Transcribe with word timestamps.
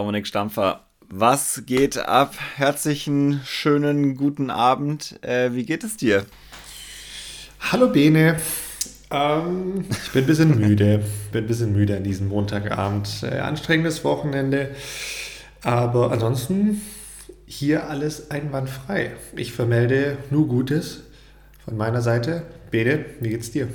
Dominik 0.00 0.26
Stampfer. 0.26 0.86
Was 1.10 1.64
geht 1.66 1.98
ab? 1.98 2.34
Herzlichen, 2.56 3.42
schönen, 3.44 4.16
guten 4.16 4.48
Abend. 4.48 5.22
Äh, 5.22 5.52
wie 5.52 5.66
geht 5.66 5.84
es 5.84 5.98
dir? 5.98 6.24
Hallo 7.70 7.88
Bene. 7.88 8.40
Ähm, 9.10 9.84
ich 9.90 10.10
bin 10.12 10.24
ein 10.24 10.26
bisschen 10.26 10.58
müde. 10.58 11.04
Bin 11.32 11.44
ein 11.44 11.46
bisschen 11.46 11.74
müde 11.74 11.98
an 11.98 12.04
diesem 12.04 12.28
Montagabend. 12.28 13.24
Äh, 13.24 13.40
anstrengendes 13.40 14.02
Wochenende. 14.02 14.74
Aber 15.64 16.12
ansonsten 16.12 16.80
hier 17.44 17.90
alles 17.90 18.30
einwandfrei. 18.30 19.10
Ich 19.36 19.52
vermelde 19.52 20.16
nur 20.30 20.48
Gutes 20.48 21.02
von 21.62 21.76
meiner 21.76 22.00
Seite. 22.00 22.44
Bene, 22.70 23.04
wie 23.20 23.28
geht's 23.28 23.50
dir? 23.50 23.68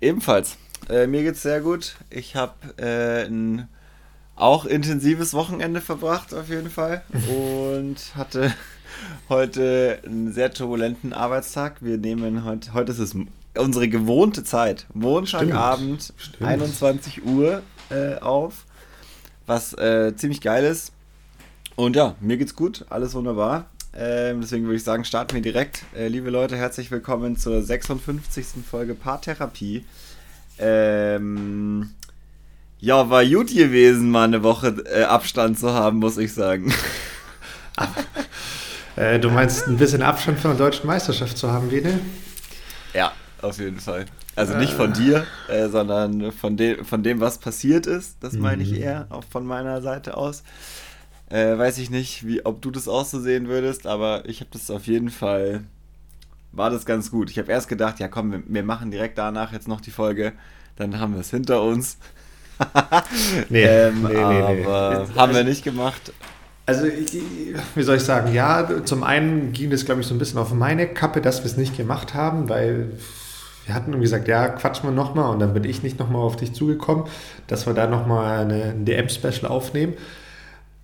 Ebenfalls. 0.00 0.56
Äh, 0.88 1.06
mir 1.06 1.22
geht's 1.22 1.42
sehr 1.42 1.60
gut. 1.60 1.94
Ich 2.10 2.34
habe 2.34 2.54
äh, 2.78 3.26
ein 3.28 3.68
auch 4.36 4.66
intensives 4.66 5.32
Wochenende 5.32 5.80
verbracht, 5.80 6.34
auf 6.34 6.48
jeden 6.48 6.70
Fall. 6.70 7.02
Und 7.28 8.14
hatte 8.14 8.54
heute 9.28 9.98
einen 10.04 10.32
sehr 10.32 10.52
turbulenten 10.52 11.12
Arbeitstag. 11.12 11.78
Wir 11.80 11.96
nehmen 11.96 12.44
heute, 12.44 12.74
heute 12.74 12.92
ist 12.92 12.98
es 12.98 13.16
unsere 13.58 13.88
gewohnte 13.88 14.44
Zeit, 14.44 14.86
Montagabend, 14.92 16.12
21 16.40 17.24
Uhr 17.24 17.62
äh, 17.90 18.16
auf, 18.16 18.66
was 19.46 19.72
äh, 19.74 20.14
ziemlich 20.14 20.42
geil 20.42 20.64
ist. 20.64 20.92
Und 21.74 21.96
ja, 21.96 22.14
mir 22.20 22.36
geht's 22.36 22.54
gut, 22.54 22.84
alles 22.90 23.14
wunderbar. 23.14 23.66
Ähm, 23.98 24.42
deswegen 24.42 24.64
würde 24.64 24.76
ich 24.76 24.84
sagen, 24.84 25.06
starten 25.06 25.34
wir 25.34 25.42
direkt. 25.42 25.84
Äh, 25.96 26.08
liebe 26.08 26.28
Leute, 26.28 26.56
herzlich 26.56 26.90
willkommen 26.90 27.38
zur 27.38 27.62
56. 27.62 28.62
Folge 28.70 28.94
Paartherapie. 28.94 29.86
Ähm, 30.58 31.90
ja, 32.78 33.08
war 33.10 33.24
gut 33.24 33.54
gewesen, 33.54 34.10
mal 34.10 34.24
eine 34.24 34.42
Woche 34.42 34.68
äh, 34.92 35.04
Abstand 35.04 35.58
zu 35.58 35.72
haben, 35.72 35.98
muss 35.98 36.18
ich 36.18 36.32
sagen. 36.34 36.72
äh, 38.96 39.18
du 39.18 39.30
meinst 39.30 39.66
ein 39.66 39.76
bisschen 39.76 40.02
Abstand 40.02 40.38
von 40.38 40.50
der 40.52 40.58
deutschen 40.58 40.86
Meisterschaft 40.86 41.38
zu 41.38 41.50
haben, 41.50 41.70
Wene? 41.70 42.00
Ja, 42.94 43.12
auf 43.42 43.58
jeden 43.58 43.80
Fall. 43.80 44.06
Also 44.36 44.54
nicht 44.58 44.74
von 44.74 44.92
dir, 44.92 45.26
äh, 45.48 45.68
sondern 45.68 46.30
von, 46.30 46.58
de 46.58 46.84
von 46.84 47.02
dem, 47.02 47.20
was 47.20 47.38
passiert 47.38 47.86
ist. 47.86 48.18
Das 48.20 48.34
meine 48.34 48.62
ich 48.62 48.72
mhm. 48.72 48.82
eher, 48.82 49.06
auch 49.08 49.24
von 49.24 49.46
meiner 49.46 49.80
Seite 49.80 50.16
aus. 50.16 50.42
Äh, 51.30 51.56
weiß 51.56 51.78
ich 51.78 51.90
nicht, 51.90 52.26
wie, 52.26 52.44
ob 52.44 52.60
du 52.60 52.70
das 52.70 52.86
auch 52.86 53.04
so 53.04 53.18
sehen 53.18 53.48
würdest, 53.48 53.86
aber 53.86 54.28
ich 54.28 54.40
habe 54.40 54.50
das 54.52 54.70
auf 54.70 54.86
jeden 54.86 55.08
Fall, 55.08 55.64
war 56.52 56.68
das 56.70 56.84
ganz 56.84 57.10
gut. 57.10 57.30
Ich 57.30 57.38
habe 57.38 57.50
erst 57.50 57.68
gedacht, 57.68 57.98
ja 57.98 58.08
komm, 58.08 58.30
wir, 58.30 58.42
wir, 58.46 58.62
machen 58.62 58.90
direkt 58.90 59.16
danach 59.16 59.52
jetzt 59.52 59.66
noch 59.66 59.80
die 59.80 59.90
Folge, 59.90 60.34
dann 60.76 61.00
haben 61.00 61.14
wir 61.14 61.20
es 61.20 61.30
hinter 61.30 61.62
uns. 61.62 61.96
nee, 63.48 63.62
ähm, 63.62 64.02
nee, 64.02 64.08
nee, 64.08 64.18
aber 64.18 65.06
nee. 65.08 65.20
haben 65.20 65.34
wir 65.34 65.44
nicht 65.44 65.64
gemacht. 65.64 66.12
Also, 66.64 66.86
wie 66.86 67.82
soll 67.82 67.96
ich 67.96 68.02
sagen, 68.02 68.34
ja, 68.34 68.84
zum 68.84 69.04
einen 69.04 69.52
ging 69.52 69.70
das, 69.70 69.84
glaube 69.84 70.00
ich, 70.00 70.06
so 70.06 70.14
ein 70.14 70.18
bisschen 70.18 70.38
auf 70.38 70.52
meine 70.52 70.88
Kappe, 70.88 71.20
dass 71.20 71.40
wir 71.40 71.46
es 71.46 71.56
nicht 71.56 71.76
gemacht 71.76 72.14
haben, 72.14 72.48
weil 72.48 72.90
wir 73.66 73.74
hatten 73.74 73.90
irgendwie 73.90 74.04
gesagt, 74.04 74.26
ja, 74.26 74.48
quatsch 74.48 74.82
mal 74.82 74.92
nochmal 74.92 75.30
und 75.30 75.40
dann 75.40 75.54
bin 75.54 75.64
ich 75.64 75.82
nicht 75.82 75.98
nochmal 75.98 76.22
auf 76.22 76.36
dich 76.36 76.52
zugekommen, 76.54 77.04
dass 77.46 77.66
wir 77.66 77.74
da 77.74 77.86
nochmal 77.86 78.50
ein 78.50 78.84
DM-Special 78.84 79.46
aufnehmen. 79.46 79.94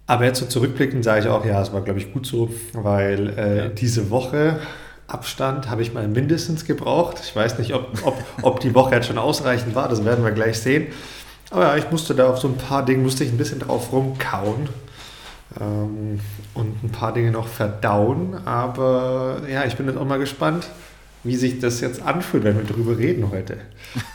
Aber 0.07 0.25
jetzt 0.25 0.41
so 0.41 0.47
zurückblickend 0.47 1.05
sage 1.05 1.21
ich 1.23 1.29
auch, 1.29 1.45
ja, 1.45 1.63
es 1.63 1.73
war, 1.73 1.81
glaube 1.81 2.01
ich, 2.01 2.13
gut 2.13 2.27
so, 2.27 2.51
weil 2.73 3.31
äh, 3.39 3.59
ja. 3.59 3.69
diese 3.69 4.11
Woche 4.11 4.59
Abstand 5.07 5.71
habe 5.71 5.83
ich 5.83 5.95
mal 5.95 6.09
mindestens 6.09 6.65
gebraucht. 6.65 7.21
Ich 7.23 7.35
weiß 7.35 7.59
nicht, 7.59 7.75
ob, 7.75 7.89
ob, 8.05 8.17
ob 8.43 8.61
die 8.61 8.75
Woche 8.75 8.95
jetzt 8.95 9.07
schon 9.07 9.19
ausreichend 9.19 9.75
war, 9.75 9.89
das 9.89 10.05
werden 10.05 10.25
wir 10.25 10.33
gleich 10.33 10.59
sehen. 10.59 10.89
Aber 11.53 11.65
ja, 11.65 11.77
ich 11.77 11.91
musste 11.91 12.15
da 12.15 12.29
auf 12.29 12.39
so 12.39 12.49
ein 12.49 12.57
paar 12.57 12.85
Dinge, 12.85 13.03
musste 13.03 13.25
ich 13.25 13.31
ein 13.31 13.37
bisschen 13.37 13.61
drauf 13.61 13.93
rumkauen 13.93 14.69
ähm, 15.61 16.21
und 16.55 16.83
ein 16.83 16.91
paar 16.91 17.13
Dinge 17.13 17.31
noch 17.31 17.47
verdauen. 17.47 18.39
Aber 18.47 19.43
ja, 19.51 19.65
ich 19.65 19.77
bin 19.77 19.87
jetzt 19.87 19.99
auch 19.99 20.07
mal 20.07 20.19
gespannt, 20.19 20.67
wie 21.25 21.37
sich 21.37 21.61
das 21.61 21.81
jetzt 21.81 22.03
anfühlt, 22.03 22.45
wenn 22.45 22.57
wir 22.57 22.65
drüber 22.65 22.99
reden 22.99 23.31
heute. 23.31 23.59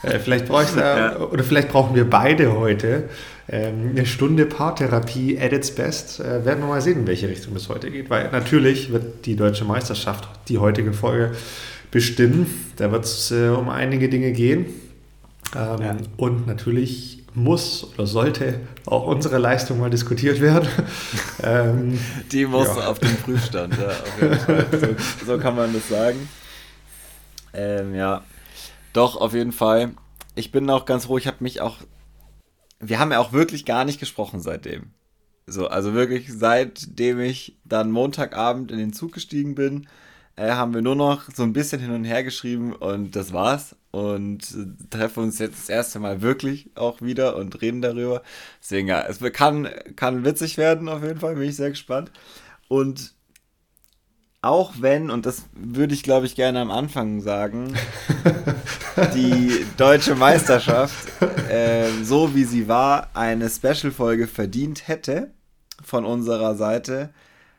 Äh, 0.03 0.19
vielleicht 0.19 0.47
brauche 0.47 0.63
ich 0.63 0.69
da, 0.69 0.97
ja. 0.97 1.17
oder 1.17 1.43
vielleicht 1.43 1.69
brauchen 1.69 1.95
wir 1.95 2.09
beide 2.09 2.57
heute 2.57 3.09
ähm, 3.49 3.91
eine 3.91 4.05
Stunde 4.05 4.45
Paartherapie 4.45 5.37
at 5.39 5.53
its 5.53 5.73
best. 5.73 6.19
Äh, 6.19 6.45
werden 6.45 6.61
wir 6.61 6.67
mal 6.67 6.81
sehen, 6.81 7.01
in 7.01 7.07
welche 7.07 7.27
Richtung 7.27 7.55
es 7.55 7.69
heute 7.69 7.91
geht. 7.91 8.09
Weil 8.09 8.29
natürlich 8.31 8.91
wird 8.91 9.25
die 9.25 9.35
deutsche 9.35 9.65
Meisterschaft 9.65 10.27
die 10.47 10.57
heutige 10.57 10.93
Folge 10.93 11.33
bestimmen. 11.91 12.47
Da 12.77 12.91
wird 12.91 13.05
es 13.05 13.31
äh, 13.31 13.49
um 13.49 13.69
einige 13.69 14.09
Dinge 14.09 14.31
gehen. 14.31 14.65
Ähm, 15.55 15.81
ja. 15.81 15.97
Und 16.17 16.47
natürlich 16.47 17.16
muss 17.37 17.83
oder 17.93 18.07
sollte 18.07 18.61
auch 18.85 19.05
unsere 19.05 19.37
Leistung 19.37 19.79
mal 19.79 19.89
diskutiert 19.89 20.41
werden. 20.41 20.67
ähm, 21.43 21.99
die 22.31 22.45
muss 22.45 22.67
ja. 22.67 22.87
auf 22.87 22.99
dem 22.99 23.15
Prüfstand, 23.17 23.77
ja, 23.77 23.87
auf 23.87 24.21
jeden 24.21 24.39
Fall. 24.39 24.65
So, 25.19 25.25
so 25.33 25.37
kann 25.37 25.55
man 25.55 25.71
das 25.71 25.87
sagen. 25.87 26.27
Ähm, 27.53 27.93
ja, 27.93 28.23
doch, 28.93 29.15
auf 29.15 29.33
jeden 29.33 29.51
Fall. 29.51 29.91
Ich 30.35 30.51
bin 30.51 30.69
auch 30.69 30.85
ganz 30.85 31.05
froh, 31.05 31.17
ich 31.17 31.27
habe 31.27 31.37
mich 31.39 31.61
auch. 31.61 31.77
Wir 32.79 32.99
haben 32.99 33.11
ja 33.11 33.19
auch 33.19 33.33
wirklich 33.33 33.65
gar 33.65 33.85
nicht 33.85 33.99
gesprochen 33.99 34.41
seitdem. 34.41 34.91
So, 35.45 35.67
also 35.67 35.93
wirklich 35.93 36.33
seitdem 36.33 37.19
ich 37.21 37.57
dann 37.63 37.91
Montagabend 37.91 38.71
in 38.71 38.79
den 38.79 38.93
Zug 38.93 39.13
gestiegen 39.13 39.55
bin, 39.55 39.87
äh, 40.35 40.51
haben 40.51 40.73
wir 40.73 40.81
nur 40.81 40.95
noch 40.95 41.29
so 41.33 41.43
ein 41.43 41.53
bisschen 41.53 41.81
hin 41.81 41.91
und 41.91 42.03
her 42.03 42.23
geschrieben 42.23 42.73
und 42.73 43.15
das 43.15 43.31
war's. 43.31 43.75
Und 43.97 44.56
treffen 44.91 45.24
uns 45.24 45.40
jetzt 45.40 45.58
das 45.58 45.69
erste 45.69 46.00
Mal 46.00 46.22
wirklich 46.22 46.69
auch 46.75 47.02
wieder 47.02 47.35
und 47.35 47.62
reden 47.62 47.81
darüber. 47.81 48.22
Deswegen, 48.62 48.88
ja, 48.88 49.02
es 49.08 49.19
kann, 49.34 49.68
kann 49.96 50.24
witzig 50.24 50.58
werden, 50.58 50.88
auf 50.88 51.02
jeden 51.02 51.19
Fall, 51.19 51.35
bin 51.35 51.50
ich 51.50 51.56
sehr 51.56 51.72
gespannt. 51.72 52.12
Und 52.68 53.16
auch 54.44 54.74
wenn, 54.80 55.09
und 55.09 55.25
das 55.25 55.46
würde 55.53 55.96
ich 55.96 56.03
glaube 56.03 56.28
ich 56.28 56.35
gerne 56.35 56.62
am 56.62 56.69
Anfang 56.69 57.22
sagen, 57.22 57.74
die 59.16 59.66
deutsche 59.78 60.16
Meisterschaft, 60.16 61.08
äh, 61.50 61.90
so 62.03 62.35
wie 62.35 62.44
sie 62.44 62.68
war, 62.68 63.09
eine 63.16 63.50
Special-Folge 63.50 64.28
verdient 64.28 64.88
hätte 64.88 65.31
von 65.84 66.06
unserer 66.06 66.56
Seite, 66.56 67.09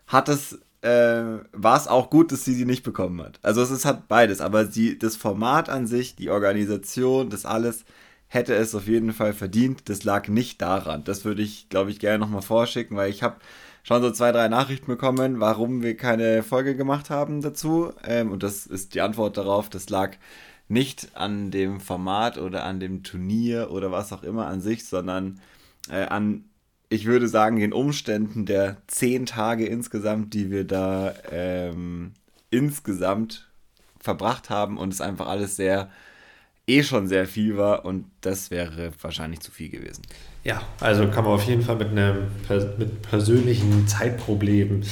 hat 0.07 0.29
es 0.29 0.61
äh, 0.83 1.41
war 1.53 1.77
es 1.77 1.89
auch 1.89 2.11
gut, 2.11 2.33
dass 2.33 2.45
sie 2.45 2.55
sie 2.55 2.65
nicht 2.65 2.85
bekommen 2.85 3.23
hat. 3.23 3.39
Also 3.43 3.63
es 3.63 3.71
ist 3.71 3.85
halt 3.85 4.09
beides, 4.09 4.41
aber 4.41 4.67
sie, 4.67 4.99
das 4.99 5.17
Format 5.17 5.69
an 5.69 5.87
sich, 5.87 6.17
die 6.17 6.31
Organisation, 6.31 7.31
das 7.31 7.45
alles 7.47 7.85
hätte 8.29 8.55
es 8.55 8.75
auf 8.75 8.87
jeden 8.87 9.13
Fall 9.13 9.33
verdient. 9.33 9.89
Das 9.89 10.05
lag 10.05 10.29
nicht 10.29 10.61
daran. 10.63 11.05
Das 11.05 11.25
würde 11.25 11.43
ich, 11.43 11.69
glaube 11.69 11.91
ich, 11.91 11.99
gerne 11.99 12.19
nochmal 12.19 12.43
vorschicken, 12.43 12.97
weil 12.97 13.11
ich 13.11 13.23
habe 13.23 13.37
schon 13.83 14.03
so 14.03 14.11
zwei, 14.11 14.33
drei 14.33 14.49
Nachrichten 14.49 14.87
bekommen, 14.87 15.41
warum 15.41 15.83
wir 15.83 15.97
keine 15.97 16.43
Folge 16.43 16.77
gemacht 16.77 17.11
haben 17.11 17.41
dazu. 17.41 17.93
Ähm, 18.05 18.31
und 18.31 18.43
das 18.43 18.67
ist 18.67 18.95
die 18.95 19.01
Antwort 19.01 19.37
darauf, 19.37 19.71
das 19.71 19.89
lag 19.89 20.17
nicht 20.69 21.17
an 21.17 21.51
dem 21.51 21.81
Format 21.81 22.37
oder 22.37 22.65
an 22.65 22.81
dem 22.81 23.03
Turnier 23.03 23.71
oder 23.71 23.91
was 23.91 24.13
auch 24.13 24.23
immer 24.23 24.47
an 24.47 24.61
sich, 24.61 24.87
sondern 24.87 25.41
äh, 25.91 26.05
an 26.05 26.45
ich 26.89 27.07
würde 27.07 27.29
sagen, 27.29 27.59
den 27.59 27.73
Umständen 27.73 28.47
der 28.47 28.79
zehn 28.87 29.27
Tage 29.27 29.67
insgesamt, 29.67 30.35
die 30.35 30.51
wir 30.51 30.65
da 30.65 31.15
ähm, 31.31 32.13
insgesamt 32.51 33.47
verbracht 34.01 34.49
haben 34.49 34.79
und 34.79 34.93
es 34.93 35.01
einfach 35.01 35.29
alles 35.29 35.57
sehr, 35.57 35.91
eh 36.67 36.83
schon 36.83 37.09
sehr 37.09 37.27
viel 37.27 37.57
war 37.57 37.85
und 37.85 38.07
das 38.21 38.51
wäre 38.51 38.93
wahrscheinlich 39.01 39.41
zu 39.41 39.51
viel 39.51 39.69
gewesen. 39.69 40.03
Ja, 40.45 40.63
also 40.81 41.09
kann 41.09 41.25
man 41.25 41.35
auf 41.35 41.45
jeden 41.45 41.63
Fall 41.63 41.77
mit 41.77 41.89
einem 41.89 42.29
mit 42.79 43.03
persönlichen 43.03 43.87
Zeitproblemen 43.87 44.85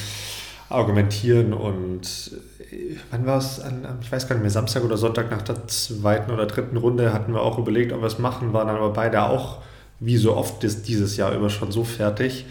argumentieren 0.69 1.53
und 1.53 2.33
äh, 2.73 2.97
wann 3.11 3.25
war 3.25 3.39
es, 3.39 3.63
ich 4.03 4.11
weiß 4.11 4.29
gar 4.29 4.35
nicht 4.35 4.43
mehr, 4.43 4.51
Samstag 4.51 4.85
oder 4.85 4.97
Sonntag 4.97 5.31
nach 5.31 5.43
der 5.43 5.67
zweiten 5.69 6.31
oder 6.31 6.47
dritten 6.47 6.77
Runde 6.77 7.13
hatten 7.13 7.33
wir 7.33 7.41
auch 7.41 7.59
überlegt, 7.59 7.93
ob 7.93 8.01
wir 8.01 8.07
es 8.07 8.19
machen, 8.19 8.53
waren 8.53 8.69
aber 8.69 8.93
beide 8.93 9.23
auch 9.23 9.63
wie 10.01 10.17
so 10.17 10.37
oft 10.37 10.63
dieses 10.63 11.17
Jahr 11.17 11.35
über 11.35 11.51
schon 11.51 11.73
so 11.73 11.85
fertig. 11.85 12.47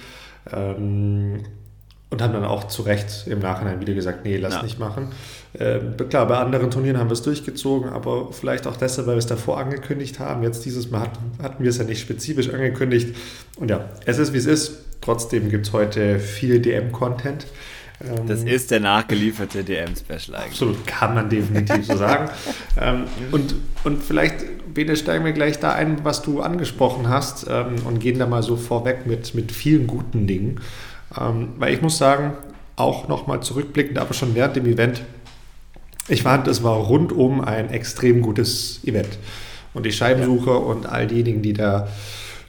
Ähm, 0.52 1.44
und 2.12 2.22
haben 2.22 2.34
dann 2.34 2.46
auch 2.46 2.66
zu 2.66 2.84
Recht 2.84 3.26
im 3.28 3.40
Nachhinein 3.40 3.82
wieder 3.82 3.94
gesagt, 3.94 4.24
nee, 4.24 4.38
lass 4.38 4.56
ja. 4.56 4.64
nicht 4.64 4.80
machen. 4.80 5.10
Ähm, 5.58 5.96
klar, 6.10 6.28
bei 6.28 6.38
anderen 6.38 6.72
Turnieren 6.72 6.98
haben 6.98 7.10
wir 7.10 7.14
es 7.14 7.24
durchgezogen, 7.24 7.90
aber 7.90 8.32
vielleicht 8.32 8.68
auch 8.68 8.78
deshalb, 8.78 9.08
weil 9.08 9.16
wir 9.16 9.20
es 9.20 9.28
davor 9.28 9.58
angekündigt 9.58 10.20
haben. 10.20 10.44
Jetzt 10.44 10.64
dieses 10.66 10.92
Mal 10.92 11.02
hatten, 11.02 11.20
hatten 11.42 11.64
wir 11.64 11.70
es 11.70 11.78
ja 11.78 11.84
nicht 11.84 12.00
spezifisch 12.00 12.50
angekündigt. 12.50 13.16
Und 13.58 13.70
ja, 13.70 13.90
es 14.06 14.18
ist 14.20 14.34
wie 14.34 14.38
es 14.38 14.46
ist. 14.46 14.78
Trotzdem 15.02 15.50
gibt 15.50 15.68
es 15.68 15.74
heute 15.74 16.20
viel 16.20 16.60
DM-Content. 16.60 17.48
Ähm, 18.04 18.28
das 18.28 18.44
ist 18.44 18.72
der 18.72 18.80
nachgelieferte 18.80 19.64
DM-Special 19.64 20.36
eigentlich. 20.36 20.52
Absolut, 20.52 20.88
kann 20.88 21.14
man 21.14 21.30
definitiv 21.30 21.86
so 21.86 21.98
sagen. 21.98 22.30
ähm, 22.82 23.04
und, 23.32 23.56
und 23.84 24.04
vielleicht, 24.04 24.74
Bene, 24.74 24.96
steigen 24.96 25.26
wir 25.26 25.34
gleich 25.34 25.60
da 25.60 25.74
ein, 25.74 26.04
was 26.04 26.22
du 26.22 26.42
angesprochen 26.42 27.10
hast 27.10 27.48
ähm, 27.50 27.76
und 27.86 28.00
gehen 28.00 28.20
da 28.20 28.26
mal 28.26 28.44
so 28.44 28.58
vorweg 28.58 29.06
mit, 29.06 29.34
mit 29.36 29.52
vielen 29.52 29.88
guten 29.88 30.28
Dingen. 30.28 30.60
Ähm, 31.20 31.54
weil 31.58 31.74
ich 31.74 31.82
muss 31.82 31.98
sagen, 31.98 32.34
auch 32.76 33.08
nochmal 33.08 33.42
zurückblickend, 33.42 33.98
aber 33.98 34.14
schon 34.14 34.36
während 34.36 34.56
dem 34.58 34.66
Event, 34.66 35.02
ich 36.08 36.24
fand, 36.24 36.48
es 36.48 36.62
war 36.64 36.76
rundum 36.76 37.42
ein 37.42 37.70
extrem 37.70 38.22
gutes 38.22 38.82
Event. 38.84 39.18
Und 39.74 39.86
die 39.86 39.92
Scheibensucher 39.92 40.52
ja. 40.52 40.58
und 40.58 40.86
all 40.86 41.08
diejenigen, 41.08 41.42
die 41.42 41.54
da 41.54 41.88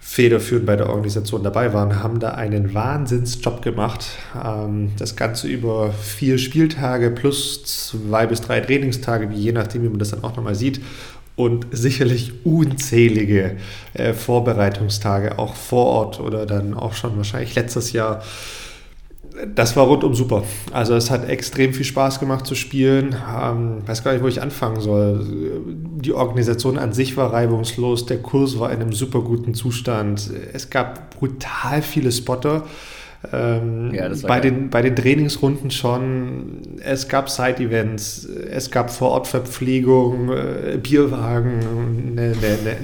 federführend 0.08 0.66
bei 0.66 0.76
der 0.76 0.88
Organisation 0.88 1.42
dabei 1.42 1.74
waren, 1.74 2.00
haben 2.00 2.20
da 2.20 2.30
einen 2.30 2.72
Wahnsinnsjob 2.72 3.60
gemacht. 3.60 4.06
Ähm, 4.42 4.92
das 4.98 5.16
Ganze 5.16 5.48
über 5.48 5.92
vier 5.92 6.38
Spieltage 6.38 7.10
plus 7.10 7.64
zwei 7.64 8.26
bis 8.26 8.40
drei 8.40 8.60
Trainingstage, 8.60 9.28
je 9.34 9.50
nachdem, 9.50 9.82
wie 9.82 9.88
man 9.88 9.98
das 9.98 10.10
dann 10.10 10.22
auch 10.22 10.36
nochmal 10.36 10.54
sieht. 10.54 10.80
Und 11.34 11.66
sicherlich 11.72 12.46
unzählige 12.46 13.56
äh, 13.94 14.14
Vorbereitungstage, 14.14 15.38
auch 15.38 15.54
vor 15.56 15.86
Ort 15.86 16.20
oder 16.20 16.46
dann 16.46 16.72
auch 16.72 16.94
schon 16.94 17.16
wahrscheinlich 17.16 17.56
letztes 17.56 17.92
Jahr 17.92 18.22
das 19.54 19.76
war 19.76 19.84
rundum 19.86 20.14
super. 20.14 20.44
Also 20.72 20.94
es 20.94 21.10
hat 21.10 21.28
extrem 21.28 21.74
viel 21.74 21.84
Spaß 21.84 22.20
gemacht 22.20 22.46
zu 22.46 22.54
spielen. 22.54 23.14
Ähm, 23.14 23.86
weiß 23.86 24.02
gar 24.02 24.12
nicht, 24.12 24.22
wo 24.22 24.28
ich 24.28 24.40
anfangen 24.40 24.80
soll. 24.80 25.26
Die 26.00 26.12
Organisation 26.12 26.78
an 26.78 26.92
sich 26.92 27.16
war 27.16 27.32
reibungslos, 27.32 28.06
der 28.06 28.18
Kurs 28.18 28.58
war 28.58 28.72
in 28.72 28.80
einem 28.80 28.92
super 28.92 29.20
guten 29.20 29.54
Zustand. 29.54 30.30
Es 30.52 30.70
gab 30.70 31.18
brutal 31.18 31.82
viele 31.82 32.12
Spotter. 32.12 32.64
Ähm, 33.32 33.92
ja, 33.92 34.08
bei, 34.26 34.40
den, 34.40 34.70
bei 34.70 34.82
den 34.82 34.94
Trainingsrunden 34.94 35.70
schon. 35.70 36.78
Es 36.82 37.08
gab 37.08 37.28
Side-Events, 37.28 38.24
es 38.24 38.70
gab 38.70 38.90
Vorortverpflegung, 38.90 40.30
äh, 40.30 40.78
Bierwagen, 40.80 42.14
ne, 42.14 42.32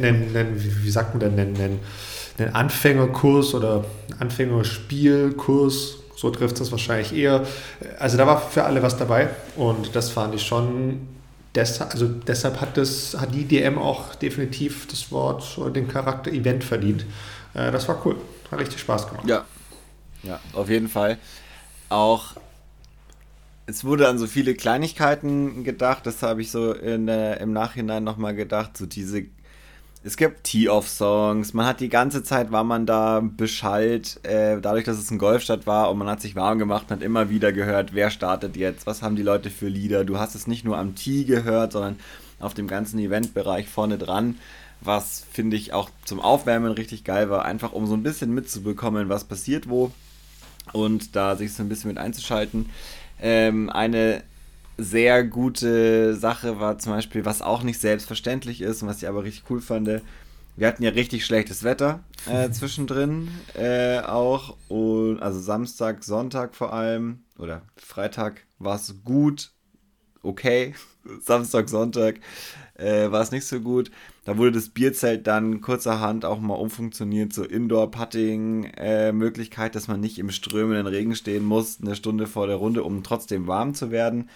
ne, 0.00 0.12
ne, 0.12 0.46
wie 0.56 0.90
sagt 0.90 1.14
man 1.14 1.36
denn, 1.36 1.56
einen 2.38 2.54
Anfängerkurs 2.54 3.54
oder 3.54 3.84
Anfängerspielkurs, 4.18 6.01
so 6.22 6.30
trifft 6.30 6.60
es 6.60 6.70
wahrscheinlich 6.70 7.12
eher. 7.12 7.44
Also 7.98 8.16
da 8.16 8.28
war 8.28 8.40
für 8.40 8.62
alle 8.62 8.80
was 8.80 8.96
dabei 8.96 9.30
und 9.56 9.96
das 9.96 10.10
fand 10.10 10.34
ich 10.34 10.42
schon. 10.46 11.08
Deshalb, 11.54 11.90
also 11.90 12.06
deshalb 12.06 12.62
hat, 12.62 12.78
das, 12.78 13.14
hat 13.20 13.34
die 13.34 13.44
DM 13.44 13.76
auch 13.76 14.14
definitiv 14.14 14.86
das 14.86 15.12
Wort 15.12 15.58
oder 15.58 15.70
den 15.70 15.86
Charakter 15.86 16.30
Event 16.30 16.64
verdient. 16.64 17.04
Äh, 17.52 17.70
das 17.70 17.88
war 17.88 18.00
cool. 18.06 18.16
Hat 18.50 18.58
richtig 18.58 18.80
Spaß 18.80 19.08
gemacht. 19.08 19.28
Ja, 19.28 19.44
ja, 20.22 20.40
auf 20.54 20.70
jeden 20.70 20.88
Fall. 20.88 21.18
Auch 21.90 22.36
es 23.66 23.84
wurde 23.84 24.08
an 24.08 24.16
so 24.16 24.26
viele 24.26 24.54
Kleinigkeiten 24.54 25.62
gedacht, 25.62 26.06
das 26.06 26.22
habe 26.22 26.40
ich 26.40 26.50
so 26.50 26.72
in, 26.72 27.08
äh, 27.08 27.36
im 27.42 27.52
Nachhinein 27.52 28.02
nochmal 28.02 28.34
gedacht, 28.34 28.76
so 28.76 28.86
diese 28.86 29.24
es 30.04 30.16
gibt 30.16 30.44
Tee-Off-Songs, 30.44 31.54
man 31.54 31.66
hat 31.66 31.80
die 31.80 31.88
ganze 31.88 32.24
Zeit, 32.24 32.50
war 32.50 32.64
man 32.64 32.86
da 32.86 33.20
beschallt, 33.20 34.18
äh, 34.24 34.60
dadurch, 34.60 34.84
dass 34.84 34.98
es 34.98 35.10
ein 35.10 35.18
Golfstadt 35.18 35.66
war 35.66 35.90
und 35.90 35.98
man 35.98 36.08
hat 36.08 36.20
sich 36.20 36.34
warm 36.34 36.58
gemacht 36.58 36.86
und 36.88 36.96
hat 36.96 37.02
immer 37.02 37.30
wieder 37.30 37.52
gehört, 37.52 37.94
wer 37.94 38.10
startet 38.10 38.56
jetzt, 38.56 38.86
was 38.86 39.02
haben 39.02 39.14
die 39.14 39.22
Leute 39.22 39.50
für 39.50 39.68
Lieder. 39.68 40.04
Du 40.04 40.18
hast 40.18 40.34
es 40.34 40.46
nicht 40.46 40.64
nur 40.64 40.76
am 40.76 40.96
Tee 40.96 41.24
gehört, 41.24 41.72
sondern 41.72 41.98
auf 42.40 42.54
dem 42.54 42.66
ganzen 42.66 42.98
Eventbereich 42.98 43.68
vorne 43.68 43.96
dran, 43.96 44.38
was 44.80 45.24
finde 45.30 45.56
ich 45.56 45.72
auch 45.72 45.88
zum 46.04 46.20
Aufwärmen 46.20 46.72
richtig 46.72 47.04
geil 47.04 47.30
war, 47.30 47.44
einfach 47.44 47.72
um 47.72 47.86
so 47.86 47.94
ein 47.94 48.02
bisschen 48.02 48.34
mitzubekommen, 48.34 49.08
was 49.08 49.24
passiert 49.24 49.68
wo 49.68 49.92
und 50.72 51.14
da 51.14 51.36
sich 51.36 51.52
so 51.52 51.62
ein 51.62 51.68
bisschen 51.68 51.88
mit 51.88 51.98
einzuschalten. 51.98 52.70
Ähm, 53.20 53.70
eine 53.70 54.24
sehr 54.78 55.24
gute 55.24 56.16
Sache 56.16 56.60
war 56.60 56.78
zum 56.78 56.92
Beispiel, 56.92 57.24
was 57.24 57.42
auch 57.42 57.62
nicht 57.62 57.80
selbstverständlich 57.80 58.60
ist 58.60 58.82
und 58.82 58.88
was 58.88 59.02
ich 59.02 59.08
aber 59.08 59.24
richtig 59.24 59.44
cool 59.50 59.60
fand. 59.60 60.02
Wir 60.56 60.66
hatten 60.66 60.82
ja 60.82 60.90
richtig 60.90 61.24
schlechtes 61.24 61.64
Wetter 61.64 62.00
äh, 62.26 62.50
zwischendrin 62.50 63.28
äh, 63.54 64.00
auch. 64.00 64.56
Und, 64.68 65.20
also 65.20 65.40
Samstag, 65.40 66.04
Sonntag 66.04 66.54
vor 66.54 66.72
allem. 66.72 67.24
Oder 67.38 67.62
Freitag 67.76 68.44
war 68.58 68.76
es 68.76 68.94
gut. 69.04 69.50
Okay. 70.22 70.74
Samstag, 71.20 71.68
Sonntag 71.68 72.20
äh, 72.74 73.10
war 73.10 73.22
es 73.22 73.32
nicht 73.32 73.46
so 73.46 73.60
gut. 73.60 73.90
Da 74.24 74.38
wurde 74.38 74.52
das 74.52 74.68
Bierzelt 74.68 75.26
dann 75.26 75.60
kurzerhand 75.60 76.24
auch 76.24 76.38
mal 76.38 76.54
umfunktioniert 76.54 77.32
zur 77.32 77.50
Indoor-Putting-Möglichkeit, 77.50 79.74
dass 79.74 79.88
man 79.88 79.98
nicht 79.98 80.20
im 80.20 80.30
strömenden 80.30 80.86
Regen 80.86 81.16
stehen 81.16 81.44
muss, 81.44 81.80
eine 81.80 81.96
Stunde 81.96 82.28
vor 82.28 82.46
der 82.46 82.54
Runde, 82.56 82.84
um 82.84 83.02
trotzdem 83.02 83.48
warm 83.48 83.74
zu 83.74 83.90
werden. 83.90 84.30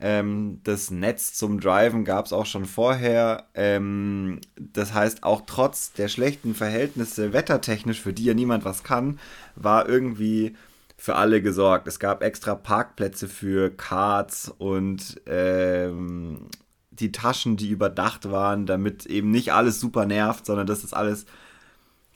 Ähm, 0.00 0.60
das 0.64 0.90
Netz 0.90 1.34
zum 1.34 1.60
Driven 1.60 2.04
gab 2.04 2.26
es 2.26 2.32
auch 2.32 2.46
schon 2.46 2.66
vorher. 2.66 3.46
Ähm, 3.54 4.40
das 4.56 4.94
heißt, 4.94 5.24
auch 5.24 5.42
trotz 5.46 5.92
der 5.92 6.08
schlechten 6.08 6.54
Verhältnisse 6.54 7.32
wettertechnisch, 7.32 8.00
für 8.00 8.12
die 8.12 8.24
ja 8.24 8.34
niemand 8.34 8.64
was 8.64 8.84
kann, 8.84 9.18
war 9.56 9.88
irgendwie 9.88 10.54
für 10.96 11.16
alle 11.16 11.42
gesorgt. 11.42 11.86
Es 11.88 11.98
gab 11.98 12.22
extra 12.22 12.54
Parkplätze 12.54 13.28
für 13.28 13.70
Karts 13.70 14.52
und 14.58 15.20
ähm, 15.26 16.48
die 16.90 17.12
Taschen, 17.12 17.56
die 17.56 17.70
überdacht 17.70 18.30
waren, 18.30 18.66
damit 18.66 19.06
eben 19.06 19.30
nicht 19.30 19.52
alles 19.52 19.80
super 19.80 20.06
nervt, 20.06 20.46
sondern 20.46 20.66
dass 20.66 20.82
das 20.82 20.92
alles 20.92 21.26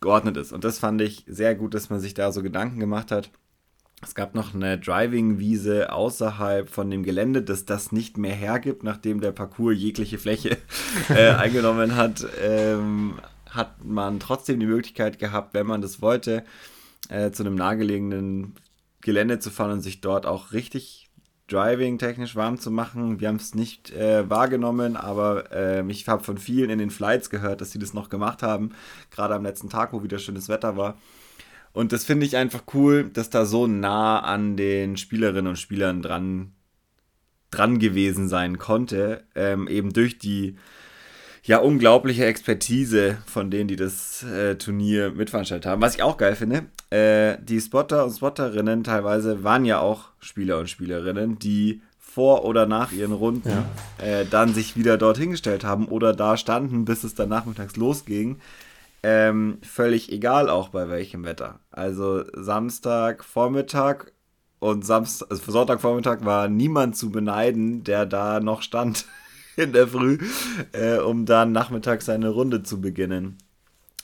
geordnet 0.01 0.37
ist. 0.37 0.53
Und 0.53 0.65
das 0.65 0.79
fand 0.79 1.01
ich 1.01 1.25
sehr 1.29 1.55
gut, 1.55 1.75
dass 1.75 1.91
man 1.91 2.01
sich 2.01 2.15
da 2.15 2.33
so 2.33 2.43
Gedanken 2.43 2.81
gemacht 2.81 3.11
hat. 3.11 3.31
Es 4.05 4.17
gab 4.17 4.35
noch 4.35 4.53
eine 4.53 4.79
Driving-Wiese 4.79 5.93
außerhalb 5.93 6.69
von 6.69 6.91
dem 6.91 7.05
Gelände, 7.05 7.41
das 7.41 7.65
das 7.65 7.93
nicht 7.93 8.19
mehr 8.19 8.35
hergibt, 8.35 8.83
nachdem 8.83 9.21
der 9.21 9.31
Parcours 9.31 9.77
jegliche 9.79 10.19
Fläche 10.19 10.59
äh, 11.09 11.31
eingenommen 11.31 11.95
hat. 11.95 12.27
Ähm, 12.43 13.15
hat 13.49 13.85
man 13.85 14.19
trotzdem 14.19 14.59
die 14.59 14.67
Möglichkeit 14.67 15.19
gehabt, 15.19 15.55
wenn 15.55 15.67
man 15.67 15.83
das 15.83 16.03
wollte, 16.03 16.45
äh, 17.09 17.31
zu 17.31 17.45
einem 17.45 17.55
nahegelegenen 17.55 18.55
Gelände 19.03 19.39
zu 19.39 19.51
fahren 19.51 19.73
und 19.73 19.83
sich 19.83 20.01
dort 20.01 20.27
auch 20.27 20.53
richtig 20.53 21.11
driving-technisch 21.49 22.35
warm 22.35 22.59
zu 22.59 22.71
machen. 22.71 23.21
Wir 23.21 23.29
haben 23.29 23.37
es 23.37 23.55
nicht 23.55 23.93
äh, 23.93 24.29
wahrgenommen, 24.29 24.97
aber 24.97 25.53
äh, 25.53 25.85
ich 25.89 26.09
habe 26.09 26.25
von 26.25 26.39
vielen 26.39 26.71
in 26.71 26.79
den 26.79 26.91
Flights 26.91 27.31
gehört, 27.31 27.61
dass 27.61 27.71
sie 27.71 27.79
das 27.79 27.95
noch 27.95 28.09
gemacht 28.09 28.43
haben, 28.43 28.73
gerade 29.11 29.35
am 29.35 29.45
letzten 29.45 29.69
Tag, 29.69 29.93
wo 29.93 30.03
wieder 30.03 30.19
schönes 30.19 30.49
Wetter 30.49 30.77
war. 30.77 30.97
Und 31.73 31.93
das 31.93 32.05
finde 32.05 32.27
ich 32.27 32.37
einfach 32.37 32.65
cool, 32.75 33.11
dass 33.13 33.31
da 33.31 33.47
so 33.47 33.67
nah 33.67 34.21
an 34.21 34.57
den 34.57 34.97
Spielerinnen 34.97 35.49
und 35.49 35.59
Spielern 35.59 36.03
dran, 36.03 36.53
dran 37.51 37.79
gewesen 37.79 38.29
sein 38.29 38.59
konnte, 38.59 39.25
ähm, 39.35 39.69
eben 39.69 39.93
durch 39.93 40.19
die 40.19 40.57
ja 41.45 41.59
unglaubliche 41.59 42.25
Expertise 42.25 43.19
von 43.27 43.51
denen, 43.51 43.69
die 43.69 43.77
das 43.77 44.23
äh, 44.23 44.57
Turnier 44.57 45.11
mitveranstaltet 45.11 45.67
haben. 45.67 45.83
Was 45.83 45.97
ich 45.97 46.03
auch 46.03 46.17
geil 46.17 46.37
finde, 46.37 46.67
äh, 46.91 47.37
die 47.43 47.61
Spotter 47.61 48.05
und 48.05 48.13
Spotterinnen 48.13 48.85
teilweise 48.85 49.43
waren 49.43 49.65
ja 49.65 49.81
auch 49.81 50.11
Spieler 50.21 50.59
und 50.59 50.71
Spielerinnen, 50.71 51.39
die 51.39 51.81
vor 51.99 52.45
oder 52.45 52.67
nach 52.67 52.93
ihren 52.93 53.13
Runden 53.13 53.49
ja. 53.49 53.65
äh, 54.07 54.27
dann 54.31 54.53
sich 54.53 54.77
wieder 54.77 54.99
dort 54.99 55.17
hingestellt 55.17 55.65
haben 55.65 55.89
oder 55.89 56.13
da 56.13 56.37
standen, 56.37 56.85
bis 56.85 57.05
es 57.05 57.15
dann 57.15 57.31
nachmittags 57.31 57.77
losging. 57.77 58.39
Ähm, 59.03 59.59
völlig 59.63 60.13
egal 60.13 60.49
auch 60.49 60.69
bei 60.69 60.89
welchem 60.89 61.25
Wetter. 61.25 61.61
Also 61.71 62.25
Samstag 62.35 63.25
Vormittag 63.25 64.13
und 64.61 64.87
Samstag, 64.87 65.29
also 65.31 65.51
Sonntagvormittag 65.51 66.25
war 66.25 66.49
niemand 66.49 66.97
zu 66.97 67.11
beneiden, 67.11 67.83
der 67.83 68.07
da 68.07 68.39
noch 68.39 68.63
stand 68.63 69.07
in 69.57 69.73
der 69.73 69.89
Früh, 69.89 70.19
äh, 70.73 70.99
um 70.99 71.27
dann 71.27 71.51
nachmittags 71.51 72.07
seine 72.07 72.29
Runde 72.29 72.63
zu 72.63 72.81
beginnen. 72.81 73.39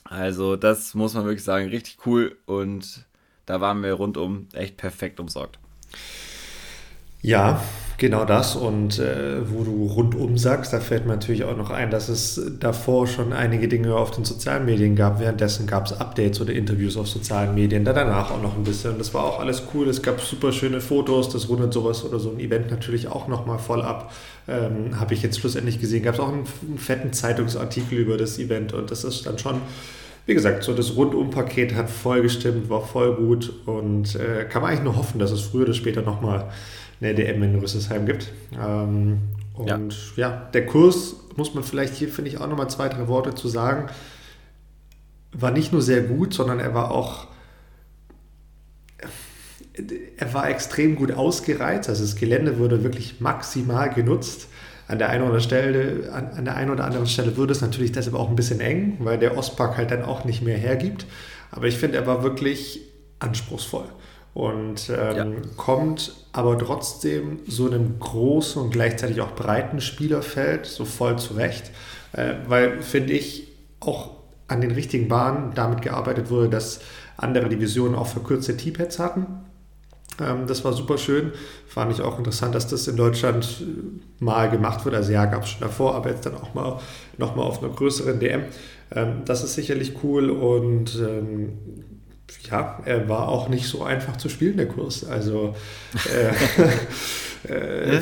Also 0.03 0.57
das 0.57 0.95
muss 0.95 1.13
man 1.13 1.23
wirklich 1.23 1.43
sagen, 1.43 1.69
richtig 1.69 2.05
cool 2.05 2.37
und 2.45 3.05
da 3.45 3.61
waren 3.61 3.81
wir 3.83 3.93
rundum 3.93 4.47
echt 4.53 4.75
perfekt 4.75 5.19
umsorgt. 5.19 5.59
Ja, 7.21 7.61
Genau 7.99 8.23
das 8.23 8.55
und 8.55 8.97
äh, 8.97 9.41
wo 9.51 9.65
du 9.65 9.85
rundum 9.85 10.37
sagst, 10.37 10.71
da 10.71 10.79
fällt 10.79 11.05
mir 11.05 11.11
natürlich 11.11 11.43
auch 11.43 11.57
noch 11.57 11.69
ein, 11.69 11.91
dass 11.91 12.07
es 12.07 12.41
davor 12.57 13.07
schon 13.07 13.33
einige 13.33 13.67
Dinge 13.67 13.93
auf 13.93 14.11
den 14.11 14.23
sozialen 14.23 14.63
Medien 14.63 14.95
gab. 14.95 15.19
Währenddessen 15.19 15.67
gab 15.67 15.85
es 15.85 15.91
Updates 15.91 16.39
oder 16.39 16.53
Interviews 16.53 16.95
auf 16.95 17.09
sozialen 17.09 17.53
Medien, 17.55 17.83
da 17.83 17.91
danach 17.91 18.31
auch 18.31 18.41
noch 18.41 18.55
ein 18.55 18.63
bisschen. 18.63 18.97
Das 18.97 19.13
war 19.13 19.25
auch 19.25 19.41
alles 19.41 19.63
cool. 19.73 19.89
Es 19.89 20.01
gab 20.01 20.21
super 20.21 20.53
schöne 20.53 20.79
Fotos, 20.79 21.27
das 21.27 21.49
rundet 21.49 21.73
sowas 21.73 22.05
oder 22.05 22.19
so 22.19 22.31
ein 22.31 22.39
Event 22.39 22.71
natürlich 22.71 23.09
auch 23.09 23.27
nochmal 23.27 23.59
voll 23.59 23.81
ab. 23.81 24.13
Ähm, 24.47 24.97
Habe 24.97 25.13
ich 25.13 25.21
jetzt 25.21 25.37
schlussendlich 25.37 25.81
gesehen. 25.81 26.01
Gab 26.01 26.13
es 26.13 26.21
auch 26.21 26.29
einen, 26.29 26.45
einen 26.69 26.77
fetten 26.77 27.11
Zeitungsartikel 27.11 27.97
über 27.97 28.15
das 28.15 28.39
Event 28.39 28.71
und 28.71 28.91
das 28.91 29.03
ist 29.03 29.25
dann 29.25 29.37
schon 29.37 29.59
wie 30.25 30.35
gesagt, 30.35 30.61
so 30.61 30.75
das 30.75 30.95
Rundumpaket 30.95 31.73
hat 31.73 31.89
voll 31.89 32.21
gestimmt, 32.21 32.69
war 32.69 32.85
voll 32.85 33.15
gut 33.15 33.51
und 33.65 34.15
äh, 34.15 34.45
kann 34.45 34.61
man 34.61 34.69
eigentlich 34.69 34.83
nur 34.83 34.95
hoffen, 34.95 35.17
dass 35.17 35.31
es 35.31 35.41
früher 35.41 35.63
oder 35.63 35.73
später 35.73 36.03
nochmal 36.03 36.51
eine 37.01 37.15
DM 37.15 37.41
in 37.43 37.55
Rüsselsheim 37.55 38.05
gibt. 38.05 38.31
Ähm, 38.59 39.19
und 39.53 39.67
ja. 39.67 40.29
ja. 40.29 40.49
der 40.53 40.65
Kurs, 40.65 41.15
muss 41.35 41.53
man 41.53 41.63
vielleicht 41.63 41.95
hier, 41.95 42.09
finde 42.09 42.29
ich, 42.29 42.39
auch 42.39 42.47
nochmal 42.47 42.69
zwei, 42.69 42.89
drei 42.89 43.07
Worte 43.07 43.35
zu 43.35 43.47
sagen, 43.47 43.89
war 45.31 45.51
nicht 45.51 45.71
nur 45.71 45.81
sehr 45.81 46.01
gut, 46.01 46.33
sondern 46.33 46.59
er 46.59 46.73
war 46.73 46.91
auch 46.91 47.27
er 50.17 50.33
war 50.33 50.49
extrem 50.49 50.95
gut 50.95 51.13
ausgereizt. 51.13 51.87
Also 51.87 52.03
das 52.03 52.15
Gelände 52.15 52.59
wurde 52.59 52.83
wirklich 52.83 53.21
maximal 53.21 53.89
genutzt. 53.89 54.47
An 54.87 54.97
der 54.97 55.09
einen 55.09 55.29
oder, 55.29 55.39
Stelle, 55.39 56.11
an, 56.11 56.31
an 56.31 56.45
der 56.45 56.55
einen 56.55 56.71
oder 56.71 56.83
anderen 56.83 57.07
Stelle 57.07 57.37
würde 57.37 57.53
es 57.53 57.61
natürlich 57.61 57.91
deshalb 57.91 58.15
auch 58.15 58.29
ein 58.29 58.35
bisschen 58.35 58.59
eng, 58.59 58.97
weil 58.99 59.19
der 59.19 59.37
Ostpark 59.37 59.77
halt 59.77 59.91
dann 59.91 60.03
auch 60.03 60.25
nicht 60.25 60.41
mehr 60.41 60.57
hergibt. 60.57 61.05
Aber 61.51 61.67
ich 61.67 61.77
finde, 61.77 61.97
er 61.97 62.07
war 62.07 62.23
wirklich 62.23 62.81
anspruchsvoll 63.19 63.85
und 64.33 64.89
ähm, 64.89 65.15
ja. 65.15 65.25
kommt 65.57 66.13
aber 66.31 66.57
trotzdem 66.57 67.39
so 67.47 67.67
einem 67.67 67.99
großen 67.99 68.61
und 68.61 68.71
gleichzeitig 68.71 69.21
auch 69.21 69.35
breiten 69.35 69.81
Spielerfeld 69.81 70.65
so 70.65 70.85
voll 70.85 71.17
zurecht, 71.17 71.71
äh, 72.13 72.35
weil 72.47 72.81
finde 72.81 73.13
ich 73.13 73.47
auch 73.79 74.11
an 74.47 74.61
den 74.61 74.71
richtigen 74.71 75.07
Bahnen 75.07 75.53
damit 75.55 75.81
gearbeitet 75.81 76.29
wurde, 76.29 76.49
dass 76.49 76.81
andere 77.17 77.49
Divisionen 77.49 77.95
auch 77.95 78.07
verkürzte 78.07 78.55
T-Pads 78.55 78.99
hatten. 78.99 79.25
Ähm, 80.19 80.47
das 80.47 80.63
war 80.63 80.73
super 80.73 80.97
schön. 80.97 81.31
Fand 81.67 81.91
ich 81.91 82.01
auch 82.01 82.17
interessant, 82.17 82.55
dass 82.55 82.67
das 82.67 82.87
in 82.87 82.97
Deutschland 82.97 83.61
äh, 83.61 84.23
mal 84.23 84.49
gemacht 84.49 84.85
wird. 84.85 84.95
Also 84.95 85.11
ja, 85.11 85.25
gab 85.25 85.43
es 85.43 85.49
schon 85.49 85.61
davor, 85.61 85.95
aber 85.95 86.09
jetzt 86.09 86.25
dann 86.25 86.35
auch 86.35 86.53
mal 86.53 86.79
nochmal 87.17 87.45
auf 87.45 87.63
einer 87.63 87.73
größeren 87.73 88.19
DM. 88.19 88.43
Ähm, 88.91 89.21
das 89.25 89.43
ist 89.43 89.55
sicherlich 89.55 90.03
cool 90.03 90.29
und 90.29 90.95
ähm, 90.95 91.53
ja, 92.49 92.79
er 92.85 93.09
war 93.09 93.27
auch 93.27 93.49
nicht 93.49 93.67
so 93.67 93.83
einfach 93.83 94.17
zu 94.17 94.29
spielen, 94.29 94.57
der 94.57 94.67
Kurs. 94.67 95.03
Also, 95.03 95.55
äh, 97.47 97.47
äh, 97.95 98.01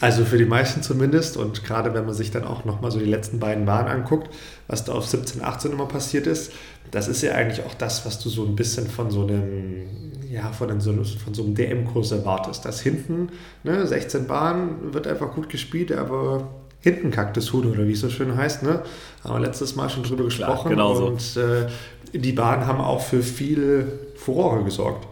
also 0.00 0.24
für 0.24 0.38
die 0.38 0.44
meisten 0.44 0.82
zumindest. 0.82 1.36
Und 1.36 1.64
gerade 1.64 1.94
wenn 1.94 2.04
man 2.04 2.14
sich 2.14 2.30
dann 2.30 2.44
auch 2.44 2.64
nochmal 2.64 2.90
so 2.90 2.98
die 2.98 3.06
letzten 3.06 3.38
beiden 3.38 3.64
Bahnen 3.64 3.88
anguckt, 3.88 4.32
was 4.66 4.84
da 4.84 4.92
auf 4.92 5.06
17, 5.06 5.42
18 5.42 5.72
immer 5.72 5.86
passiert 5.86 6.26
ist, 6.26 6.52
das 6.90 7.08
ist 7.08 7.22
ja 7.22 7.32
eigentlich 7.32 7.64
auch 7.64 7.74
das, 7.74 8.04
was 8.04 8.18
du 8.18 8.28
so 8.28 8.44
ein 8.44 8.56
bisschen 8.56 8.86
von 8.86 9.10
so 9.10 9.22
einem, 9.26 9.86
ja, 10.28 10.52
von, 10.52 10.70
einem, 10.70 10.80
von 10.80 11.34
so 11.34 11.42
einem 11.42 11.54
DM-Kurs 11.54 12.12
erwartest. 12.12 12.64
Dass 12.64 12.80
hinten, 12.80 13.30
ne, 13.64 13.86
16 13.86 14.26
Bahnen, 14.26 14.92
wird 14.92 15.06
einfach 15.06 15.34
gut 15.34 15.48
gespielt, 15.48 15.92
aber 15.92 16.48
hinten 16.82 17.10
kackt 17.10 17.36
das 17.36 17.52
Huhn 17.52 17.64
oder 17.64 17.86
wie 17.86 17.92
es 17.92 18.00
so 18.00 18.10
schön 18.10 18.36
heißt. 18.36 18.62
Ne? 18.62 18.82
Haben 19.24 19.34
wir 19.34 19.46
letztes 19.46 19.76
Mal 19.76 19.88
schon 19.88 20.02
drüber 20.02 20.24
gesprochen. 20.24 20.72
Klar, 20.72 20.94
genau 20.94 21.06
und 21.06 21.20
so. 21.20 21.40
äh, 21.40 21.66
die 22.12 22.32
Bahnen 22.32 22.66
haben 22.66 22.80
auch 22.80 23.00
für 23.00 23.22
viel 23.22 23.86
Furore 24.16 24.64
gesorgt. 24.64 25.06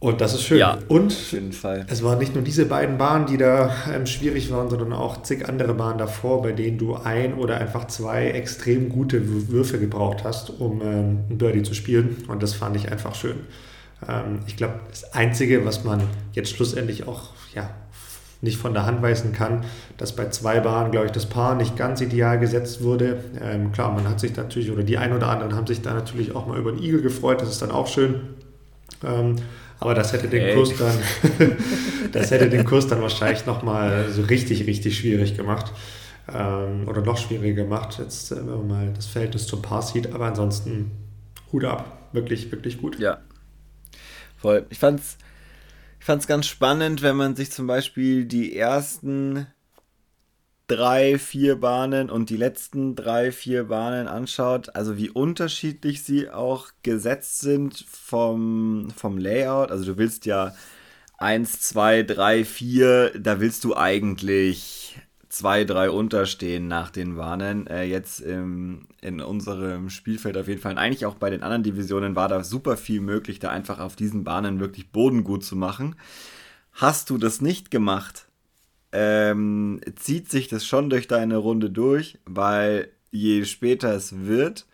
Und 0.00 0.22
das 0.22 0.32
ist 0.32 0.44
schön. 0.44 0.58
Ja, 0.58 0.78
und 0.88 1.12
auf 1.12 1.32
jeden 1.32 1.52
Fall. 1.52 1.84
es 1.88 2.02
waren 2.02 2.18
nicht 2.18 2.34
nur 2.34 2.42
diese 2.42 2.64
beiden 2.64 2.96
Bahnen, 2.96 3.26
die 3.26 3.36
da 3.36 3.70
ähm, 3.94 4.06
schwierig 4.06 4.50
waren, 4.50 4.70
sondern 4.70 4.94
auch 4.94 5.22
zig 5.22 5.46
andere 5.46 5.74
Bahnen 5.74 5.98
davor, 5.98 6.40
bei 6.40 6.52
denen 6.52 6.78
du 6.78 6.94
ein 6.94 7.34
oder 7.34 7.58
einfach 7.58 7.86
zwei 7.86 8.30
extrem 8.30 8.88
gute 8.88 9.48
Würfe 9.50 9.78
gebraucht 9.78 10.24
hast, 10.24 10.58
um 10.58 10.80
ähm, 10.80 11.18
ein 11.28 11.36
Birdie 11.36 11.62
zu 11.62 11.74
spielen. 11.74 12.24
Und 12.28 12.42
das 12.42 12.54
fand 12.54 12.76
ich 12.76 12.90
einfach 12.90 13.14
schön. 13.14 13.40
Ähm, 14.08 14.40
ich 14.46 14.56
glaube, 14.56 14.80
das 14.88 15.12
Einzige, 15.12 15.66
was 15.66 15.84
man 15.84 16.00
jetzt 16.32 16.48
schlussendlich 16.48 17.06
auch 17.06 17.34
ja, 17.54 17.68
nicht 18.42 18.58
von 18.58 18.72
der 18.72 18.86
Hand 18.86 19.02
weisen 19.02 19.32
kann, 19.32 19.64
dass 19.98 20.16
bei 20.16 20.28
zwei 20.30 20.60
Bahnen, 20.60 20.90
glaube 20.90 21.06
ich, 21.06 21.12
das 21.12 21.26
Paar 21.26 21.54
nicht 21.54 21.76
ganz 21.76 22.00
ideal 22.00 22.38
gesetzt 22.38 22.82
wurde. 22.82 23.22
Ähm, 23.40 23.72
klar, 23.72 23.92
man 23.92 24.08
hat 24.08 24.20
sich 24.20 24.34
natürlich, 24.36 24.70
oder 24.70 24.82
die 24.82 24.98
ein 24.98 25.12
oder 25.12 25.28
anderen 25.28 25.54
haben 25.54 25.66
sich 25.66 25.82
da 25.82 25.92
natürlich 25.92 26.34
auch 26.34 26.46
mal 26.46 26.58
über 26.58 26.72
den 26.72 26.82
Igel 26.82 27.02
gefreut, 27.02 27.40
das 27.42 27.50
ist 27.50 27.62
dann 27.62 27.70
auch 27.70 27.86
schön. 27.86 28.20
Ähm, 29.04 29.36
aber 29.78 29.94
das 29.94 30.12
hätte 30.12 30.28
den 30.28 30.54
Kurs 30.54 30.76
dann, 30.76 30.94
das 32.12 32.30
hätte 32.30 32.50
den 32.50 32.64
Kurs 32.64 32.86
dann 32.86 33.00
wahrscheinlich 33.00 33.46
nochmal 33.46 34.06
so 34.10 34.22
richtig, 34.22 34.66
richtig 34.66 34.98
schwierig 34.98 35.36
gemacht. 35.36 35.72
Ähm, 36.32 36.86
oder 36.86 37.00
noch 37.00 37.16
schwieriger 37.16 37.64
gemacht, 37.64 37.98
jetzt, 37.98 38.30
äh, 38.30 38.36
wenn 38.36 38.46
man 38.46 38.68
mal 38.68 38.92
das 38.94 39.06
Verhältnis 39.06 39.46
zum 39.46 39.62
Paar 39.62 39.82
sieht. 39.82 40.12
Aber 40.14 40.26
ansonsten 40.26 40.90
Hut 41.52 41.64
ab. 41.64 42.08
Wirklich, 42.12 42.50
wirklich 42.52 42.80
gut. 42.80 42.98
Ja. 42.98 43.18
Voll. 44.36 44.66
Ich 44.70 44.78
fand's 44.78 45.16
ich 46.00 46.06
fand 46.06 46.22
es 46.22 46.26
ganz 46.26 46.46
spannend, 46.46 47.02
wenn 47.02 47.14
man 47.14 47.36
sich 47.36 47.52
zum 47.52 47.66
Beispiel 47.66 48.24
die 48.24 48.56
ersten 48.56 49.46
drei, 50.66 51.18
vier 51.18 51.60
Bahnen 51.60 52.08
und 52.08 52.30
die 52.30 52.38
letzten 52.38 52.96
drei, 52.96 53.30
vier 53.32 53.64
Bahnen 53.64 54.08
anschaut, 54.08 54.74
also 54.74 54.96
wie 54.96 55.10
unterschiedlich 55.10 56.02
sie 56.02 56.30
auch 56.30 56.68
gesetzt 56.82 57.40
sind 57.40 57.84
vom, 57.90 58.88
vom 58.96 59.18
Layout. 59.18 59.70
Also 59.70 59.84
du 59.84 59.98
willst 59.98 60.24
ja 60.24 60.54
1, 61.18 61.60
2, 61.60 62.04
3, 62.04 62.44
4, 62.46 63.12
da 63.18 63.40
willst 63.40 63.64
du 63.64 63.76
eigentlich 63.76 64.98
zwei, 65.30 65.64
drei 65.64 65.90
unterstehen 65.90 66.68
nach 66.68 66.90
den 66.90 67.16
Warnen. 67.16 67.66
Äh, 67.66 67.84
jetzt 67.84 68.20
im, 68.20 68.86
in 69.00 69.20
unserem 69.20 69.88
Spielfeld 69.88 70.36
auf 70.36 70.48
jeden 70.48 70.60
Fall. 70.60 70.72
Und 70.72 70.78
eigentlich 70.78 71.06
auch 71.06 71.14
bei 71.14 71.30
den 71.30 71.42
anderen 71.42 71.62
Divisionen 71.62 72.16
war 72.16 72.28
da 72.28 72.44
super 72.44 72.76
viel 72.76 73.00
möglich, 73.00 73.38
da 73.38 73.48
einfach 73.48 73.78
auf 73.78 73.96
diesen 73.96 74.24
Bahnen 74.24 74.60
wirklich 74.60 74.92
Boden 74.92 75.24
gut 75.24 75.44
zu 75.44 75.56
machen. 75.56 75.96
Hast 76.72 77.10
du 77.10 77.16
das 77.16 77.40
nicht 77.40 77.70
gemacht, 77.70 78.26
ähm, 78.92 79.80
zieht 79.96 80.30
sich 80.30 80.48
das 80.48 80.66
schon 80.66 80.90
durch 80.90 81.06
deine 81.06 81.36
Runde 81.36 81.70
durch, 81.70 82.18
weil 82.26 82.90
je 83.12 83.44
später 83.44 83.94
es 83.94 84.26
wird, 84.26 84.66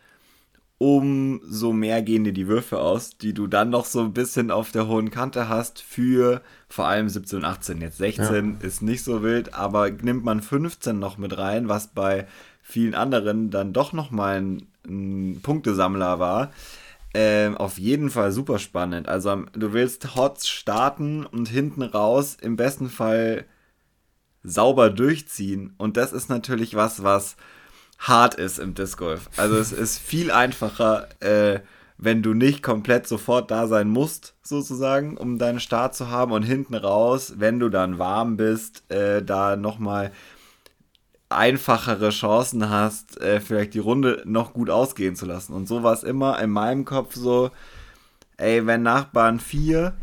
umso 0.79 1.73
mehr 1.73 2.03
gehen 2.03 2.25
dir 2.25 2.33
die 2.33 2.49
Würfe 2.49 2.79
aus, 2.79 3.17
die 3.17 3.33
du 3.33 3.47
dann 3.47 3.71
noch 3.71 3.87
so 3.87 4.01
ein 4.01 4.13
bisschen 4.13 4.51
auf 4.51 4.73
der 4.73 4.87
hohen 4.87 5.11
Kante 5.11 5.49
hast 5.49 5.81
für 5.81 6.43
vor 6.69 6.87
allem 6.87 7.09
17 7.09 7.39
und 7.39 7.45
18. 7.45 7.81
Jetzt 7.81 7.99
16 7.99 8.59
ja. 8.61 8.67
ist 8.67 8.83
nicht 8.83 9.03
so 9.03 9.23
wild, 9.23 9.55
aber 9.55 9.91
nimmt 9.91 10.25
man 10.25 10.43
15 10.43 10.99
noch 10.99 11.17
mit 11.17 11.39
rein, 11.39 11.69
was 11.69 11.89
bei 11.89 12.27
vielen 12.63 12.95
anderen 12.95 13.51
dann 13.51 13.73
doch 13.73 13.93
nochmal 13.93 14.41
ein, 14.41 14.67
ein 14.87 15.41
Punktesammler 15.43 16.19
war. 16.19 16.53
Ähm, 17.15 17.57
auf 17.57 17.79
jeden 17.79 18.11
Fall 18.11 18.31
super 18.31 18.59
spannend. 18.59 19.09
Also 19.09 19.45
du 19.55 19.73
willst 19.73 20.15
Hots 20.17 20.47
starten 20.47 21.25
und 21.25 21.49
hinten 21.49 21.83
raus 21.83 22.37
im 22.39 22.57
besten 22.57 22.91
Fall 22.91 23.47
sauber 24.43 24.91
durchziehen. 24.91 25.73
Und 25.79 25.97
das 25.97 26.13
ist 26.13 26.29
natürlich 26.29 26.75
was, 26.75 27.03
was 27.03 27.37
hart 27.99 28.35
ist 28.35 28.59
im 28.59 28.75
Disc 28.75 28.99
Golf. 28.99 29.29
Also 29.37 29.57
es 29.57 29.73
ist 29.73 29.99
viel 29.99 30.31
einfacher, 30.31 31.09
äh, 31.21 31.61
wenn 31.99 32.23
du 32.23 32.35
nicht 32.35 32.63
komplett 32.63 33.07
sofort 33.07 33.51
da 33.51 33.67
sein 33.67 33.89
musst, 33.89 34.35
sozusagen, 34.43 35.17
um 35.17 35.39
deinen 35.39 35.61
Start 35.61 35.95
zu 35.95 36.11
haben 36.11 36.33
und 36.33 36.43
hinten 36.43 36.75
raus, 36.75 37.35
wenn 37.39 37.59
du 37.59 37.69
dann 37.69 37.99
warm 37.99 38.37
bist, 38.37 38.91
äh, 38.91 39.23
da 39.23 39.57
nochmal 39.57 40.13
einfachere 41.29 42.11
Chancen 42.11 42.71
hast, 42.71 43.21
äh, 43.21 43.41
vielleicht 43.41 43.75
die 43.75 43.81
Runde 43.81 44.23
noch 44.27 44.53
gut 44.53 44.71
ausgehen 44.71 45.17
zu 45.17 45.27
lassen. 45.27 45.55
Und 45.55 45.67
so 45.67 45.83
war 45.83 45.93
es 45.93 46.05
immer 46.05 46.39
in 46.41 46.51
meinem 46.51 46.85
Kopf 46.85 47.15
so, 47.15 47.51
ey, 48.37 48.67
wenn 48.67 48.83
Nachbarn 48.83 49.41
4 49.41 49.95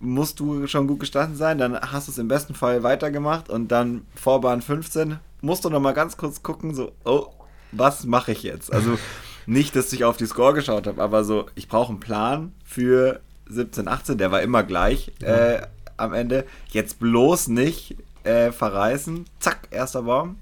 musst 0.00 0.40
du 0.40 0.66
schon 0.66 0.88
gut 0.88 1.00
gestanden 1.00 1.36
sein, 1.36 1.58
dann 1.58 1.78
hast 1.80 2.08
du 2.08 2.12
es 2.12 2.18
im 2.18 2.26
besten 2.26 2.54
Fall 2.54 2.82
weitergemacht 2.82 3.48
und 3.48 3.68
dann 3.68 4.04
Vorbahn 4.16 4.60
15 4.60 5.20
musst 5.42 5.64
du 5.64 5.70
noch 5.70 5.80
mal 5.80 5.92
ganz 5.92 6.16
kurz 6.16 6.42
gucken, 6.42 6.74
so, 6.74 6.92
oh, 7.04 7.26
was 7.72 8.04
mache 8.04 8.32
ich 8.32 8.42
jetzt? 8.42 8.72
Also 8.72 8.98
nicht, 9.46 9.76
dass 9.76 9.92
ich 9.92 10.04
auf 10.04 10.16
die 10.16 10.26
Score 10.26 10.54
geschaut 10.54 10.86
habe, 10.86 11.02
aber 11.02 11.24
so, 11.24 11.46
ich 11.54 11.68
brauche 11.68 11.90
einen 11.90 12.00
Plan 12.00 12.52
für 12.64 13.20
17, 13.48 13.88
18, 13.88 14.18
der 14.18 14.30
war 14.30 14.40
immer 14.40 14.62
gleich 14.62 15.12
äh, 15.20 15.62
am 15.96 16.14
Ende. 16.14 16.46
Jetzt 16.70 16.98
bloß 17.00 17.48
nicht 17.48 17.96
äh, 18.24 18.52
verreißen. 18.52 19.26
Zack, 19.40 19.68
erster 19.70 20.02
Baum. 20.02 20.36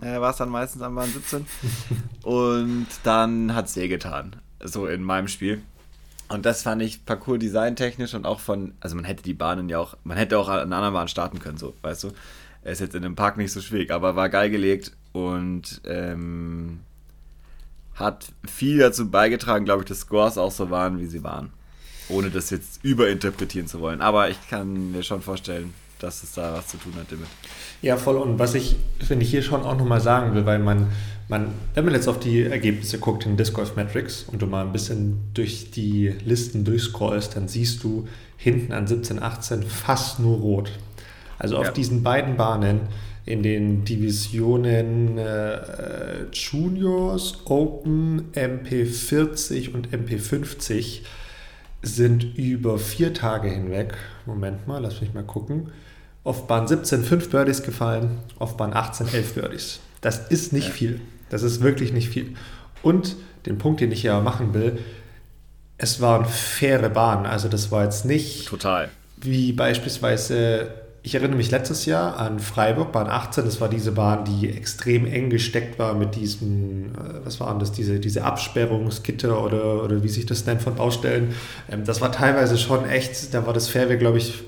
Äh, 0.00 0.20
war 0.20 0.30
es 0.30 0.36
dann 0.36 0.48
meistens 0.48 0.82
am 0.82 0.94
Bahn 0.94 1.10
17. 1.10 1.46
Und 2.22 2.86
dann 3.02 3.54
hat 3.54 3.66
es 3.66 3.76
eh 3.76 3.88
getan. 3.88 4.36
So 4.60 4.86
in 4.86 5.02
meinem 5.02 5.28
Spiel. 5.28 5.62
Und 6.28 6.46
das 6.46 6.62
fand 6.62 6.80
ich 6.82 7.04
Parcours-Design 7.04 7.76
technisch 7.76 8.14
und 8.14 8.24
auch 8.24 8.40
von, 8.40 8.72
also 8.80 8.96
man 8.96 9.04
hätte 9.04 9.22
die 9.22 9.34
Bahnen 9.34 9.68
ja 9.68 9.78
auch, 9.78 9.94
man 10.04 10.16
hätte 10.16 10.38
auch 10.38 10.48
an 10.48 10.60
einer 10.60 10.76
anderen 10.76 10.94
Bahn 10.94 11.08
starten 11.08 11.38
können, 11.38 11.58
so, 11.58 11.74
weißt 11.82 12.04
du. 12.04 12.12
Ist 12.64 12.80
jetzt 12.80 12.94
in 12.94 13.02
dem 13.02 13.14
Park 13.14 13.36
nicht 13.36 13.52
so 13.52 13.60
schwierig, 13.60 13.90
aber 13.90 14.16
war 14.16 14.30
geil 14.30 14.48
gelegt 14.48 14.92
und 15.12 15.82
ähm, 15.84 16.80
hat 17.94 18.32
viel 18.46 18.78
dazu 18.78 19.10
beigetragen, 19.10 19.64
glaube 19.66 19.82
ich, 19.82 19.88
dass 19.88 20.00
Scores 20.00 20.38
auch 20.38 20.50
so 20.50 20.70
waren, 20.70 20.98
wie 20.98 21.06
sie 21.06 21.22
waren. 21.22 21.50
Ohne 22.08 22.30
das 22.30 22.50
jetzt 22.50 22.82
überinterpretieren 22.82 23.68
zu 23.68 23.80
wollen. 23.80 24.00
Aber 24.00 24.30
ich 24.30 24.38
kann 24.48 24.92
mir 24.92 25.02
schon 25.02 25.22
vorstellen, 25.22 25.72
dass 25.98 26.22
es 26.22 26.32
da 26.32 26.54
was 26.54 26.68
zu 26.68 26.76
tun 26.76 26.94
hat 26.96 27.10
damit. 27.10 27.26
Ja, 27.82 27.96
voll. 27.96 28.16
Und 28.16 28.38
was 28.38 28.54
ich, 28.54 28.76
finde 29.00 29.24
ich, 29.24 29.30
hier 29.30 29.42
schon 29.42 29.62
auch 29.62 29.76
nochmal 29.76 30.00
sagen 30.00 30.34
will, 30.34 30.44
weil 30.44 30.58
man, 30.58 30.88
man, 31.28 31.52
wenn 31.74 31.84
man 31.84 31.94
jetzt 31.94 32.08
auf 32.08 32.18
die 32.18 32.42
Ergebnisse 32.42 32.98
guckt 32.98 33.26
in 33.26 33.36
Disc 33.36 33.54
Golf 33.54 33.76
Metrics 33.76 34.24
und 34.24 34.42
du 34.42 34.46
mal 34.46 34.64
ein 34.64 34.72
bisschen 34.72 35.18
durch 35.34 35.70
die 35.70 36.14
Listen 36.24 36.64
durchscrollst, 36.64 37.36
dann 37.36 37.48
siehst 37.48 37.82
du 37.84 38.08
hinten 38.36 38.72
an 38.72 38.86
17, 38.86 39.22
18 39.22 39.62
fast 39.62 40.18
nur 40.18 40.38
rot. 40.38 40.72
Also 41.44 41.58
auf 41.58 41.66
ja. 41.66 41.72
diesen 41.72 42.02
beiden 42.02 42.36
Bahnen 42.36 42.80
in 43.26 43.42
den 43.42 43.84
Divisionen 43.84 45.18
äh, 45.18 46.24
Juniors, 46.32 47.38
Open, 47.44 48.32
MP40 48.32 49.74
und 49.74 49.88
MP50 49.88 51.00
sind 51.82 52.36
über 52.38 52.78
vier 52.78 53.12
Tage 53.12 53.48
hinweg, 53.48 53.94
Moment 54.24 54.66
mal, 54.66 54.78
lass 54.78 55.02
mich 55.02 55.12
mal 55.12 55.22
gucken, 55.22 55.70
auf 56.22 56.46
Bahn 56.46 56.66
17 56.66 57.04
fünf 57.04 57.28
Birdies 57.28 57.62
gefallen, 57.62 58.20
auf 58.38 58.56
Bahn 58.56 58.72
18 58.72 59.08
elf 59.12 59.34
Birdies. 59.34 59.80
Das 60.00 60.28
ist 60.28 60.54
nicht 60.54 60.68
ja. 60.68 60.72
viel. 60.72 61.00
Das 61.28 61.42
ist 61.42 61.62
wirklich 61.62 61.92
nicht 61.92 62.08
viel. 62.08 62.34
Und 62.82 63.16
den 63.44 63.58
Punkt, 63.58 63.82
den 63.82 63.92
ich 63.92 64.02
ja 64.02 64.20
machen 64.20 64.54
will, 64.54 64.78
es 65.76 66.00
waren 66.00 66.24
faire 66.24 66.88
Bahnen. 66.88 67.26
Also 67.26 67.48
das 67.48 67.70
war 67.70 67.84
jetzt 67.84 68.06
nicht 68.06 68.46
Total. 68.46 68.88
wie 69.18 69.52
beispielsweise 69.52 70.83
ich 71.06 71.14
erinnere 71.14 71.36
mich 71.36 71.50
letztes 71.50 71.84
Jahr 71.84 72.16
an 72.18 72.38
Freiburg, 72.38 72.90
Bahn 72.90 73.08
18. 73.08 73.44
Das 73.44 73.60
war 73.60 73.68
diese 73.68 73.92
Bahn, 73.92 74.24
die 74.24 74.48
extrem 74.48 75.04
eng 75.06 75.28
gesteckt 75.28 75.78
war 75.78 75.92
mit 75.92 76.14
diesem, 76.14 76.94
äh, 76.94 77.22
was 77.22 77.38
waren 77.40 77.58
das, 77.58 77.72
diese, 77.72 78.00
diese 78.00 78.24
Absperrungsgitter 78.24 79.44
oder, 79.44 79.84
oder 79.84 80.02
wie 80.02 80.08
sich 80.08 80.24
das 80.24 80.46
nennt 80.46 80.62
von 80.62 80.76
Baustellen. 80.76 81.34
Ähm, 81.70 81.84
das 81.84 82.00
war 82.00 82.10
teilweise 82.10 82.56
schon 82.56 82.88
echt, 82.88 83.34
da 83.34 83.46
war 83.46 83.52
das 83.52 83.68
Fairway, 83.68 83.98
glaube 83.98 84.16
ich, 84.16 84.44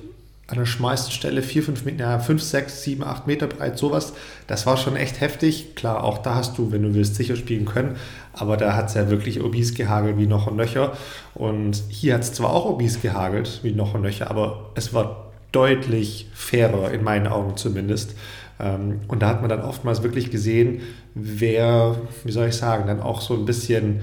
an 0.47 0.57
der 0.57 0.65
schmalsten 0.65 1.13
Stelle 1.13 1.43
4, 1.43 1.63
5 1.63 1.85
Meter, 1.85 2.05
ja, 2.05 2.19
5, 2.19 2.43
6, 2.43 2.83
7, 2.85 3.05
8 3.05 3.27
Meter 3.27 3.49
breit, 3.49 3.77
sowas. 3.77 4.15
Das 4.47 4.65
war 4.65 4.79
schon 4.79 4.97
echt 4.97 5.21
heftig. 5.21 5.75
Klar, 5.75 6.05
auch 6.05 6.19
da 6.19 6.37
hast 6.37 6.57
du, 6.57 6.73
wenn 6.73 6.83
du 6.83 6.95
willst, 6.95 7.17
sicher 7.17 7.37
spielen 7.37 7.67
können. 7.67 7.97
Aber 8.33 8.57
da 8.57 8.75
hat 8.75 8.89
es 8.89 8.95
ja 8.95 9.11
wirklich 9.11 9.43
Obis 9.43 9.75
gehagelt 9.75 10.17
wie 10.17 10.27
noch 10.27 10.47
und 10.47 10.57
nöcher. 10.57 10.97
Und 11.35 11.83
hier 11.89 12.15
hat 12.15 12.23
es 12.23 12.33
zwar 12.33 12.51
auch 12.51 12.65
Obis 12.65 13.03
gehagelt 13.03 13.61
wie 13.63 13.73
noch 13.73 13.93
und 13.93 14.03
nöcher, 14.03 14.31
aber 14.31 14.71
es 14.75 14.95
war 14.95 15.26
deutlich 15.53 16.29
fairer, 16.35 16.91
in 16.91 17.03
meinen 17.05 17.27
Augen 17.27 17.57
zumindest. 17.57 18.15
Ähm, 18.59 19.01
und 19.09 19.23
da 19.23 19.29
hat 19.29 19.41
man 19.41 19.51
dann 19.51 19.63
oftmals 19.63 20.03
wirklich 20.03 20.31
gesehen, 20.31 20.81
wer, 21.15 21.97
wie 22.25 22.33
soll 22.33 22.49
ich 22.49 22.57
sagen, 22.57 22.87
dann 22.87 23.01
auch 23.01 23.21
so 23.21 23.35
ein 23.35 23.45
bisschen 23.45 24.01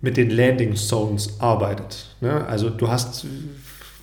mit 0.00 0.16
den 0.16 0.30
Landing 0.30 0.76
Zones 0.76 1.40
arbeitet. 1.40 2.14
Ne? 2.20 2.46
Also 2.46 2.70
du 2.70 2.88
hast 2.88 3.26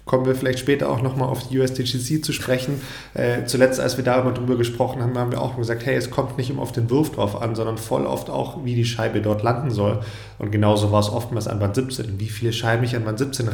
kommen 0.05 0.25
wir 0.25 0.35
vielleicht 0.35 0.59
später 0.59 0.89
auch 0.89 1.01
nochmal 1.01 1.27
auf 1.27 1.47
die 1.47 1.59
USDGC 1.59 2.23
zu 2.23 2.31
sprechen. 2.31 2.79
Äh, 3.13 3.45
zuletzt, 3.45 3.79
als 3.79 3.97
wir 3.97 4.03
darüber 4.03 4.55
gesprochen 4.55 5.01
haben, 5.01 5.17
haben 5.17 5.31
wir 5.31 5.41
auch 5.41 5.57
gesagt, 5.57 5.85
hey, 5.85 5.95
es 5.95 6.11
kommt 6.11 6.37
nicht 6.37 6.49
immer 6.49 6.61
auf 6.61 6.71
den 6.71 6.89
Wurf 6.89 7.11
drauf 7.11 7.41
an, 7.41 7.55
sondern 7.55 7.77
voll 7.77 8.05
oft 8.05 8.29
auch, 8.29 8.63
wie 8.63 8.75
die 8.75 8.85
Scheibe 8.85 9.21
dort 9.21 9.41
landen 9.41 9.71
soll. 9.71 10.01
Und 10.37 10.51
genauso 10.51 10.91
war 10.91 10.99
es 10.99 11.09
oftmals 11.09 11.47
an 11.47 11.59
Band 11.59 11.75
17. 11.75 12.19
Wie 12.19 12.29
viele 12.29 12.53
Scheiben 12.53 12.83
ich 12.83 12.95
an 12.95 13.03
Band 13.03 13.17
17 13.17 13.47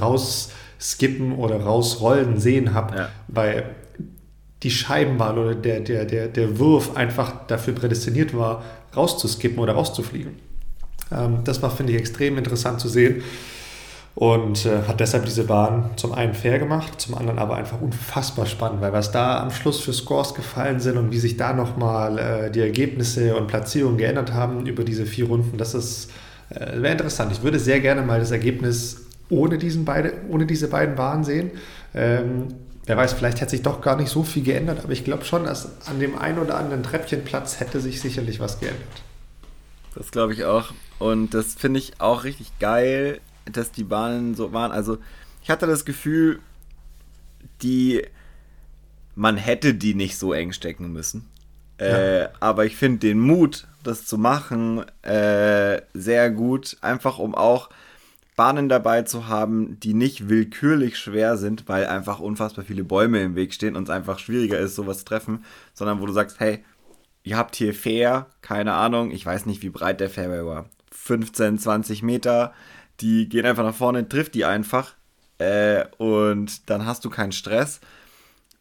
rausskippen 0.82 1.34
oder 1.34 1.62
rausrollen 1.62 2.40
sehen 2.40 2.74
habe, 2.74 2.98
ja. 2.98 3.10
weil 3.28 3.76
die 4.64 4.72
Scheibenwahl 4.72 5.38
oder 5.38 5.56
der, 5.56 5.80
der, 5.80 6.06
der, 6.06 6.28
der 6.28 6.60
Wurf 6.60 6.96
einfach 6.96 7.48
dafür 7.48 7.74
prädestiniert 7.74 8.36
war, 8.36 8.64
rauszuskippen 8.96 9.60
oder 9.60 9.74
rauszufliegen. 9.74 10.34
Ähm, 11.12 11.40
das 11.44 11.62
war, 11.62 11.72
finde 11.72 11.94
ich, 11.94 12.00
extrem 12.00 12.38
interessant 12.38 12.80
zu 12.80 12.88
sehen 12.88 13.24
und 14.14 14.66
äh, 14.66 14.84
hat 14.88 15.00
deshalb 15.00 15.26
diese 15.26 15.46
Bahn 15.46 15.92
zum 15.96 16.12
einen 16.12 16.34
fair 16.34 16.60
gemacht, 16.60 17.00
zum 17.00 17.16
anderen 17.16 17.40
aber 17.40 17.56
einfach 17.56 17.80
unfassbar 17.80 18.46
spannend, 18.46 18.82
weil 18.82 18.94
was 18.94 19.12
da 19.12 19.40
am 19.40 19.52
Schluss 19.52 19.80
für 19.80 19.94
Scores 19.94 20.34
gefallen 20.34 20.80
sind 20.80 20.98
und 20.98 21.12
wie 21.12 21.20
sich 21.20 21.38
da 21.38 21.54
nochmal 21.54 22.20
äh, 22.20 22.52
die 22.52 22.60
Ergebnisse 22.60 23.36
und 23.36 23.48
Platzierungen 23.48 23.98
geändert 23.98 24.34
haben 24.34 24.66
über 24.66 24.84
diese 24.84 25.06
vier 25.06 25.28
Runden, 25.28 25.58
das 25.58 25.74
ist 25.74 26.12
äh, 26.50 26.82
wäre 26.82 26.92
interessant. 26.92 27.32
Ich 27.32 27.42
würde 27.42 27.58
sehr 27.58 27.80
gerne 27.80 28.02
mal 28.02 28.20
das 28.20 28.32
Ergebnis 28.32 29.06
ohne, 29.32 29.58
diesen 29.58 29.86
beide, 29.86 30.14
ohne 30.30 30.46
diese 30.46 30.68
beiden 30.68 30.96
Bahnen 30.96 31.24
sehen. 31.24 31.52
Ähm, 31.96 32.50
wer 32.86 32.98
weiß, 32.98 33.14
vielleicht 33.14 33.42
hätte 33.42 33.52
sich 33.52 33.64
doch 33.64 33.82
gar 33.82 33.96
nicht 33.96 34.10
so 34.10 34.24
viel 34.24 34.44
geändert, 34.44 34.84
aber 34.84 34.94
ich 34.94 35.04
glaube 35.04 35.26
schon, 35.26 35.46
dass 35.46 35.88
an 35.88 36.00
dem 36.00 36.18
einen 36.18 36.38
oder 36.38 36.58
anderen 36.58 36.84
Treppchenplatz 36.84 37.60
hätte 37.60 37.80
sich 37.80 38.02
sicherlich 38.02 38.40
was 38.40 38.60
geändert. 38.60 39.02
Das 39.96 40.12
glaube 40.12 40.34
ich 40.34 40.46
auch. 40.46 40.72
Und 41.00 41.34
das 41.34 41.56
finde 41.56 41.80
ich 41.80 42.00
auch 42.00 42.24
richtig 42.24 42.52
geil, 42.60 43.20
dass 43.52 43.72
die 43.72 43.84
Bahnen 43.84 44.36
so 44.36 44.54
waren. 44.54 44.72
Also 44.72 45.00
ich 45.44 45.50
hatte 45.50 45.66
das 45.66 45.86
Gefühl, 45.86 46.40
die 47.62 48.04
man 49.16 49.38
hätte 49.38 49.74
die 49.74 49.94
nicht 49.94 50.18
so 50.18 50.34
eng 50.34 50.54
stecken 50.54 50.92
müssen. 50.92 51.28
Ja. 51.80 51.86
Äh, 51.86 52.30
aber 52.40 52.66
ich 52.66 52.76
finde 52.76 53.00
den 53.00 53.20
Mut, 53.20 53.68
das 53.84 54.06
zu 54.06 54.18
machen, 54.18 54.86
äh, 55.02 55.82
sehr 55.94 56.30
gut. 56.30 56.78
Einfach 56.82 57.20
um 57.20 57.36
auch 57.36 57.70
Bahnen 58.36 58.70
dabei 58.70 59.02
zu 59.04 59.28
haben, 59.28 59.80
die 59.80 59.94
nicht 59.94 60.30
willkürlich 60.30 60.98
schwer 60.98 61.38
sind, 61.38 61.68
weil 61.68 61.86
einfach 61.86 62.20
unfassbar 62.20 62.66
viele 62.66 62.84
Bäume 62.84 63.22
im 63.22 63.36
Weg 63.36 63.54
stehen 63.54 63.76
und 63.76 63.84
es 63.84 63.90
einfach 63.90 64.20
schwieriger 64.20 64.58
ist, 64.58 64.76
sowas 64.76 65.00
zu 65.00 65.06
treffen, 65.06 65.44
sondern 65.74 66.02
wo 66.02 66.06
du 66.06 66.14
sagst, 66.14 66.40
hey, 66.40 66.64
ihr 67.24 67.38
habt 67.38 67.56
hier 67.56 67.74
fair, 67.74 68.28
keine 68.42 68.74
Ahnung, 68.74 69.12
ich 69.12 69.26
weiß 69.26 69.46
nicht, 69.46 69.62
wie 69.62 69.70
breit 69.70 70.00
der 70.00 70.10
Fairway 70.10 70.46
war, 70.46 70.70
15, 70.92 71.60
20 71.60 72.04
Meter, 72.04 72.54
die 73.00 73.28
gehen 73.28 73.46
einfach 73.46 73.64
nach 73.64 73.76
vorne, 73.76 74.08
trifft 74.08 74.34
die 74.34 74.46
einfach 74.46 74.94
äh, 75.42 75.86
und 75.98 76.70
dann 76.70 76.86
hast 76.86 77.04
du 77.04 77.10
keinen 77.10 77.32
Stress. 77.32 77.82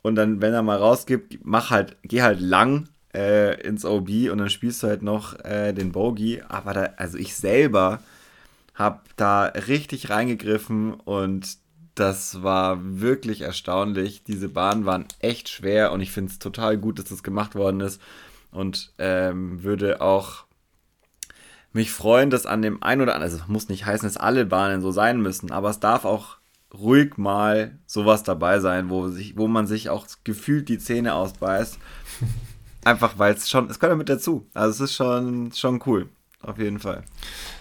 Und 0.02 0.14
dann, 0.14 0.40
wenn 0.40 0.54
er 0.54 0.62
mal 0.62 0.78
rausgibt, 0.78 1.40
mach 1.42 1.70
halt, 1.70 1.96
geh 2.02 2.22
halt 2.22 2.40
lang 2.40 2.88
äh, 3.14 3.61
ins 3.61 3.85
OB 3.85 4.30
und 4.30 4.38
dann 4.38 4.48
spielst 4.48 4.83
du 4.83 4.87
halt 4.87 5.02
noch 5.02 5.38
äh, 5.44 5.74
den 5.74 5.92
Bogey. 5.92 6.42
Aber 6.48 6.72
da, 6.72 6.88
also 6.96 7.18
ich 7.18 7.37
selber 7.37 8.00
habe 8.80 9.00
da 9.16 9.44
richtig 9.44 10.10
reingegriffen 10.10 10.94
und 10.94 11.58
das 11.94 12.42
war 12.42 12.78
wirklich 12.82 13.42
erstaunlich. 13.42 14.24
Diese 14.24 14.48
Bahnen 14.48 14.86
waren 14.86 15.06
echt 15.20 15.48
schwer 15.48 15.92
und 15.92 16.00
ich 16.00 16.10
finde 16.10 16.32
es 16.32 16.38
total 16.38 16.78
gut, 16.78 16.98
dass 16.98 17.06
das 17.06 17.22
gemacht 17.22 17.54
worden 17.54 17.80
ist 17.80 18.00
und 18.50 18.92
ähm, 18.98 19.62
würde 19.62 20.00
auch 20.00 20.44
mich 21.72 21.92
freuen, 21.92 22.30
dass 22.30 22.46
an 22.46 22.62
dem 22.62 22.82
ein 22.82 23.00
oder 23.00 23.14
anderen, 23.14 23.32
also 23.32 23.44
muss 23.52 23.68
nicht 23.68 23.86
heißen, 23.86 24.08
dass 24.08 24.16
alle 24.16 24.46
Bahnen 24.46 24.80
so 24.80 24.90
sein 24.90 25.20
müssen, 25.20 25.52
aber 25.52 25.70
es 25.70 25.78
darf 25.78 26.04
auch 26.04 26.38
ruhig 26.72 27.16
mal 27.18 27.78
sowas 27.86 28.22
dabei 28.22 28.60
sein, 28.60 28.88
wo, 28.90 29.08
sich, 29.08 29.36
wo 29.36 29.46
man 29.46 29.66
sich 29.66 29.90
auch 29.90 30.06
gefühlt 30.24 30.68
die 30.68 30.78
Zähne 30.78 31.14
ausbeißt. 31.14 31.78
Einfach 32.84 33.18
weil 33.18 33.34
es 33.34 33.50
schon, 33.50 33.68
es 33.68 33.78
gehört 33.78 33.92
ja 33.92 33.98
mit 33.98 34.08
dazu. 34.08 34.48
Also 34.54 34.70
es 34.84 34.90
ist 34.90 34.96
schon, 34.96 35.52
schon 35.52 35.82
cool, 35.84 36.08
auf 36.40 36.58
jeden 36.58 36.78
Fall. 36.78 37.04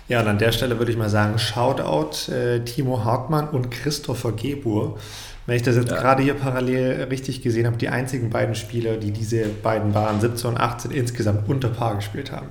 Ja, 0.10 0.22
und 0.22 0.28
an 0.28 0.40
der 0.40 0.52
Stelle 0.52 0.80
würde 0.80 0.92
ich 0.92 0.98
mal 0.98 1.10
sagen, 1.10 1.38
Shoutout 1.38 2.32
äh, 2.32 2.66
Timo 2.66 3.06
Hartmann 3.06 3.48
und 3.50 3.70
Christopher 3.70 4.32
Gebur. 4.32 4.98
Wenn 5.46 5.56
ich 5.56 5.62
das 5.62 5.76
jetzt 5.76 5.92
ja. 5.92 5.98
gerade 5.98 6.24
hier 6.24 6.34
parallel 6.34 7.04
richtig 7.04 7.42
gesehen 7.42 7.68
habe, 7.68 7.78
die 7.78 7.90
einzigen 7.90 8.32
beiden 8.32 8.56
Spieler, 8.56 8.98
die 8.98 9.12
diese 9.12 9.46
beiden 9.48 9.94
Bahnen 9.94 10.20
17 10.20 10.50
und 10.50 10.58
18 10.58 10.92
insgesamt 10.92 11.48
unter 11.48 11.70
Paar 11.70 11.96
gespielt 11.96 12.32
haben. 12.32 12.48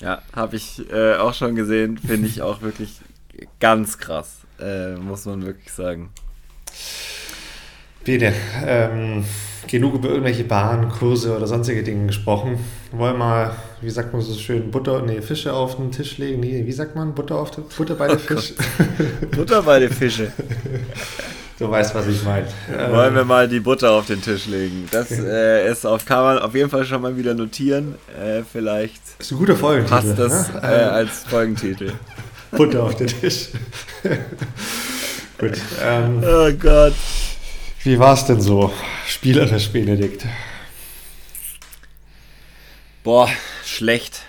Ja, 0.00 0.22
habe 0.34 0.56
ich 0.56 0.82
äh, 0.90 1.16
auch 1.16 1.34
schon 1.34 1.54
gesehen. 1.54 1.98
Finde 1.98 2.26
ich 2.26 2.42
auch 2.42 2.62
wirklich 2.62 3.00
ganz 3.60 3.98
krass, 3.98 4.38
äh, 4.58 4.94
muss 4.96 5.26
man 5.26 5.42
wirklich 5.44 5.72
sagen. 5.72 6.10
Bene, 8.04 8.32
ähm, 8.66 9.24
genug 9.68 9.94
über 9.94 10.08
irgendwelche 10.08 10.44
Bahnen, 10.44 10.88
Kurse 10.88 11.36
oder 11.36 11.46
sonstige 11.46 11.82
Dinge 11.82 12.06
gesprochen. 12.06 12.58
Wollen 12.92 13.18
mal, 13.18 13.52
wie 13.80 13.90
sagt 13.90 14.12
man 14.12 14.22
so 14.22 14.34
schön, 14.34 14.70
Butter, 14.70 15.02
nee, 15.02 15.20
Fische 15.20 15.52
auf 15.52 15.76
den 15.76 15.92
Tisch 15.92 16.18
legen? 16.18 16.40
Nee, 16.40 16.64
wie 16.66 16.72
sagt 16.72 16.96
man? 16.96 17.14
Butter, 17.14 17.36
auf 17.36 17.50
den, 17.50 17.64
Butter 17.76 17.94
bei 17.94 18.08
den 18.08 18.16
oh 18.16 18.20
Fisch? 18.20 18.54
Butter 19.36 19.62
bei 19.62 19.78
den 19.80 19.90
Fische. 19.90 20.32
Du 21.58 21.70
weißt, 21.70 21.94
was 21.94 22.06
ich 22.06 22.24
meine. 22.24 22.46
Wollen 22.90 23.14
wir 23.14 23.24
mal 23.24 23.46
die 23.46 23.60
Butter 23.60 23.90
auf 23.92 24.06
den 24.06 24.22
Tisch 24.22 24.46
legen. 24.46 24.88
Das 24.90 25.10
äh, 25.10 25.70
ist 25.70 25.84
auf, 25.84 26.06
kann 26.06 26.24
man 26.24 26.38
auf 26.38 26.54
jeden 26.54 26.70
Fall 26.70 26.86
schon 26.86 27.02
mal 27.02 27.14
wieder 27.18 27.34
notieren. 27.34 27.96
Äh, 28.18 28.42
vielleicht 28.50 29.02
das 29.18 29.26
ist 29.26 29.32
ein 29.32 29.38
guter 29.38 29.56
Folgentitel. 29.56 29.94
passt 29.94 30.18
das 30.18 30.54
ne? 30.54 30.60
äh, 30.62 30.84
als 30.84 31.24
Folgentitel. 31.24 31.92
Butter 32.50 32.82
auf 32.82 32.96
den 32.96 33.08
Tisch. 33.08 33.50
Gut. 35.38 35.58
Ähm, 35.82 36.24
oh 36.24 36.50
Gott. 36.58 36.94
Wie 37.82 37.98
war 37.98 38.14
es 38.14 38.26
denn 38.26 38.40
so, 38.40 38.72
spielerisch, 39.06 39.70
Benedikt? 39.70 40.26
Boah, 43.02 43.28
schlecht. 43.64 44.22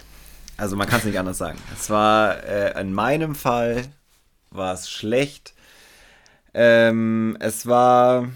Also 0.57 0.75
man 0.75 0.87
kann 0.87 0.99
es 0.99 1.05
nicht 1.05 1.19
anders 1.19 1.37
sagen. 1.37 1.57
Es 1.73 1.89
war 1.89 2.43
äh, 2.43 2.79
in 2.79 2.93
meinem 2.93 3.35
Fall 3.35 3.83
war 4.51 4.73
es 4.73 4.89
schlecht 4.89 5.53
ähm, 6.53 7.37
es 7.39 7.65
war 7.65 8.29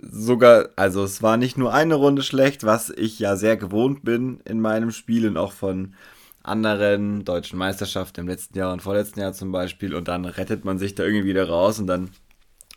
sogar, 0.00 0.68
also 0.76 1.04
es 1.04 1.22
war 1.22 1.36
nicht 1.36 1.56
nur 1.56 1.72
eine 1.72 1.94
Runde 1.94 2.22
schlecht, 2.22 2.64
was 2.64 2.90
ich 2.90 3.18
ja 3.18 3.36
sehr 3.36 3.56
gewohnt 3.56 4.04
bin 4.04 4.40
in 4.44 4.60
meinem 4.60 4.90
Spiel 4.90 5.26
und 5.26 5.36
auch 5.36 5.52
von 5.52 5.94
anderen 6.42 7.24
deutschen 7.24 7.58
Meisterschaften 7.58 8.20
im 8.20 8.28
letzten 8.28 8.58
Jahr 8.58 8.72
und 8.72 8.82
vorletzten 8.82 9.20
Jahr 9.20 9.32
zum 9.32 9.50
Beispiel 9.50 9.94
und 9.94 10.08
dann 10.08 10.26
rettet 10.26 10.64
man 10.64 10.78
sich 10.78 10.94
da 10.94 11.04
irgendwie 11.04 11.24
wieder 11.24 11.48
raus 11.48 11.78
und 11.78 11.86
dann 11.86 12.10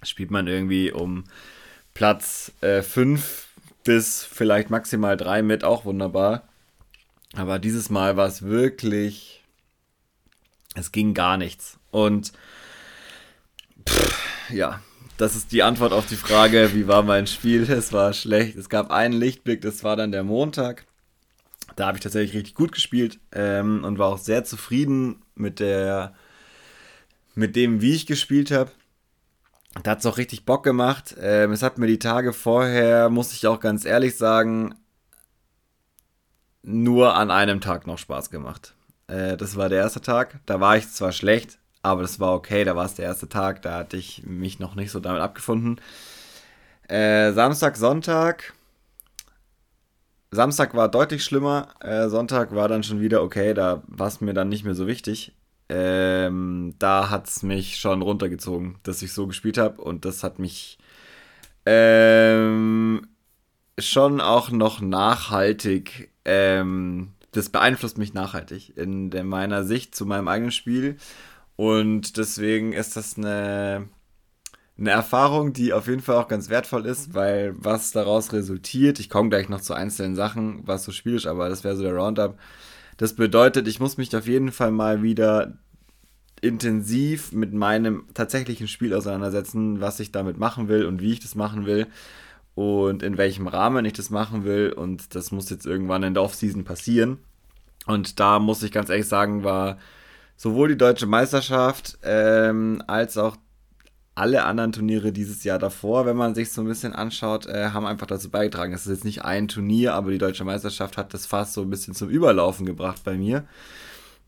spielt 0.04 0.32
man 0.32 0.48
irgendwie 0.48 0.92
um 0.92 1.24
Platz 1.94 2.52
5 2.62 3.20
äh, 3.20 3.62
bis 3.84 4.24
vielleicht 4.24 4.70
maximal 4.70 5.18
3 5.18 5.42
mit, 5.42 5.64
auch 5.64 5.86
wunderbar. 5.86 6.48
Aber 7.36 7.60
dieses 7.60 7.90
Mal 7.90 8.18
war 8.18 8.28
es 8.28 8.44
wirklich, 8.44 9.44
es 10.76 10.92
ging 10.92 11.14
gar 11.14 11.38
nichts 11.38 11.80
und 11.92 12.34
Pff, 13.88 14.50
ja, 14.50 14.82
das 15.18 15.36
ist 15.36 15.52
die 15.52 15.64
Antwort 15.64 15.94
auf 15.94 16.06
die 16.06 16.16
Frage, 16.16 16.72
wie 16.74 16.88
war 16.88 17.04
mein 17.04 17.28
Spiel? 17.28 17.64
Es 17.70 17.92
war 17.94 18.14
schlecht. 18.14 18.56
Es 18.56 18.70
gab 18.70 18.92
einen 18.92 19.14
Lichtblick, 19.14 19.62
das 19.62 19.84
war 19.84 19.96
dann 19.96 20.12
der 20.12 20.24
Montag. 20.24 20.86
Da 21.76 21.88
habe 21.88 21.98
ich 21.98 22.04
tatsächlich 22.04 22.36
richtig 22.36 22.56
gut 22.56 22.72
gespielt 22.72 23.20
ähm, 23.32 23.84
und 23.84 23.98
war 23.98 24.08
auch 24.08 24.18
sehr 24.18 24.44
zufrieden 24.44 25.22
mit 25.36 25.60
der, 25.60 26.16
mit 27.36 27.56
dem, 27.56 27.82
wie 27.82 27.94
ich 27.94 28.06
gespielt 28.06 28.52
habe. 28.52 28.72
Da 29.84 29.92
hat 29.92 30.00
es 30.00 30.06
auch 30.06 30.18
richtig 30.18 30.46
Bock 30.46 30.64
gemacht. 30.64 31.16
Ähm, 31.20 31.52
es 31.52 31.62
hat 31.64 31.78
mir 31.78 31.88
die 31.88 32.00
Tage 32.00 32.34
vorher, 32.34 33.10
muss 33.10 33.34
ich 33.34 33.46
auch 33.48 33.60
ganz 33.60 33.86
ehrlich 33.86 34.18
sagen, 34.18 34.76
nur 36.64 37.16
an 37.16 37.32
einem 37.32 37.62
Tag 37.62 37.88
noch 37.88 37.98
Spaß 37.98 38.30
gemacht. 38.30 38.74
Äh, 39.08 39.38
das 39.38 39.56
war 39.56 39.70
der 39.70 39.80
erste 39.80 40.02
Tag. 40.02 40.40
Da 40.46 40.60
war 40.60 40.78
ich 40.78 40.90
zwar 40.90 41.12
schlecht, 41.12 41.60
aber 41.82 42.02
das 42.02 42.20
war 42.20 42.34
okay, 42.34 42.64
da 42.64 42.76
war 42.76 42.86
es 42.86 42.96
der 42.96 43.06
erste 43.06 43.30
Tag, 43.30 43.62
da 43.62 43.76
hatte 43.76 43.98
ich 43.98 44.24
mich 44.26 44.60
noch 44.60 44.76
nicht 44.76 44.92
so 44.92 45.00
damit 45.00 45.22
abgefunden. 45.22 45.80
Äh, 46.88 47.34
Samstag, 47.34 47.78
Sonntag. 47.78 48.54
Samstag 50.32 50.74
war 50.76 50.90
deutlich 50.90 51.24
schlimmer. 51.24 51.70
Äh, 51.80 52.10
Sonntag 52.10 52.54
war 52.54 52.68
dann 52.68 52.84
schon 52.84 53.00
wieder 53.00 53.24
okay, 53.24 53.54
da 53.54 53.84
war 53.88 54.08
es 54.08 54.22
mir 54.22 54.34
dann 54.34 54.50
nicht 54.50 54.66
mehr 54.66 54.76
so 54.76 54.88
wichtig. 54.88 55.34
Ähm, 55.70 56.76
da 56.80 57.10
hat 57.10 57.28
es 57.28 57.44
mich 57.44 57.78
schon 57.78 58.02
runtergezogen, 58.02 58.78
dass 58.84 59.02
ich 59.02 59.14
so 59.14 59.28
gespielt 59.28 59.58
habe 59.58 59.82
und 59.82 60.06
das 60.06 60.24
hat 60.24 60.40
mich 60.40 60.78
Ähm, 61.66 63.08
schon 63.80 64.22
auch 64.22 64.52
noch 64.52 64.82
nachhaltig. 64.82 66.12
Ähm, 66.26 67.14
das 67.32 67.50
beeinflusst 67.50 67.98
mich 67.98 68.14
nachhaltig 68.14 68.78
in 68.78 69.10
meiner 69.28 69.64
Sicht 69.64 69.96
zu 69.96 70.06
meinem 70.06 70.28
eigenen 70.28 70.52
Spiel. 70.52 70.98
Und 71.56 72.18
deswegen 72.18 72.74
ist 72.74 72.96
das 72.98 73.18
eine, 73.18 73.90
eine 74.78 74.92
Erfahrung, 74.92 75.54
die 75.54 75.74
auf 75.74 75.88
jeden 75.88 76.02
Fall 76.02 76.18
auch 76.18 76.28
ganz 76.28 76.50
wertvoll 76.50 76.86
ist, 76.86 77.14
weil 77.14 77.54
was 77.58 77.92
daraus 77.92 78.34
resultiert, 78.34 79.00
ich 79.00 79.10
komme 79.10 79.30
gleich 79.30 79.50
noch 79.50 79.62
zu 79.62 79.74
einzelnen 79.74 80.16
Sachen, 80.16 80.68
was 80.68 80.84
so 80.84 80.92
spielisch, 80.92 81.28
aber 81.28 81.50
das 81.50 81.64
wäre 81.64 81.76
so 81.76 81.84
der 81.84 81.96
Roundup. 81.96 82.38
Das 82.98 83.14
bedeutet, 83.14 83.68
ich 83.68 83.80
muss 83.80 83.98
mich 83.98 84.16
auf 84.16 84.28
jeden 84.28 84.52
Fall 84.52 84.72
mal 84.72 85.04
wieder 85.04 85.54
intensiv 86.42 87.32
mit 87.32 87.54
meinem 87.54 88.06
tatsächlichen 88.14 88.68
Spiel 88.68 88.94
auseinandersetzen, 88.94 89.82
was 89.82 90.00
ich 90.00 90.12
damit 90.12 90.38
machen 90.38 90.68
will 90.68 90.86
und 90.86 91.02
wie 91.02 91.14
ich 91.14 91.20
das 91.20 91.36
machen 91.36 91.66
will 91.66 91.88
und 92.56 93.04
in 93.04 93.18
welchem 93.18 93.48
Rahmen 93.48 93.86
ich 93.86 93.94
das 93.94 94.10
machen 94.10 94.44
will. 94.44 94.74
Und 94.74 95.16
das 95.16 95.32
muss 95.32 95.50
jetzt 95.50 95.66
irgendwann 95.66 96.04
in 96.04 96.16
der 96.16 96.24
Offseason 96.24 96.64
passieren. 96.64 97.20
Und 97.86 98.20
da 98.20 98.40
muss 98.40 98.64
ich 98.64 98.72
ganz 98.72 98.90
ehrlich 98.90 99.08
sagen, 99.08 99.44
war 99.44 99.78
sowohl 100.36 100.70
die 100.70 100.78
deutsche 100.78 101.06
Meisterschaft 101.06 101.98
ähm, 102.04 102.84
als 102.88 103.18
auch 103.18 103.38
alle 104.18 104.46
anderen 104.46 104.72
Turniere 104.72 105.12
dieses 105.12 105.44
Jahr 105.44 105.60
davor, 105.60 106.06
wenn 106.06 106.18
man 106.18 106.34
sich 106.34 106.52
so 106.52 106.62
ein 106.62 106.68
bisschen 106.68 106.94
anschaut, 106.94 107.46
äh, 107.46 107.70
haben 107.70 107.86
einfach 107.86 108.08
dazu 108.08 108.30
beigetragen. 108.32 108.74
Es 108.74 108.88
ist 108.88 108.92
jetzt 108.92 109.06
nicht 109.06 109.24
ein 109.24 109.48
Turnier, 109.48 109.94
aber 109.94 110.12
die 110.12 110.18
deutsche 110.18 110.44
Meisterschaft 110.44 110.98
hat 110.98 111.14
das 111.14 111.28
fast 111.28 111.54
so 111.54 111.62
ein 111.62 111.70
bisschen 111.70 111.94
zum 111.94 112.10
Überlaufen 112.10 112.66
gebracht 112.66 113.02
bei 113.04 113.16
mir, 113.16 113.46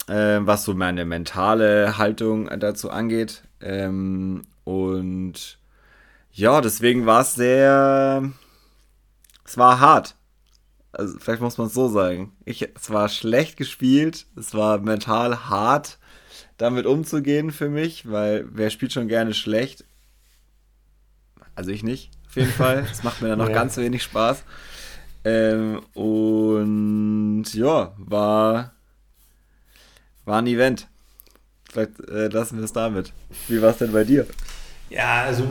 äh, 0.08 0.40
was 0.42 0.64
so 0.64 0.74
meine 0.76 1.06
mentale 1.06 1.98
Haltung 1.98 2.50
dazu 2.60 2.92
angeht. 2.92 3.44
Ähm, 3.62 4.44
und 4.64 5.58
ja, 6.32 6.62
deswegen 6.62 7.06
war 7.06 7.22
es 7.22 7.36
sehr, 7.36 8.32
es 9.44 9.58
war 9.58 9.80
hart. 9.80 10.16
Also 10.92 11.18
vielleicht 11.20 11.42
muss 11.42 11.58
man 11.58 11.68
es 11.68 11.74
so 11.74 11.88
sagen. 11.88 12.34
Ich, 12.46 12.62
es 12.76 12.90
war 12.92 13.10
schlecht 13.10 13.58
gespielt, 13.58 14.26
es 14.36 14.54
war 14.54 14.80
mental 14.80 15.50
hart, 15.50 15.99
damit 16.60 16.86
umzugehen 16.86 17.52
für 17.52 17.70
mich, 17.70 18.10
weil 18.12 18.46
wer 18.52 18.70
spielt 18.70 18.94
schon 18.94 19.08
gerne 19.08 19.34
schlecht? 19.34 19.86
Also 21.56 21.72
ich 21.72 21.84
nicht, 21.84 22.12
auf 22.28 22.36
jeden 22.36 22.52
Fall. 22.52 22.86
Es 22.92 23.04
macht 23.04 23.22
mir 23.22 23.30
dann 23.30 23.40
noch 23.40 23.50
ja. 23.50 23.56
ganz 23.56 23.78
wenig 23.78 24.04
Spaß. 24.04 24.44
Ähm, 25.26 25.82
und 25.94 27.46
ja, 27.54 27.94
war, 27.98 28.74
war 30.26 30.40
ein 30.40 30.48
Event. 30.48 30.88
Vielleicht 31.70 32.00
äh, 32.10 32.28
lassen 32.28 32.58
wir 32.58 32.66
es 32.66 32.74
damit. 32.74 33.14
Wie 33.48 33.62
war 33.62 33.72
es 33.72 33.78
denn 33.78 33.92
bei 33.92 34.04
dir? 34.04 34.28
Ja, 34.90 35.24
also 35.24 35.44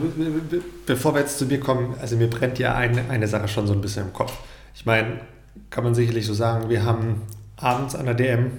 bevor 0.85 1.13
wir 1.15 1.21
jetzt 1.21 1.39
zu 1.39 1.45
mir 1.45 1.59
kommen, 1.59 1.95
also 1.99 2.17
mir 2.17 2.29
brennt 2.29 2.59
ja 2.59 2.75
eine, 2.75 3.09
eine 3.09 3.27
Sache 3.27 3.47
schon 3.47 3.67
so 3.67 3.73
ein 3.73 3.81
bisschen 3.81 4.07
im 4.07 4.13
Kopf. 4.13 4.33
Ich 4.75 4.85
meine, 4.85 5.21
kann 5.69 5.83
man 5.83 5.95
sicherlich 5.95 6.25
so 6.25 6.33
sagen, 6.33 6.69
wir 6.69 6.83
haben 6.83 7.21
abends 7.55 7.95
an 7.95 8.05
der 8.05 8.15
DM 8.15 8.51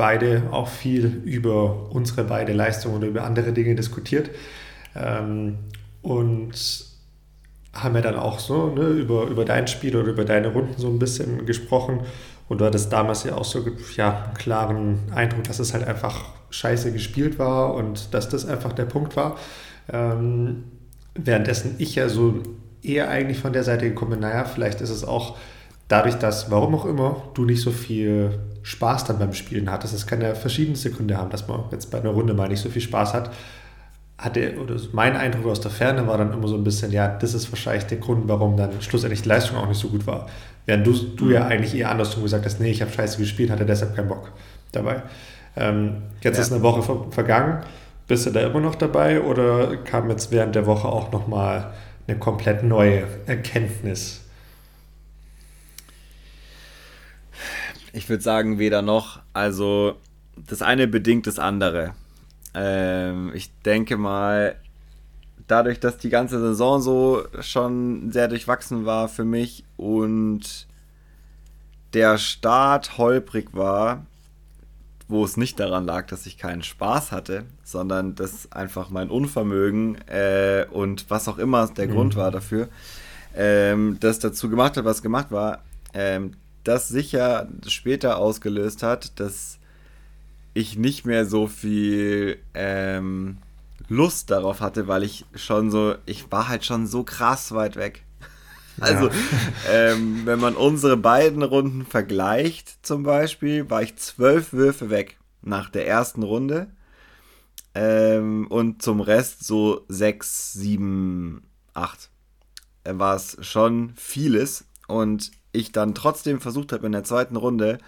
beide 0.00 0.44
auch 0.50 0.68
viel 0.68 1.20
über 1.26 1.90
unsere 1.90 2.24
beide 2.24 2.54
Leistungen 2.54 2.96
oder 2.96 3.06
über 3.06 3.24
andere 3.24 3.52
Dinge 3.52 3.74
diskutiert 3.74 4.30
ähm, 4.96 5.58
und 6.00 6.54
haben 7.74 7.94
ja 7.94 8.00
dann 8.00 8.16
auch 8.16 8.38
so 8.38 8.70
ne, 8.70 8.88
über, 8.88 9.24
über 9.26 9.44
dein 9.44 9.68
Spiel 9.68 9.94
oder 9.94 10.08
über 10.08 10.24
deine 10.24 10.48
Runden 10.48 10.72
so 10.78 10.88
ein 10.88 10.98
bisschen 10.98 11.44
gesprochen 11.44 12.00
und 12.48 12.62
du 12.62 12.64
hattest 12.64 12.90
damals 12.90 13.24
ja 13.24 13.34
auch 13.34 13.44
so 13.44 13.62
ja, 13.94 14.24
einen 14.24 14.34
klaren 14.34 14.98
Eindruck, 15.14 15.44
dass 15.44 15.58
es 15.58 15.74
halt 15.74 15.86
einfach 15.86 16.30
scheiße 16.48 16.94
gespielt 16.94 17.38
war 17.38 17.74
und 17.74 18.14
dass 18.14 18.30
das 18.30 18.46
einfach 18.46 18.72
der 18.72 18.86
Punkt 18.86 19.16
war. 19.16 19.36
Ähm, 19.92 20.64
währenddessen 21.14 21.74
ich 21.76 21.94
ja 21.96 22.08
so 22.08 22.42
eher 22.82 23.10
eigentlich 23.10 23.38
von 23.38 23.52
der 23.52 23.64
Seite 23.64 23.86
gekommen 23.86 24.12
bin, 24.12 24.20
naja, 24.20 24.46
vielleicht 24.46 24.80
ist 24.80 24.88
es 24.88 25.04
auch 25.04 25.36
dadurch, 25.88 26.14
dass, 26.14 26.50
warum 26.50 26.74
auch 26.74 26.86
immer, 26.86 27.22
du 27.34 27.44
nicht 27.44 27.60
so 27.60 27.70
viel 27.70 28.38
Spaß 28.62 29.04
dann 29.04 29.18
beim 29.18 29.32
Spielen 29.32 29.70
hattest. 29.70 29.94
Es 29.94 30.06
kann 30.06 30.20
ja 30.20 30.34
verschiedenste 30.34 30.90
Gründe 30.90 31.16
haben, 31.16 31.30
dass 31.30 31.48
man 31.48 31.64
jetzt 31.72 31.90
bei 31.90 31.98
einer 31.98 32.10
Runde 32.10 32.34
mal 32.34 32.48
nicht 32.48 32.60
so 32.60 32.68
viel 32.68 32.82
Spaß 32.82 33.14
hat. 33.14 33.30
Hatte, 34.18 34.56
oder 34.60 34.76
mein 34.92 35.16
Eindruck 35.16 35.46
aus 35.46 35.60
der 35.60 35.70
Ferne 35.70 36.06
war 36.06 36.18
dann 36.18 36.32
immer 36.32 36.46
so 36.46 36.54
ein 36.54 36.64
bisschen, 36.64 36.92
ja, 36.92 37.08
das 37.08 37.32
ist 37.32 37.50
wahrscheinlich 37.50 37.84
der 37.84 37.98
Grund, 37.98 38.28
warum 38.28 38.56
dann 38.56 38.82
schlussendlich 38.82 39.22
die 39.22 39.28
Leistung 39.28 39.56
auch 39.56 39.66
nicht 39.66 39.80
so 39.80 39.88
gut 39.88 40.06
war. 40.06 40.26
Während 40.66 40.86
du, 40.86 40.92
du 40.92 41.30
ja 41.30 41.46
eigentlich 41.46 41.74
eher 41.74 41.90
andersrum 41.90 42.22
gesagt 42.22 42.44
hast, 42.44 42.60
nee, 42.60 42.70
ich 42.70 42.82
habe 42.82 42.92
scheiße 42.92 43.16
gespielt, 43.16 43.50
hatte 43.50 43.64
deshalb 43.64 43.96
keinen 43.96 44.08
Bock 44.08 44.30
dabei. 44.72 45.02
Ähm, 45.56 46.02
jetzt 46.20 46.36
ja. 46.36 46.42
ist 46.42 46.52
eine 46.52 46.62
Woche 46.62 46.82
ver 46.82 47.06
vergangen. 47.10 47.64
Bist 48.06 48.26
du 48.26 48.30
da 48.30 48.40
immer 48.40 48.60
noch 48.60 48.74
dabei 48.74 49.22
oder 49.22 49.76
kam 49.78 50.10
jetzt 50.10 50.30
während 50.32 50.54
der 50.54 50.66
Woche 50.66 50.88
auch 50.88 51.12
nochmal 51.12 51.72
eine 52.06 52.18
komplett 52.18 52.62
neue 52.62 53.04
Erkenntnis? 53.26 54.22
Ich 57.92 58.08
würde 58.08 58.22
sagen, 58.22 58.58
weder 58.58 58.82
noch. 58.82 59.20
Also, 59.32 59.96
das 60.36 60.62
eine 60.62 60.86
bedingt 60.86 61.26
das 61.26 61.38
andere. 61.38 61.94
Ähm, 62.54 63.32
ich 63.34 63.50
denke 63.62 63.96
mal, 63.96 64.56
dadurch, 65.46 65.80
dass 65.80 65.98
die 65.98 66.10
ganze 66.10 66.40
Saison 66.40 66.80
so 66.80 67.24
schon 67.40 68.12
sehr 68.12 68.28
durchwachsen 68.28 68.86
war 68.86 69.08
für 69.08 69.24
mich 69.24 69.64
und 69.76 70.66
der 71.92 72.18
Start 72.18 72.98
holprig 72.98 73.48
war, 73.52 74.06
wo 75.08 75.24
es 75.24 75.36
nicht 75.36 75.58
daran 75.58 75.84
lag, 75.86 76.06
dass 76.06 76.26
ich 76.26 76.38
keinen 76.38 76.62
Spaß 76.62 77.10
hatte, 77.10 77.44
sondern 77.64 78.14
dass 78.14 78.50
einfach 78.52 78.90
mein 78.90 79.10
Unvermögen 79.10 79.98
äh, 80.06 80.66
und 80.70 81.10
was 81.10 81.26
auch 81.26 81.38
immer 81.38 81.66
der 81.66 81.88
mhm. 81.88 81.92
Grund 81.92 82.16
war 82.16 82.30
dafür, 82.30 82.68
ähm, 83.34 83.96
das 83.98 84.20
dazu 84.20 84.48
gemacht 84.48 84.76
hat, 84.76 84.84
was 84.84 85.02
gemacht 85.02 85.32
war, 85.32 85.62
ähm, 85.94 86.34
das 86.64 86.88
sicher 86.88 87.48
später 87.66 88.18
ausgelöst 88.18 88.82
hat, 88.82 89.18
dass 89.18 89.58
ich 90.54 90.76
nicht 90.76 91.06
mehr 91.06 91.26
so 91.26 91.46
viel 91.46 92.38
ähm, 92.54 93.38
Lust 93.88 94.30
darauf 94.30 94.60
hatte, 94.60 94.88
weil 94.88 95.02
ich 95.02 95.24
schon 95.34 95.70
so, 95.70 95.94
ich 96.06 96.30
war 96.30 96.48
halt 96.48 96.64
schon 96.64 96.86
so 96.86 97.02
krass 97.02 97.52
weit 97.52 97.76
weg. 97.76 98.04
Also, 98.78 99.08
ja. 99.08 99.12
ähm, 99.68 100.22
wenn 100.24 100.40
man 100.40 100.54
unsere 100.56 100.96
beiden 100.96 101.42
Runden 101.42 101.84
vergleicht, 101.84 102.78
zum 102.86 103.02
Beispiel, 103.02 103.68
war 103.68 103.82
ich 103.82 103.96
zwölf 103.96 104.52
Würfe 104.52 104.90
weg 104.90 105.18
nach 105.42 105.70
der 105.70 105.86
ersten 105.86 106.22
Runde. 106.22 106.68
Ähm, 107.74 108.46
und 108.48 108.82
zum 108.82 109.00
Rest 109.00 109.44
so 109.44 109.84
sechs, 109.88 110.52
sieben, 110.52 111.42
acht. 111.74 112.10
Äh, 112.84 112.94
war 112.94 113.16
es 113.16 113.36
schon 113.42 113.92
vieles. 113.96 114.64
Und 114.88 115.30
ich 115.52 115.72
dann 115.72 115.94
trotzdem 115.94 116.40
versucht 116.40 116.72
habe 116.72 116.86
in 116.86 116.92
der 116.92 117.04
zweiten 117.04 117.36
Runde 117.36 117.78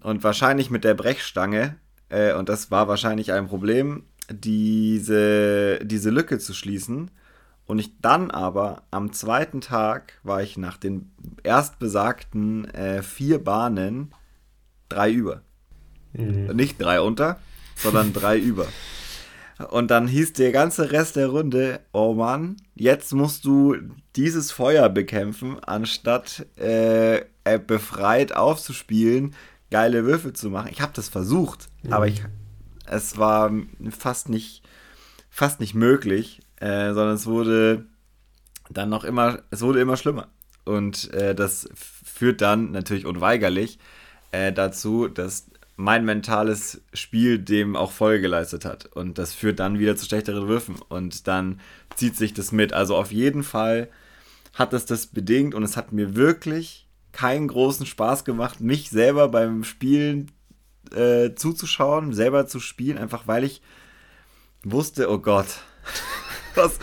und 0.00 0.22
wahrscheinlich 0.24 0.70
mit 0.70 0.84
der 0.84 0.94
Brechstange, 0.94 1.76
äh, 2.08 2.34
und 2.34 2.48
das 2.48 2.70
war 2.70 2.88
wahrscheinlich 2.88 3.32
ein 3.32 3.48
Problem, 3.48 4.04
diese, 4.30 5.80
diese 5.84 6.10
Lücke 6.10 6.38
zu 6.38 6.52
schließen 6.54 7.10
und 7.66 7.78
ich 7.78 8.00
dann 8.00 8.30
aber 8.30 8.82
am 8.90 9.12
zweiten 9.12 9.60
Tag 9.60 10.14
war 10.22 10.42
ich 10.42 10.56
nach 10.56 10.76
den 10.76 11.10
erstbesagten 11.42 12.66
äh, 12.72 13.02
vier 13.02 13.42
Bahnen 13.42 14.12
drei 14.88 15.10
über. 15.10 15.42
Mhm. 16.12 16.54
Nicht 16.54 16.80
drei 16.80 17.00
unter, 17.00 17.40
sondern 17.74 18.12
drei 18.12 18.38
über. 18.38 18.66
Und 19.70 19.90
dann 19.90 20.06
hieß 20.06 20.34
der 20.34 20.52
ganze 20.52 20.92
Rest 20.92 21.16
der 21.16 21.28
Runde, 21.28 21.80
oh 21.92 22.12
Mann, 22.12 22.56
jetzt 22.74 23.14
musst 23.14 23.44
du 23.44 23.76
dieses 24.14 24.52
Feuer 24.52 24.88
bekämpfen, 24.88 25.58
anstatt 25.64 26.46
äh, 26.56 27.24
befreit 27.66 28.34
aufzuspielen, 28.34 29.34
geile 29.70 30.04
Würfel 30.04 30.34
zu 30.34 30.50
machen. 30.50 30.68
Ich 30.70 30.82
habe 30.82 30.92
das 30.94 31.08
versucht, 31.08 31.68
mhm. 31.82 31.92
aber 31.92 32.06
ich, 32.06 32.22
es 32.86 33.16
war 33.16 33.50
fast 33.90 34.28
nicht, 34.28 34.62
fast 35.30 35.60
nicht 35.60 35.74
möglich 35.74 36.40
äh, 36.60 36.92
sondern 36.94 37.14
es 37.14 37.26
wurde 37.26 37.86
dann 38.70 38.88
noch 38.88 39.04
immer, 39.04 39.40
es 39.50 39.62
wurde 39.62 39.80
immer 39.80 39.96
schlimmer. 39.96 40.28
Und 40.64 41.12
äh, 41.12 41.34
das 41.34 41.68
führt 41.74 42.40
dann 42.40 42.72
natürlich 42.72 43.06
unweigerlich 43.06 43.78
äh, 44.32 44.52
dazu, 44.52 45.08
dass 45.08 45.46
mein 45.76 46.04
mentales 46.04 46.80
Spiel 46.94 47.38
dem 47.38 47.76
auch 47.76 47.92
Folge 47.92 48.22
geleistet 48.22 48.64
hat. 48.64 48.86
Und 48.86 49.18
das 49.18 49.34
führt 49.34 49.60
dann 49.60 49.78
wieder 49.78 49.96
zu 49.96 50.06
schlechteren 50.06 50.48
Würfen. 50.48 50.76
Und 50.88 51.26
dann 51.26 51.60
zieht 51.94 52.16
sich 52.16 52.32
das 52.32 52.50
mit. 52.50 52.72
Also 52.72 52.96
auf 52.96 53.12
jeden 53.12 53.42
Fall 53.42 53.88
hat 54.54 54.72
es 54.72 54.86
das 54.86 55.06
bedingt 55.06 55.54
und 55.54 55.62
es 55.62 55.76
hat 55.76 55.92
mir 55.92 56.16
wirklich 56.16 56.86
keinen 57.12 57.48
großen 57.48 57.86
Spaß 57.86 58.24
gemacht, 58.24 58.60
mich 58.60 58.90
selber 58.90 59.28
beim 59.28 59.64
Spielen 59.64 60.30
äh, 60.94 61.34
zuzuschauen, 61.34 62.12
selber 62.12 62.46
zu 62.46 62.60
spielen, 62.60 62.98
einfach 62.98 63.26
weil 63.26 63.44
ich 63.44 63.62
wusste, 64.64 65.10
oh 65.10 65.18
Gott, 65.18 65.46
was, 66.54 66.78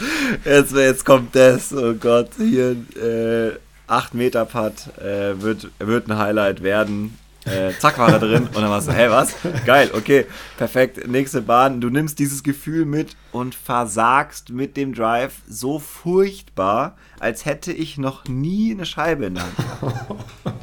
jetzt, 0.46 0.74
jetzt 0.74 1.06
kommt 1.06 1.36
das, 1.36 1.74
oh 1.74 1.94
Gott, 1.94 2.30
hier 2.38 2.76
äh, 2.96 3.58
8 3.88 4.14
Meter 4.14 4.46
Putt 4.46 4.98
äh, 4.98 5.40
wird, 5.42 5.70
wird 5.80 6.10
ein 6.10 6.18
Highlight 6.18 6.64
werden. 6.64 7.18
Äh, 7.46 7.72
zack, 7.80 7.98
war 7.98 8.10
er 8.10 8.20
drin 8.20 8.48
und 8.48 8.56
dann 8.56 8.70
warst 8.70 8.88
du, 8.88 8.94
hä, 8.94 9.10
was? 9.10 9.36
Geil, 9.66 9.92
okay, 9.94 10.26
perfekt. 10.58 11.08
Nächste 11.08 11.42
Bahn. 11.42 11.82
Du 11.82 11.90
nimmst 11.90 12.20
dieses 12.20 12.44
Gefühl 12.44 12.86
mit 12.86 13.18
und 13.32 13.54
versagst 13.54 14.50
mit 14.50 14.78
dem 14.78 14.94
Drive 14.94 15.34
so 15.48 15.80
furchtbar, 15.80 16.96
als 17.20 17.46
hätte 17.46 17.74
ich 17.74 17.98
noch 17.98 18.26
nie 18.26 18.72
eine 18.72 18.86
Scheibe 18.86 19.26
in 19.26 19.36
der 19.36 19.44
Hand. 19.44 20.24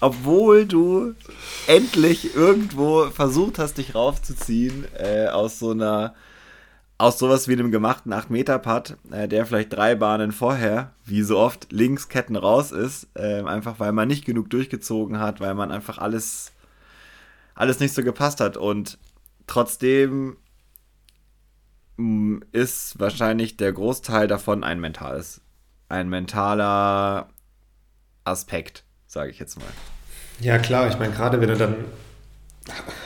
Obwohl 0.00 0.66
du 0.66 1.14
endlich 1.66 2.34
irgendwo 2.34 3.10
versucht 3.10 3.58
hast, 3.58 3.78
dich 3.78 3.94
raufzuziehen 3.94 4.86
äh, 4.98 5.28
aus 5.28 5.58
so 5.58 5.70
einer 5.70 6.14
aus 7.02 7.18
sowas 7.18 7.48
wie 7.48 7.56
dem 7.56 7.72
gemachten 7.72 8.14
8-Meter-Putt, 8.14 8.96
äh, 9.10 9.26
der 9.26 9.44
vielleicht 9.44 9.72
drei 9.72 9.96
Bahnen 9.96 10.30
vorher, 10.30 10.92
wie 11.04 11.22
so 11.22 11.36
oft, 11.36 11.72
links 11.72 12.08
Ketten 12.08 12.36
raus 12.36 12.70
ist, 12.70 13.08
äh, 13.14 13.42
einfach 13.42 13.80
weil 13.80 13.90
man 13.90 14.06
nicht 14.06 14.24
genug 14.24 14.50
durchgezogen 14.50 15.18
hat, 15.18 15.40
weil 15.40 15.54
man 15.54 15.72
einfach 15.72 15.98
alles, 15.98 16.52
alles 17.56 17.80
nicht 17.80 17.92
so 17.92 18.04
gepasst 18.04 18.40
hat. 18.40 18.56
Und 18.56 18.98
trotzdem 19.48 20.36
mm, 21.96 22.38
ist 22.52 23.00
wahrscheinlich 23.00 23.56
der 23.56 23.72
Großteil 23.72 24.28
davon 24.28 24.62
ein 24.62 24.78
mentales, 24.78 25.40
ein 25.88 26.08
mentaler 26.08 27.30
Aspekt, 28.22 28.84
sage 29.08 29.32
ich 29.32 29.40
jetzt 29.40 29.58
mal. 29.58 29.66
Ja, 30.38 30.58
klar, 30.58 30.86
ich 30.86 31.00
meine, 31.00 31.12
gerade 31.12 31.40
wenn 31.40 31.48
du 31.48 31.56
dann 31.56 31.74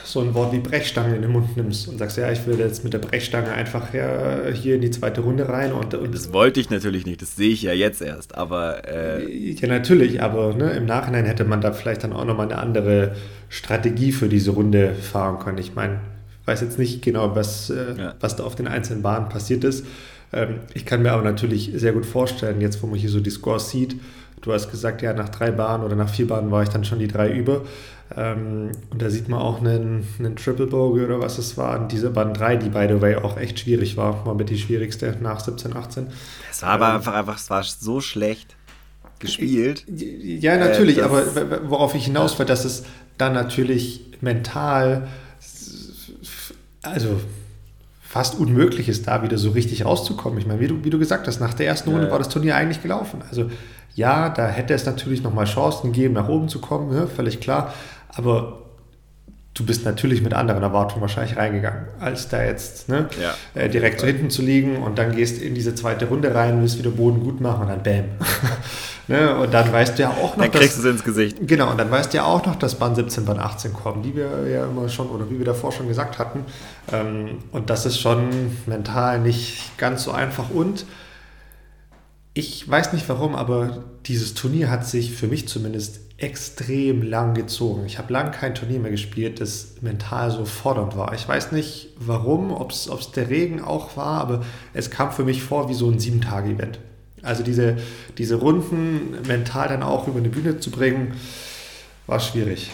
so 0.03 0.21
ein 0.21 0.33
Wort 0.33 0.53
wie 0.53 0.59
Brechstange 0.59 1.15
in 1.15 1.21
den 1.21 1.31
Mund 1.31 1.57
nimmst 1.57 1.87
und 1.87 1.97
sagst, 1.97 2.17
ja, 2.17 2.31
ich 2.31 2.45
will 2.45 2.59
jetzt 2.59 2.83
mit 2.83 2.93
der 2.93 2.99
Brechstange 2.99 3.51
einfach 3.51 3.93
ja, 3.93 4.47
hier 4.53 4.75
in 4.75 4.81
die 4.81 4.91
zweite 4.91 5.21
Runde 5.21 5.49
rein. 5.49 5.73
Und, 5.73 5.93
und 5.93 6.13
das 6.13 6.31
wollte 6.31 6.59
ich 6.59 6.69
natürlich 6.69 7.05
nicht, 7.05 7.21
das 7.21 7.35
sehe 7.35 7.49
ich 7.49 7.63
ja 7.63 7.73
jetzt 7.73 8.01
erst, 8.01 8.35
aber... 8.35 8.87
Äh 8.87 9.51
ja, 9.53 9.67
natürlich, 9.67 10.21
aber 10.21 10.53
ne, 10.53 10.71
im 10.71 10.85
Nachhinein 10.85 11.25
hätte 11.25 11.43
man 11.43 11.61
da 11.61 11.71
vielleicht 11.73 12.03
dann 12.03 12.13
auch 12.13 12.25
nochmal 12.25 12.47
eine 12.47 12.57
andere 12.57 13.15
Strategie 13.49 14.11
für 14.11 14.29
diese 14.29 14.51
Runde 14.51 14.93
fahren 14.93 15.39
können. 15.39 15.57
Ich 15.57 15.75
meine, 15.75 15.99
ich 16.41 16.47
weiß 16.47 16.61
jetzt 16.61 16.79
nicht 16.79 17.01
genau, 17.01 17.35
was, 17.35 17.69
äh, 17.69 17.95
ja. 17.97 18.15
was 18.19 18.35
da 18.35 18.43
auf 18.43 18.55
den 18.55 18.67
einzelnen 18.67 19.01
Bahnen 19.01 19.29
passiert 19.29 19.63
ist. 19.63 19.85
Ähm, 20.31 20.59
ich 20.73 20.85
kann 20.85 21.01
mir 21.01 21.11
aber 21.11 21.23
natürlich 21.23 21.71
sehr 21.75 21.93
gut 21.93 22.05
vorstellen, 22.05 22.61
jetzt 22.61 22.81
wo 22.81 22.87
man 22.87 22.97
hier 22.97 23.09
so 23.09 23.19
die 23.19 23.29
Scores 23.29 23.69
sieht, 23.69 23.95
du 24.41 24.53
hast 24.53 24.69
gesagt, 24.69 25.01
ja, 25.01 25.13
nach 25.13 25.29
drei 25.29 25.51
Bahnen 25.51 25.83
oder 25.83 25.95
nach 25.95 26.09
vier 26.09 26.27
Bahnen 26.27 26.51
war 26.51 26.63
ich 26.63 26.69
dann 26.69 26.85
schon 26.85 26.99
die 26.99 27.07
drei 27.07 27.31
über. 27.31 27.63
Ähm, 28.17 28.71
und 28.89 29.01
da 29.01 29.11
sieht 29.11 29.29
man 29.29 29.39
auch 29.39 29.59
einen, 29.59 30.07
einen 30.17 30.35
Triple 30.35 30.65
Bogey 30.65 31.05
oder 31.05 31.21
was 31.21 31.37
es 31.37 31.55
war. 31.55 31.79
Und 31.79 31.91
diese 31.91 32.09
Band 32.09 32.37
3, 32.39 32.55
die 32.57 32.69
by 32.69 32.87
the 32.89 32.99
way 32.99 33.15
auch 33.15 33.37
echt 33.37 33.59
schwierig 33.59 33.95
war, 33.95 34.25
war 34.25 34.33
mit 34.33 34.49
die 34.49 34.57
schwierigste 34.57 35.15
nach 35.21 35.39
17, 35.39 35.75
18. 35.75 36.07
Es 36.49 36.63
war 36.63 36.69
aber 36.69 36.89
ähm, 36.89 36.95
einfach, 36.95 37.13
einfach, 37.13 37.35
es 37.37 37.49
war 37.51 37.63
so 37.63 38.01
schlecht 38.01 38.55
gespielt. 39.19 39.85
Ja, 39.87 40.57
natürlich, 40.57 40.97
äh, 40.97 41.01
aber 41.01 41.23
worauf 41.69 41.93
ich 41.93 42.05
hinaus 42.05 42.37
will, 42.39 42.45
dass 42.47 42.65
es 42.65 42.85
dann 43.19 43.33
natürlich 43.33 44.01
mental, 44.21 45.07
also 46.81 47.19
fast 48.01 48.39
unmöglich 48.39 48.89
ist, 48.89 49.07
da 49.07 49.21
wieder 49.21 49.37
so 49.37 49.51
richtig 49.51 49.85
rauszukommen. 49.85 50.39
Ich 50.39 50.47
meine, 50.47 50.59
wie 50.59 50.67
du, 50.67 50.83
wie 50.83 50.89
du 50.89 50.97
gesagt 50.97 51.27
hast, 51.27 51.39
nach 51.39 51.53
der 51.53 51.67
ersten 51.67 51.91
Runde 51.91 52.07
ja. 52.07 52.11
war 52.11 52.17
das 52.17 52.29
Turnier 52.29 52.55
eigentlich 52.55 52.81
gelaufen. 52.81 53.21
Also 53.29 53.51
ja, 53.95 54.29
da 54.29 54.47
hätte 54.47 54.73
es 54.73 54.85
natürlich 54.85 55.23
nochmal 55.23 55.45
Chancen 55.45 55.91
gegeben, 55.91 56.13
nach 56.13 56.29
oben 56.29 56.49
zu 56.49 56.59
kommen, 56.61 56.95
ja, 56.95 57.07
völlig 57.07 57.39
klar. 57.41 57.73
Aber 58.17 58.67
du 59.57 59.65
bist 59.65 59.85
natürlich 59.85 60.21
mit 60.21 60.33
anderen 60.33 60.61
Erwartungen 60.61 61.01
wahrscheinlich 61.01 61.35
reingegangen, 61.35 61.87
als 61.99 62.29
da 62.29 62.43
jetzt 62.43 62.89
ne, 62.89 63.09
ja. 63.21 63.33
äh, 63.59 63.69
direkt 63.69 63.99
so 63.99 64.05
hinten 64.05 64.29
zu 64.29 64.41
liegen 64.41 64.77
und 64.77 64.97
dann 64.97 65.15
gehst 65.15 65.41
in 65.41 65.55
diese 65.55 65.73
zweite 65.73 66.05
Runde 66.05 66.33
rein, 66.33 66.61
willst 66.61 66.77
wieder 66.77 66.91
Boden 66.91 67.23
gut 67.23 67.41
machen 67.41 67.63
und 67.63 67.69
dann 67.69 67.83
bam. 67.83 68.05
ne, 69.07 69.35
und 69.37 69.53
dann 69.53 69.71
weißt 69.71 69.97
du 69.97 70.03
ja 70.03 70.09
auch 70.11 70.37
noch, 70.37 70.43
dann 70.43 70.51
kriegst 70.51 70.77
du 70.77 70.81
es 70.81 70.93
ins 70.93 71.03
Gesicht. 71.03 71.37
Genau, 71.41 71.71
und 71.71 71.77
dann 71.79 71.89
weißt 71.89 72.13
du 72.13 72.17
ja 72.17 72.25
auch 72.25 72.45
noch, 72.45 72.55
dass 72.55 72.75
Bahn 72.75 72.93
17, 72.93 73.25
Bahn 73.25 73.39
18 73.39 73.73
kommen, 73.73 74.03
die 74.03 74.15
wir 74.15 74.47
ja 74.47 74.65
immer 74.65 74.89
schon 74.89 75.07
oder 75.09 75.29
wie 75.29 75.39
wir 75.39 75.45
davor 75.45 75.71
schon 75.71 75.87
gesagt 75.87 76.19
hatten. 76.19 76.45
Ähm, 76.91 77.39
und 77.51 77.69
das 77.69 77.85
ist 77.85 77.99
schon 77.99 78.29
mental 78.67 79.19
nicht 79.19 79.77
ganz 79.77 80.03
so 80.03 80.11
einfach 80.11 80.49
und 80.49 80.85
ich 82.35 82.69
weiß 82.69 82.93
nicht 82.93 83.09
warum, 83.09 83.35
aber 83.35 83.83
dieses 84.05 84.35
Turnier 84.35 84.69
hat 84.69 84.85
sich 84.85 85.13
für 85.13 85.25
mich 85.25 85.47
zumindest 85.47 86.01
extrem 86.17 87.03
lang 87.03 87.35
gezogen. 87.35 87.85
Ich 87.85 87.99
habe 87.99 88.11
lange 88.11 88.31
kein 88.31 88.55
Turnier 88.55 88.79
mehr 88.79 88.89
gespielt, 88.89 89.39
das 89.39 89.75
mental 89.81 90.31
so 90.31 90.45
fordernd 90.45 90.97
war. 90.97 91.13
Ich 91.13 91.27
weiß 91.27 91.51
nicht 91.51 91.89
warum, 91.97 92.51
ob 92.51 92.71
es 92.71 92.89
der 93.15 93.29
Regen 93.29 93.61
auch 93.61 93.95
war, 93.97 94.21
aber 94.21 94.43
es 94.73 94.89
kam 94.89 95.11
für 95.11 95.23
mich 95.23 95.43
vor 95.43 95.69
wie 95.69 95.75
so 95.75 95.89
ein 95.89 95.99
Sieben-Tage-Event. 95.99 96.79
Also 97.21 97.43
diese, 97.43 97.77
diese 98.17 98.35
Runden 98.35 99.21
mental 99.27 99.67
dann 99.67 99.83
auch 99.83 100.07
über 100.07 100.17
eine 100.17 100.29
Bühne 100.29 100.59
zu 100.59 100.71
bringen, 100.71 101.13
war 102.07 102.19
schwierig. 102.19 102.71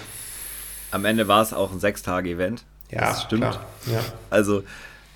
Am 0.92 1.04
Ende 1.06 1.28
war 1.28 1.42
es 1.42 1.54
auch 1.54 1.72
ein 1.72 1.80
Sechs-Tage-Event. 1.80 2.64
Ja, 2.92 3.00
das 3.02 3.24
stimmt. 3.24 3.42
Klar. 3.42 3.66
Ja. 3.92 4.00
Also 4.30 4.64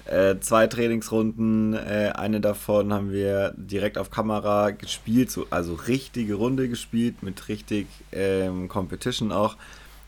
äh, 0.08 0.40
zwei 0.40 0.68
Trainingsrunden, 0.68 1.74
äh, 1.74 2.12
eine 2.16 2.40
davon 2.42 2.94
haben 2.94 3.12
wir 3.12 3.54
direkt 3.58 3.98
auf 3.98 4.10
Kamera 4.10 4.72
gespielt, 4.72 5.32
so, 5.32 5.48
also 5.50 5.74
richtige 5.74 6.36
Runde 6.36 6.70
gespielt, 6.70 7.24
mit 7.24 7.48
richtig 7.50 7.88
ähm, 8.12 8.68
Competition 8.68 9.32
auch. 9.32 9.58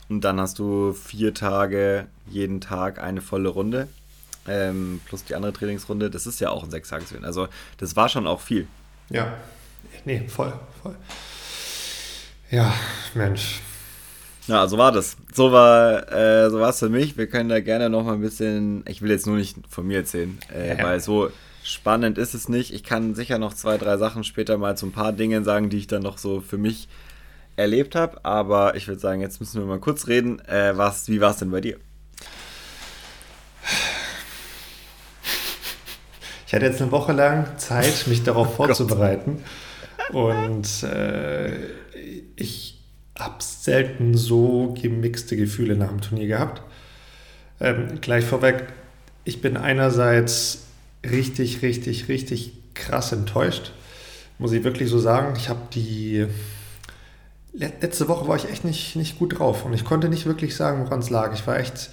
Und 0.08 0.24
dann 0.24 0.40
hast 0.40 0.58
du 0.58 0.94
vier 0.94 1.34
Tage, 1.34 2.08
jeden 2.28 2.62
Tag 2.62 3.00
eine 3.00 3.22
volle 3.22 3.50
Runde, 3.50 3.88
ähm, 4.48 5.02
plus 5.06 5.24
die 5.26 5.36
andere 5.36 5.54
Trainingsrunde. 5.54 6.10
Das 6.10 6.26
ist 6.26 6.40
ja 6.40 6.50
auch 6.50 6.64
ein 6.64 6.72
Sechstageswin. 6.72 7.26
Also 7.26 7.48
das 7.78 7.96
war 7.96 8.10
schon 8.10 8.26
auch 8.26 8.42
viel. 8.42 8.68
Ja, 9.10 9.34
nee, 10.06 10.28
voll, 10.28 10.54
voll. 10.82 10.96
Ja, 12.50 12.74
Mensch. 13.14 13.60
Ja, 14.50 14.68
so 14.68 14.80
war 14.80 14.92
das. 14.92 15.16
So 15.32 15.52
war 15.52 16.12
äh, 16.12 16.50
so 16.50 16.60
es 16.60 16.80
für 16.80 16.90
mich. 16.90 17.18
Wir 17.18 17.28
können 17.28 17.50
da 17.50 17.60
gerne 17.60 17.88
noch 17.88 18.04
mal 18.04 18.14
ein 18.14 18.22
bisschen. 18.22 18.84
Ich 18.88 19.04
will 19.04 19.12
jetzt 19.12 19.28
nur 19.28 19.38
nicht 19.38 19.58
von 19.70 19.86
mir 19.86 19.98
erzählen, 19.98 20.40
äh, 20.52 20.76
ja. 20.76 20.84
weil 20.84 21.00
so 21.00 21.30
spannend 21.64 22.18
ist 22.18 22.34
es 22.34 22.50
nicht. 22.50 22.74
Ich 22.74 22.84
kann 22.84 23.14
sicher 23.14 23.38
noch 23.38 23.54
zwei, 23.54 23.78
drei 23.78 23.98
Sachen 23.98 24.24
später 24.24 24.58
mal 24.58 24.76
zu 24.76 24.88
ein 24.88 24.92
paar 24.92 25.14
Dingen 25.14 25.44
sagen, 25.44 25.70
die 25.70 25.78
ich 25.78 25.86
dann 25.86 26.02
noch 26.02 26.18
so 26.18 26.42
für 26.42 26.58
mich 26.58 26.90
erlebt 27.58 27.94
habe. 27.94 28.26
Aber 28.26 28.74
ich 28.74 28.88
würde 28.88 29.00
sagen, 29.00 29.22
jetzt 29.22 29.40
müssen 29.40 29.62
wir 29.62 29.68
mal 29.68 29.80
kurz 29.80 30.08
reden. 30.08 30.40
Äh, 30.48 30.76
was, 30.76 31.08
wie 31.10 31.22
war 31.22 31.30
es 31.30 31.38
denn 31.38 31.52
bei 31.52 31.62
dir? 31.62 31.78
Ich 36.48 36.56
hatte 36.56 36.66
jetzt 36.66 36.82
eine 36.82 36.90
Woche 36.92 37.14
lang 37.14 37.56
Zeit, 37.58 38.08
mich 38.08 38.24
darauf 38.24 38.48
oh 38.54 38.66
vorzubereiten. 38.66 39.44
Und 40.12 40.82
äh, 40.82 41.56
ich 42.36 42.79
habe 43.20 43.36
selten 43.40 44.16
so 44.16 44.76
gemixte 44.82 45.36
Gefühle 45.36 45.76
nach 45.76 45.90
dem 45.90 46.02
Turnier 46.02 46.28
gehabt. 46.28 46.62
Ähm, 47.60 48.00
gleich 48.02 48.26
vorweg, 48.26 48.68
ich 49.26 49.42
bin 49.42 49.58
einerseits 49.58 50.64
richtig, 51.04 51.62
richtig, 51.62 52.08
richtig 52.08 52.54
krass 52.74 53.12
enttäuscht. 53.12 53.74
Muss 54.38 54.54
ich 54.54 54.64
wirklich 54.64 54.90
so 54.90 55.00
sagen. 55.00 55.36
Ich 55.38 55.50
habe 55.50 55.60
die. 55.74 56.28
Letzte 57.52 58.08
Woche 58.08 58.28
war 58.28 58.36
ich 58.36 58.48
echt 58.50 58.64
nicht, 58.64 58.96
nicht 58.96 59.18
gut 59.18 59.40
drauf 59.40 59.66
und 59.66 59.74
ich 59.74 59.84
konnte 59.84 60.08
nicht 60.08 60.28
wirklich 60.28 60.56
sagen, 60.56 60.86
woran 60.86 61.00
es 61.00 61.10
lag. 61.10 61.34
Ich 61.34 61.46
war 61.48 61.60
echt. 61.60 61.90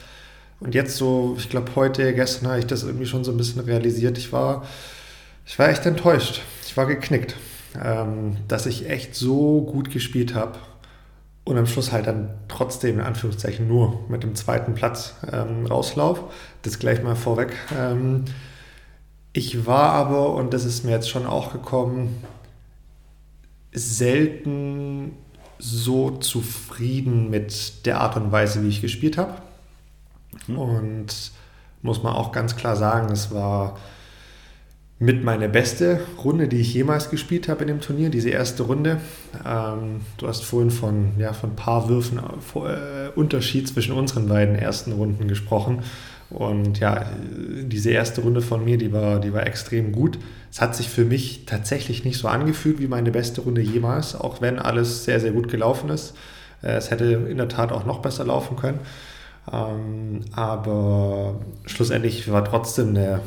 Und 0.60 0.74
jetzt 0.74 0.96
so, 0.96 1.34
ich 1.38 1.48
glaube, 1.48 1.74
heute, 1.74 2.14
gestern 2.14 2.48
habe 2.48 2.58
ich 2.58 2.66
das 2.66 2.82
irgendwie 2.82 3.06
schon 3.06 3.24
so 3.24 3.30
ein 3.30 3.36
bisschen 3.36 3.62
realisiert. 3.62 4.16
Ich 4.18 4.32
war, 4.32 4.64
ich 5.44 5.58
war 5.58 5.68
echt 5.68 5.84
enttäuscht. 5.86 6.42
Ich 6.66 6.76
war 6.76 6.86
geknickt, 6.86 7.36
ähm, 7.82 8.36
dass 8.48 8.66
ich 8.66 8.88
echt 8.88 9.14
so 9.14 9.62
gut 9.62 9.90
gespielt 9.90 10.34
habe 10.34 10.58
und 11.46 11.56
am 11.56 11.66
Schluss 11.66 11.92
halt 11.92 12.08
dann 12.08 12.30
trotzdem 12.48 12.98
in 12.98 13.04
Anführungszeichen 13.04 13.68
nur 13.68 14.00
mit 14.08 14.24
dem 14.24 14.34
zweiten 14.34 14.74
Platz 14.74 15.14
ähm, 15.32 15.64
rauslauf. 15.64 16.24
Das 16.62 16.80
gleich 16.80 17.04
mal 17.04 17.14
vorweg. 17.14 17.56
Ähm, 17.78 18.24
ich 19.32 19.64
war 19.64 19.92
aber, 19.92 20.34
und 20.34 20.52
das 20.52 20.64
ist 20.64 20.84
mir 20.84 20.90
jetzt 20.90 21.08
schon 21.08 21.24
auch 21.24 21.52
gekommen, 21.52 22.20
selten 23.72 25.12
so 25.58 26.10
zufrieden 26.10 27.30
mit 27.30 27.86
der 27.86 28.00
Art 28.00 28.16
und 28.16 28.32
Weise, 28.32 28.64
wie 28.64 28.68
ich 28.68 28.80
gespielt 28.80 29.16
habe. 29.16 29.34
Mhm. 30.48 30.58
Und 30.58 31.30
muss 31.80 32.02
man 32.02 32.14
auch 32.14 32.32
ganz 32.32 32.56
klar 32.56 32.74
sagen, 32.74 33.12
es 33.12 33.32
war 33.32 33.78
mit 34.98 35.22
meine 35.22 35.48
beste 35.48 36.00
Runde, 36.24 36.48
die 36.48 36.60
ich 36.60 36.72
jemals 36.72 37.10
gespielt 37.10 37.48
habe 37.48 37.62
in 37.62 37.68
dem 37.68 37.80
Turnier, 37.80 38.08
diese 38.08 38.30
erste 38.30 38.62
Runde. 38.62 38.98
Ähm, 39.44 40.00
du 40.16 40.26
hast 40.26 40.44
vorhin 40.44 40.70
von, 40.70 41.12
ja, 41.18 41.34
von 41.34 41.50
ein 41.50 41.56
paar 41.56 41.88
Würfen 41.88 42.18
äh, 42.18 43.10
Unterschied 43.14 43.68
zwischen 43.68 43.94
unseren 43.94 44.26
beiden 44.26 44.56
ersten 44.56 44.92
Runden 44.92 45.28
gesprochen. 45.28 45.82
Und 46.30 46.80
ja, 46.80 47.06
diese 47.62 47.90
erste 47.90 48.22
Runde 48.22 48.40
von 48.40 48.64
mir, 48.64 48.78
die 48.78 48.92
war, 48.92 49.20
die 49.20 49.32
war 49.32 49.46
extrem 49.46 49.92
gut. 49.92 50.18
Es 50.50 50.60
hat 50.60 50.74
sich 50.74 50.88
für 50.88 51.04
mich 51.04 51.44
tatsächlich 51.44 52.04
nicht 52.04 52.18
so 52.18 52.26
angefühlt 52.28 52.80
wie 52.80 52.88
meine 52.88 53.10
beste 53.10 53.42
Runde 53.42 53.60
jemals, 53.60 54.16
auch 54.16 54.40
wenn 54.40 54.58
alles 54.58 55.04
sehr, 55.04 55.20
sehr 55.20 55.32
gut 55.32 55.48
gelaufen 55.48 55.90
ist. 55.90 56.14
Äh, 56.62 56.76
es 56.76 56.90
hätte 56.90 57.04
in 57.04 57.36
der 57.36 57.48
Tat 57.48 57.70
auch 57.70 57.84
noch 57.84 58.00
besser 58.00 58.24
laufen 58.24 58.56
können. 58.56 58.80
Ähm, 59.52 60.22
aber 60.32 61.38
schlussendlich 61.66 62.32
war 62.32 62.44
trotzdem 62.46 62.88
eine 62.88 63.20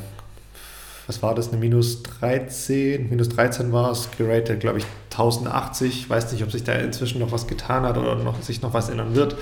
was 1.09 1.23
war 1.23 1.33
das, 1.33 1.49
eine 1.49 1.57
minus 1.57 2.03
13, 2.03 3.09
minus 3.09 3.29
13 3.29 3.71
war 3.71 3.91
es, 3.91 4.09
geratet, 4.15 4.59
glaube 4.59 4.77
ich, 4.77 4.85
1080. 5.09 6.01
Ich 6.01 6.09
weiß 6.09 6.31
nicht, 6.31 6.43
ob 6.43 6.51
sich 6.51 6.63
da 6.63 6.73
inzwischen 6.73 7.17
noch 7.17 7.31
was 7.31 7.47
getan 7.47 7.81
hat 7.81 7.97
oder 7.97 8.13
noch, 8.13 8.39
sich 8.43 8.61
noch 8.61 8.75
was 8.75 8.89
ändern 8.89 9.15
wird. 9.15 9.35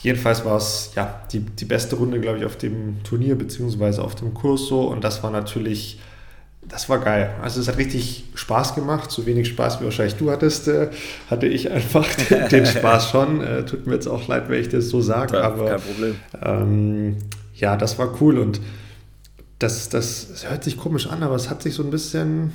Jedenfalls 0.00 0.44
war 0.44 0.56
es 0.56 0.90
ja 0.96 1.20
die, 1.32 1.38
die 1.38 1.64
beste 1.64 1.94
Runde, 1.94 2.18
glaube 2.18 2.38
ich, 2.38 2.44
auf 2.44 2.56
dem 2.56 3.04
Turnier 3.04 3.38
beziehungsweise 3.38 4.02
auf 4.02 4.16
dem 4.16 4.34
Kurs 4.34 4.66
so. 4.66 4.80
Und 4.80 5.04
das 5.04 5.22
war 5.22 5.30
natürlich, 5.30 6.00
das 6.62 6.88
war 6.88 6.98
geil. 6.98 7.30
Also 7.40 7.60
es 7.60 7.68
hat 7.68 7.78
richtig 7.78 8.24
Spaß 8.34 8.74
gemacht. 8.74 9.12
So 9.12 9.26
wenig 9.26 9.46
Spaß 9.46 9.80
wie 9.80 9.84
wahrscheinlich 9.84 10.16
du 10.16 10.32
hattest, 10.32 10.66
äh, 10.66 10.90
hatte 11.30 11.46
ich 11.46 11.70
einfach 11.70 12.04
den, 12.30 12.48
den 12.48 12.66
Spaß 12.66 13.10
schon. 13.10 13.44
Äh, 13.44 13.64
tut 13.64 13.86
mir 13.86 13.94
jetzt 13.94 14.08
auch 14.08 14.26
leid, 14.26 14.48
wenn 14.48 14.60
ich 14.60 14.70
das 14.70 14.88
so 14.88 15.00
sage, 15.00 15.40
aber 15.40 15.66
kein 15.66 15.80
Problem. 15.80 16.16
Ähm, 16.42 17.16
ja, 17.54 17.76
das 17.76 17.96
war 17.96 18.20
cool 18.20 18.40
und 18.40 18.60
das, 19.58 19.88
das, 19.88 20.28
das 20.28 20.50
hört 20.50 20.64
sich 20.64 20.76
komisch 20.76 21.06
an, 21.06 21.22
aber 21.22 21.34
es 21.34 21.48
hat 21.48 21.62
sich 21.62 21.74
so 21.74 21.82
ein 21.82 21.90
bisschen, 21.90 22.52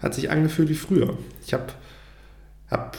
hat 0.00 0.14
sich 0.14 0.30
angefühlt 0.30 0.68
wie 0.68 0.74
früher. 0.74 1.16
Ich 1.44 1.54
habe 1.54 1.72
hab, 2.70 2.96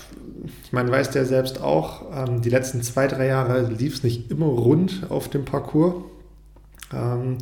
ich 0.64 0.72
meine, 0.72 0.92
weiß 0.92 1.12
der 1.12 1.26
selbst 1.26 1.60
auch, 1.62 2.06
ähm, 2.14 2.42
die 2.42 2.50
letzten 2.50 2.82
zwei, 2.82 3.08
drei 3.08 3.28
Jahre 3.28 3.70
lief 3.70 3.96
es 3.96 4.04
nicht 4.04 4.32
immer 4.32 4.46
rund 4.46 5.08
auf 5.10 5.30
dem 5.30 5.46
Parcours, 5.46 6.06
ähm, 6.94 7.38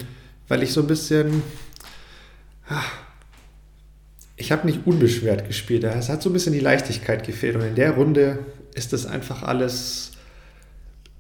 weil 0.48 0.64
ich 0.64 0.74
so 0.74 0.82
ein 0.82 0.88
bisschen, 0.88 1.44
ach, 2.68 2.92
ich 4.38 4.52
habe 4.52 4.66
nicht 4.68 4.86
unbeschwert 4.86 5.48
gespielt. 5.48 5.84
Es 5.84 6.10
hat 6.10 6.22
so 6.22 6.30
ein 6.30 6.34
bisschen 6.34 6.54
die 6.54 6.60
Leichtigkeit 6.60 7.26
gefehlt 7.26 7.56
und 7.56 7.62
in 7.62 7.76
der 7.76 7.92
Runde 7.92 8.40
ist 8.74 8.92
das 8.92 9.06
einfach 9.06 9.44
alles, 9.44 10.12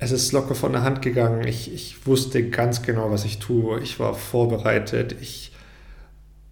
es 0.06 0.12
ist 0.12 0.32
locker 0.32 0.54
von 0.54 0.72
der 0.72 0.84
Hand 0.84 1.02
gegangen. 1.02 1.48
Ich, 1.48 1.74
ich 1.74 2.06
wusste 2.06 2.48
ganz 2.50 2.84
genau, 2.84 3.10
was 3.12 3.26
ich 3.26 3.39
tue. 3.39 3.80
Ich 3.82 4.00
war 4.00 4.13
vorbereitet. 4.13 5.15
Ich, 5.20 5.52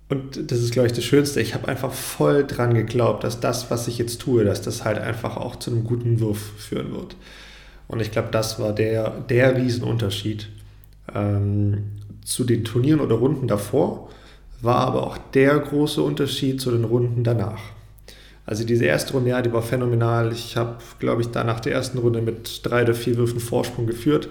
und 0.10 0.52
das 0.52 0.60
ist, 0.60 0.72
glaube 0.72 0.88
ich, 0.88 0.94
das 0.94 1.04
Schönste. 1.04 1.40
Ich 1.40 1.54
habe 1.54 1.68
einfach 1.68 1.92
voll 1.92 2.46
dran 2.46 2.74
geglaubt, 2.74 3.24
dass 3.24 3.40
das, 3.40 3.70
was 3.70 3.88
ich 3.88 4.00
jetzt 4.00 4.22
tue, 4.22 4.44
dass 4.44 4.62
das 4.62 4.84
halt 4.84 4.98
einfach 4.98 5.38
auch 5.38 5.58
zu 5.58 5.72
einem 5.72 5.84
guten 5.84 6.20
Wurf 6.20 6.40
führen 6.58 6.94
wird. 6.94 7.16
Und 7.88 8.02
ich 8.02 8.12
glaube, 8.12 8.30
das 8.32 8.60
war 8.60 8.74
der, 8.74 9.12
der 9.12 9.56
Riesenunterschied 9.56 10.50
ähm, 11.14 11.84
zu 12.26 12.46
den 12.46 12.64
Turnieren 12.64 13.02
oder 13.02 13.16
Runden 13.16 13.48
davor, 13.48 14.10
war 14.62 14.78
aber 14.78 15.06
auch 15.06 15.18
der 15.18 15.60
große 15.60 16.02
Unterschied 16.02 16.60
zu 16.60 16.72
den 16.72 16.86
Runden 16.86 17.24
danach. 17.24 17.62
Also 18.46 18.66
diese 18.66 18.86
erste 18.86 19.14
Runde, 19.14 19.30
ja, 19.30 19.42
die 19.42 19.54
war 19.54 19.62
phänomenal. 19.62 20.32
Ich 20.34 20.58
habe, 20.58 20.76
glaube 21.00 21.22
ich, 21.22 21.30
da 21.30 21.44
nach 21.44 21.60
der 21.60 21.74
ersten 21.74 21.98
Runde 21.98 22.22
mit 22.22 22.62
drei 22.64 22.84
oder 22.84 22.94
vier 22.94 23.18
Würfen 23.18 23.40
Vorsprung 23.40 23.88
geführt. 23.88 24.30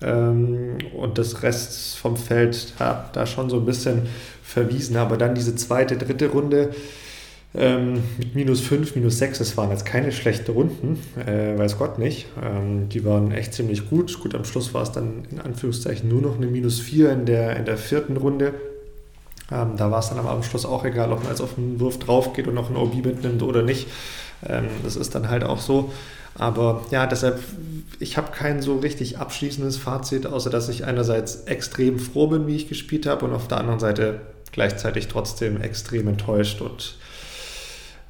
Ähm, 0.00 0.78
und 0.96 1.18
das 1.18 1.42
Rest 1.42 1.98
vom 1.98 2.16
Feld 2.16 2.74
hat 2.78 3.16
da 3.16 3.26
schon 3.26 3.50
so 3.50 3.56
ein 3.56 3.66
bisschen 3.66 4.02
verwiesen. 4.42 4.96
Aber 4.96 5.16
dann 5.16 5.34
diese 5.34 5.56
zweite, 5.56 5.96
dritte 5.96 6.28
Runde 6.28 6.70
ähm, 7.54 8.02
mit 8.18 8.34
minus 8.34 8.60
5, 8.60 8.94
minus 8.94 9.18
6, 9.18 9.38
das 9.38 9.56
waren 9.56 9.70
jetzt 9.70 9.86
keine 9.86 10.12
schlechten 10.12 10.52
Runden, 10.52 10.98
äh, 11.26 11.58
weiß 11.58 11.78
Gott 11.78 11.98
nicht. 11.98 12.26
Ähm, 12.42 12.88
die 12.90 13.04
waren 13.04 13.32
echt 13.32 13.54
ziemlich 13.54 13.88
gut. 13.88 14.20
Gut, 14.20 14.34
am 14.34 14.44
Schluss 14.44 14.74
war 14.74 14.82
es 14.82 14.92
dann 14.92 15.24
in 15.30 15.40
Anführungszeichen 15.40 16.08
nur 16.08 16.20
noch 16.20 16.36
eine 16.36 16.46
minus 16.46 16.78
4 16.78 17.10
in 17.10 17.26
der, 17.26 17.56
in 17.56 17.64
der 17.64 17.78
vierten 17.78 18.16
Runde. 18.16 18.54
Ähm, 19.50 19.76
da 19.76 19.90
war 19.90 20.00
es 20.00 20.10
dann 20.10 20.18
am 20.18 20.42
Schluss 20.42 20.66
auch 20.66 20.84
egal, 20.84 21.12
ob 21.12 21.20
man 21.22 21.30
jetzt 21.30 21.40
auf 21.40 21.56
einen 21.56 21.80
Wurf 21.80 21.98
drauf 21.98 22.32
geht 22.34 22.46
und 22.48 22.54
noch 22.54 22.68
einen 22.68 22.76
OB 22.76 22.94
mitnimmt 23.04 23.42
oder 23.42 23.62
nicht. 23.62 23.88
Ähm, 24.46 24.66
das 24.82 24.96
ist 24.96 25.14
dann 25.14 25.30
halt 25.30 25.44
auch 25.44 25.60
so. 25.60 25.92
Aber 26.34 26.84
ja, 26.90 27.06
deshalb, 27.06 27.40
ich 27.98 28.16
habe 28.16 28.30
kein 28.30 28.62
so 28.62 28.76
richtig 28.76 29.18
abschließendes 29.18 29.76
Fazit, 29.76 30.26
außer 30.26 30.50
dass 30.50 30.68
ich 30.68 30.84
einerseits 30.84 31.44
extrem 31.44 31.98
froh 31.98 32.28
bin, 32.28 32.46
wie 32.46 32.56
ich 32.56 32.68
gespielt 32.68 33.06
habe 33.06 33.24
und 33.24 33.32
auf 33.32 33.48
der 33.48 33.58
anderen 33.58 33.80
Seite 33.80 34.20
gleichzeitig 34.52 35.08
trotzdem 35.08 35.60
extrem 35.60 36.08
enttäuscht 36.08 36.60
und 36.60 36.96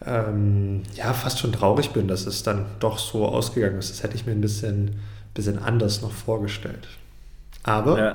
ähm, 0.04 0.82
ja, 0.94 1.12
fast 1.12 1.38
schon 1.38 1.52
traurig 1.52 1.90
bin, 1.90 2.06
dass 2.06 2.26
es 2.26 2.42
dann 2.42 2.66
doch 2.80 2.98
so 2.98 3.26
ausgegangen 3.26 3.78
ist. 3.78 3.90
Das 3.90 4.02
hätte 4.02 4.16
ich 4.16 4.26
mir 4.26 4.32
ein 4.32 4.40
bisschen, 4.40 5.00
bisschen 5.34 5.58
anders 5.58 6.02
noch 6.02 6.12
vorgestellt. 6.12 6.88
Aber 7.62 7.98
ja 7.98 8.12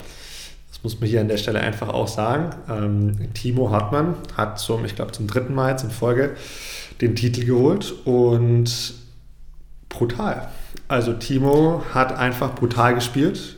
muss 0.82 1.00
man 1.00 1.10
hier 1.10 1.22
an 1.22 1.28
der 1.28 1.38
Stelle 1.38 1.60
einfach 1.60 1.90
auch 1.90 2.08
sagen. 2.08 2.50
Ähm, 2.70 3.34
Timo 3.34 3.70
Hartmann 3.70 4.16
hat 4.36 4.60
zum, 4.60 4.86
ich 4.86 4.96
glaube, 4.96 5.12
zum 5.12 5.28
dritten 5.28 5.54
Mal 5.54 5.72
jetzt 5.72 5.84
in 5.84 5.92
Folge 5.92 6.36
den 7.02 7.16
Titel 7.16 7.46
geholt 7.46 7.94
und 8.06 8.94
brutal. 9.90 10.50
Also 10.88 11.14
Timo 11.14 11.84
hat 11.94 12.18
einfach 12.18 12.56
brutal 12.56 12.96
gespielt. 12.96 13.58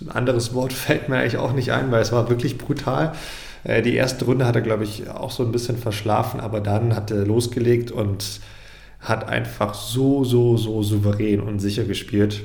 Ein 0.00 0.10
anderes 0.10 0.54
Wort 0.54 0.72
fällt 0.72 1.08
mir 1.08 1.18
eigentlich 1.18 1.38
auch 1.38 1.52
nicht 1.52 1.72
ein, 1.72 1.90
weil 1.90 2.02
es 2.02 2.12
war 2.12 2.28
wirklich 2.28 2.58
brutal. 2.58 3.12
Äh, 3.64 3.82
die 3.82 3.94
erste 3.94 4.24
Runde 4.24 4.46
hat 4.46 4.56
er, 4.56 4.62
glaube 4.62 4.84
ich, 4.84 5.08
auch 5.08 5.30
so 5.30 5.44
ein 5.44 5.52
bisschen 5.52 5.76
verschlafen, 5.76 6.40
aber 6.40 6.60
dann 6.60 6.94
hat 6.94 7.10
er 7.10 7.24
losgelegt 7.24 7.90
und 7.90 8.40
hat 9.00 9.28
einfach 9.28 9.74
so, 9.74 10.24
so, 10.24 10.56
so 10.56 10.82
souverän 10.82 11.40
und 11.40 11.60
sicher 11.60 11.84
gespielt. 11.84 12.42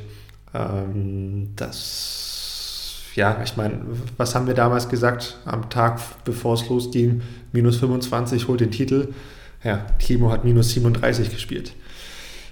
Ähm, 0.53 1.49
das 1.55 2.22
ja, 3.15 3.41
ich 3.43 3.57
meine, 3.57 3.79
was 4.17 4.35
haben 4.35 4.47
wir 4.47 4.53
damals 4.53 4.89
gesagt 4.89 5.37
am 5.45 5.69
Tag, 5.69 5.99
bevor 6.25 6.55
es 6.55 6.67
losging? 6.67 7.21
Minus 7.51 7.77
25 7.77 8.47
holt 8.47 8.59
den 8.59 8.71
Titel. 8.71 9.13
Ja, 9.63 9.85
Timo 9.99 10.31
hat 10.31 10.43
minus 10.43 10.71
37 10.71 11.29
gespielt. 11.29 11.73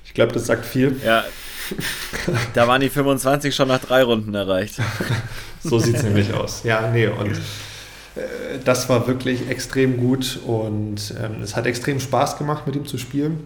Ich 0.06 0.14
glaube, 0.14 0.34
das 0.34 0.46
sagt 0.46 0.66
viel. 0.66 0.96
Ja, 1.06 1.24
da 2.54 2.68
waren 2.68 2.82
die 2.82 2.90
25 2.90 3.56
schon 3.56 3.68
nach 3.68 3.80
drei 3.80 4.04
Runden 4.04 4.34
erreicht. 4.34 4.76
so 5.64 5.80
sieht 5.80 5.96
es 5.96 6.04
nämlich 6.04 6.34
aus. 6.34 6.64
Ja, 6.64 6.90
nee, 6.92 7.08
und 7.08 7.38
äh, 8.16 8.60
das 8.64 8.90
war 8.90 9.08
wirklich 9.08 9.50
extrem 9.50 9.98
gut 9.98 10.40
und 10.46 11.14
ähm, 11.22 11.42
es 11.42 11.56
hat 11.56 11.66
extrem 11.66 12.00
Spaß 12.00 12.38
gemacht, 12.38 12.68
mit 12.68 12.76
ihm 12.76 12.86
zu 12.86 12.98
spielen. 12.98 13.40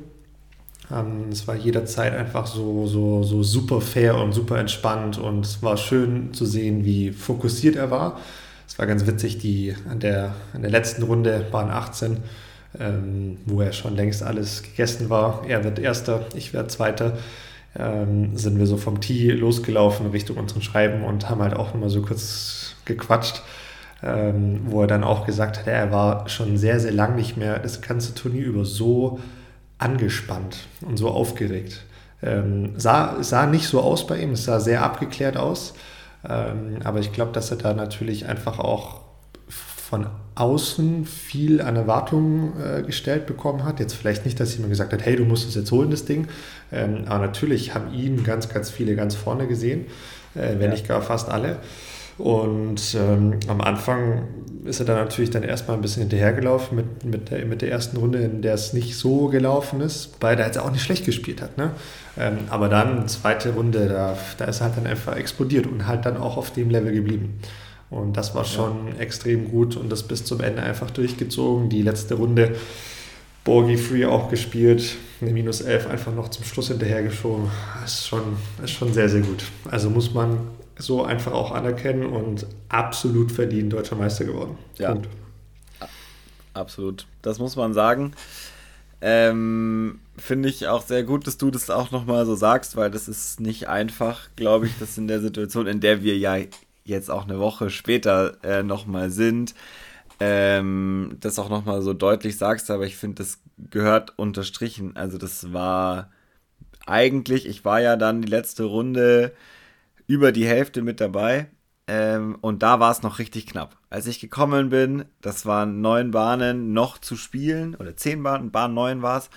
Ähm, 0.91 1.29
es 1.31 1.47
war 1.47 1.55
jederzeit 1.55 2.13
einfach 2.13 2.47
so, 2.47 2.87
so, 2.87 3.23
so 3.23 3.43
super 3.43 3.81
fair 3.81 4.17
und 4.17 4.33
super 4.33 4.59
entspannt 4.59 5.17
und 5.17 5.45
es 5.45 5.63
war 5.63 5.77
schön 5.77 6.33
zu 6.33 6.45
sehen, 6.45 6.85
wie 6.85 7.11
fokussiert 7.11 7.75
er 7.75 7.91
war. 7.91 8.19
Es 8.67 8.77
war 8.79 8.87
ganz 8.87 9.05
witzig, 9.05 9.37
die 9.37 9.75
an 9.89 9.99
der, 9.99 10.35
an 10.53 10.61
der 10.61 10.71
letzten 10.71 11.03
Runde, 11.03 11.45
Bahn 11.51 11.69
18, 11.69 12.17
ähm, 12.79 13.37
wo 13.45 13.61
er 13.61 13.73
schon 13.73 13.95
längst 13.95 14.23
alles 14.23 14.63
gegessen 14.63 15.09
war. 15.09 15.43
Er 15.47 15.63
wird 15.63 15.79
Erster, 15.79 16.25
ich 16.35 16.53
werde 16.53 16.67
Zweiter. 16.67 17.17
Ähm, 17.77 18.37
sind 18.37 18.57
wir 18.57 18.67
so 18.67 18.77
vom 18.77 19.01
Tee 19.01 19.31
losgelaufen 19.31 20.07
Richtung 20.11 20.37
unseren 20.37 20.61
Schreiben 20.61 21.03
und 21.03 21.29
haben 21.29 21.41
halt 21.41 21.55
auch 21.55 21.73
nochmal 21.73 21.89
so 21.89 22.01
kurz 22.01 22.75
gequatscht, 22.85 23.41
ähm, 24.01 24.61
wo 24.67 24.81
er 24.81 24.87
dann 24.87 25.03
auch 25.03 25.25
gesagt 25.25 25.59
hat, 25.59 25.67
er 25.67 25.91
war 25.91 26.29
schon 26.29 26.57
sehr, 26.57 26.79
sehr 26.79 26.93
lang 26.93 27.15
nicht 27.15 27.35
mehr 27.35 27.59
das 27.59 27.81
ganze 27.81 28.13
Turnier 28.13 28.45
über 28.45 28.63
so 28.63 29.19
angespannt 29.85 30.67
und 30.81 30.97
so 30.97 31.09
aufgeregt. 31.09 31.83
Ähm, 32.23 32.73
sah, 32.75 33.21
sah 33.21 33.45
nicht 33.45 33.67
so 33.67 33.81
aus 33.81 34.07
bei 34.07 34.19
ihm, 34.19 34.31
es 34.31 34.45
sah 34.45 34.59
sehr 34.59 34.81
abgeklärt 34.81 35.37
aus. 35.37 35.75
Ähm, 36.27 36.79
aber 36.83 36.99
ich 36.99 37.13
glaube, 37.13 37.31
dass 37.31 37.51
er 37.51 37.57
da 37.57 37.73
natürlich 37.73 38.25
einfach 38.25 38.57
auch 38.57 39.01
von 39.47 40.07
außen 40.33 41.05
viel 41.05 41.61
an 41.61 41.75
Erwartungen 41.75 42.53
äh, 42.59 42.81
gestellt 42.81 43.27
bekommen 43.27 43.63
hat. 43.63 43.79
Jetzt 43.79 43.93
vielleicht 43.93 44.25
nicht, 44.25 44.39
dass 44.39 44.53
jemand 44.53 44.71
gesagt 44.71 44.91
hat, 44.91 45.05
hey, 45.05 45.15
du 45.15 45.23
musst 45.23 45.47
es 45.47 45.53
jetzt 45.53 45.71
holen, 45.71 45.91
das 45.91 46.05
Ding. 46.05 46.27
Ähm, 46.71 47.03
aber 47.05 47.27
natürlich 47.27 47.75
haben 47.75 47.93
ihn 47.93 48.23
ganz, 48.23 48.49
ganz 48.49 48.71
viele 48.71 48.95
ganz 48.95 49.13
vorne 49.13 49.45
gesehen, 49.45 49.85
äh, 50.33 50.53
wenn 50.53 50.63
ja. 50.63 50.69
nicht 50.69 50.87
gar 50.87 51.03
fast 51.03 51.29
alle. 51.29 51.59
Und 52.17 52.95
ähm, 52.95 53.39
am 53.47 53.61
Anfang 53.61 54.27
ist 54.63 54.79
er 54.79 54.85
dann 54.85 54.97
natürlich 54.97 55.29
dann 55.29 55.43
erstmal 55.43 55.77
ein 55.77 55.81
bisschen 55.81 56.03
hinterhergelaufen 56.03 56.77
mit, 56.77 57.05
mit, 57.05 57.29
der, 57.29 57.45
mit 57.45 57.61
der 57.61 57.71
ersten 57.71 57.97
Runde, 57.97 58.19
in 58.19 58.41
der 58.41 58.53
es 58.53 58.73
nicht 58.73 58.95
so 58.97 59.27
gelaufen 59.27 59.81
ist, 59.81 60.15
weil 60.21 60.39
er 60.39 60.45
jetzt 60.45 60.57
auch 60.57 60.71
nicht 60.71 60.81
schlecht 60.81 61.05
gespielt 61.05 61.41
hat. 61.41 61.57
Ne? 61.57 61.71
Ähm, 62.17 62.39
aber 62.49 62.69
dann, 62.69 63.07
zweite 63.07 63.53
Runde, 63.53 63.87
da, 63.87 64.17
da 64.37 64.45
ist 64.45 64.61
er 64.61 64.67
halt 64.67 64.77
dann 64.77 64.87
einfach 64.87 65.15
explodiert 65.15 65.67
und 65.67 65.87
halt 65.87 66.05
dann 66.05 66.17
auch 66.17 66.37
auf 66.37 66.51
dem 66.51 66.69
Level 66.69 66.93
geblieben. 66.93 67.39
Und 67.89 68.17
das 68.17 68.33
war 68.33 68.45
schon 68.45 68.87
ja. 68.87 69.01
extrem 69.01 69.51
gut 69.51 69.75
und 69.75 69.91
das 69.91 70.03
bis 70.03 70.25
zum 70.25 70.41
Ende 70.41 70.63
einfach 70.63 70.89
durchgezogen. 70.91 71.69
Die 71.69 71.81
letzte 71.81 72.15
Runde 72.15 72.55
Borgi 73.43 73.77
Free 73.77 74.05
auch 74.05 74.29
gespielt, 74.29 74.95
eine 75.21 75.31
Minus 75.31 75.61
11 75.61 75.87
einfach 75.87 76.13
noch 76.15 76.29
zum 76.29 76.43
Schluss 76.45 76.69
hinterhergeschoben. 76.69 77.45
Das 77.81 77.93
ist 77.93 78.07
schon, 78.07 78.23
ist 78.63 78.71
schon 78.71 78.91
sehr, 78.91 79.07
sehr 79.07 79.21
gut. 79.21 79.43
Also 79.69 79.91
muss 79.91 80.13
man 80.13 80.39
so 80.77 81.03
einfach 81.03 81.31
auch 81.31 81.51
anerkennen 81.51 82.05
und 82.05 82.47
absolut 82.69 83.31
verdient 83.31 83.73
deutscher 83.73 83.95
Meister 83.95 84.25
geworden. 84.25 84.57
Ja. 84.77 84.91
Punkt. 84.91 85.09
Absolut. 86.53 87.05
Das 87.21 87.39
muss 87.39 87.55
man 87.55 87.73
sagen. 87.73 88.13
Ähm, 89.01 89.99
Finde 90.17 90.49
ich 90.49 90.67
auch 90.67 90.81
sehr 90.81 91.03
gut, 91.03 91.27
dass 91.27 91.37
du 91.37 91.51
das 91.51 91.69
auch 91.69 91.91
nochmal 91.91 92.25
so 92.25 92.35
sagst, 92.35 92.77
weil 92.77 92.89
das 92.89 93.07
ist 93.07 93.39
nicht 93.39 93.67
einfach, 93.67 94.29
glaube 94.35 94.67
ich, 94.67 94.73
das 94.79 94.97
in 94.97 95.07
der 95.07 95.19
Situation, 95.19 95.67
in 95.67 95.81
der 95.81 96.01
wir 96.01 96.17
ja 96.17 96.37
jetzt 96.85 97.11
auch 97.11 97.25
eine 97.25 97.39
Woche 97.39 97.69
später 97.69 98.37
äh, 98.43 98.63
nochmal 98.63 99.09
sind, 99.09 99.53
ähm, 100.19 101.17
das 101.19 101.39
auch 101.39 101.49
nochmal 101.49 101.81
so 101.81 101.93
deutlich 101.93 102.37
sagst, 102.37 102.71
aber 102.71 102.85
ich 102.85 102.95
finde, 102.95 103.15
das 103.15 103.39
gehört 103.69 104.17
unterstrichen. 104.17 104.95
Also 104.95 105.17
das 105.17 105.51
war 105.51 106.09
eigentlich, 106.85 107.47
ich 107.47 107.65
war 107.65 107.81
ja 107.81 107.97
dann 107.97 108.21
die 108.21 108.29
letzte 108.29 108.63
Runde 108.63 109.33
über 110.07 110.31
die 110.31 110.47
Hälfte 110.47 110.81
mit 110.81 111.01
dabei. 111.01 111.49
Ähm, 111.87 112.37
und 112.41 112.63
da 112.63 112.79
war 112.79 112.91
es 112.91 113.03
noch 113.03 113.19
richtig 113.19 113.45
knapp. 113.47 113.77
Als 113.89 114.07
ich 114.07 114.19
gekommen 114.19 114.69
bin, 114.69 115.05
das 115.21 115.45
waren 115.45 115.81
neun 115.81 116.11
Bahnen 116.11 116.73
noch 116.73 116.97
zu 116.97 117.15
spielen, 117.15 117.75
oder 117.75 117.95
zehn 117.95 118.23
Bahnen, 118.23 118.51
Bahn 118.51 118.73
neun 118.73 119.01
war 119.01 119.19
es. 119.19 119.29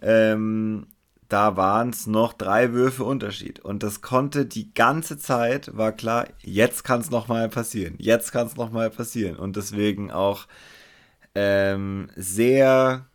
Ähm, 0.00 0.86
da 1.28 1.56
waren 1.56 1.90
es 1.90 2.06
noch 2.06 2.32
drei 2.32 2.72
Würfe 2.72 3.04
Unterschied. 3.04 3.60
Und 3.60 3.82
das 3.82 4.00
konnte 4.00 4.46
die 4.46 4.74
ganze 4.74 5.18
Zeit, 5.18 5.76
war 5.76 5.92
klar, 5.92 6.26
jetzt 6.40 6.82
kann 6.84 7.00
es 7.00 7.10
nochmal 7.10 7.48
passieren. 7.48 7.94
Jetzt 7.98 8.32
kann 8.32 8.46
es 8.46 8.56
nochmal 8.56 8.90
passieren. 8.90 9.36
Und 9.36 9.56
deswegen 9.56 10.10
auch 10.10 10.46
ähm, 11.34 12.10
sehr 12.16 13.09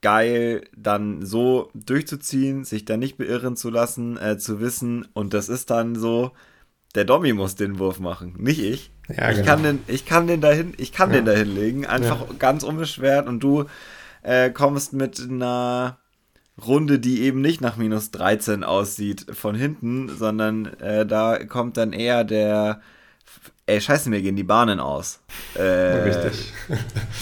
geil, 0.00 0.64
dann 0.76 1.24
so 1.24 1.70
durchzuziehen, 1.74 2.64
sich 2.64 2.84
da 2.84 2.96
nicht 2.96 3.18
beirren 3.18 3.56
zu 3.56 3.70
lassen, 3.70 4.16
äh, 4.16 4.38
zu 4.38 4.60
wissen, 4.60 5.06
und 5.12 5.34
das 5.34 5.48
ist 5.48 5.70
dann 5.70 5.96
so, 5.96 6.32
der 6.94 7.04
Dommy 7.04 7.32
muss 7.32 7.54
den 7.54 7.78
Wurf 7.78 8.00
machen, 8.00 8.34
nicht 8.38 8.60
ich. 8.60 8.90
Ja, 9.08 9.30
ich, 9.30 9.36
genau. 9.36 9.46
kann 9.46 9.62
den, 9.62 9.78
ich 9.86 10.04
kann 10.04 10.26
den 10.26 10.40
dahin, 10.40 10.74
ich 10.76 10.92
kann 10.92 11.10
ja. 11.10 11.16
den 11.16 11.24
dahin 11.24 11.54
legen, 11.54 11.86
einfach 11.86 12.20
ja. 12.20 12.34
ganz 12.38 12.62
unbeschwert 12.62 13.26
und 13.26 13.40
du 13.40 13.64
äh, 14.22 14.50
kommst 14.50 14.92
mit 14.92 15.20
einer 15.20 15.98
Runde, 16.66 16.98
die 16.98 17.22
eben 17.22 17.40
nicht 17.40 17.60
nach 17.60 17.76
minus 17.76 18.10
13 18.10 18.64
aussieht 18.64 19.26
von 19.32 19.54
hinten, 19.54 20.08
sondern 20.08 20.66
äh, 20.80 21.06
da 21.06 21.44
kommt 21.44 21.76
dann 21.76 21.92
eher 21.92 22.24
der 22.24 22.80
ey, 23.66 23.80
scheiße, 23.80 24.08
mir 24.10 24.22
gehen 24.22 24.36
die 24.36 24.44
Bahnen 24.44 24.80
aus. 24.80 25.20
Äh, 25.54 25.62
Richtig. 25.62 26.52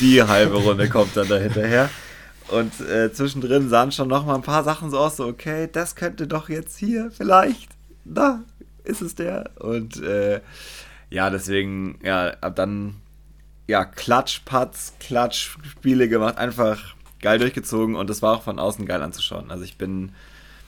Die 0.01 0.23
halbe 0.23 0.57
Runde 0.57 0.89
kommt 0.89 1.17
dann 1.17 1.29
da 1.29 1.37
hinterher. 1.37 1.91
Und 2.49 2.81
äh, 2.81 3.13
zwischendrin 3.13 3.69
sahen 3.69 3.93
schon 3.93 4.09
noch 4.09 4.25
mal 4.25 4.37
ein 4.37 4.43
paar 4.43 4.63
Sachen 4.63 4.91
so 4.91 4.99
aus, 4.99 5.17
so, 5.17 5.27
okay, 5.27 5.69
das 5.71 5.97
könnte 5.97 6.27
doch 6.27 6.49
jetzt 6.49 6.77
hier 6.77 7.11
vielleicht, 7.11 7.69
da 8.05 8.43
ist 8.85 9.03
es 9.03 9.15
der. 9.17 9.51
Und 9.59 10.01
äh, 10.03 10.41
ja, 11.11 11.31
deswegen, 11.31 11.99
ja, 12.03 12.31
ab 12.41 12.57
dann, 12.57 12.97
ja, 13.67 13.85
Klatsch-Putts, 13.85 14.95
Klatsch-Spiele 15.01 16.09
gemacht, 16.09 16.39
einfach 16.39 16.95
geil 17.21 17.39
durchgezogen 17.39 17.97
und 17.97 18.09
das 18.09 18.23
war 18.23 18.37
auch 18.37 18.43
von 18.43 18.59
außen 18.59 18.87
geil 18.87 19.03
anzuschauen. 19.03 19.51
Also 19.51 19.65
ich 19.65 19.77
bin 19.77 20.13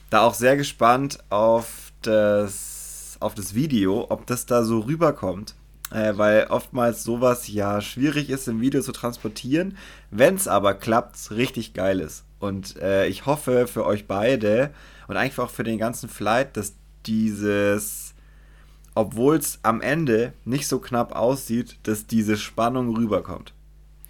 da 0.09 0.21
auch 0.21 0.33
sehr 0.33 0.57
gespannt 0.57 1.19
auf 1.29 1.93
das, 2.01 3.17
auf 3.19 3.35
das 3.35 3.53
Video, 3.53 4.07
ob 4.09 4.25
das 4.25 4.45
da 4.45 4.63
so 4.63 4.79
rüberkommt. 4.79 5.55
Äh, 5.91 6.17
weil 6.17 6.47
oftmals 6.47 7.03
sowas 7.03 7.47
ja 7.47 7.81
schwierig 7.81 8.29
ist 8.29 8.47
im 8.47 8.61
Video 8.61 8.81
zu 8.81 8.91
transportieren. 8.91 9.77
Wenn 10.11 10.35
es 10.35 10.47
aber 10.47 10.73
klappt, 10.73 11.31
richtig 11.31 11.73
geil 11.73 11.99
ist. 11.99 12.25
Und 12.39 12.77
äh, 12.77 13.07
ich 13.07 13.25
hoffe 13.25 13.67
für 13.67 13.85
euch 13.85 14.07
beide 14.07 14.71
und 15.07 15.17
eigentlich 15.17 15.39
auch 15.39 15.49
für 15.49 15.63
den 15.63 15.77
ganzen 15.77 16.07
Flight, 16.07 16.55
dass 16.55 16.73
dieses, 17.05 18.13
obwohl 18.95 19.37
es 19.37 19.59
am 19.63 19.81
Ende 19.81 20.33
nicht 20.45 20.67
so 20.67 20.79
knapp 20.79 21.15
aussieht, 21.15 21.77
dass 21.83 22.07
diese 22.07 22.37
Spannung 22.37 22.95
rüberkommt. 22.95 23.53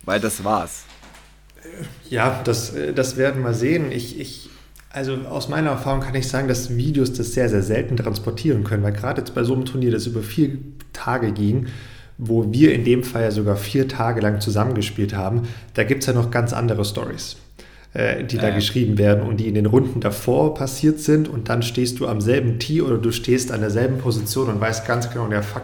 Weil 0.04 0.20
das 0.20 0.44
war's. 0.44 0.84
Ja, 2.10 2.42
das, 2.44 2.74
das 2.96 3.18
werden 3.18 3.44
wir 3.44 3.54
sehen. 3.54 3.92
Ich, 3.92 4.20
ich, 4.20 4.50
also 4.92 5.14
aus 5.30 5.50
meiner 5.50 5.72
Erfahrung 5.72 6.02
kann 6.02 6.16
ich 6.16 6.28
sagen, 6.28 6.48
dass 6.48 6.76
Videos 6.76 7.14
das 7.14 7.34
sehr, 7.34 7.50
sehr 7.50 7.62
selten 7.62 7.98
transportieren 7.98 8.64
können, 8.64 8.84
weil 8.84 8.94
gerade 8.94 9.22
jetzt 9.22 9.36
bei 9.36 9.44
so 9.44 9.54
einem 9.54 9.66
Turnier, 9.66 9.92
das 9.92 10.08
über 10.08 10.22
vier 10.22 10.58
Tage 10.94 11.32
ging, 11.32 11.68
wo 12.18 12.52
wir 12.52 12.74
in 12.74 12.84
dem 12.84 13.04
Fall 13.04 13.24
ja 13.24 13.32
sogar 13.32 13.56
vier 13.56 13.88
Tage 13.88 14.20
lang 14.20 14.42
zusammengespielt 14.42 15.16
haben, 15.16 15.44
da 15.76 15.84
gibt 15.84 16.02
es 16.02 16.08
ja 16.08 16.14
noch 16.14 16.32
ganz 16.32 16.54
andere 16.54 16.84
Stories, 16.84 17.38
äh, 17.94 18.24
die 18.24 18.38
da 18.38 18.52
geschrieben 18.52 18.98
werden 18.98 19.24
und 19.24 19.38
die 19.38 19.48
in 19.48 19.56
den 19.56 19.66
Runden 19.66 20.00
davor 20.00 20.54
passiert 20.54 21.00
sind 21.00 21.28
und 21.28 21.50
dann 21.50 21.64
stehst 21.64 22.00
du 22.00 22.08
am 22.08 22.22
selben 22.22 22.60
Tee 22.60 22.82
oder 22.82 22.98
du 22.98 23.12
stehst 23.12 23.52
an 23.52 23.62
derselben 23.62 23.98
Position 23.98 24.48
und 24.48 24.62
weißt 24.62 24.86
ganz 24.86 25.10
genau, 25.10 25.28
der 25.28 25.42
Fuck, 25.42 25.64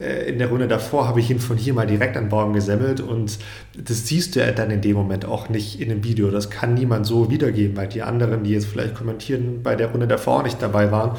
äh, 0.00 0.28
in 0.28 0.38
der 0.38 0.48
Runde 0.48 0.68
davor 0.68 1.06
habe 1.06 1.20
ich 1.20 1.30
ihn 1.30 1.38
von 1.40 1.56
hier 1.56 1.74
mal 1.74 1.86
direkt 1.86 2.16
an 2.16 2.28
Baum 2.28 2.52
gesemmelt 2.52 3.00
und 3.00 3.38
das 3.76 4.06
siehst 4.06 4.36
du 4.36 4.40
ja 4.40 4.52
dann 4.52 4.70
in 4.70 4.80
dem 4.80 4.96
Moment 4.96 5.24
auch 5.24 5.48
nicht 5.48 5.80
in 5.80 5.88
dem 5.88 6.04
Video. 6.04 6.30
Das 6.30 6.50
kann 6.50 6.74
niemand 6.74 7.06
so 7.06 7.30
wiedergeben, 7.30 7.76
weil 7.76 7.88
die 7.88 8.02
anderen, 8.02 8.44
die 8.44 8.52
jetzt 8.52 8.66
vielleicht 8.66 8.94
kommentieren, 8.94 9.62
bei 9.62 9.76
der 9.76 9.88
Runde 9.88 10.06
davor 10.06 10.42
nicht 10.42 10.60
dabei 10.60 10.90
waren. 10.90 11.16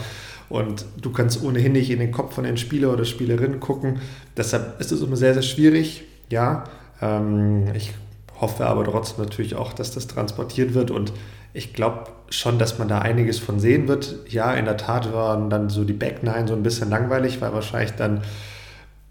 Und 0.49 0.85
du 1.01 1.11
kannst 1.11 1.43
ohnehin 1.43 1.73
nicht 1.73 1.89
in 1.89 1.99
den 1.99 2.11
Kopf 2.11 2.33
von 2.33 2.45
den 2.45 2.57
Spieler 2.57 2.93
oder 2.93 3.03
Spielerinnen 3.03 3.59
gucken. 3.59 3.99
Deshalb 4.37 4.79
ist 4.79 4.93
es 4.93 5.01
immer 5.01 5.17
sehr, 5.17 5.33
sehr 5.33 5.43
schwierig. 5.43 6.03
Ja, 6.29 6.63
ähm, 7.01 7.65
ich 7.73 7.93
hoffe 8.39 8.65
aber 8.65 8.83
trotzdem 8.83 9.25
natürlich 9.25 9.55
auch, 9.55 9.73
dass 9.73 9.91
das 9.91 10.07
transportiert 10.07 10.73
wird 10.73 10.91
und 10.91 11.13
ich 11.53 11.73
glaube 11.73 12.11
schon, 12.29 12.59
dass 12.59 12.77
man 12.77 12.87
da 12.87 12.99
einiges 12.99 13.39
von 13.39 13.59
sehen 13.59 13.87
wird. 13.87 14.15
Ja, 14.29 14.53
in 14.53 14.65
der 14.65 14.77
Tat 14.77 15.11
waren 15.13 15.49
dann 15.49 15.69
so 15.69 15.83
die 15.83 15.93
Back 15.93 16.21
Nine 16.23 16.47
so 16.47 16.53
ein 16.53 16.63
bisschen 16.63 16.89
langweilig, 16.89 17.41
weil 17.41 17.53
wahrscheinlich 17.53 17.91
dann 17.93 18.21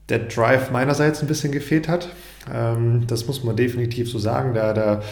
der 0.09 0.21
Drive 0.21 0.71
meinerseits 0.71 1.23
ein 1.23 1.27
bisschen 1.27 1.51
gefehlt 1.51 1.89
hat. 1.89 2.11
Ähm, 2.53 3.07
das 3.07 3.27
muss 3.27 3.43
man 3.43 3.57
definitiv 3.57 4.11
so 4.11 4.19
sagen. 4.19 4.55
Da, 4.55 4.73
da 4.73 5.03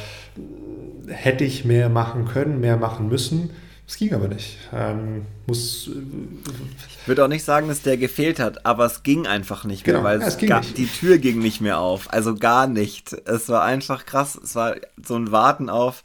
hätte 1.08 1.44
ich 1.44 1.64
mehr 1.64 1.88
machen 1.88 2.26
können, 2.26 2.60
mehr 2.60 2.76
machen 2.76 3.08
müssen. 3.08 3.50
Es 3.86 3.96
ging 3.96 4.14
aber 4.14 4.28
nicht. 4.28 4.56
Ähm, 4.72 5.26
muss, 5.46 5.88
ich 5.88 7.08
würde 7.08 7.24
auch 7.24 7.28
nicht 7.28 7.44
sagen, 7.44 7.68
dass 7.68 7.82
der 7.82 7.98
gefehlt 7.98 8.40
hat, 8.40 8.64
aber 8.64 8.86
es 8.86 9.02
ging 9.02 9.26
einfach 9.26 9.64
nicht 9.64 9.86
mehr, 9.86 9.96
genau, 9.96 10.04
weil 10.04 10.20
ja, 10.20 10.26
es 10.26 10.38
gar, 10.38 10.60
nicht. 10.60 10.78
die 10.78 10.86
Tür 10.86 11.18
ging 11.18 11.38
nicht 11.40 11.60
mehr 11.60 11.78
auf. 11.78 12.10
Also 12.12 12.34
gar 12.34 12.66
nicht. 12.66 13.12
Es 13.12 13.48
war 13.50 13.62
einfach 13.62 14.06
krass. 14.06 14.40
Es 14.42 14.54
war 14.54 14.76
so 15.02 15.16
ein 15.16 15.32
Warten 15.32 15.68
auf. 15.68 16.02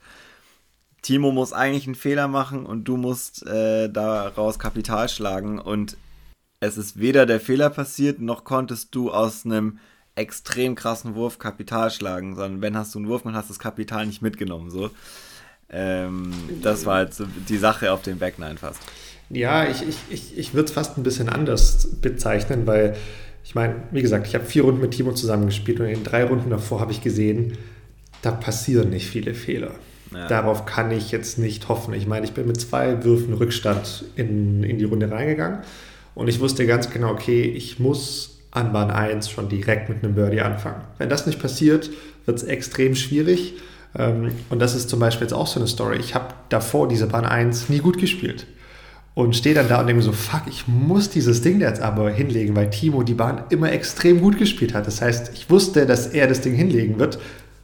Timo 1.02 1.32
muss 1.32 1.54
eigentlich 1.54 1.86
einen 1.86 1.96
Fehler 1.96 2.28
machen 2.28 2.66
und 2.66 2.84
du 2.84 2.98
musst 2.98 3.48
äh, 3.48 3.90
daraus 3.90 4.60
Kapital 4.60 5.08
schlagen. 5.08 5.58
Und 5.58 5.96
es 6.60 6.78
ist 6.78 7.00
weder 7.00 7.26
der 7.26 7.40
Fehler 7.40 7.70
passiert, 7.70 8.20
noch 8.20 8.44
konntest 8.44 8.94
du 8.94 9.12
aus 9.12 9.46
einem 9.46 9.80
extrem 10.16 10.76
krassen 10.76 11.16
Wurf 11.16 11.40
Kapital 11.40 11.92
schlagen, 11.92 12.36
sondern 12.36 12.62
wenn 12.62 12.76
hast 12.76 12.94
du 12.94 13.00
einen 13.00 13.08
Wurf, 13.08 13.24
man 13.24 13.36
hast 13.36 13.50
das 13.50 13.60
Kapital 13.60 14.06
nicht 14.06 14.22
mitgenommen. 14.22 14.70
So. 14.70 14.92
Ähm, 15.72 16.34
das 16.62 16.86
war 16.86 16.96
halt 16.96 17.14
so 17.14 17.26
die 17.48 17.58
Sache 17.58 17.92
auf 17.92 18.02
den 18.02 18.18
Backnine 18.18 18.58
fast. 18.58 18.82
Ja, 19.30 19.68
ich, 19.68 19.88
ich, 19.88 19.98
ich, 20.10 20.38
ich 20.38 20.54
würde 20.54 20.66
es 20.66 20.72
fast 20.72 20.98
ein 20.98 21.04
bisschen 21.04 21.30
anders 21.30 21.88
bezeichnen, 22.02 22.66
weil 22.66 22.96
ich 23.44 23.56
meine, 23.56 23.76
wie 23.92 24.02
gesagt, 24.02 24.28
ich 24.28 24.36
habe 24.36 24.46
vier 24.46 24.64
Runden 24.64 24.82
mit 24.82 24.92
Timo 24.92 25.12
zusammengespielt 25.14 25.80
und 25.80 25.86
in 25.86 26.04
drei 26.04 26.24
Runden 26.24 26.50
davor 26.50 26.80
habe 26.80 26.92
ich 26.92 27.02
gesehen, 27.02 27.58
da 28.22 28.32
passieren 28.32 28.90
nicht 28.90 29.08
viele 29.08 29.34
Fehler. 29.34 29.76
Ja. 30.14 30.28
Darauf 30.28 30.66
kann 30.66 30.92
ich 30.92 31.12
jetzt 31.12 31.38
nicht 31.38 31.70
hoffen. 31.70 31.94
Ich 31.94 32.08
meine, 32.08 32.26
ich 32.26 32.34
bin 32.34 32.48
mit 32.48 32.60
zwei 32.60 33.04
Würfen 33.04 33.34
Rückstand 33.36 34.06
in, 34.16 34.64
in 34.64 34.80
die 34.80 34.86
Runde 34.86 35.12
reingegangen 35.12 35.60
und 36.16 36.28
ich 36.28 36.40
wusste 36.40 36.66
ganz 36.66 36.90
genau, 36.90 37.12
okay, 37.12 37.44
ich 37.44 37.80
muss 37.80 38.40
an 38.52 38.74
Bahn 38.74 38.90
1 38.90 39.30
schon 39.30 39.48
direkt 39.48 39.90
mit 39.90 40.04
einem 40.04 40.16
Birdie 40.16 40.42
anfangen. 40.42 40.82
Wenn 40.98 41.10
das 41.10 41.28
nicht 41.28 41.40
passiert, 41.40 41.92
wird 42.26 42.38
es 42.38 42.44
extrem 42.44 42.96
schwierig. 42.96 43.54
Ähm, 43.98 44.32
und 44.50 44.60
das 44.60 44.76
ist 44.76 44.90
zum 44.90 45.00
Beispiel 45.00 45.26
jetzt 45.26 45.34
auch 45.34 45.48
so 45.48 45.60
eine 45.60 45.68
Story. 45.68 45.98
Ich 45.98 46.16
habe 46.16 46.34
davor 46.50 46.88
diese 46.88 47.08
Bahn 47.08 47.26
1 47.26 47.70
nie 47.70 47.80
gut 47.80 47.98
gespielt. 47.98 48.48
Und 49.16 49.36
stehe 49.36 49.56
dann 49.56 49.68
da 49.68 49.82
und 49.82 49.88
denke 49.88 50.02
so, 50.02 50.14
fuck, 50.14 50.44
ich 50.48 50.68
muss 50.68 51.10
dieses 51.10 51.42
Ding 51.42 51.60
jetzt 51.60 51.82
aber 51.82 52.10
hinlegen, 52.10 52.56
weil 52.56 52.70
Timo 52.70 53.04
die 53.04 53.16
Bahn 53.16 53.44
immer 53.50 53.72
extrem 53.72 54.22
gut 54.22 54.38
gespielt 54.38 54.74
hat. 54.74 54.88
Das 54.88 55.02
heißt, 55.02 55.32
ich 55.34 55.50
wusste, 55.50 55.86
dass 55.86 56.08
er 56.08 56.28
das 56.28 56.42
Ding 56.42 56.54
hinlegen 56.54 57.00
wird. 57.00 57.20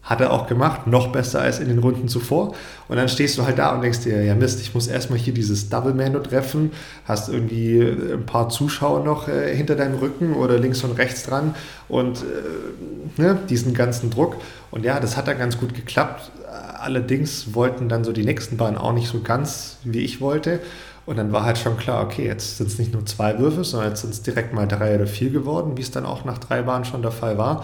Hat 0.05 0.21
er 0.21 0.31
auch 0.31 0.47
gemacht, 0.47 0.87
noch 0.87 1.11
besser 1.11 1.41
als 1.41 1.59
in 1.59 1.67
den 1.67 1.79
Runden 1.79 2.07
zuvor. 2.07 2.53
Und 2.87 2.97
dann 2.97 3.09
stehst 3.09 3.37
du 3.37 3.45
halt 3.45 3.57
da 3.57 3.75
und 3.75 3.81
denkst 3.81 4.01
dir, 4.01 4.23
ja 4.23 4.35
Mist, 4.35 4.61
ich 4.61 4.73
muss 4.73 4.87
erstmal 4.87 5.17
hier 5.19 5.33
dieses 5.33 5.69
Double 5.69 5.93
Mano 5.93 6.19
treffen, 6.19 6.71
hast 7.05 7.27
irgendwie 7.27 7.81
ein 7.81 8.25
paar 8.25 8.49
Zuschauer 8.49 9.03
noch 9.03 9.27
äh, 9.27 9.55
hinter 9.55 9.75
deinem 9.75 9.97
Rücken 9.97 10.35
oder 10.35 10.59
links 10.59 10.83
und 10.83 10.91
rechts 10.97 11.23
dran 11.23 11.55
und 11.89 12.19
äh, 12.19 13.21
ne, 13.21 13.37
diesen 13.49 13.73
ganzen 13.73 14.11
Druck. 14.11 14.35
Und 14.71 14.85
ja, 14.85 14.99
das 14.99 15.17
hat 15.17 15.27
dann 15.27 15.39
ganz 15.39 15.57
gut 15.57 15.73
geklappt. 15.73 16.31
Allerdings 16.79 17.55
wollten 17.55 17.89
dann 17.89 18.03
so 18.03 18.11
die 18.11 18.23
nächsten 18.23 18.57
Bahnen 18.57 18.77
auch 18.77 18.93
nicht 18.93 19.07
so 19.07 19.21
ganz, 19.21 19.77
wie 19.83 20.01
ich 20.01 20.21
wollte. 20.21 20.59
Und 21.05 21.17
dann 21.17 21.31
war 21.31 21.43
halt 21.43 21.57
schon 21.57 21.77
klar, 21.77 22.03
okay, 22.03 22.25
jetzt 22.25 22.57
sind 22.57 22.67
es 22.67 22.79
nicht 22.79 22.93
nur 22.93 23.05
zwei 23.05 23.37
Würfe, 23.37 23.63
sondern 23.63 23.89
jetzt 23.89 24.01
sind 24.01 24.13
es 24.13 24.21
direkt 24.23 24.53
mal 24.53 24.67
drei 24.67 24.95
oder 24.95 25.07
vier 25.07 25.29
geworden, 25.29 25.77
wie 25.77 25.81
es 25.81 25.91
dann 25.91 26.05
auch 26.05 26.25
nach 26.25 26.37
drei 26.39 26.63
Bahnen 26.63 26.85
schon 26.85 27.01
der 27.01 27.11
Fall 27.11 27.37
war. 27.37 27.63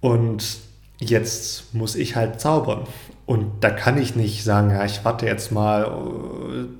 Und 0.00 0.65
jetzt 0.98 1.74
muss 1.74 1.94
ich 1.94 2.16
halt 2.16 2.40
zaubern. 2.40 2.86
Und 3.26 3.46
da 3.60 3.70
kann 3.70 3.98
ich 3.98 4.14
nicht 4.14 4.44
sagen, 4.44 4.70
ja, 4.70 4.84
ich 4.84 5.04
warte 5.04 5.26
jetzt 5.26 5.50
mal, 5.50 5.90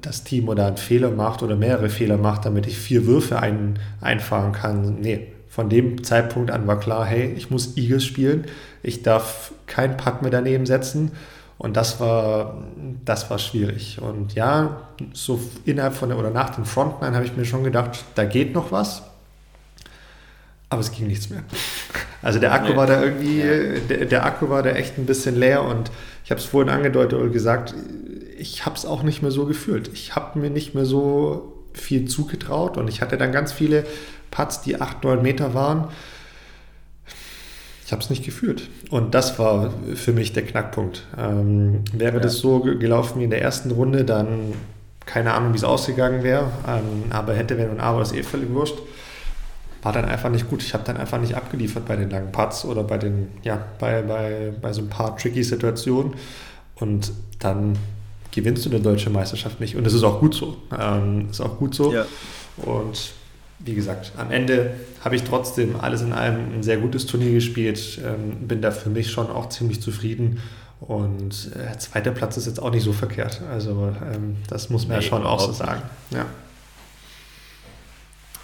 das 0.01 0.23
Team 0.23 0.49
oder 0.49 0.67
einen 0.67 0.77
Fehler 0.77 1.11
macht 1.11 1.43
oder 1.43 1.57
mehrere 1.57 1.89
Fehler 1.89 2.19
macht, 2.19 2.45
damit 2.45 2.67
ich 2.67 2.79
vier 2.79 3.07
Würfe 3.07 3.41
ein, 3.41 3.81
einfahren 4.01 4.53
kann. 4.53 5.01
Nee, 5.01 5.33
von 5.49 5.69
dem 5.69 6.05
Zeitpunkt 6.05 6.51
an 6.51 6.67
war 6.67 6.79
klar, 6.79 7.05
hey, 7.05 7.33
ich 7.37 7.51
muss 7.51 7.77
Eagles 7.77 8.05
spielen, 8.05 8.45
ich 8.83 9.03
darf 9.03 9.53
keinen 9.67 9.97
Putt 9.97 10.23
mehr 10.23 10.31
daneben 10.31 10.67
setzen. 10.67 11.13
Und 11.59 11.77
das 11.77 12.01
war, 12.01 12.63
das 13.05 13.31
war 13.31 13.39
schwierig. 13.39 14.01
Und 14.01 14.35
ja, 14.35 14.89
so 15.15 15.41
innerhalb 15.65 15.95
von 15.95 16.11
der 16.11 16.19
oder 16.19 16.31
nach 16.31 16.51
dem 16.51 16.67
Frontline 16.67 17.15
habe 17.15 17.25
ich 17.25 17.37
mir 17.37 17.47
schon 17.47 17.65
gedacht, 17.65 18.05
da 18.15 18.25
geht 18.25 18.55
noch 18.55 18.71
was. 18.73 19.03
Aber 20.69 20.81
es 20.81 20.91
ging 20.91 21.07
nichts 21.07 21.31
mehr. 21.31 21.45
Also 22.23 22.41
der 22.41 22.53
Akku 22.53 22.71
nee. 22.71 22.77
war 22.77 22.87
da 22.87 23.03
irgendwie, 23.03 23.39
ja. 23.39 23.79
der, 23.89 24.05
der, 24.07 24.27
Akku 24.27 24.49
war 24.49 24.63
da 24.63 24.71
echt 24.71 24.99
ein 24.99 25.07
bisschen 25.07 25.37
leer 25.37 25.63
und 25.63 25.93
ich 26.25 26.31
habe 26.31 26.41
es 26.41 26.47
vorhin 26.47 26.71
angedeutet 26.71 27.21
und 27.21 27.33
gesagt, 27.33 27.75
ich 28.37 28.67
habe 28.67 28.75
es 28.75 28.85
auch 28.85 29.05
nicht 29.05 29.23
mehr 29.23 29.31
so 29.31 29.47
gefühlt. 29.47 29.89
Ich 29.93 30.17
habe 30.17 30.39
mir 30.39 30.51
nicht 30.51 30.75
mehr 30.75 30.85
so 30.85 31.53
viel 31.73 32.07
zugetraut 32.07 32.77
und 32.77 32.89
ich 32.89 33.01
hatte 33.01 33.17
dann 33.17 33.31
ganz 33.31 33.53
viele 33.53 33.85
Putts, 34.31 34.61
die 34.63 34.81
8, 34.81 35.05
9 35.05 35.23
Meter 35.23 35.55
waren. 35.55 35.89
ich 37.85 37.93
habe 37.93 38.03
es 38.03 38.11
nicht 38.11 38.25
gefühlt. 38.25 38.69
Und 38.91 39.15
das 39.15 39.39
war 39.39 39.73
für 39.95 40.13
mich 40.13 40.33
der 40.33 40.45
Knackpunkt. 40.45 41.07
Ähm, 41.17 41.85
wäre 41.93 42.15
ja. 42.15 42.21
das 42.21 42.39
so 42.39 42.61
gelaufen 42.61 43.21
wie 43.21 43.25
in 43.25 43.31
der 43.31 43.43
ersten 43.43 43.71
Runde, 43.71 44.05
dann 44.05 44.53
keine 45.05 45.35
Ahnung, 45.35 45.53
wie 45.53 45.59
es 45.59 45.65
ausgegangen 45.65 46.25
wäre. 46.25 46.51
Ähm, 46.67 47.05
aber 47.11 47.35
hätte, 47.35 47.57
wenn 47.57 47.71
und 47.71 47.79
aber, 47.79 48.03
ist 48.03 48.15
eh 48.15 48.25
völlig 48.25 48.53
wurscht. 48.53 48.79
War 49.87 49.93
dann 49.93 50.05
einfach 50.05 50.31
nicht 50.31 50.51
gut. 50.51 50.65
Ich 50.65 50.75
habe 50.75 50.83
dann 50.83 50.97
einfach 50.97 51.21
nicht 51.21 51.37
abgeliefert 51.37 51.87
bei 51.87 51.95
den 51.95 52.11
langen 52.11 52.33
Putts 52.33 52.65
oder 52.65 52.83
bei 52.83 52.99
den, 52.99 53.29
ja, 53.45 53.65
bei, 53.79 54.03
bei, 54.03 54.53
bei 54.61 54.73
so 54.73 54.83
ein 54.83 54.89
paar 54.89 55.17
tricky 55.17 55.45
Situationen. 55.45 56.15
Und 56.75 57.13
dann 57.39 57.79
gewinnst 58.33 58.67
du 58.67 58.71
eine 58.71 58.81
deutsche 58.81 59.11
Meisterschaft 59.11 59.61
nicht. 59.61 59.77
Und 59.77 59.85
das 59.85 59.93
ist 59.93 60.03
auch 60.03 60.19
gut 60.19 60.35
so. 60.35 60.57
Ähm, 60.77 61.29
ist 61.31 61.41
auch 61.41 61.57
gut 61.57 61.77
so. 61.77 61.93
Ja. 61.93 62.05
Und 62.57 63.13
wie 63.61 63.77
gesagt, 63.77 64.11
am 64.17 64.33
Ende 64.33 64.75
habe 65.05 65.15
ich 65.15 65.23
trotzdem 65.23 65.79
alles 65.79 66.03
in 66.03 66.13
allem 66.13 66.53
ein 66.53 66.65
sehr 66.65 66.79
gutes 66.79 67.07
Turnier 67.07 67.31
gespielt. 67.31 68.01
Ähm, 68.05 68.49
bin 68.49 68.61
da 68.61 68.73
für 68.73 68.91
mich 68.91 69.13
schon 69.13 69.31
auch 69.31 69.51
ziemlich 69.51 69.81
zufrieden. 69.81 70.43
Und 70.81 71.53
äh, 71.55 71.79
zweiter 71.79 72.11
Platz 72.11 72.37
ist 72.37 72.47
jetzt 72.47 72.61
auch 72.61 72.73
nicht 72.73 72.83
so 72.83 72.93
verkehrt. 72.93 73.41
Also 73.53 73.95
ähm, 74.13 74.39
das 74.49 74.69
muss 74.69 74.89
man 74.89 74.99
nee, 74.99 75.05
ja 75.05 75.09
schon 75.09 75.25
auch 75.25 75.39
so 75.39 75.53
sagen. 75.53 75.83
Ja. 76.11 76.27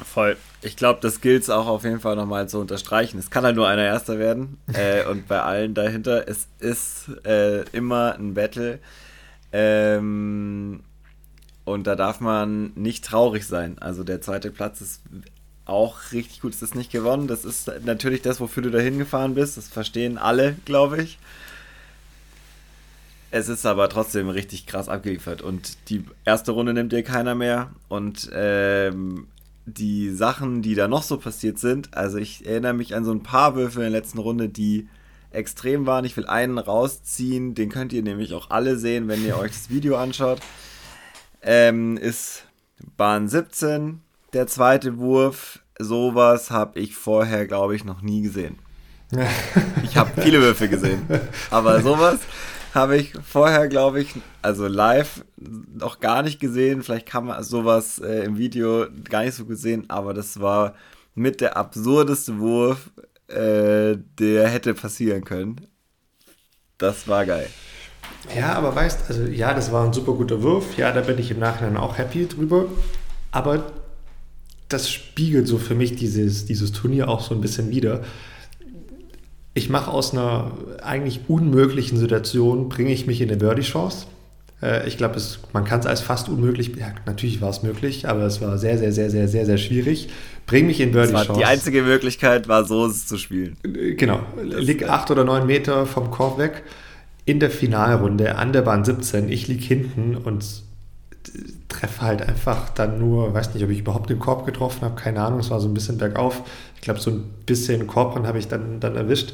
Voll. 0.04 0.36
Ich 0.64 0.76
glaube, 0.76 1.00
das 1.02 1.20
gilt 1.20 1.42
es 1.42 1.50
auch 1.50 1.66
auf 1.66 1.82
jeden 1.82 1.98
Fall 1.98 2.14
nochmal 2.14 2.48
zu 2.48 2.60
unterstreichen. 2.60 3.18
Es 3.18 3.30
kann 3.30 3.44
halt 3.44 3.56
nur 3.56 3.66
einer 3.66 3.84
Erster 3.84 4.18
werden. 4.18 4.58
äh, 4.72 5.04
und 5.06 5.26
bei 5.26 5.42
allen 5.42 5.74
dahinter, 5.74 6.28
es 6.28 6.46
ist 6.60 7.10
äh, 7.26 7.62
immer 7.70 8.14
ein 8.14 8.34
Battle. 8.34 8.78
Ähm, 9.50 10.80
und 11.64 11.86
da 11.86 11.96
darf 11.96 12.20
man 12.20 12.72
nicht 12.76 13.04
traurig 13.04 13.46
sein. 13.46 13.76
Also 13.80 14.04
der 14.04 14.20
zweite 14.20 14.52
Platz 14.52 14.80
ist 14.80 15.02
auch 15.64 16.12
richtig 16.12 16.40
gut. 16.40 16.54
Es 16.54 16.62
ist 16.62 16.76
nicht 16.76 16.92
gewonnen. 16.92 17.26
Das 17.26 17.44
ist 17.44 17.70
natürlich 17.84 18.22
das, 18.22 18.40
wofür 18.40 18.62
du 18.62 18.70
da 18.70 18.78
hingefahren 18.78 19.34
bist. 19.34 19.56
Das 19.56 19.68
verstehen 19.68 20.16
alle, 20.16 20.56
glaube 20.64 21.02
ich. 21.02 21.18
Es 23.32 23.48
ist 23.48 23.64
aber 23.64 23.88
trotzdem 23.88 24.28
richtig 24.28 24.66
krass 24.66 24.88
abgeliefert. 24.88 25.42
Und 25.42 25.88
die 25.88 26.04
erste 26.24 26.52
Runde 26.52 26.72
nimmt 26.74 26.92
dir 26.92 27.02
keiner 27.02 27.34
mehr. 27.34 27.70
Und 27.88 28.30
ähm, 28.32 29.26
die 29.66 30.10
Sachen, 30.10 30.62
die 30.62 30.74
da 30.74 30.88
noch 30.88 31.02
so 31.02 31.18
passiert 31.18 31.58
sind, 31.58 31.96
also 31.96 32.18
ich 32.18 32.46
erinnere 32.46 32.74
mich 32.74 32.94
an 32.94 33.04
so 33.04 33.12
ein 33.12 33.22
paar 33.22 33.54
Würfe 33.54 33.76
in 33.76 33.92
der 33.92 34.00
letzten 34.00 34.18
Runde, 34.18 34.48
die 34.48 34.88
extrem 35.30 35.86
waren. 35.86 36.04
Ich 36.04 36.16
will 36.16 36.26
einen 36.26 36.58
rausziehen, 36.58 37.54
den 37.54 37.70
könnt 37.70 37.92
ihr 37.92 38.02
nämlich 38.02 38.34
auch 38.34 38.50
alle 38.50 38.76
sehen, 38.76 39.08
wenn 39.08 39.24
ihr 39.24 39.38
euch 39.38 39.52
das 39.52 39.70
Video 39.70 39.96
anschaut 39.96 40.40
ähm, 41.42 41.96
ist 41.96 42.44
Bahn 42.96 43.28
17. 43.28 44.00
Der 44.32 44.46
zweite 44.46 44.98
Wurf, 44.98 45.60
sowas 45.78 46.50
habe 46.50 46.78
ich 46.78 46.94
vorher, 46.94 47.46
glaube 47.46 47.76
ich, 47.76 47.84
noch 47.84 48.02
nie 48.02 48.22
gesehen. 48.22 48.58
ich 49.84 49.96
habe 49.96 50.22
viele 50.22 50.40
Würfe 50.40 50.68
gesehen, 50.68 51.02
aber 51.50 51.82
sowas 51.82 52.20
habe 52.74 52.96
ich 52.96 53.12
vorher, 53.24 53.68
glaube 53.68 54.00
ich, 54.00 54.14
also 54.40 54.66
live 54.66 55.24
noch 55.36 56.00
gar 56.00 56.22
nicht 56.22 56.40
gesehen. 56.40 56.82
Vielleicht 56.82 57.06
kann 57.06 57.26
man 57.26 57.42
sowas 57.42 57.98
äh, 57.98 58.24
im 58.24 58.38
Video 58.38 58.86
gar 59.08 59.24
nicht 59.24 59.34
so 59.34 59.44
gesehen, 59.44 59.88
aber 59.88 60.14
das 60.14 60.40
war 60.40 60.74
mit 61.14 61.40
der 61.40 61.56
absurdeste 61.56 62.38
Wurf, 62.38 62.90
äh, 63.28 63.96
der 64.18 64.48
hätte 64.48 64.74
passieren 64.74 65.24
können. 65.24 65.60
Das 66.78 67.06
war 67.06 67.26
geil. 67.26 67.48
Ja, 68.34 68.54
aber 68.54 68.74
weißt, 68.74 69.08
also 69.08 69.24
ja, 69.24 69.52
das 69.54 69.72
war 69.72 69.84
ein 69.84 69.92
super 69.92 70.12
guter 70.12 70.42
Wurf. 70.42 70.76
Ja, 70.76 70.92
da 70.92 71.00
bin 71.00 71.18
ich 71.18 71.30
im 71.30 71.38
Nachhinein 71.38 71.76
auch 71.76 71.98
happy 71.98 72.26
drüber. 72.26 72.66
Aber 73.30 73.64
das 74.68 74.90
spiegelt 74.90 75.46
so 75.46 75.58
für 75.58 75.74
mich 75.74 75.96
dieses, 75.96 76.46
dieses 76.46 76.72
Turnier 76.72 77.08
auch 77.08 77.20
so 77.20 77.34
ein 77.34 77.40
bisschen 77.40 77.70
wieder. 77.70 78.02
Ich 79.54 79.68
mache 79.68 79.90
aus 79.90 80.12
einer 80.12 80.52
eigentlich 80.82 81.20
unmöglichen 81.28 81.98
Situation, 81.98 82.68
bringe 82.68 82.92
ich 82.92 83.06
mich 83.06 83.20
in 83.20 83.28
eine 83.28 83.38
Birdie-Chance. 83.38 84.06
Äh, 84.62 84.88
ich 84.88 84.96
glaube, 84.96 85.20
man 85.52 85.64
kann 85.64 85.80
es 85.80 85.86
als 85.86 86.00
fast 86.00 86.28
unmöglich, 86.28 86.74
ja, 86.76 86.86
natürlich 87.04 87.40
war 87.40 87.50
es 87.50 87.62
möglich, 87.62 88.08
aber 88.08 88.22
es 88.22 88.40
war 88.40 88.56
sehr, 88.56 88.78
sehr, 88.78 88.92
sehr, 88.92 89.10
sehr, 89.10 89.28
sehr, 89.28 89.44
sehr 89.44 89.58
schwierig. 89.58 90.08
Bring 90.46 90.66
mich 90.66 90.80
in 90.80 90.92
Birdie-Chance. 90.92 91.34
Die 91.38 91.44
einzige 91.44 91.82
Möglichkeit 91.82 92.48
war 92.48 92.64
so, 92.64 92.86
es 92.86 93.06
zu 93.06 93.18
spielen. 93.18 93.56
Äh, 93.64 93.94
genau. 93.94 94.20
Lieg 94.42 94.88
acht 94.88 95.10
oder 95.10 95.24
neun 95.24 95.46
Meter 95.46 95.86
vom 95.86 96.10
Korb 96.10 96.38
weg 96.38 96.62
in 97.24 97.40
der 97.40 97.50
Finalrunde 97.50 98.36
an 98.36 98.52
der 98.52 98.62
Bahn 98.62 98.84
17, 98.84 99.28
ich 99.30 99.48
liege 99.48 99.64
hinten 99.64 100.16
und 100.16 100.44
treffe 101.68 102.02
halt 102.02 102.22
einfach 102.22 102.70
dann 102.70 102.98
nur, 102.98 103.32
weiß 103.34 103.54
nicht, 103.54 103.64
ob 103.64 103.70
ich 103.70 103.80
überhaupt 103.80 104.10
den 104.10 104.18
Korb 104.18 104.46
getroffen 104.46 104.82
habe, 104.82 104.94
keine 104.94 105.22
Ahnung, 105.22 105.40
es 105.40 105.50
war 105.50 105.60
so 105.60 105.68
ein 105.68 105.74
bisschen 105.74 105.98
bergauf. 105.98 106.42
Ich 106.76 106.82
glaube, 106.82 107.00
so 107.00 107.10
ein 107.10 107.24
bisschen 107.46 107.86
Korb 107.86 108.14
habe 108.26 108.38
ich 108.38 108.48
dann, 108.48 108.80
dann 108.80 108.96
erwischt. 108.96 109.32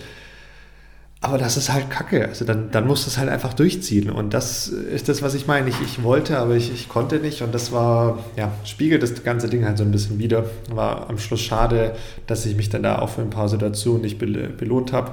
Aber 1.21 1.37
das 1.37 1.57
ist 1.57 1.73
halt 1.73 1.91
Kacke. 1.91 2.29
Also 2.29 2.45
dann, 2.45 2.71
dann 2.71 2.87
musst 2.87 3.05
du 3.05 3.11
es 3.11 3.19
halt 3.19 3.29
einfach 3.29 3.53
durchziehen. 3.53 4.09
Und 4.09 4.35
das 4.35 4.69
ist 4.69 5.09
das, 5.09 5.21
was 5.21 5.35
ich 5.35 5.49
meine. 5.49 5.69
Ich, 5.69 5.81
ich 5.81 6.05
wollte, 6.05 6.39
aber 6.39 6.55
ich, 6.55 6.73
ich 6.73 6.89
konnte 6.89 7.17
nicht. 7.17 7.43
Und 7.43 7.53
das 7.53 7.73
war, 7.73 8.21
ja, 8.37 8.53
spiegelt 8.65 9.03
das 9.03 9.25
ganze 9.25 9.49
Ding 9.49 9.65
halt 9.65 9.79
so 9.79 9.85
ein 9.85 9.91
bisschen 9.91 10.21
wieder. 10.21 10.45
War 10.71 11.11
am 11.11 11.19
Schluss 11.19 11.41
schade, 11.41 11.97
dass 12.29 12.47
ich 12.47 12.55
mich 12.55 12.69
dann 12.69 12.85
da 12.85 13.01
auch 13.01 13.09
für 13.09 13.23
ein 13.23 13.31
paar 13.31 13.49
Situationen 13.49 14.03
nicht 14.03 14.19
belohnt 14.19 14.93
habe. 14.93 15.13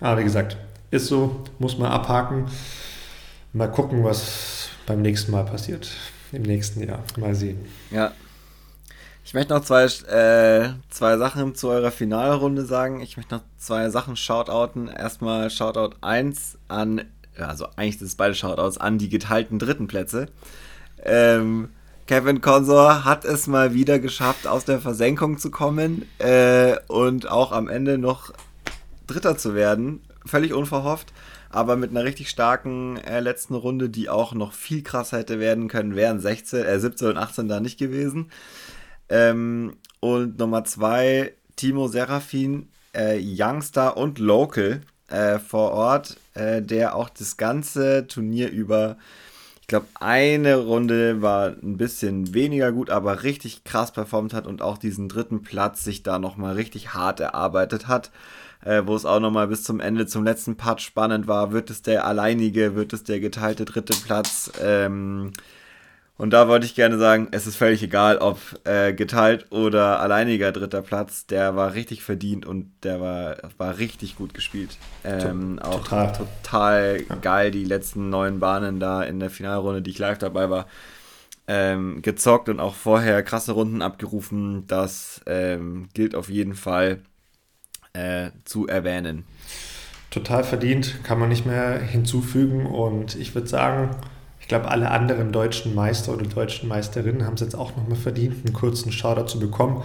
Aber 0.00 0.20
wie 0.20 0.24
gesagt, 0.24 0.56
ist 0.92 1.06
so, 1.06 1.42
muss 1.58 1.76
man 1.76 1.90
abhaken. 1.90 2.44
Mal 3.52 3.70
gucken, 3.70 4.04
was 4.04 4.53
beim 4.86 5.02
nächsten 5.02 5.32
Mal 5.32 5.44
passiert. 5.44 5.90
Im 6.32 6.42
nächsten 6.42 6.82
Jahr. 6.82 7.02
Mal 7.16 7.34
sehen. 7.34 7.58
Ja. 7.90 8.12
Ich 9.24 9.32
möchte 9.32 9.54
noch 9.54 9.64
zwei, 9.64 9.84
äh, 9.84 10.74
zwei 10.90 11.16
Sachen 11.16 11.54
zu 11.54 11.68
eurer 11.68 11.90
Finalrunde 11.90 12.64
sagen. 12.64 13.00
Ich 13.00 13.16
möchte 13.16 13.36
noch 13.36 13.42
zwei 13.56 13.88
Sachen 13.88 14.16
shoutouten. 14.16 14.88
Erstmal 14.88 15.48
Shoutout 15.48 15.96
1 16.02 16.58
an, 16.68 17.04
also 17.38 17.66
eigentlich 17.76 17.98
sind 17.98 18.08
es 18.08 18.16
beide 18.16 18.34
Shoutouts, 18.34 18.76
an 18.76 18.98
die 18.98 19.08
geteilten 19.08 19.58
dritten 19.58 19.86
Plätze. 19.86 20.28
Ähm, 21.02 21.70
Kevin 22.06 22.42
Consor 22.42 23.04
hat 23.04 23.24
es 23.24 23.46
mal 23.46 23.72
wieder 23.72 23.98
geschafft, 23.98 24.46
aus 24.46 24.66
der 24.66 24.78
Versenkung 24.78 25.38
zu 25.38 25.50
kommen 25.50 26.06
äh, 26.18 26.76
und 26.88 27.30
auch 27.30 27.52
am 27.52 27.68
Ende 27.68 27.96
noch 27.96 28.32
Dritter 29.06 29.38
zu 29.38 29.54
werden 29.54 30.00
völlig 30.26 30.52
unverhofft, 30.52 31.12
aber 31.54 31.76
mit 31.76 31.90
einer 31.90 32.04
richtig 32.04 32.30
starken 32.30 32.96
äh, 32.96 33.20
letzten 33.20 33.54
Runde, 33.54 33.88
die 33.88 34.08
auch 34.08 34.34
noch 34.34 34.52
viel 34.52 34.82
krasser 34.82 35.18
hätte 35.18 35.38
werden 35.38 35.68
können, 35.68 35.94
wären 35.94 36.18
16, 36.18 36.64
äh, 36.64 36.80
17 36.80 37.08
und 37.08 37.16
18 37.16 37.48
da 37.48 37.60
nicht 37.60 37.78
gewesen. 37.78 38.30
Ähm, 39.08 39.76
und 40.00 40.38
Nummer 40.38 40.64
zwei, 40.64 41.32
Timo 41.54 41.86
Serafin, 41.86 42.68
äh, 42.92 43.20
Youngster 43.20 43.96
und 43.96 44.18
Local 44.18 44.80
äh, 45.08 45.38
vor 45.38 45.70
Ort, 45.70 46.16
äh, 46.34 46.60
der 46.60 46.96
auch 46.96 47.08
das 47.08 47.36
ganze 47.36 48.06
Turnier 48.08 48.50
über 48.50 48.96
ich 49.60 49.68
glaube, 49.68 49.86
eine 49.94 50.56
Runde 50.56 51.22
war 51.22 51.46
ein 51.46 51.78
bisschen 51.78 52.34
weniger 52.34 52.70
gut, 52.70 52.90
aber 52.90 53.22
richtig 53.22 53.64
krass 53.64 53.92
performt 53.92 54.34
hat 54.34 54.46
und 54.46 54.60
auch 54.60 54.76
diesen 54.76 55.08
dritten 55.08 55.42
Platz 55.42 55.82
sich 55.82 56.02
da 56.02 56.18
nochmal 56.18 56.54
richtig 56.54 56.92
hart 56.92 57.20
erarbeitet 57.20 57.88
hat 57.88 58.10
äh, 58.64 58.82
wo 58.84 58.96
es 58.96 59.04
auch 59.04 59.20
nochmal 59.20 59.48
bis 59.48 59.62
zum 59.62 59.80
Ende, 59.80 60.06
zum 60.06 60.24
letzten 60.24 60.56
Part 60.56 60.80
spannend 60.80 61.28
war. 61.28 61.52
Wird 61.52 61.70
es 61.70 61.82
der 61.82 62.06
alleinige, 62.06 62.74
wird 62.74 62.92
es 62.92 63.04
der 63.04 63.20
geteilte 63.20 63.64
dritte 63.64 63.94
Platz? 63.94 64.50
Ähm, 64.62 65.32
und 66.16 66.30
da 66.30 66.46
wollte 66.46 66.64
ich 66.64 66.76
gerne 66.76 66.96
sagen, 66.96 67.28
es 67.32 67.46
ist 67.46 67.56
völlig 67.56 67.82
egal, 67.82 68.18
ob 68.18 68.38
äh, 68.64 68.92
geteilt 68.92 69.50
oder 69.50 69.98
alleiniger 69.98 70.52
dritter 70.52 70.80
Platz. 70.80 71.26
Der 71.26 71.56
war 71.56 71.74
richtig 71.74 72.04
verdient 72.04 72.46
und 72.46 72.70
der 72.84 73.00
war, 73.00 73.36
war 73.58 73.78
richtig 73.78 74.16
gut 74.16 74.32
gespielt. 74.32 74.78
Ähm, 75.02 75.58
auch 75.58 75.82
total, 75.82 76.12
total 76.12 77.02
geil, 77.20 77.50
die 77.50 77.64
letzten 77.64 78.10
neun 78.10 78.38
Bahnen 78.38 78.78
da 78.78 79.02
in 79.02 79.18
der 79.18 79.30
Finalrunde, 79.30 79.82
die 79.82 79.90
ich 79.90 79.98
live 79.98 80.18
dabei 80.18 80.50
war. 80.50 80.66
Ähm, 81.48 82.00
gezockt 82.00 82.48
und 82.48 82.60
auch 82.60 82.74
vorher 82.74 83.22
krasse 83.24 83.52
Runden 83.52 83.82
abgerufen. 83.82 84.66
Das 84.68 85.20
ähm, 85.26 85.88
gilt 85.94 86.14
auf 86.14 86.30
jeden 86.30 86.54
Fall 86.54 87.02
äh, 87.94 88.30
zu 88.44 88.66
erwähnen. 88.66 89.24
Total 90.10 90.44
verdient, 90.44 91.02
kann 91.02 91.18
man 91.18 91.28
nicht 91.28 91.46
mehr 91.46 91.78
hinzufügen. 91.78 92.66
Und 92.66 93.16
ich 93.16 93.34
würde 93.34 93.48
sagen, 93.48 93.90
ich 94.40 94.48
glaube, 94.48 94.70
alle 94.70 94.90
anderen 94.90 95.32
deutschen 95.32 95.74
Meister 95.74 96.12
oder 96.12 96.26
deutschen 96.26 96.68
Meisterinnen 96.68 97.24
haben 97.24 97.34
es 97.34 97.40
jetzt 97.40 97.56
auch 97.56 97.76
nochmal 97.76 97.96
verdient, 97.96 98.44
einen 98.44 98.52
kurzen 98.52 98.92
Shoutout 98.92 99.26
zu 99.26 99.40
bekommen. 99.40 99.82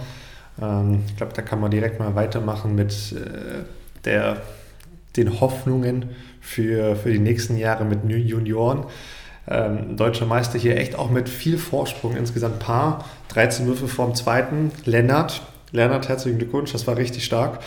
Ähm, 0.60 1.04
ich 1.08 1.16
glaube, 1.16 1.32
da 1.34 1.42
kann 1.42 1.60
man 1.60 1.70
direkt 1.70 1.98
mal 1.98 2.14
weitermachen 2.14 2.74
mit 2.74 2.92
äh, 3.12 3.64
der, 4.04 4.42
den 5.16 5.40
Hoffnungen 5.40 6.10
für, 6.40 6.96
für 6.96 7.10
die 7.10 7.18
nächsten 7.18 7.56
Jahre 7.56 7.84
mit 7.84 8.04
Junioren. 8.08 8.84
Ähm, 9.48 9.96
deutscher 9.96 10.26
Meister 10.26 10.58
hier 10.58 10.76
echt 10.76 10.94
auch 10.94 11.10
mit 11.10 11.28
viel 11.28 11.58
Vorsprung, 11.58 12.16
insgesamt 12.16 12.60
Paar, 12.60 13.04
13 13.28 13.66
Würfe 13.66 13.88
vorm 13.88 14.14
zweiten. 14.14 14.70
Lennart, 14.84 15.42
Lennart, 15.72 16.08
herzlichen 16.08 16.38
Glückwunsch, 16.38 16.72
das 16.72 16.86
war 16.86 16.96
richtig 16.96 17.24
stark. 17.24 17.60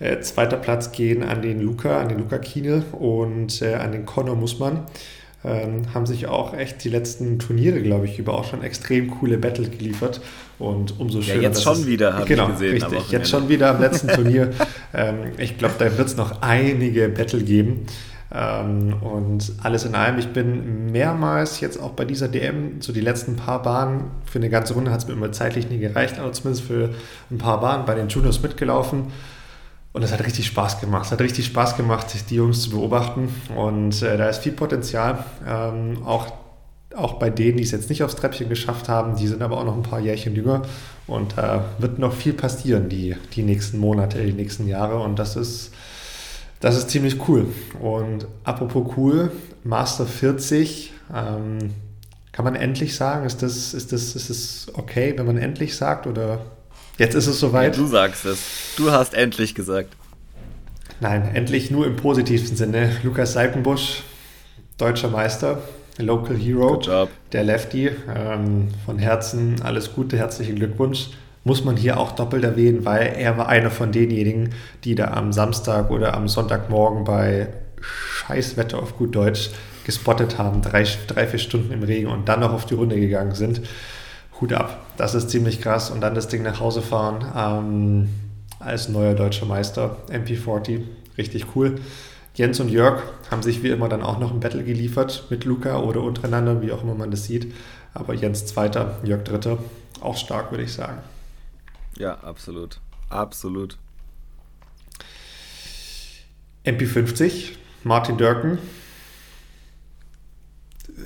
Äh, 0.00 0.20
zweiter 0.20 0.56
Platz 0.56 0.92
gehen 0.92 1.22
an 1.22 1.42
den 1.42 1.60
Luca, 1.60 2.00
an 2.00 2.08
den 2.08 2.18
Luca 2.18 2.38
Kiene 2.38 2.82
und 2.92 3.60
äh, 3.60 3.74
an 3.74 3.92
den 3.92 4.06
Connor 4.06 4.34
Mussmann. 4.34 4.84
ähm, 5.44 5.82
haben 5.94 6.06
sich 6.06 6.26
auch 6.26 6.54
echt 6.54 6.84
die 6.84 6.88
letzten 6.88 7.38
Turniere, 7.38 7.80
glaube 7.80 8.06
ich, 8.06 8.18
über 8.18 8.34
auch 8.34 8.44
schon 8.44 8.62
extrem 8.62 9.10
coole 9.10 9.38
Battle 9.38 9.68
geliefert. 9.68 10.20
Und 10.58 10.98
umso 11.00 11.22
schöner. 11.22 11.36
Ja, 11.36 11.48
jetzt 11.48 11.62
schon 11.62 11.74
es, 11.74 11.86
wieder, 11.86 12.14
habe 12.14 12.26
genau, 12.26 12.44
ich 12.46 12.52
gesehen. 12.52 12.82
Richtig, 12.82 13.10
jetzt 13.10 13.30
schon 13.30 13.48
wieder 13.48 13.70
am 13.70 13.80
letzten 13.80 14.08
Turnier. 14.14 14.50
ähm, 14.94 15.32
ich 15.38 15.58
glaube, 15.58 15.74
da 15.78 15.96
wird 15.96 16.08
es 16.08 16.16
noch 16.16 16.42
einige 16.42 17.08
Battle 17.08 17.42
geben. 17.42 17.86
Ähm, 18.32 18.94
und 19.02 19.52
alles 19.62 19.84
in 19.84 19.94
allem, 19.94 20.18
ich 20.18 20.28
bin 20.28 20.92
mehrmals 20.92 21.60
jetzt 21.60 21.78
auch 21.78 21.90
bei 21.90 22.04
dieser 22.04 22.28
DM, 22.28 22.80
so 22.80 22.92
die 22.92 23.00
letzten 23.00 23.36
paar 23.36 23.62
Bahnen, 23.62 24.04
für 24.24 24.38
eine 24.38 24.50
ganze 24.50 24.74
Runde 24.74 24.90
hat 24.92 25.00
es 25.00 25.08
mir 25.08 25.14
immer 25.14 25.32
zeitlich 25.32 25.68
nie 25.68 25.78
gereicht, 25.78 26.18
aber 26.18 26.32
zumindest 26.32 26.66
für 26.66 26.90
ein 27.30 27.38
paar 27.38 27.60
Bahnen 27.60 27.84
bei 27.86 27.94
den 27.94 28.08
Juniors 28.08 28.42
mitgelaufen. 28.42 29.06
Und 29.92 30.02
es 30.02 30.12
hat 30.12 30.24
richtig 30.24 30.46
Spaß 30.46 30.80
gemacht. 30.80 31.06
Es 31.06 31.12
hat 31.12 31.20
richtig 31.20 31.46
Spaß 31.46 31.76
gemacht, 31.76 32.06
die 32.30 32.34
Jungs 32.36 32.62
zu 32.62 32.70
beobachten. 32.70 33.28
Und 33.56 34.02
äh, 34.02 34.16
da 34.16 34.28
ist 34.28 34.38
viel 34.38 34.52
Potenzial. 34.52 35.24
Ähm, 35.46 36.02
auch, 36.04 36.32
auch 36.94 37.14
bei 37.14 37.28
denen, 37.28 37.56
die 37.56 37.64
es 37.64 37.72
jetzt 37.72 37.88
nicht 37.90 38.04
aufs 38.04 38.14
Treppchen 38.14 38.48
geschafft 38.48 38.88
haben, 38.88 39.16
die 39.16 39.26
sind 39.26 39.42
aber 39.42 39.58
auch 39.58 39.64
noch 39.64 39.74
ein 39.74 39.82
paar 39.82 39.98
Jährchen 39.98 40.36
jünger. 40.36 40.62
Und 41.08 41.36
da 41.36 41.56
äh, 41.78 41.82
wird 41.82 41.98
noch 41.98 42.12
viel 42.12 42.34
passieren, 42.34 42.88
die, 42.88 43.16
die 43.34 43.42
nächsten 43.42 43.78
Monate, 43.78 44.24
die 44.24 44.32
nächsten 44.32 44.68
Jahre. 44.68 45.00
Und 45.00 45.18
das 45.18 45.34
ist, 45.34 45.72
das 46.60 46.76
ist 46.76 46.90
ziemlich 46.90 47.28
cool. 47.28 47.46
Und 47.80 48.28
apropos 48.44 48.92
cool, 48.96 49.32
Master 49.64 50.06
40, 50.06 50.92
ähm, 51.12 51.58
kann 52.30 52.44
man 52.44 52.54
endlich 52.54 52.94
sagen? 52.94 53.26
Ist 53.26 53.42
das, 53.42 53.74
ist, 53.74 53.92
das, 53.92 54.14
ist 54.14 54.30
das 54.30 54.68
okay, 54.74 55.14
wenn 55.16 55.26
man 55.26 55.36
endlich 55.36 55.76
sagt? 55.76 56.06
Oder 56.06 56.38
Jetzt 57.00 57.14
ist 57.14 57.28
es 57.28 57.40
soweit. 57.40 57.78
Ja, 57.78 57.82
du 57.82 57.88
sagst 57.88 58.26
es. 58.26 58.74
Du 58.76 58.90
hast 58.90 59.14
endlich 59.14 59.54
gesagt. 59.54 59.96
Nein, 61.00 61.30
endlich 61.34 61.70
nur 61.70 61.86
im 61.86 61.96
positivsten 61.96 62.58
Sinne. 62.58 62.94
Lukas 63.02 63.32
Seitenbusch, 63.32 64.02
deutscher 64.76 65.08
Meister, 65.08 65.62
Local 65.96 66.36
Hero, 66.36 66.78
der 67.32 67.44
Lefty. 67.44 67.90
Ähm, 68.14 68.68
von 68.84 68.98
Herzen 68.98 69.62
alles 69.62 69.94
Gute, 69.94 70.18
herzlichen 70.18 70.56
Glückwunsch. 70.56 71.08
Muss 71.42 71.64
man 71.64 71.78
hier 71.78 71.98
auch 71.98 72.12
doppelt 72.12 72.44
erwähnen, 72.44 72.84
weil 72.84 73.14
er 73.16 73.38
war 73.38 73.48
einer 73.48 73.70
von 73.70 73.92
denjenigen, 73.92 74.50
die 74.84 74.94
da 74.94 75.12
am 75.12 75.32
Samstag 75.32 75.90
oder 75.90 76.12
am 76.12 76.28
Sonntagmorgen 76.28 77.04
bei 77.04 77.48
Scheißwetter 77.80 78.78
auf 78.78 78.98
gut 78.98 79.14
Deutsch 79.14 79.48
gespottet 79.84 80.36
haben, 80.36 80.60
drei, 80.60 80.84
drei, 81.06 81.26
vier 81.26 81.38
Stunden 81.38 81.72
im 81.72 81.82
Regen 81.82 82.08
und 82.08 82.28
dann 82.28 82.40
noch 82.40 82.52
auf 82.52 82.66
die 82.66 82.74
Runde 82.74 83.00
gegangen 83.00 83.34
sind. 83.34 83.62
Hut 84.40 84.52
ab. 84.52 84.78
Das 84.96 85.14
ist 85.14 85.30
ziemlich 85.30 85.60
krass. 85.60 85.90
Und 85.90 86.00
dann 86.00 86.14
das 86.14 86.28
Ding 86.28 86.42
nach 86.42 86.60
Hause 86.60 86.82
fahren 86.82 87.24
ähm, 87.36 88.08
als 88.58 88.88
neuer 88.88 89.14
deutscher 89.14 89.46
Meister, 89.46 89.96
MP40. 90.10 90.82
Richtig 91.18 91.46
cool. 91.54 91.80
Jens 92.34 92.60
und 92.60 92.68
Jörg 92.68 93.02
haben 93.30 93.42
sich 93.42 93.62
wie 93.62 93.68
immer 93.68 93.88
dann 93.88 94.02
auch 94.02 94.18
noch 94.18 94.32
ein 94.32 94.40
Battle 94.40 94.64
geliefert 94.64 95.24
mit 95.30 95.44
Luca 95.44 95.80
oder 95.80 96.02
untereinander, 96.02 96.62
wie 96.62 96.72
auch 96.72 96.82
immer 96.82 96.94
man 96.94 97.10
das 97.10 97.24
sieht. 97.24 97.52
Aber 97.92 98.14
Jens 98.14 98.46
Zweiter, 98.46 98.98
Jörg 99.02 99.24
Dritter. 99.24 99.58
Auch 100.00 100.16
stark, 100.16 100.50
würde 100.50 100.64
ich 100.64 100.72
sagen. 100.72 100.98
Ja, 101.98 102.14
absolut. 102.20 102.80
Absolut. 103.10 103.76
MP50, 106.64 107.52
Martin 107.84 108.16
Dörken, 108.16 108.58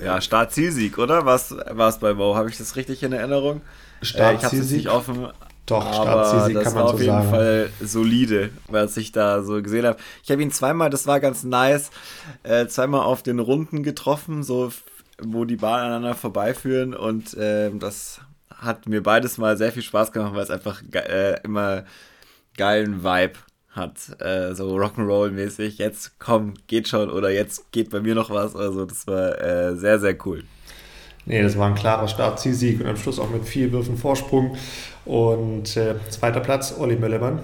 ja, 0.03 0.21
Start-Zielsieg, 0.21 0.97
oder? 0.97 1.25
Was 1.25 1.55
war 1.71 1.89
es 1.89 1.99
bei 1.99 2.17
Wow? 2.17 2.35
Habe 2.35 2.49
ich 2.49 2.57
das 2.57 2.75
richtig 2.75 3.03
in 3.03 3.13
Erinnerung? 3.13 3.61
Start-Zielsieg. 4.01 4.85
Äh, 4.85 4.89
offen. 4.89 5.27
Doch, 5.65 5.93
Start-Zielsieg 5.93 6.63
kann 6.63 6.73
man 6.73 6.83
war 6.83 6.93
auf 6.93 6.99
jeden 6.99 7.11
sagen. 7.11 7.29
Fall 7.29 7.69
solide, 7.81 8.51
was 8.67 8.97
ich 8.97 9.11
da 9.11 9.41
so 9.41 9.61
gesehen 9.61 9.85
habe. 9.85 9.97
Ich 10.23 10.31
habe 10.31 10.41
ihn 10.41 10.51
zweimal, 10.51 10.89
das 10.89 11.07
war 11.07 11.19
ganz 11.19 11.43
nice, 11.43 11.89
äh, 12.43 12.67
zweimal 12.67 13.01
auf 13.01 13.23
den 13.23 13.39
Runden 13.39 13.81
getroffen, 13.81 14.43
so 14.43 14.71
wo 15.21 15.45
die 15.45 15.55
Bahnen 15.55 15.85
aneinander 15.85 16.13
vorbeiführen 16.13 16.93
und 16.93 17.35
äh, 17.35 17.71
das 17.71 18.19
hat 18.49 18.87
mir 18.87 19.01
beides 19.01 19.37
mal 19.37 19.57
sehr 19.57 19.71
viel 19.71 19.81
Spaß 19.81 20.11
gemacht, 20.11 20.35
weil 20.35 20.43
es 20.43 20.49
einfach 20.49 20.81
äh, 20.93 21.39
immer 21.43 21.85
geilen 22.57 23.03
Vibe 23.03 23.39
hat, 23.75 24.21
äh, 24.21 24.53
so 24.53 24.75
Rock'n'Roll-mäßig, 24.75 25.77
jetzt 25.77 26.19
komm, 26.19 26.53
geht 26.67 26.87
schon 26.87 27.09
oder 27.09 27.29
jetzt 27.29 27.71
geht 27.71 27.89
bei 27.89 27.99
mir 27.99 28.15
noch 28.15 28.29
was. 28.29 28.55
Also 28.55 28.85
das 28.85 29.05
war 29.07 29.41
äh, 29.41 29.75
sehr, 29.75 29.99
sehr 29.99 30.15
cool. 30.25 30.43
Nee, 31.25 31.41
das 31.41 31.57
war 31.57 31.67
ein 31.67 31.75
klarer 31.75 32.07
Start-Zielsieg 32.07 32.81
und 32.81 32.87
am 32.87 32.97
Schluss 32.97 33.19
auch 33.19 33.29
mit 33.29 33.45
vier 33.45 33.71
Würfen 33.71 33.97
Vorsprung. 33.97 34.55
Und 35.05 35.75
äh, 35.75 35.95
zweiter 36.09 36.39
Platz, 36.39 36.75
Olli 36.77 36.95
Möllermann. 36.95 37.39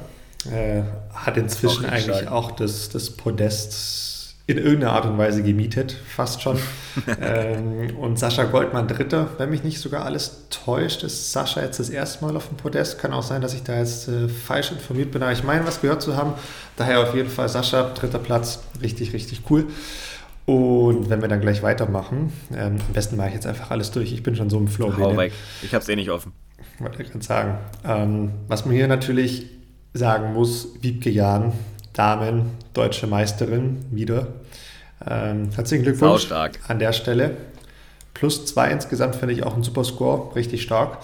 Äh, 0.52 0.84
hat 1.14 1.38
inzwischen 1.38 1.86
auch 1.86 1.92
eigentlich 1.92 2.18
stark. 2.18 2.32
auch 2.32 2.52
das, 2.52 2.90
das 2.90 3.12
Podest 3.12 4.11
in 4.48 4.58
irgendeiner 4.58 4.94
Art 4.94 5.06
und 5.06 5.18
Weise 5.18 5.44
gemietet, 5.44 5.96
fast 6.08 6.42
schon. 6.42 6.58
ähm, 7.22 7.96
und 7.98 8.20
Sascha 8.20 8.44
Goldmann 8.44 8.88
Dritter, 8.88 9.30
wenn 9.38 9.50
mich 9.50 9.64
nicht 9.64 9.80
sogar 9.80 10.06
alles 10.06 10.48
täuscht, 10.50 11.04
ist 11.04 11.32
Sascha 11.32 11.62
jetzt 11.62 11.80
das 11.80 11.90
erste 11.90 12.26
Mal 12.26 12.36
auf 12.36 12.48
dem 12.48 12.58
Podest. 12.58 13.00
Kann 13.00 13.14
auch 13.14 13.24
sein, 13.24 13.42
dass 13.42 13.54
ich 13.54 13.64
da 13.64 13.78
jetzt 13.78 14.08
äh, 14.08 14.28
falsch 14.28 14.72
informiert 14.72 15.12
bin, 15.12 15.24
aber 15.24 15.32
ich 15.32 15.44
meine, 15.44 15.66
was 15.66 15.82
gehört 15.82 16.02
zu 16.02 16.18
haben. 16.18 16.34
Daher 16.76 17.02
auf 17.02 17.16
jeden 17.16 17.30
Fall 17.30 17.50
Sascha, 17.50 17.92
dritter 17.94 18.20
Platz, 18.20 18.64
richtig, 18.82 19.14
richtig 19.14 19.44
cool. 19.50 19.68
Und 20.46 21.10
wenn 21.10 21.22
wir 21.22 21.28
dann 21.28 21.40
gleich 21.40 21.64
weitermachen, 21.64 22.34
ähm, 22.54 22.78
am 22.88 22.94
besten 22.94 23.16
mache 23.16 23.30
ich 23.30 23.36
jetzt 23.36 23.48
einfach 23.48 23.72
alles 23.72 23.92
durch. 23.92 24.12
Ich 24.12 24.24
bin 24.24 24.36
schon 24.36 24.50
so 24.50 24.58
im 24.58 24.68
Flow. 24.68 24.92
Hau 24.98 25.16
weg. 25.16 25.32
Ich 25.62 25.74
habe 25.74 25.84
es 25.84 25.90
eh 25.90 25.96
nicht 25.96 26.10
offen. 26.10 26.34
Wollte 26.80 27.04
ich 27.04 27.12
gerade 27.12 27.24
sagen. 27.24 27.58
Ähm, 27.86 28.32
was 28.48 28.66
man 28.66 28.76
hier 28.76 28.88
natürlich 28.88 29.46
sagen 29.94 30.34
muss, 30.34 30.70
Wiebke 30.82 31.10
Jahn, 31.10 31.54
Damen, 31.94 32.52
deutsche 32.74 33.08
Meisterin 33.08 33.86
wieder. 33.92 34.28
Ähm, 35.08 35.50
herzlichen 35.56 35.84
Glückwunsch 35.84 36.26
stark. 36.26 36.60
an 36.68 36.80
der 36.80 36.94
Stelle. 36.94 37.38
Plus 38.14 38.46
zwei 38.46 38.70
insgesamt 38.70 39.16
finde 39.16 39.34
ich 39.34 39.44
auch 39.44 39.56
ein 39.56 39.64
super 39.64 39.84
Score, 39.84 40.36
richtig 40.36 40.62
stark. 40.62 41.00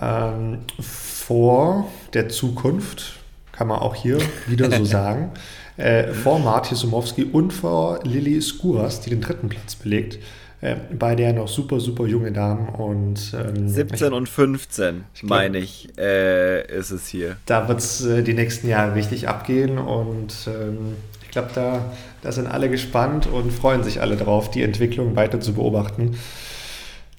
Ähm, 0.00 0.58
vor 0.80 1.88
der 2.14 2.28
Zukunft 2.28 3.14
kann 3.52 3.68
man 3.68 3.78
auch 3.78 3.94
hier 3.94 4.18
wieder 4.46 4.70
so 4.70 4.84
sagen. 4.84 5.32
Äh, 5.76 6.12
vor 6.12 6.38
Martin 6.38 6.76
Sumowski 6.76 7.24
und 7.24 7.52
vor 7.52 8.00
Lilly 8.04 8.40
Skuras, 8.40 9.00
die 9.00 9.10
den 9.10 9.20
dritten 9.20 9.48
Platz 9.48 9.74
belegt. 9.74 10.18
Äh, 10.62 10.76
beide 10.98 11.22
ja 11.22 11.32
noch 11.32 11.48
super, 11.48 11.80
super 11.80 12.06
junge 12.06 12.32
Damen 12.32 12.68
und 12.70 13.34
ähm, 13.34 13.68
17 13.68 14.12
und 14.12 14.28
15, 14.28 15.04
ich 15.14 15.20
glaub, 15.20 15.30
meine 15.30 15.58
ich, 15.58 15.88
äh, 15.98 16.66
ist 16.78 16.90
es 16.90 17.08
hier. 17.08 17.36
Da 17.44 17.68
wird 17.68 17.80
es 17.80 18.04
äh, 18.04 18.22
die 18.22 18.32
nächsten 18.32 18.68
Jahre 18.68 18.94
richtig 18.94 19.28
abgehen 19.28 19.78
und 19.78 20.34
ähm, 20.46 20.96
ich 21.22 21.30
glaube, 21.30 21.50
da, 21.54 21.92
da 22.22 22.32
sind 22.32 22.46
alle 22.46 22.70
gespannt 22.70 23.26
und 23.26 23.52
freuen 23.52 23.84
sich 23.84 24.00
alle 24.00 24.16
drauf, 24.16 24.50
die 24.50 24.62
Entwicklung 24.62 25.14
weiter 25.14 25.40
zu 25.40 25.52
beobachten. 25.52 26.16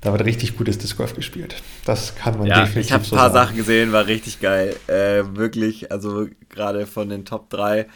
Da 0.02 0.12
wird 0.12 0.26
richtig 0.26 0.58
gutes 0.58 0.80
Disc 0.80 0.98
Golf 0.98 1.16
gespielt. 1.16 1.62
Das 1.86 2.16
kann 2.16 2.38
man 2.40 2.48
ja, 2.48 2.62
definitiv 2.62 2.86
ich 2.86 2.92
habe 2.92 3.04
ein 3.04 3.18
paar 3.18 3.32
Sachen 3.32 3.56
gesehen, 3.56 3.92
war 3.92 4.08
richtig 4.08 4.40
geil. 4.40 4.76
Äh, 4.88 5.24
wirklich, 5.36 5.92
also 5.92 6.28
gerade 6.50 6.88
von 6.88 7.10
den 7.10 7.26
Top 7.26 7.50
3 7.52 7.88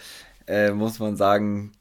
äh, 0.48 0.72
muss 0.72 1.00
man 1.00 1.16
sagen, 1.16 1.72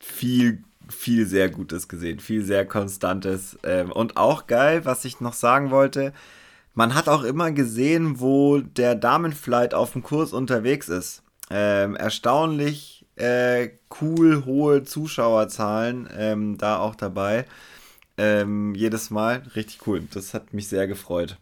viel 0.00 0.62
viel 0.88 1.26
sehr 1.26 1.50
Gutes 1.50 1.88
gesehen, 1.88 2.20
viel 2.20 2.44
sehr 2.44 2.66
Konstantes. 2.66 3.58
Ähm, 3.62 3.92
und 3.92 4.16
auch 4.16 4.46
geil, 4.46 4.84
was 4.84 5.04
ich 5.04 5.20
noch 5.20 5.34
sagen 5.34 5.70
wollte, 5.70 6.12
man 6.74 6.94
hat 6.94 7.08
auch 7.08 7.22
immer 7.22 7.52
gesehen, 7.52 8.20
wo 8.20 8.58
der 8.58 8.94
Damenflight 8.94 9.74
auf 9.74 9.92
dem 9.92 10.02
Kurs 10.02 10.32
unterwegs 10.32 10.88
ist. 10.88 11.22
Ähm, 11.50 11.96
erstaunlich 11.96 13.06
äh, 13.16 13.70
cool, 14.00 14.44
hohe 14.44 14.84
Zuschauerzahlen 14.84 16.08
ähm, 16.16 16.58
da 16.58 16.78
auch 16.78 16.94
dabei. 16.94 17.46
Ähm, 18.18 18.74
jedes 18.74 19.10
Mal 19.10 19.42
richtig 19.54 19.86
cool. 19.86 20.02
Das 20.12 20.34
hat 20.34 20.52
mich 20.52 20.68
sehr 20.68 20.86
gefreut. 20.86 21.38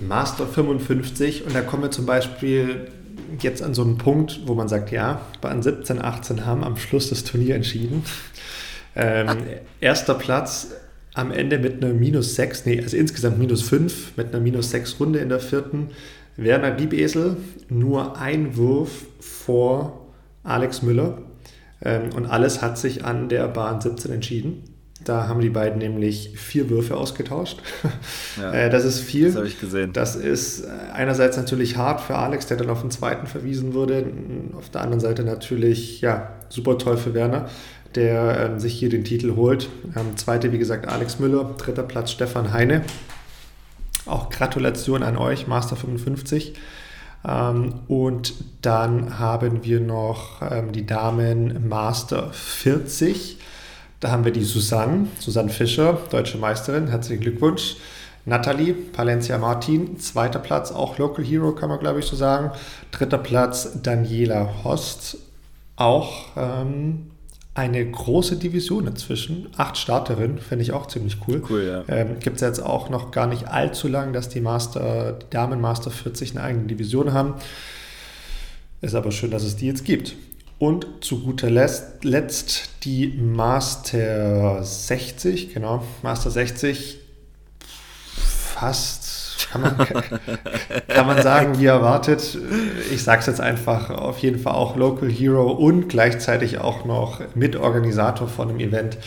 Master 0.00 0.46
55 0.46 1.44
und 1.44 1.54
da 1.54 1.60
kommen 1.60 1.82
wir 1.82 1.90
zum 1.90 2.06
Beispiel 2.06 2.90
jetzt 3.40 3.62
an 3.62 3.74
so 3.74 3.82
einen 3.82 3.98
Punkt, 3.98 4.40
wo 4.46 4.54
man 4.54 4.68
sagt, 4.68 4.90
ja, 4.90 5.20
Bahn 5.40 5.62
17, 5.62 6.00
18 6.00 6.46
haben 6.46 6.64
am 6.64 6.76
Schluss 6.76 7.10
das 7.10 7.24
Turnier 7.24 7.54
entschieden. 7.54 8.04
Ähm, 8.96 9.28
erster 9.80 10.14
Platz 10.14 10.68
am 11.14 11.30
Ende 11.30 11.58
mit 11.58 11.82
einer 11.82 11.92
minus 11.92 12.34
6, 12.36 12.66
nee, 12.66 12.80
also 12.80 12.96
insgesamt 12.96 13.38
minus 13.38 13.62
5, 13.62 14.16
mit 14.16 14.28
einer 14.28 14.40
minus 14.40 14.70
6 14.70 15.00
Runde 15.00 15.18
in 15.18 15.28
der 15.28 15.40
vierten. 15.40 15.90
Werner 16.36 16.76
Liebesel 16.76 17.36
nur 17.68 18.18
ein 18.18 18.56
Wurf 18.56 19.06
vor 19.20 20.06
Alex 20.42 20.82
Müller. 20.82 21.18
Ähm, 21.82 22.10
und 22.14 22.26
alles 22.26 22.62
hat 22.62 22.78
sich 22.78 23.04
an 23.04 23.28
der 23.28 23.48
Bahn 23.48 23.80
17 23.80 24.12
entschieden. 24.12 24.62
Da 25.04 25.28
haben 25.28 25.40
die 25.40 25.48
beiden 25.48 25.78
nämlich 25.78 26.32
vier 26.36 26.68
Würfe 26.68 26.96
ausgetauscht. 26.96 27.62
Ja, 28.40 28.52
äh, 28.52 28.70
das 28.70 28.84
ist 28.84 29.00
viel. 29.00 29.26
Das 29.26 29.36
habe 29.36 29.46
ich 29.46 29.58
gesehen. 29.58 29.92
Das 29.92 30.14
ist 30.14 30.60
äh, 30.60 30.68
einerseits 30.92 31.36
natürlich 31.36 31.76
hart 31.76 32.02
für 32.02 32.16
Alex, 32.16 32.46
der 32.46 32.58
dann 32.58 32.68
auf 32.68 32.82
den 32.82 32.90
zweiten 32.90 33.26
verwiesen 33.26 33.72
wurde. 33.72 34.04
Auf 34.58 34.68
der 34.68 34.82
anderen 34.82 35.00
Seite 35.00 35.24
natürlich, 35.24 36.02
ja, 36.02 36.34
super 36.50 36.76
toll 36.76 36.98
für 36.98 37.14
Werner, 37.14 37.48
der 37.94 38.50
ähm, 38.50 38.60
sich 38.60 38.74
hier 38.74 38.90
den 38.90 39.04
Titel 39.04 39.36
holt. 39.36 39.70
Ähm, 39.96 40.16
zweite, 40.16 40.52
wie 40.52 40.58
gesagt, 40.58 40.86
Alex 40.86 41.18
Müller. 41.18 41.54
Dritter 41.56 41.82
Platz 41.82 42.10
Stefan 42.10 42.52
Heine. 42.52 42.82
Auch 44.04 44.28
Gratulation 44.28 45.02
an 45.02 45.16
euch, 45.16 45.46
Master 45.46 45.76
55. 45.76 46.54
Ähm, 47.26 47.74
und 47.88 48.34
dann 48.60 49.18
haben 49.18 49.64
wir 49.64 49.80
noch 49.80 50.42
ähm, 50.42 50.72
die 50.72 50.84
Damen 50.84 51.68
Master 51.68 52.30
40 52.32 53.39
Da 54.00 54.10
haben 54.10 54.24
wir 54.24 54.32
die 54.32 54.44
Susanne, 54.44 55.08
Susanne 55.18 55.50
Fischer, 55.50 55.98
deutsche 56.10 56.38
Meisterin, 56.38 56.88
herzlichen 56.88 57.20
Glückwunsch. 57.20 57.76
Nathalie 58.24 58.72
Palencia 58.72 59.36
Martin, 59.36 59.98
zweiter 59.98 60.38
Platz, 60.38 60.72
auch 60.72 60.96
Local 60.98 61.24
Hero, 61.24 61.52
kann 61.52 61.68
man 61.68 61.78
glaube 61.78 62.00
ich 62.00 62.06
so 62.06 62.16
sagen. 62.16 62.50
Dritter 62.92 63.18
Platz 63.18 63.82
Daniela 63.82 64.64
Host, 64.64 65.18
auch 65.76 66.28
ähm, 66.36 67.10
eine 67.52 67.90
große 67.90 68.36
Division 68.36 68.86
inzwischen. 68.86 69.48
Acht 69.58 69.76
Starterinnen, 69.76 70.38
finde 70.38 70.62
ich 70.62 70.72
auch 70.72 70.86
ziemlich 70.86 71.18
cool. 71.28 71.42
Cool, 71.48 71.64
ja. 71.64 71.94
Ähm, 71.94 72.20
Gibt 72.20 72.36
es 72.36 72.42
jetzt 72.42 72.62
auch 72.62 72.88
noch 72.88 73.10
gar 73.10 73.26
nicht 73.26 73.48
allzu 73.48 73.86
lang, 73.86 74.14
dass 74.14 74.30
die 74.30 74.40
Master, 74.40 75.12
die 75.12 75.28
Damen 75.28 75.60
Master 75.60 75.90
40 75.90 76.32
eine 76.32 76.44
eigene 76.44 76.64
Division 76.64 77.12
haben. 77.12 77.34
Ist 78.80 78.94
aber 78.94 79.12
schön, 79.12 79.30
dass 79.30 79.42
es 79.42 79.56
die 79.56 79.66
jetzt 79.66 79.84
gibt. 79.84 80.14
Und 80.60 80.86
zu 81.00 81.20
guter 81.20 81.48
Letzt 81.48 82.84
die 82.84 83.08
Master 83.08 84.62
60, 84.62 85.54
genau, 85.54 85.82
Master 86.02 86.30
60 86.30 86.98
fast, 88.60 89.48
kann 89.50 89.62
man, 89.62 89.78
kann 90.88 91.06
man 91.06 91.22
sagen, 91.22 91.58
wie 91.58 91.64
erwartet. 91.64 92.36
Ich 92.92 93.02
sage 93.02 93.20
es 93.20 93.26
jetzt 93.26 93.40
einfach, 93.40 93.88
auf 93.88 94.18
jeden 94.18 94.38
Fall 94.38 94.52
auch 94.52 94.76
Local 94.76 95.10
Hero 95.10 95.50
und 95.50 95.88
gleichzeitig 95.88 96.58
auch 96.58 96.84
noch 96.84 97.22
Mitorganisator 97.34 98.28
von 98.28 98.48
dem 98.48 98.60
Event 98.60 98.98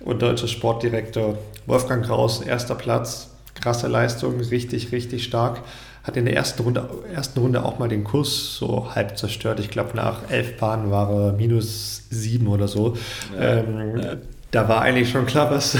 und 0.00 0.20
deutscher 0.20 0.46
Sportdirektor 0.46 1.38
Wolfgang 1.64 2.04
Kraus, 2.04 2.42
erster 2.42 2.74
Platz. 2.74 3.30
Krasse 3.54 3.88
Leistung, 3.88 4.38
richtig, 4.40 4.92
richtig 4.92 5.24
stark. 5.24 5.62
Hat 6.08 6.16
in 6.16 6.24
der 6.24 6.34
ersten 6.34 6.62
Runde, 6.62 6.88
ersten 7.14 7.38
Runde 7.38 7.64
auch 7.64 7.78
mal 7.78 7.88
den 7.88 8.02
Kurs 8.02 8.56
so 8.56 8.94
halb 8.94 9.16
zerstört. 9.16 9.60
Ich 9.60 9.70
glaube, 9.70 9.94
nach 9.94 10.28
elf 10.30 10.56
Bahnen 10.56 10.90
war 10.90 11.10
er 11.10 11.32
minus 11.34 12.08
sieben 12.10 12.48
oder 12.48 12.66
so. 12.66 12.96
Ja, 13.34 13.58
ähm, 13.58 14.00
ja. 14.00 14.16
Da 14.50 14.68
war 14.68 14.80
eigentlich 14.80 15.10
schon 15.10 15.26
klar, 15.26 15.50
was, 15.50 15.76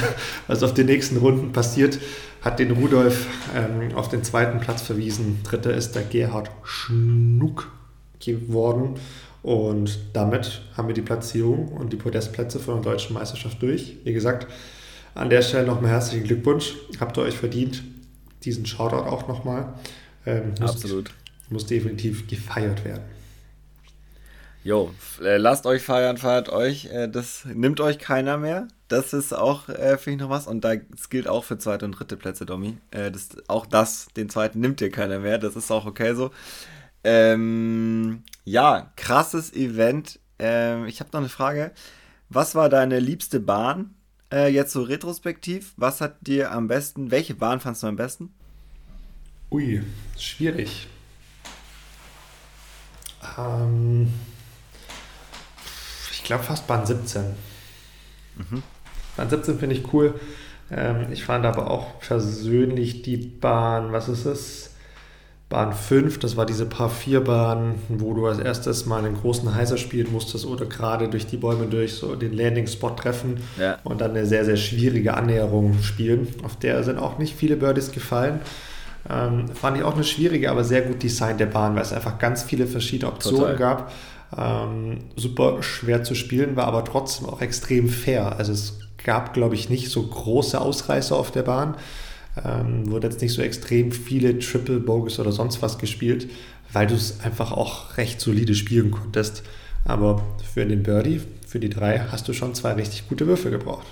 was 0.46 0.62
auf 0.62 0.74
den 0.74 0.86
nächsten 0.86 1.16
Runden 1.16 1.52
passiert 1.52 1.98
hat 2.40 2.58
den 2.58 2.70
Rudolf 2.70 3.26
ähm, 3.56 3.96
auf 3.96 4.08
den 4.08 4.22
zweiten 4.22 4.60
Platz 4.60 4.82
verwiesen. 4.82 5.40
Dritter 5.44 5.74
ist 5.74 5.94
der 5.94 6.02
Gerhard 6.02 6.50
Schnuck 6.62 7.70
geworden. 8.20 8.94
Und 9.42 9.98
damit 10.12 10.62
haben 10.76 10.88
wir 10.88 10.94
die 10.94 11.02
Platzierung 11.02 11.68
und 11.68 11.92
die 11.92 11.96
Podestplätze 11.96 12.58
von 12.58 12.82
der 12.82 12.92
deutschen 12.92 13.14
Meisterschaft 13.14 13.62
durch. 13.62 13.96
Wie 14.04 14.12
gesagt, 14.12 14.46
an 15.14 15.30
der 15.30 15.42
Stelle 15.42 15.66
nochmal 15.66 15.90
herzlichen 15.90 16.24
Glückwunsch. 16.24 16.74
Habt 17.00 17.16
ihr 17.16 17.22
euch 17.22 17.36
verdient. 17.36 17.82
Diesen 18.44 18.66
Shoutout 18.66 19.08
auch 19.08 19.26
nochmal. 19.26 19.74
Ähm, 20.28 20.54
Absolut. 20.60 21.10
Muss 21.48 21.64
definitiv 21.64 22.26
gefeiert 22.26 22.84
werden. 22.84 23.02
Jo, 24.62 24.92
äh, 25.22 25.38
lasst 25.38 25.64
euch 25.64 25.82
feiern, 25.82 26.18
feiert 26.18 26.50
euch. 26.50 26.86
Äh, 26.86 27.08
das 27.08 27.46
nimmt 27.46 27.80
euch 27.80 27.98
keiner 27.98 28.36
mehr. 28.36 28.68
Das 28.88 29.14
ist 29.14 29.32
auch, 29.32 29.70
äh, 29.70 29.96
finde 29.96 30.16
ich, 30.16 30.20
noch 30.20 30.30
was. 30.30 30.46
Und 30.46 30.62
das 30.64 31.08
gilt 31.08 31.28
auch 31.28 31.44
für 31.44 31.56
zweite 31.56 31.86
und 31.86 31.92
dritte 31.92 32.18
Plätze, 32.18 32.44
Domi. 32.44 32.76
Das, 32.90 33.28
auch 33.46 33.64
das, 33.64 34.08
den 34.16 34.28
zweiten 34.28 34.60
nimmt 34.60 34.80
dir 34.80 34.90
keiner 34.90 35.20
mehr. 35.20 35.38
Das 35.38 35.56
ist 35.56 35.70
auch 35.70 35.86
okay 35.86 36.14
so. 36.14 36.30
Ähm, 37.04 38.22
ja, 38.44 38.92
krasses 38.96 39.54
Event. 39.54 40.20
Ähm, 40.38 40.86
ich 40.86 41.00
habe 41.00 41.10
noch 41.12 41.20
eine 41.20 41.28
Frage. 41.30 41.72
Was 42.28 42.54
war 42.54 42.68
deine 42.68 43.00
liebste 43.00 43.40
Bahn? 43.40 43.94
Äh, 44.30 44.48
jetzt 44.52 44.72
so 44.72 44.82
retrospektiv. 44.82 45.72
Was 45.78 46.02
hat 46.02 46.16
dir 46.26 46.52
am 46.52 46.68
besten, 46.68 47.10
welche 47.10 47.34
Bahn 47.34 47.60
fandest 47.60 47.84
du 47.84 47.86
am 47.86 47.96
besten? 47.96 48.34
Ui, 49.50 49.82
schwierig. 50.16 50.86
Ähm 53.36 54.12
glaube 56.28 56.44
fast 56.44 56.66
Bahn 56.66 56.86
17. 56.86 57.22
Mhm. 58.36 58.62
Bahn 59.16 59.30
17 59.30 59.58
finde 59.58 59.74
ich 59.74 59.92
cool. 59.92 60.14
Ähm, 60.70 61.06
ich 61.10 61.24
fand 61.24 61.44
aber 61.44 61.70
auch 61.70 61.98
persönlich 62.00 63.02
die 63.02 63.16
Bahn, 63.16 63.92
was 63.92 64.08
ist 64.08 64.26
es? 64.26 64.74
Bahn 65.48 65.72
5, 65.72 66.18
das 66.18 66.36
war 66.36 66.44
diese 66.44 66.66
Paar 66.66 66.90
4 66.90 67.24
Bahn, 67.24 67.76
wo 67.88 68.12
du 68.12 68.26
als 68.26 68.38
erstes 68.38 68.84
mal 68.84 69.02
einen 69.02 69.16
großen 69.16 69.54
Heiser 69.54 69.78
spielen 69.78 70.12
musstest 70.12 70.44
oder 70.44 70.66
gerade 70.66 71.08
durch 71.08 71.26
die 71.26 71.38
Bäume 71.38 71.66
durch 71.66 71.94
so 71.94 72.14
den 72.14 72.34
Landing-Spot 72.34 72.90
treffen 72.90 73.40
ja. 73.58 73.78
und 73.82 74.02
dann 74.02 74.10
eine 74.10 74.26
sehr, 74.26 74.44
sehr 74.44 74.58
schwierige 74.58 75.14
Annäherung 75.14 75.82
spielen. 75.82 76.28
Auf 76.44 76.56
der 76.56 76.84
sind 76.84 76.98
auch 76.98 77.16
nicht 77.16 77.34
viele 77.34 77.56
Birdies 77.56 77.90
gefallen. 77.90 78.40
Ähm, 79.10 79.48
fand 79.48 79.76
ich 79.78 79.82
auch 79.82 79.94
eine 79.94 80.04
schwierige, 80.04 80.50
aber 80.50 80.64
sehr 80.64 80.82
gut 80.82 81.02
designte 81.02 81.46
Bahn, 81.46 81.74
weil 81.74 81.82
es 81.82 81.92
einfach 81.92 82.18
ganz 82.18 82.42
viele 82.42 82.66
verschiedene 82.66 83.10
Optionen 83.10 83.56
Total. 83.56 83.56
gab. 83.56 83.92
Ähm, 84.36 84.98
super 85.16 85.62
schwer 85.62 86.04
zu 86.04 86.14
spielen, 86.14 86.56
war 86.56 86.66
aber 86.66 86.84
trotzdem 86.84 87.26
auch 87.26 87.40
extrem 87.40 87.88
fair. 87.88 88.36
Also 88.36 88.52
es 88.52 88.78
gab, 89.02 89.32
glaube 89.32 89.54
ich, 89.54 89.70
nicht 89.70 89.90
so 89.90 90.02
große 90.02 90.60
Ausreißer 90.60 91.16
auf 91.16 91.30
der 91.30 91.42
Bahn. 91.42 91.76
Ähm, 92.44 92.90
wurde 92.90 93.08
jetzt 93.08 93.22
nicht 93.22 93.32
so 93.32 93.40
extrem 93.40 93.90
viele 93.92 94.38
Triple 94.38 94.80
Bogus 94.80 95.18
oder 95.18 95.32
sonst 95.32 95.62
was 95.62 95.78
gespielt, 95.78 96.28
weil 96.72 96.86
du 96.86 96.94
es 96.94 97.20
einfach 97.20 97.52
auch 97.52 97.96
recht 97.96 98.20
solide 98.20 98.54
spielen 98.54 98.90
konntest. 98.90 99.42
Aber 99.84 100.22
für 100.52 100.66
den 100.66 100.82
Birdie, 100.82 101.22
für 101.46 101.58
die 101.58 101.70
drei, 101.70 102.00
hast 102.10 102.28
du 102.28 102.34
schon 102.34 102.54
zwei 102.54 102.72
richtig 102.72 103.08
gute 103.08 103.26
Würfe 103.26 103.50
gebraucht. 103.50 103.86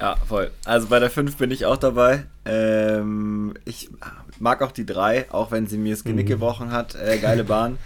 Ja, 0.00 0.16
voll. 0.16 0.50
Also 0.64 0.86
bei 0.86 0.98
der 0.98 1.10
5 1.10 1.36
bin 1.36 1.50
ich 1.50 1.66
auch 1.66 1.76
dabei. 1.76 2.24
Ähm, 2.46 3.52
ich 3.66 3.90
mag 4.38 4.62
auch 4.62 4.72
die 4.72 4.86
3, 4.86 5.30
auch 5.30 5.50
wenn 5.50 5.66
sie 5.66 5.76
mir 5.76 5.92
das 5.92 6.04
Genick 6.04 6.24
mhm. 6.24 6.30
gebrochen 6.30 6.72
hat. 6.72 6.94
Äh, 6.94 7.18
geile 7.18 7.44
Bahn 7.44 7.76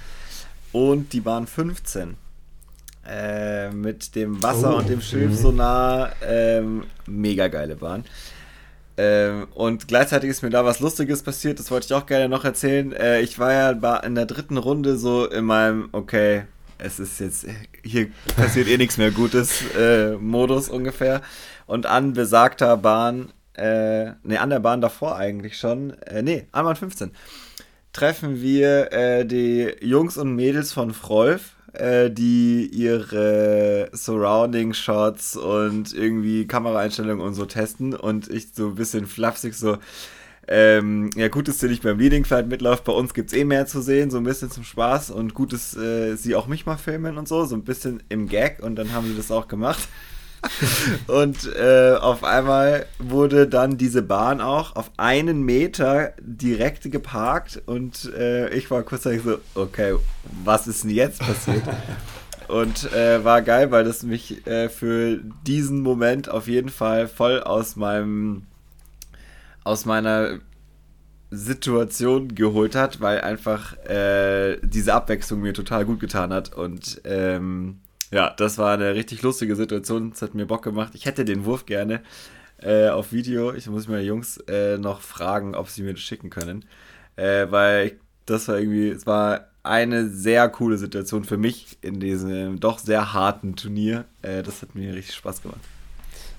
und 0.72 1.12
die 1.12 1.20
Bahn 1.20 1.48
15. 1.48 2.16
Äh, 3.06 3.70
mit 3.70 4.14
dem 4.14 4.40
Wasser 4.44 4.74
oh, 4.74 4.78
und 4.78 4.88
dem 4.88 5.00
Schilfsonar. 5.00 6.12
Ähm, 6.24 6.84
mega 7.06 7.48
geile 7.48 7.74
Bahn. 7.74 8.04
Ähm, 8.96 9.48
und 9.54 9.88
gleichzeitig 9.88 10.30
ist 10.30 10.42
mir 10.42 10.50
da 10.50 10.64
was 10.64 10.78
Lustiges 10.78 11.24
passiert, 11.24 11.58
das 11.58 11.72
wollte 11.72 11.86
ich 11.86 11.94
auch 11.94 12.06
gerne 12.06 12.28
noch 12.28 12.44
erzählen. 12.44 12.92
Äh, 12.92 13.22
ich 13.22 13.40
war 13.40 13.52
ja 13.52 13.96
in 13.98 14.14
der 14.14 14.26
dritten 14.26 14.56
Runde 14.56 14.96
so 14.96 15.26
in 15.26 15.46
meinem, 15.46 15.88
okay, 15.90 16.44
es 16.78 17.00
ist 17.00 17.18
jetzt, 17.18 17.46
hier 17.82 18.08
passiert 18.36 18.68
eh 18.68 18.76
nichts 18.76 18.96
mehr 18.96 19.10
Gutes 19.10 19.62
äh, 19.76 20.12
Modus 20.12 20.68
ungefähr. 20.68 21.22
Und 21.66 21.86
an 21.86 22.12
besagter 22.12 22.76
Bahn, 22.76 23.32
äh, 23.54 24.12
ne, 24.22 24.40
an 24.40 24.50
der 24.50 24.60
Bahn 24.60 24.80
davor 24.80 25.16
eigentlich 25.16 25.56
schon, 25.56 25.90
äh, 26.00 26.22
ne, 26.22 26.46
an 26.52 26.64
Bahn 26.64 26.76
15 26.76 27.12
treffen 27.94 28.42
wir 28.42 28.92
äh, 28.92 29.24
die 29.24 29.72
Jungs 29.80 30.18
und 30.18 30.34
Mädels 30.34 30.72
von 30.72 30.92
Frolf, 30.92 31.54
äh, 31.72 32.10
die 32.10 32.66
ihre 32.66 33.88
Surrounding 33.92 34.74
Shots 34.74 35.36
und 35.36 35.94
irgendwie 35.94 36.46
Kameraeinstellungen 36.46 37.24
und 37.24 37.34
so 37.34 37.46
testen 37.46 37.94
und 37.94 38.28
ich 38.28 38.48
so 38.52 38.68
ein 38.68 38.74
bisschen 38.74 39.06
flapsig 39.06 39.54
so, 39.54 39.78
ähm, 40.46 41.08
ja, 41.16 41.28
gut, 41.28 41.48
dass 41.48 41.60
sie 41.60 41.68
nicht 41.68 41.82
beim 41.82 41.98
Leading 41.98 42.24
Flight 42.24 42.48
mitläuft. 42.48 42.84
Bei 42.84 42.92
uns 42.92 43.14
gibt 43.14 43.32
es 43.32 43.38
eh 43.38 43.44
mehr 43.44 43.64
zu 43.66 43.80
sehen, 43.80 44.10
so 44.10 44.18
ein 44.18 44.24
bisschen 44.24 44.50
zum 44.50 44.64
Spaß 44.64 45.10
und 45.10 45.32
gut, 45.32 45.52
dass 45.52 45.74
äh, 45.76 46.16
sie 46.16 46.34
auch 46.34 46.48
mich 46.48 46.66
mal 46.66 46.76
filmen 46.76 47.16
und 47.16 47.28
so, 47.28 47.44
so 47.46 47.54
ein 47.54 47.64
bisschen 47.64 48.02
im 48.08 48.28
Gag 48.28 48.62
und 48.62 48.76
dann 48.76 48.92
haben 48.92 49.06
sie 49.06 49.16
das 49.16 49.30
auch 49.30 49.48
gemacht. 49.48 49.88
und 51.06 51.50
äh, 51.56 51.94
auf 52.00 52.24
einmal 52.24 52.86
wurde 52.98 53.46
dann 53.46 53.76
diese 53.76 54.02
Bahn 54.02 54.40
auch 54.40 54.76
auf 54.76 54.90
einen 54.96 55.42
Meter 55.42 56.12
direkt 56.20 56.90
geparkt 56.90 57.62
und 57.66 58.12
äh, 58.14 58.48
ich 58.50 58.70
war 58.70 58.82
kurzzeitig 58.82 59.22
so, 59.22 59.38
okay, 59.54 59.94
was 60.44 60.66
ist 60.66 60.84
denn 60.84 60.90
jetzt 60.90 61.20
passiert? 61.20 61.62
Und 62.46 62.92
äh, 62.92 63.24
war 63.24 63.40
geil, 63.40 63.70
weil 63.70 63.84
das 63.84 64.02
mich 64.02 64.46
äh, 64.46 64.68
für 64.68 65.18
diesen 65.46 65.80
Moment 65.80 66.28
auf 66.28 66.46
jeden 66.46 66.68
Fall 66.68 67.08
voll 67.08 67.42
aus 67.42 67.74
meinem 67.74 68.42
aus 69.64 69.86
meiner 69.86 70.40
Situation 71.30 72.34
geholt 72.34 72.74
hat, 72.74 73.00
weil 73.00 73.22
einfach 73.22 73.76
äh, 73.86 74.58
diese 74.62 74.94
Abwechslung 74.94 75.40
mir 75.40 75.54
total 75.54 75.84
gut 75.84 76.00
getan 76.00 76.32
hat 76.32 76.54
und 76.54 77.00
ähm, 77.04 77.80
ja, 78.14 78.30
das 78.30 78.58
war 78.58 78.74
eine 78.74 78.94
richtig 78.94 79.22
lustige 79.22 79.56
Situation. 79.56 80.12
Es 80.14 80.22
hat 80.22 80.34
mir 80.34 80.46
Bock 80.46 80.62
gemacht. 80.62 80.92
Ich 80.94 81.04
hätte 81.04 81.24
den 81.24 81.44
Wurf 81.44 81.66
gerne 81.66 82.00
äh, 82.62 82.88
auf 82.88 83.12
Video. 83.12 83.52
Ich 83.52 83.66
muss 83.66 83.88
meine 83.88 84.04
Jungs 84.04 84.36
äh, 84.46 84.78
noch 84.78 85.00
fragen, 85.00 85.56
ob 85.56 85.68
sie 85.68 85.82
mir 85.82 85.94
das 85.94 86.02
schicken 86.02 86.30
können. 86.30 86.64
Äh, 87.16 87.46
weil 87.50 87.86
ich, 87.86 87.94
das 88.24 88.46
war 88.46 88.56
irgendwie, 88.60 88.88
es 88.88 89.04
war 89.04 89.48
eine 89.64 90.08
sehr 90.08 90.48
coole 90.48 90.78
Situation 90.78 91.24
für 91.24 91.38
mich 91.38 91.76
in 91.82 91.98
diesem 91.98 92.60
doch 92.60 92.78
sehr 92.78 93.14
harten 93.14 93.56
Turnier. 93.56 94.04
Äh, 94.22 94.44
das 94.44 94.62
hat 94.62 94.76
mir 94.76 94.94
richtig 94.94 95.16
Spaß 95.16 95.42
gemacht. 95.42 95.60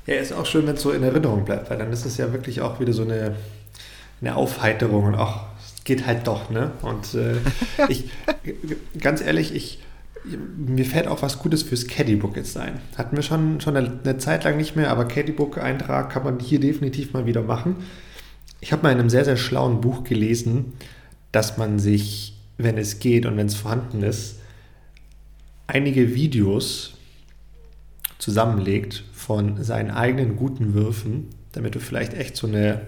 Ja, 0.06 0.16
ist 0.16 0.32
auch 0.32 0.46
schön, 0.46 0.66
wenn 0.68 0.76
es 0.76 0.82
so 0.82 0.92
in 0.92 1.04
Erinnerung 1.04 1.44
bleibt, 1.44 1.70
weil 1.70 1.78
dann 1.78 1.92
ist 1.92 2.06
es 2.06 2.16
ja 2.16 2.32
wirklich 2.32 2.62
auch 2.62 2.80
wieder 2.80 2.94
so 2.94 3.02
eine, 3.02 3.36
eine 4.22 4.36
Aufheiterung 4.38 5.04
und 5.04 5.16
auch, 5.16 5.48
es 5.60 5.84
geht 5.84 6.08
halt 6.08 6.26
doch, 6.26 6.50
ne? 6.50 6.72
Und 6.82 7.16
äh, 7.16 7.36
ich, 7.90 8.06
ganz 9.02 9.20
ehrlich, 9.20 9.54
ich 9.54 9.80
mir 10.58 10.86
fällt 10.86 11.08
auch 11.08 11.22
was 11.22 11.40
Gutes 11.40 11.64
fürs 11.64 11.88
Caddybook 11.88 12.36
jetzt 12.36 12.58
ein. 12.58 12.80
Hatten 12.98 13.16
wir 13.16 13.24
schon, 13.24 13.62
schon 13.62 13.78
eine, 13.78 14.00
eine 14.04 14.18
Zeit 14.18 14.44
lang 14.44 14.58
nicht 14.58 14.76
mehr, 14.76 14.90
aber 14.90 15.06
Caddybook-Eintrag 15.06 16.10
kann 16.10 16.24
man 16.24 16.40
hier 16.40 16.60
definitiv 16.60 17.14
mal 17.14 17.26
wieder 17.26 17.42
machen. 17.42 17.78
Ich 18.62 18.72
habe 18.72 18.84
mal 18.84 18.92
in 18.92 19.00
einem 19.00 19.10
sehr, 19.10 19.26
sehr 19.26 19.38
schlauen 19.38 19.82
Buch 19.82 20.04
gelesen, 20.04 20.74
dass 21.32 21.58
man 21.58 21.80
sich, 21.80 22.38
wenn 22.58 22.78
es 22.78 23.00
geht 23.00 23.26
und 23.26 23.38
wenn 23.38 23.48
es 23.48 23.56
vorhanden 23.56 24.02
ist, 24.04 24.40
einige 25.68 26.16
Videos 26.16 26.94
zusammenlegt 28.18 29.04
von 29.14 29.64
seinen 29.64 29.92
eigenen 29.92 30.36
guten 30.36 30.74
Würfen, 30.74 31.28
damit 31.52 31.76
du 31.76 31.80
vielleicht 31.80 32.14
echt 32.14 32.36
so 32.36 32.48
eine, 32.48 32.82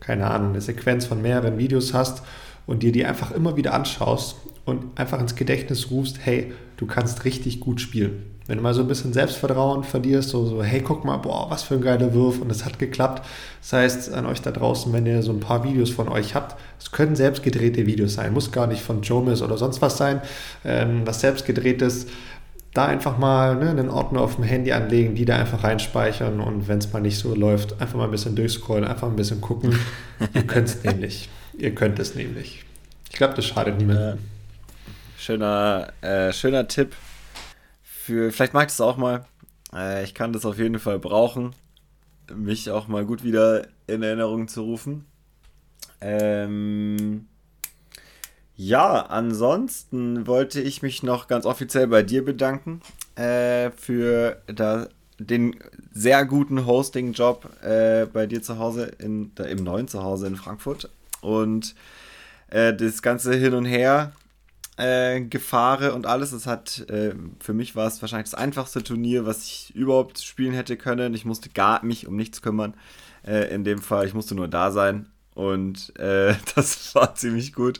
keine 0.00 0.26
Ahnung, 0.28 0.50
eine 0.50 0.60
Sequenz 0.60 1.06
von 1.06 1.22
mehreren 1.22 1.58
Videos 1.58 1.94
hast 1.94 2.22
und 2.66 2.82
dir 2.82 2.92
die 2.92 3.04
einfach 3.04 3.30
immer 3.30 3.56
wieder 3.56 3.74
anschaust 3.74 4.36
und 4.64 4.98
einfach 4.98 5.20
ins 5.20 5.36
Gedächtnis 5.36 5.90
rufst, 5.90 6.18
hey, 6.22 6.52
du 6.76 6.86
kannst 6.86 7.24
richtig 7.24 7.60
gut 7.60 7.80
spielen. 7.80 8.24
Wenn 8.46 8.58
du 8.58 8.62
mal 8.62 8.74
so 8.74 8.82
ein 8.82 8.88
bisschen 8.88 9.14
Selbstvertrauen 9.14 9.84
verlierst, 9.84 10.28
so, 10.28 10.44
so, 10.44 10.62
hey, 10.62 10.82
guck 10.82 11.04
mal, 11.04 11.16
boah, 11.16 11.50
was 11.50 11.62
für 11.62 11.74
ein 11.74 11.80
geiler 11.80 12.12
Wurf 12.12 12.42
und 12.42 12.50
es 12.50 12.66
hat 12.66 12.78
geklappt. 12.78 13.24
Das 13.62 13.72
heißt, 13.72 14.12
an 14.12 14.26
euch 14.26 14.42
da 14.42 14.50
draußen, 14.50 14.92
wenn 14.92 15.06
ihr 15.06 15.22
so 15.22 15.32
ein 15.32 15.40
paar 15.40 15.64
Videos 15.64 15.88
von 15.88 16.08
euch 16.08 16.34
habt, 16.34 16.60
es 16.78 16.92
können 16.92 17.16
selbstgedrehte 17.16 17.86
Videos 17.86 18.14
sein, 18.14 18.34
muss 18.34 18.52
gar 18.52 18.66
nicht 18.66 18.82
von 18.82 19.00
Jomis 19.00 19.40
oder 19.40 19.56
sonst 19.56 19.80
was 19.80 19.96
sein, 19.96 20.20
ähm, 20.62 21.06
was 21.06 21.20
selbstgedrehtes, 21.20 22.06
da 22.74 22.86
einfach 22.86 23.16
mal 23.16 23.56
ne, 23.56 23.70
einen 23.70 23.88
Ordner 23.88 24.20
auf 24.20 24.34
dem 24.34 24.44
Handy 24.44 24.72
anlegen, 24.72 25.14
die 25.14 25.24
da 25.24 25.36
einfach 25.36 25.64
reinspeichern 25.64 26.40
und 26.40 26.68
wenn 26.68 26.78
es 26.78 26.92
mal 26.92 27.00
nicht 27.00 27.16
so 27.16 27.34
läuft, 27.34 27.80
einfach 27.80 27.96
mal 27.96 28.04
ein 28.04 28.10
bisschen 28.10 28.34
durchscrollen, 28.34 28.84
einfach 28.84 29.08
ein 29.08 29.16
bisschen 29.16 29.40
gucken. 29.40 29.78
ihr 30.34 30.42
könnt 30.42 30.68
es 30.68 30.84
nämlich. 30.84 31.30
Ihr 31.56 31.74
könnt 31.74 31.98
es 31.98 32.14
nämlich. 32.14 32.64
Ich 33.10 33.16
glaube, 33.16 33.34
das 33.34 33.46
schadet 33.46 33.78
niemandem. 33.78 34.18
Schöner, 35.24 35.90
äh, 36.02 36.34
schöner 36.34 36.68
Tipp 36.68 36.94
für, 37.82 38.30
vielleicht 38.30 38.52
mag 38.52 38.68
ich 38.68 38.74
es 38.74 38.80
auch 38.82 38.98
mal. 38.98 39.24
Äh, 39.72 40.04
ich 40.04 40.12
kann 40.12 40.34
das 40.34 40.44
auf 40.44 40.58
jeden 40.58 40.78
Fall 40.78 40.98
brauchen, 40.98 41.54
mich 42.30 42.70
auch 42.70 42.88
mal 42.88 43.06
gut 43.06 43.24
wieder 43.24 43.66
in 43.86 44.02
Erinnerung 44.02 44.48
zu 44.48 44.60
rufen. 44.60 45.06
Ähm, 46.02 47.26
ja, 48.54 49.00
ansonsten 49.00 50.26
wollte 50.26 50.60
ich 50.60 50.82
mich 50.82 51.02
noch 51.02 51.26
ganz 51.26 51.46
offiziell 51.46 51.86
bei 51.86 52.02
dir 52.02 52.22
bedanken 52.22 52.82
äh, 53.16 53.70
für 53.70 54.42
da, 54.44 54.88
den 55.18 55.56
sehr 55.90 56.26
guten 56.26 56.66
Hosting-Job 56.66 57.62
äh, 57.62 58.04
bei 58.04 58.26
dir 58.26 58.42
zu 58.42 58.58
Hause, 58.58 58.92
in, 58.98 59.34
da, 59.36 59.44
im 59.44 59.64
neuen 59.64 59.88
Zuhause 59.88 60.26
in 60.26 60.36
Frankfurt. 60.36 60.90
Und 61.22 61.74
äh, 62.48 62.74
das 62.74 63.00
ganze 63.00 63.34
Hin 63.34 63.54
und 63.54 63.64
Her 63.64 64.12
äh, 64.76 65.20
Gefahre 65.20 65.94
und 65.94 66.06
alles. 66.06 66.32
Es 66.32 66.46
hat, 66.46 66.88
äh, 66.90 67.14
für 67.40 67.52
mich 67.52 67.76
war 67.76 67.86
es 67.86 68.00
wahrscheinlich 68.02 68.30
das 68.30 68.38
einfachste 68.38 68.82
Turnier, 68.82 69.26
was 69.26 69.44
ich 69.44 69.74
überhaupt 69.74 70.20
spielen 70.20 70.54
hätte 70.54 70.76
können. 70.76 71.14
Ich 71.14 71.24
musste 71.24 71.50
gar 71.50 71.84
mich 71.84 72.06
um 72.06 72.16
nichts 72.16 72.42
kümmern. 72.42 72.74
Äh, 73.26 73.54
in 73.54 73.64
dem 73.64 73.80
Fall, 73.80 74.06
ich 74.06 74.14
musste 74.14 74.34
nur 74.34 74.48
da 74.48 74.70
sein. 74.70 75.06
Und 75.34 75.92
äh, 75.98 76.34
das 76.54 76.94
war 76.94 77.14
ziemlich 77.14 77.52
gut. 77.52 77.78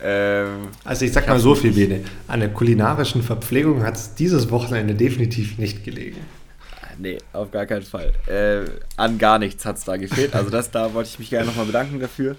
Ähm, 0.00 0.68
also 0.84 1.04
ich 1.04 1.12
sag 1.12 1.26
mal 1.28 1.38
so 1.38 1.54
viel, 1.54 1.72
Bene. 1.72 2.04
An 2.28 2.40
der 2.40 2.52
kulinarischen 2.52 3.22
Verpflegung 3.22 3.82
hat 3.82 3.96
es 3.96 4.14
dieses 4.14 4.50
Wochenende 4.50 4.94
definitiv 4.94 5.58
nicht 5.58 5.84
gelegen. 5.84 6.20
Nee, 6.98 7.18
auf 7.32 7.50
gar 7.50 7.66
keinen 7.66 7.82
Fall. 7.82 8.12
Äh, 8.26 8.70
an 8.96 9.18
gar 9.18 9.38
nichts 9.38 9.64
hat 9.64 9.78
es 9.78 9.84
da 9.84 9.96
gefehlt. 9.96 10.34
Also 10.34 10.50
das, 10.50 10.70
da 10.70 10.92
wollte 10.92 11.08
ich 11.10 11.18
mich 11.18 11.30
gerne 11.30 11.46
nochmal 11.46 11.66
bedanken 11.66 11.98
dafür. 12.00 12.36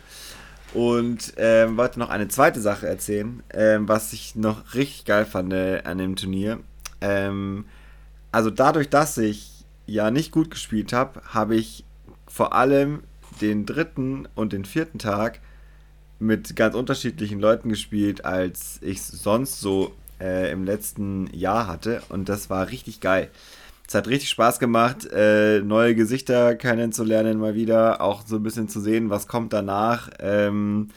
Und 0.73 1.33
ähm, 1.37 1.77
wollte 1.77 1.99
noch 1.99 2.09
eine 2.09 2.27
zweite 2.27 2.59
Sache 2.59 2.87
erzählen, 2.87 3.43
ähm, 3.53 3.87
was 3.87 4.11
ich 4.11 4.35
noch 4.35 4.73
richtig 4.73 5.05
geil 5.05 5.25
fand 5.25 5.53
äh, 5.53 5.81
an 5.83 5.99
dem 5.99 6.15
Turnier. 6.15 6.59
Ähm, 6.99 7.65
also 8.31 8.49
dadurch, 8.49 8.89
dass 8.89 9.17
ich 9.17 9.65
ja 9.85 10.09
nicht 10.09 10.31
gut 10.31 10.49
gespielt 10.49 10.91
habe, 10.91 11.21
habe 11.27 11.55
ich 11.55 11.85
vor 12.27 12.53
allem 12.53 13.03
den 13.41 13.65
dritten 13.65 14.27
und 14.33 14.53
den 14.53 14.65
vierten 14.65 14.97
Tag 14.97 15.39
mit 16.19 16.55
ganz 16.55 16.75
unterschiedlichen 16.75 17.39
Leuten 17.39 17.69
gespielt, 17.69 18.25
als 18.25 18.79
ich 18.81 19.03
sonst 19.03 19.59
so 19.59 19.93
äh, 20.19 20.51
im 20.51 20.63
letzten 20.63 21.27
Jahr 21.33 21.67
hatte. 21.67 22.01
Und 22.09 22.29
das 22.29 22.49
war 22.49 22.69
richtig 22.69 22.99
geil. 23.01 23.29
Es 23.87 23.95
hat 23.95 24.07
richtig 24.07 24.29
Spaß 24.29 24.59
gemacht, 24.59 25.07
äh, 25.11 25.59
neue 25.61 25.95
Gesichter 25.95 26.55
kennenzulernen 26.55 27.39
mal 27.39 27.53
wieder, 27.55 28.01
auch 28.01 28.25
so 28.25 28.37
ein 28.37 28.43
bisschen 28.43 28.69
zu 28.69 28.79
sehen, 28.79 29.09
was 29.09 29.27
kommt 29.27 29.53
danach. 29.53 30.09
Ähm, 30.19 30.87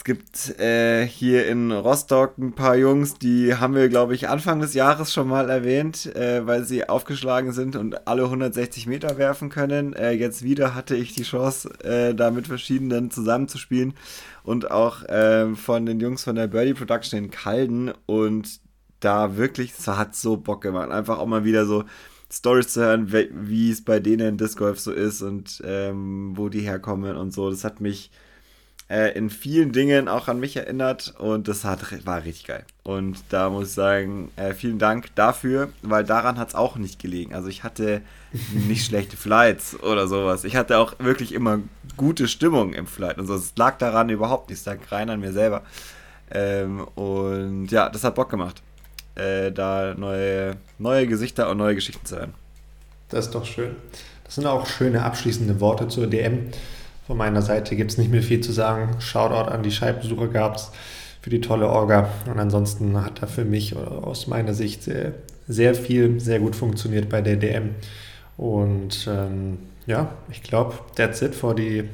es 0.00 0.04
gibt 0.04 0.58
äh, 0.58 1.06
hier 1.06 1.46
in 1.46 1.72
Rostock 1.72 2.38
ein 2.38 2.54
paar 2.54 2.76
Jungs, 2.76 3.18
die 3.18 3.56
haben 3.56 3.74
wir, 3.74 3.88
glaube 3.88 4.14
ich, 4.14 4.28
Anfang 4.28 4.60
des 4.60 4.72
Jahres 4.72 5.12
schon 5.12 5.28
mal 5.28 5.50
erwähnt, 5.50 6.06
äh, 6.16 6.46
weil 6.46 6.64
sie 6.64 6.88
aufgeschlagen 6.88 7.52
sind 7.52 7.76
und 7.76 8.06
alle 8.06 8.24
160 8.24 8.86
Meter 8.86 9.18
werfen 9.18 9.50
können. 9.50 9.92
Äh, 9.92 10.12
jetzt 10.12 10.42
wieder 10.42 10.74
hatte 10.74 10.96
ich 10.96 11.14
die 11.14 11.24
Chance, 11.24 11.68
äh, 11.84 12.14
da 12.14 12.30
mit 12.30 12.46
verschiedenen 12.46 13.10
zusammenzuspielen 13.10 13.94
und 14.42 14.70
auch 14.70 15.02
ähm, 15.08 15.56
von 15.56 15.84
den 15.84 16.00
Jungs 16.00 16.24
von 16.24 16.36
der 16.36 16.46
Birdie 16.46 16.74
Production 16.74 17.24
in 17.24 17.30
Kalden 17.30 17.92
und 18.06 18.60
da 19.00 19.36
wirklich, 19.36 19.72
es 19.78 19.86
hat 19.86 20.14
so 20.14 20.36
Bock 20.36 20.62
gemacht. 20.62 20.90
Einfach 20.90 21.18
auch 21.18 21.26
mal 21.26 21.44
wieder 21.44 21.66
so 21.66 21.84
Stories 22.32 22.68
zu 22.68 22.80
hören, 22.80 23.12
wie 23.12 23.70
es 23.70 23.84
bei 23.84 23.98
denen 23.98 24.28
in 24.28 24.38
Disc 24.38 24.56
Golf 24.58 24.78
so 24.78 24.92
ist 24.92 25.20
und 25.22 25.62
ähm, 25.66 26.32
wo 26.36 26.48
die 26.48 26.60
herkommen 26.60 27.16
und 27.16 27.32
so. 27.32 27.50
Das 27.50 27.64
hat 27.64 27.80
mich 27.80 28.10
äh, 28.88 29.16
in 29.16 29.30
vielen 29.30 29.72
Dingen 29.72 30.06
auch 30.06 30.28
an 30.28 30.38
mich 30.38 30.56
erinnert 30.56 31.14
und 31.18 31.48
das 31.48 31.64
hat, 31.64 32.06
war 32.06 32.24
richtig 32.24 32.46
geil. 32.46 32.64
Und 32.84 33.22
da 33.30 33.50
muss 33.50 33.68
ich 33.68 33.74
sagen, 33.74 34.30
äh, 34.36 34.54
vielen 34.54 34.78
Dank 34.78 35.14
dafür, 35.16 35.70
weil 35.82 36.04
daran 36.04 36.38
hat 36.38 36.48
es 36.48 36.54
auch 36.54 36.76
nicht 36.76 37.00
gelegen. 37.00 37.34
Also 37.34 37.48
ich 37.48 37.64
hatte 37.64 38.02
nicht 38.52 38.84
schlechte 38.86 39.16
Flights 39.16 39.80
oder 39.82 40.06
sowas. 40.06 40.44
Ich 40.44 40.54
hatte 40.54 40.78
auch 40.78 40.94
wirklich 41.00 41.32
immer 41.32 41.60
gute 41.96 42.28
Stimmung 42.28 42.74
im 42.74 42.86
Flight 42.86 43.18
und 43.18 43.26
so. 43.26 43.34
Es 43.34 43.54
lag 43.56 43.78
daran 43.78 44.08
überhaupt 44.08 44.50
nicht. 44.50 44.60
Es 44.60 44.66
lag 44.66 44.78
rein 44.90 45.10
an 45.10 45.20
mir 45.20 45.32
selber. 45.32 45.62
Ähm, 46.30 46.86
und 46.94 47.72
ja, 47.72 47.88
das 47.88 48.04
hat 48.04 48.14
Bock 48.14 48.30
gemacht 48.30 48.62
äh, 49.14 49.52
da 49.52 49.94
neue, 49.96 50.56
neue 50.78 51.06
Gesichter 51.06 51.50
und 51.50 51.58
neue 51.58 51.74
Geschichten 51.74 52.04
zu 52.04 52.16
hören. 52.16 52.34
Das 53.08 53.26
ist 53.26 53.34
doch 53.34 53.44
schön. 53.44 53.76
Das 54.24 54.36
sind 54.36 54.46
auch 54.46 54.66
schöne 54.66 55.02
abschließende 55.02 55.60
Worte 55.60 55.88
zur 55.88 56.06
DM. 56.06 56.48
Von 57.06 57.16
meiner 57.16 57.42
Seite 57.42 57.74
gibt 57.74 57.90
es 57.90 57.98
nicht 57.98 58.10
mehr 58.10 58.22
viel 58.22 58.40
zu 58.40 58.52
sagen. 58.52 59.00
Shoutout 59.00 59.50
an 59.50 59.64
die 59.64 59.72
Scheibensucher 59.72 60.28
gab 60.28 60.56
es 60.56 60.70
für 61.20 61.30
die 61.30 61.40
tolle 61.40 61.68
Orga. 61.68 62.08
Und 62.26 62.38
ansonsten 62.38 63.02
hat 63.04 63.20
er 63.20 63.28
für 63.28 63.44
mich 63.44 63.76
aus 63.76 64.28
meiner 64.28 64.54
Sicht 64.54 64.84
sehr, 64.84 65.14
sehr 65.48 65.74
viel, 65.74 66.20
sehr 66.20 66.38
gut 66.38 66.54
funktioniert 66.54 67.08
bei 67.08 67.20
der 67.20 67.36
DM. 67.36 67.74
Und 68.36 69.08
ähm, 69.10 69.58
ja, 69.86 70.12
ich 70.30 70.42
glaube, 70.42 70.74
that's 70.94 71.20
it 71.20 71.34
for 71.34 71.54
die, 71.54 71.88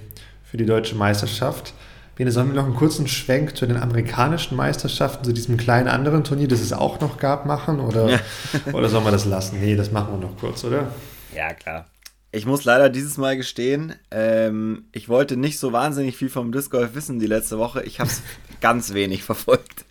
für 0.44 0.58
die 0.58 0.66
deutsche 0.66 0.94
Meisterschaft. 0.94 1.72
Bene, 2.16 2.32
sollen 2.32 2.48
wir 2.48 2.54
noch 2.54 2.64
einen 2.64 2.74
kurzen 2.74 3.06
Schwenk 3.06 3.58
zu 3.58 3.66
den 3.66 3.76
amerikanischen 3.76 4.56
Meisterschaften, 4.56 5.22
zu 5.22 5.34
diesem 5.34 5.58
kleinen 5.58 5.86
anderen 5.86 6.24
Turnier, 6.24 6.48
das 6.48 6.62
es 6.62 6.72
auch 6.72 6.98
noch 6.98 7.18
gab, 7.18 7.44
machen? 7.44 7.78
Oder, 7.78 8.08
ja. 8.08 8.20
oder 8.72 8.88
sollen 8.88 9.04
wir 9.04 9.10
das 9.10 9.26
lassen? 9.26 9.60
Nee, 9.60 9.76
das 9.76 9.92
machen 9.92 10.14
wir 10.14 10.26
noch 10.26 10.38
kurz, 10.38 10.64
oder? 10.64 10.90
Ja, 11.34 11.52
klar. 11.52 11.84
Ich 12.32 12.46
muss 12.46 12.64
leider 12.64 12.88
dieses 12.88 13.18
Mal 13.18 13.36
gestehen, 13.36 13.96
ähm, 14.10 14.86
ich 14.92 15.10
wollte 15.10 15.36
nicht 15.36 15.58
so 15.58 15.72
wahnsinnig 15.72 16.16
viel 16.16 16.30
vom 16.30 16.52
Disc 16.52 16.70
Golf 16.70 16.94
wissen 16.94 17.18
die 17.18 17.26
letzte 17.26 17.58
Woche. 17.58 17.82
Ich 17.82 18.00
habe 18.00 18.08
es 18.08 18.22
ganz 18.62 18.94
wenig 18.94 19.22
verfolgt. 19.22 19.84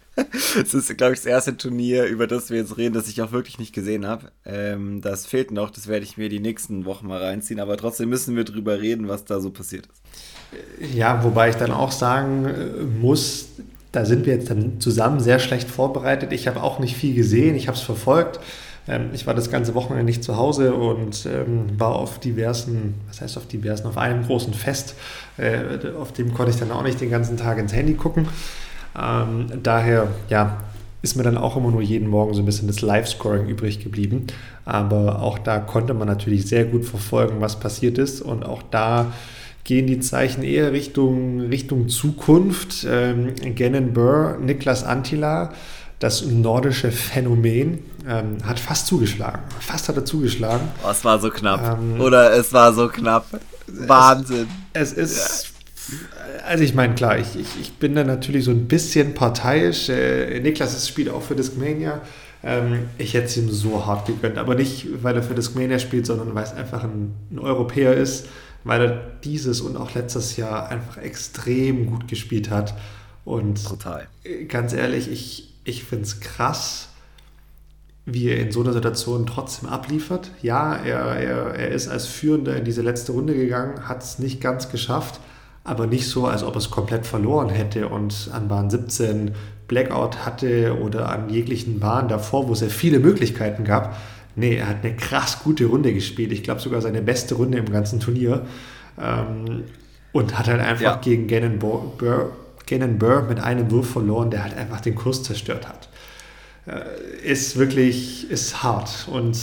Es 0.59 0.73
ist, 0.73 0.97
glaube 0.97 1.13
ich, 1.13 1.19
das 1.19 1.27
erste 1.27 1.57
Turnier, 1.57 2.05
über 2.05 2.25
das 2.25 2.49
wir 2.49 2.57
jetzt 2.57 2.77
reden, 2.77 2.95
das 2.95 3.07
ich 3.07 3.21
auch 3.21 3.33
wirklich 3.33 3.59
nicht 3.59 3.73
gesehen 3.73 4.07
habe. 4.07 4.31
Ähm, 4.45 5.01
das 5.01 5.27
fehlt 5.27 5.51
noch, 5.51 5.69
das 5.69 5.87
werde 5.87 6.05
ich 6.05 6.17
mir 6.17 6.29
die 6.29 6.39
nächsten 6.39 6.85
Wochen 6.85 7.05
mal 7.05 7.21
reinziehen, 7.21 7.59
aber 7.59 7.77
trotzdem 7.77 8.09
müssen 8.09 8.35
wir 8.35 8.45
drüber 8.45 8.81
reden, 8.81 9.09
was 9.09 9.25
da 9.25 9.39
so 9.39 9.51
passiert 9.51 9.87
ist. 9.87 10.01
Ja, 10.93 11.23
wobei 11.23 11.49
ich 11.49 11.55
dann 11.55 11.71
auch 11.71 11.91
sagen 11.91 12.45
äh, 12.45 12.83
muss, 13.01 13.47
da 13.91 14.05
sind 14.05 14.25
wir 14.25 14.33
jetzt 14.33 14.49
dann 14.49 14.79
zusammen 14.79 15.19
sehr 15.19 15.39
schlecht 15.39 15.69
vorbereitet. 15.69 16.33
Ich 16.33 16.47
habe 16.47 16.61
auch 16.61 16.79
nicht 16.79 16.95
viel 16.95 17.15
gesehen, 17.15 17.55
ich 17.55 17.67
habe 17.67 17.77
es 17.77 17.83
verfolgt. 17.83 18.39
Ähm, 18.87 19.09
ich 19.13 19.25
war 19.25 19.33
das 19.33 19.49
ganze 19.49 19.73
Wochenende 19.73 20.03
nicht 20.05 20.23
zu 20.23 20.37
Hause 20.37 20.73
und 20.73 21.25
ähm, 21.25 21.79
war 21.79 21.95
auf 21.95 22.19
diversen, 22.19 22.95
was 23.07 23.21
heißt 23.21 23.37
auf 23.37 23.47
diversen, 23.47 23.87
auf 23.87 23.97
einem 23.97 24.25
großen 24.25 24.53
Fest. 24.53 24.95
Äh, 25.37 25.91
auf 25.99 26.11
dem 26.11 26.33
konnte 26.33 26.51
ich 26.51 26.59
dann 26.59 26.71
auch 26.71 26.83
nicht 26.83 26.99
den 26.99 27.09
ganzen 27.09 27.37
Tag 27.37 27.57
ins 27.57 27.73
Handy 27.73 27.93
gucken. 27.93 28.27
Ähm, 28.99 29.47
daher, 29.63 30.09
ja, 30.29 30.57
ist 31.01 31.15
mir 31.15 31.23
dann 31.23 31.37
auch 31.37 31.55
immer 31.55 31.69
nur 31.69 31.81
jeden 31.81 32.09
Morgen 32.09 32.33
so 32.33 32.41
ein 32.41 32.45
bisschen 32.45 32.67
das 32.67 32.81
Live-Scoring 32.81 33.47
übrig 33.47 33.79
geblieben. 33.79 34.27
Aber 34.65 35.21
auch 35.21 35.37
da 35.37 35.59
konnte 35.59 35.93
man 35.93 36.07
natürlich 36.07 36.47
sehr 36.47 36.65
gut 36.65 36.83
verfolgen, 36.83 37.41
was 37.41 37.59
passiert 37.59 37.99
ist. 37.99 38.21
Und 38.21 38.43
auch 38.43 38.63
da 38.71 39.13
gehen 39.65 39.87
die 39.87 39.99
Zeichen 39.99 40.43
eher 40.43 40.71
Richtung, 40.71 41.41
Richtung 41.41 41.89
Zukunft. 41.89 42.85
Ähm, 42.89 43.33
Gannon 43.55 43.93
Burr, 43.93 44.37
Niklas 44.39 44.83
Antila, 44.83 45.51
das 45.99 46.23
nordische 46.23 46.91
Phänomen, 46.91 47.79
ähm, 48.07 48.37
hat 48.45 48.59
fast 48.59 48.87
zugeschlagen. 48.87 49.41
Fast 49.59 49.89
hat 49.89 49.97
er 49.97 50.05
zugeschlagen. 50.05 50.67
Oh, 50.85 50.91
es 50.91 51.03
war 51.03 51.19
so 51.19 51.29
knapp. 51.29 51.79
Ähm, 51.79 51.99
Oder 51.99 52.31
es 52.37 52.53
war 52.53 52.73
so 52.73 52.87
knapp. 52.87 53.25
Wahnsinn. 53.67 54.47
Es, 54.73 54.93
es 54.93 55.11
ist. 55.11 55.51
Also 56.47 56.63
ich 56.63 56.75
meine, 56.75 56.93
klar, 56.93 57.17
ich, 57.17 57.35
ich, 57.35 57.59
ich 57.59 57.73
bin 57.73 57.95
da 57.95 58.03
natürlich 58.03 58.45
so 58.45 58.51
ein 58.51 58.67
bisschen 58.67 59.15
parteiisch. 59.15 59.89
Äh, 59.89 60.39
Niklas 60.41 60.75
ist 60.75 60.87
spielt 60.87 61.09
auch 61.09 61.23
für 61.23 61.35
Discmania. 61.35 62.01
Ähm, 62.43 62.89
ich 62.99 63.15
hätte 63.15 63.25
es 63.25 63.37
ihm 63.37 63.49
so 63.49 63.83
hart 63.87 64.05
gegönnt. 64.05 64.37
Aber 64.37 64.53
nicht, 64.53 64.87
weil 65.01 65.15
er 65.15 65.23
für 65.23 65.33
Discmania 65.33 65.79
spielt, 65.79 66.05
sondern 66.05 66.35
weil 66.35 66.43
es 66.43 66.53
einfach 66.53 66.83
ein, 66.83 67.15
ein 67.31 67.39
Europäer 67.39 67.95
ist 67.95 68.27
weil 68.65 68.81
er 68.81 69.01
dieses 69.23 69.61
und 69.61 69.77
auch 69.77 69.93
letztes 69.93 70.35
Jahr 70.35 70.67
einfach 70.69 70.97
extrem 70.97 71.85
gut 71.85 72.09
gespielt 72.09 72.49
hat. 72.49 72.73
Und 73.23 73.65
Total. 73.65 74.07
ganz 74.49 74.73
ehrlich, 74.73 75.09
ich, 75.09 75.53
ich 75.63 75.85
finde 75.85 76.03
es 76.03 76.19
krass, 76.19 76.89
wie 78.05 78.27
er 78.27 78.39
in 78.39 78.51
so 78.51 78.61
einer 78.61 78.73
Situation 78.73 79.25
trotzdem 79.25 79.69
abliefert. 79.69 80.31
Ja, 80.41 80.75
er, 80.75 80.99
er, 80.99 81.55
er 81.55 81.69
ist 81.69 81.87
als 81.87 82.07
Führender 82.07 82.57
in 82.57 82.65
diese 82.65 82.81
letzte 82.81 83.13
Runde 83.13 83.35
gegangen, 83.35 83.87
hat 83.87 84.03
es 84.03 84.19
nicht 84.19 84.41
ganz 84.41 84.69
geschafft, 84.69 85.19
aber 85.63 85.87
nicht 85.87 86.07
so, 86.07 86.27
als 86.27 86.43
ob 86.43 86.55
er 86.55 86.59
es 86.59 86.71
komplett 86.71 87.05
verloren 87.05 87.49
hätte 87.49 87.87
und 87.87 88.29
an 88.33 88.47
Bahn 88.47 88.69
17 88.69 89.33
Blackout 89.67 90.25
hatte 90.25 90.79
oder 90.79 91.09
an 91.09 91.29
jeglichen 91.29 91.79
Bahnen 91.79 92.07
davor, 92.07 92.47
wo 92.47 92.53
es 92.53 92.61
ja 92.61 92.67
viele 92.67 92.99
Möglichkeiten 92.99 93.63
gab. 93.63 93.95
Nee, 94.35 94.57
er 94.57 94.69
hat 94.69 94.83
eine 94.83 94.95
krass 94.95 95.39
gute 95.43 95.65
Runde 95.65 95.93
gespielt. 95.93 96.31
Ich 96.31 96.43
glaube 96.43 96.61
sogar 96.61 96.81
seine 96.81 97.01
beste 97.01 97.35
Runde 97.35 97.57
im 97.57 97.71
ganzen 97.71 97.99
Turnier. 97.99 98.45
Ähm, 98.99 99.63
und 100.11 100.37
hat 100.37 100.47
halt 100.47 100.61
einfach 100.61 100.81
ja. 100.81 100.95
gegen 100.95 101.27
Gannon 101.27 101.59
Burr, 101.59 102.31
Gannon 102.67 102.97
Burr 102.97 103.23
mit 103.23 103.39
einem 103.39 103.69
Wurf 103.71 103.91
verloren, 103.91 104.31
der 104.31 104.43
halt 104.43 104.55
einfach 104.55 104.81
den 104.81 104.95
Kurs 104.95 105.23
zerstört 105.23 105.67
hat. 105.67 105.89
Äh, 106.67 107.29
ist 107.29 107.57
wirklich 107.57 108.29
ist 108.31 108.63
hart. 108.63 109.07
Und 109.11 109.37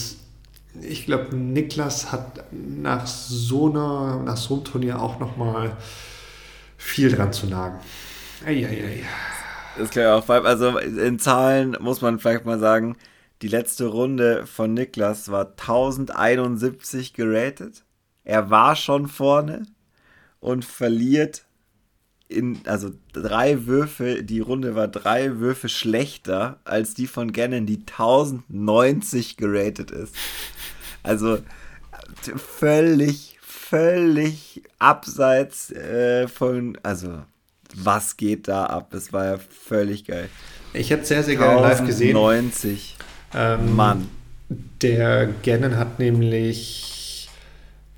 ich 0.81 1.05
glaube, 1.05 1.37
Niklas 1.37 2.11
hat 2.13 2.45
nach 2.51 3.07
so, 3.07 3.71
einer, 3.71 4.23
nach 4.25 4.37
so 4.37 4.55
einem 4.55 4.65
Turnier 4.65 5.01
auch 5.01 5.21
nochmal 5.21 5.77
viel 6.79 7.13
dran 7.13 7.33
zu 7.33 7.47
nagen. 7.47 7.79
Eieiei. 8.45 9.05
Das 9.79 9.91
klar 9.91 10.17
auch. 10.19 10.29
Also 10.29 10.79
in 10.79 11.19
Zahlen 11.19 11.77
muss 11.81 12.01
man 12.01 12.19
vielleicht 12.19 12.45
mal 12.45 12.59
sagen, 12.59 12.97
die 13.43 13.49
letzte 13.49 13.87
Runde 13.87 14.47
von 14.47 14.73
Niklas 14.73 15.31
war 15.31 15.51
1071 15.51 17.13
geratet. 17.13 17.85
Er 18.25 18.51
war 18.51 18.77
schon 18.77 19.09
vorne 19.09 19.67
und 20.39 20.65
verliert 20.65 21.45
in, 22.29 22.61
also 22.67 22.91
drei 23.13 23.67
Würfe, 23.67 24.23
die 24.23 24.41
Runde 24.41 24.75
war 24.75 24.89
drei 24.89 25.39
Würfe 25.39 25.69
schlechter 25.69 26.61
als 26.65 26.95
die 26.95 27.07
von 27.07 27.33
Gannon, 27.33 27.67
die 27.67 27.81
1090 27.81 29.37
geratet 29.37 29.91
ist. 29.91 30.15
Also 31.03 31.39
völlig, 32.37 33.39
völlig 33.43 34.63
abseits 34.79 35.73
äh, 35.73 36.29
von, 36.29 36.79
also 36.83 37.23
was 37.75 38.17
geht 38.17 38.49
da 38.49 38.67
ab? 38.67 38.95
Es 38.95 39.13
war 39.13 39.25
ja 39.25 39.39
völlig 39.39 40.05
geil. 40.05 40.29
Ich 40.75 40.91
hätte 40.91 41.05
sehr, 41.05 41.23
sehr 41.23 41.37
gerne 41.37 41.61
live 41.61 41.85
gesehen. 41.85 42.15
90. 42.15 42.97
Ähm, 43.35 43.75
Mann. 43.75 44.09
Der 44.83 45.29
Gannon 45.43 45.77
hat 45.77 45.99
nämlich 45.99 46.93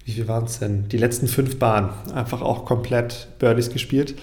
wie 0.04 0.12
viel 0.12 0.28
waren 0.28 0.44
es 0.44 0.58
denn? 0.58 0.88
Die 0.88 0.98
letzten 0.98 1.28
fünf 1.28 1.58
Bahnen 1.58 1.90
einfach 2.14 2.42
auch 2.42 2.64
komplett 2.64 3.28
Birdies 3.38 3.70
gespielt. 3.70 4.14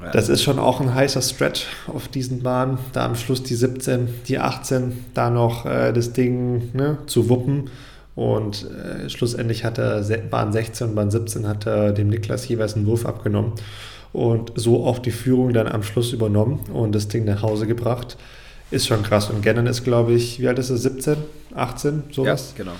Ja. 0.00 0.10
Das 0.10 0.28
ist 0.28 0.42
schon 0.42 0.58
auch 0.58 0.80
ein 0.80 0.94
heißer 0.94 1.20
Stretch 1.20 1.66
auf 1.86 2.08
diesen 2.08 2.42
Bahnen. 2.42 2.78
Da 2.92 3.04
am 3.04 3.14
Schluss 3.14 3.42
die 3.42 3.54
17, 3.54 4.08
die 4.26 4.38
18, 4.38 5.04
da 5.14 5.30
noch 5.30 5.66
äh, 5.66 5.92
das 5.92 6.12
Ding 6.12 6.70
ne, 6.72 6.98
zu 7.06 7.28
wuppen. 7.28 7.70
Und 8.14 8.66
äh, 8.70 9.08
schlussendlich 9.08 9.64
hat 9.64 9.78
er 9.78 10.02
Bahn 10.30 10.52
16 10.52 10.88
und 10.88 10.94
Bahn 10.94 11.10
17 11.10 11.46
hat 11.46 11.66
er 11.66 11.92
dem 11.92 12.08
Niklas 12.08 12.48
jeweils 12.48 12.74
einen 12.74 12.86
Wurf 12.86 13.06
abgenommen 13.06 13.52
und 14.12 14.52
so 14.54 14.84
auch 14.84 14.98
die 14.98 15.10
Führung 15.10 15.54
dann 15.54 15.66
am 15.66 15.82
Schluss 15.82 16.12
übernommen 16.12 16.60
und 16.74 16.94
das 16.94 17.08
Ding 17.08 17.24
nach 17.24 17.42
Hause 17.42 17.66
gebracht. 17.66 18.18
Ist 18.72 18.86
schon 18.86 19.02
krass. 19.02 19.28
Und 19.28 19.42
Gannon 19.42 19.66
ist, 19.66 19.84
glaube 19.84 20.12
ich, 20.14 20.40
wie 20.40 20.48
alt 20.48 20.58
ist 20.58 20.70
er? 20.70 20.78
17, 20.78 21.16
18, 21.54 22.04
sowas? 22.10 22.54
Ja, 22.56 22.64
genau. 22.64 22.76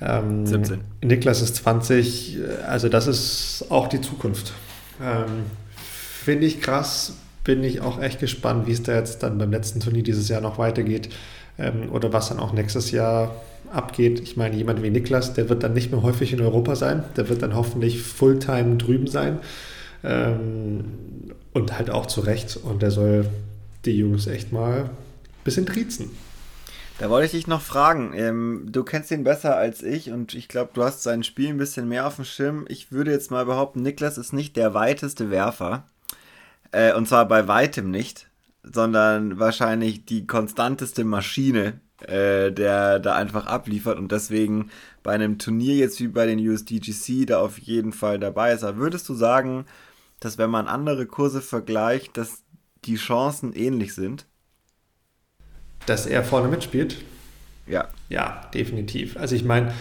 Ähm, 0.00 0.44
17. 0.44 0.80
Niklas 1.02 1.40
ist 1.40 1.54
20, 1.56 2.38
also 2.66 2.88
das 2.88 3.06
ist 3.06 3.64
auch 3.70 3.86
die 3.86 4.00
Zukunft. 4.00 4.52
Ähm, 5.00 5.44
Finde 5.76 6.46
ich 6.46 6.60
krass, 6.60 7.14
bin 7.44 7.62
ich 7.62 7.80
auch 7.80 8.02
echt 8.02 8.18
gespannt, 8.18 8.66
wie 8.66 8.72
es 8.72 8.82
da 8.82 8.96
jetzt 8.96 9.22
dann 9.22 9.38
beim 9.38 9.52
letzten 9.52 9.78
Turnier 9.78 10.02
dieses 10.02 10.28
Jahr 10.28 10.40
noch 10.40 10.58
weitergeht 10.58 11.10
ähm, 11.58 11.92
oder 11.92 12.12
was 12.12 12.28
dann 12.28 12.40
auch 12.40 12.52
nächstes 12.52 12.90
Jahr 12.90 13.36
abgeht. 13.72 14.18
Ich 14.18 14.36
meine, 14.36 14.56
jemand 14.56 14.82
wie 14.82 14.90
Niklas, 14.90 15.34
der 15.34 15.48
wird 15.48 15.62
dann 15.62 15.74
nicht 15.74 15.92
mehr 15.92 16.02
häufig 16.02 16.32
in 16.32 16.40
Europa 16.40 16.74
sein, 16.74 17.04
der 17.16 17.28
wird 17.28 17.42
dann 17.42 17.54
hoffentlich 17.54 18.02
Fulltime 18.02 18.76
drüben 18.78 19.06
sein 19.06 19.38
ähm, 20.02 20.84
und 21.52 21.78
halt 21.78 21.90
auch 21.90 22.06
zu 22.06 22.20
Recht 22.20 22.56
und 22.56 22.82
der 22.82 22.90
soll 22.90 23.28
die 23.84 23.96
Jungs 23.96 24.26
echt 24.26 24.52
mal 24.52 24.90
bisschen 25.46 25.64
triezen. 25.64 26.10
Da 26.98 27.10
wollte 27.10 27.26
ich 27.26 27.32
dich 27.32 27.46
noch 27.46 27.60
fragen. 27.60 28.12
Ähm, 28.14 28.66
du 28.70 28.82
kennst 28.82 29.10
ihn 29.10 29.24
besser 29.24 29.56
als 29.56 29.82
ich 29.82 30.10
und 30.10 30.34
ich 30.34 30.48
glaube, 30.48 30.70
du 30.74 30.82
hast 30.82 31.02
sein 31.02 31.24
Spiel 31.24 31.50
ein 31.50 31.58
bisschen 31.58 31.88
mehr 31.88 32.06
auf 32.06 32.16
dem 32.16 32.24
Schirm. 32.24 32.64
Ich 32.68 32.90
würde 32.90 33.10
jetzt 33.10 33.30
mal 33.30 33.44
behaupten, 33.44 33.82
Niklas 33.82 34.18
ist 34.18 34.32
nicht 34.32 34.56
der 34.56 34.74
weiteste 34.74 35.30
Werfer. 35.30 35.84
Äh, 36.72 36.94
und 36.94 37.06
zwar 37.06 37.28
bei 37.28 37.48
weitem 37.48 37.90
nicht, 37.90 38.28
sondern 38.62 39.38
wahrscheinlich 39.38 40.06
die 40.06 40.26
konstanteste 40.26 41.04
Maschine, 41.04 41.80
äh, 42.00 42.50
der 42.50 42.98
da 42.98 43.14
einfach 43.14 43.46
abliefert 43.46 43.98
und 43.98 44.10
deswegen 44.10 44.70
bei 45.02 45.12
einem 45.12 45.38
Turnier 45.38 45.76
jetzt 45.76 46.00
wie 46.00 46.08
bei 46.08 46.26
den 46.26 46.38
USDGC 46.38 47.26
da 47.26 47.40
auf 47.40 47.58
jeden 47.58 47.92
Fall 47.92 48.18
dabei 48.18 48.52
ist. 48.52 48.64
Aber 48.64 48.78
würdest 48.78 49.08
du 49.08 49.14
sagen, 49.14 49.66
dass 50.18 50.38
wenn 50.38 50.50
man 50.50 50.66
andere 50.66 51.06
Kurse 51.06 51.42
vergleicht, 51.42 52.16
dass 52.16 52.42
die 52.86 52.96
Chancen 52.96 53.52
ähnlich 53.52 53.94
sind? 53.94 54.26
Dass 55.86 56.06
er 56.06 56.22
vorne 56.24 56.48
mitspielt? 56.48 56.96
Ja. 57.66 57.88
Ja, 58.08 58.42
definitiv. 58.54 59.16
Also 59.16 59.34
ich 59.34 59.44
meine, 59.44 59.72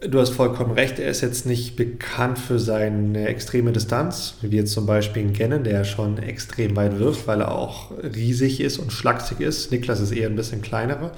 du 0.00 0.20
hast 0.20 0.30
vollkommen 0.30 0.72
recht, 0.72 0.98
er 0.98 1.10
ist 1.10 1.20
jetzt 1.20 1.46
nicht 1.46 1.76
bekannt 1.76 2.38
für 2.38 2.58
seine 2.58 3.26
extreme 3.26 3.72
Distanz, 3.72 4.36
wie 4.40 4.56
jetzt 4.56 4.72
zum 4.72 4.86
Beispiel 4.86 5.22
in 5.22 5.32
Gannon, 5.32 5.64
der 5.64 5.84
schon 5.84 6.18
extrem 6.18 6.76
weit 6.76 6.98
wirft, 6.98 7.26
weil 7.26 7.40
er 7.40 7.52
auch 7.52 7.90
riesig 8.02 8.60
ist 8.60 8.78
und 8.78 8.92
schlaksig 8.92 9.40
ist. 9.40 9.72
Niklas 9.72 10.00
ist 10.00 10.12
eher 10.12 10.28
ein 10.28 10.36
bisschen 10.36 10.62
kleinerer. 10.62 11.12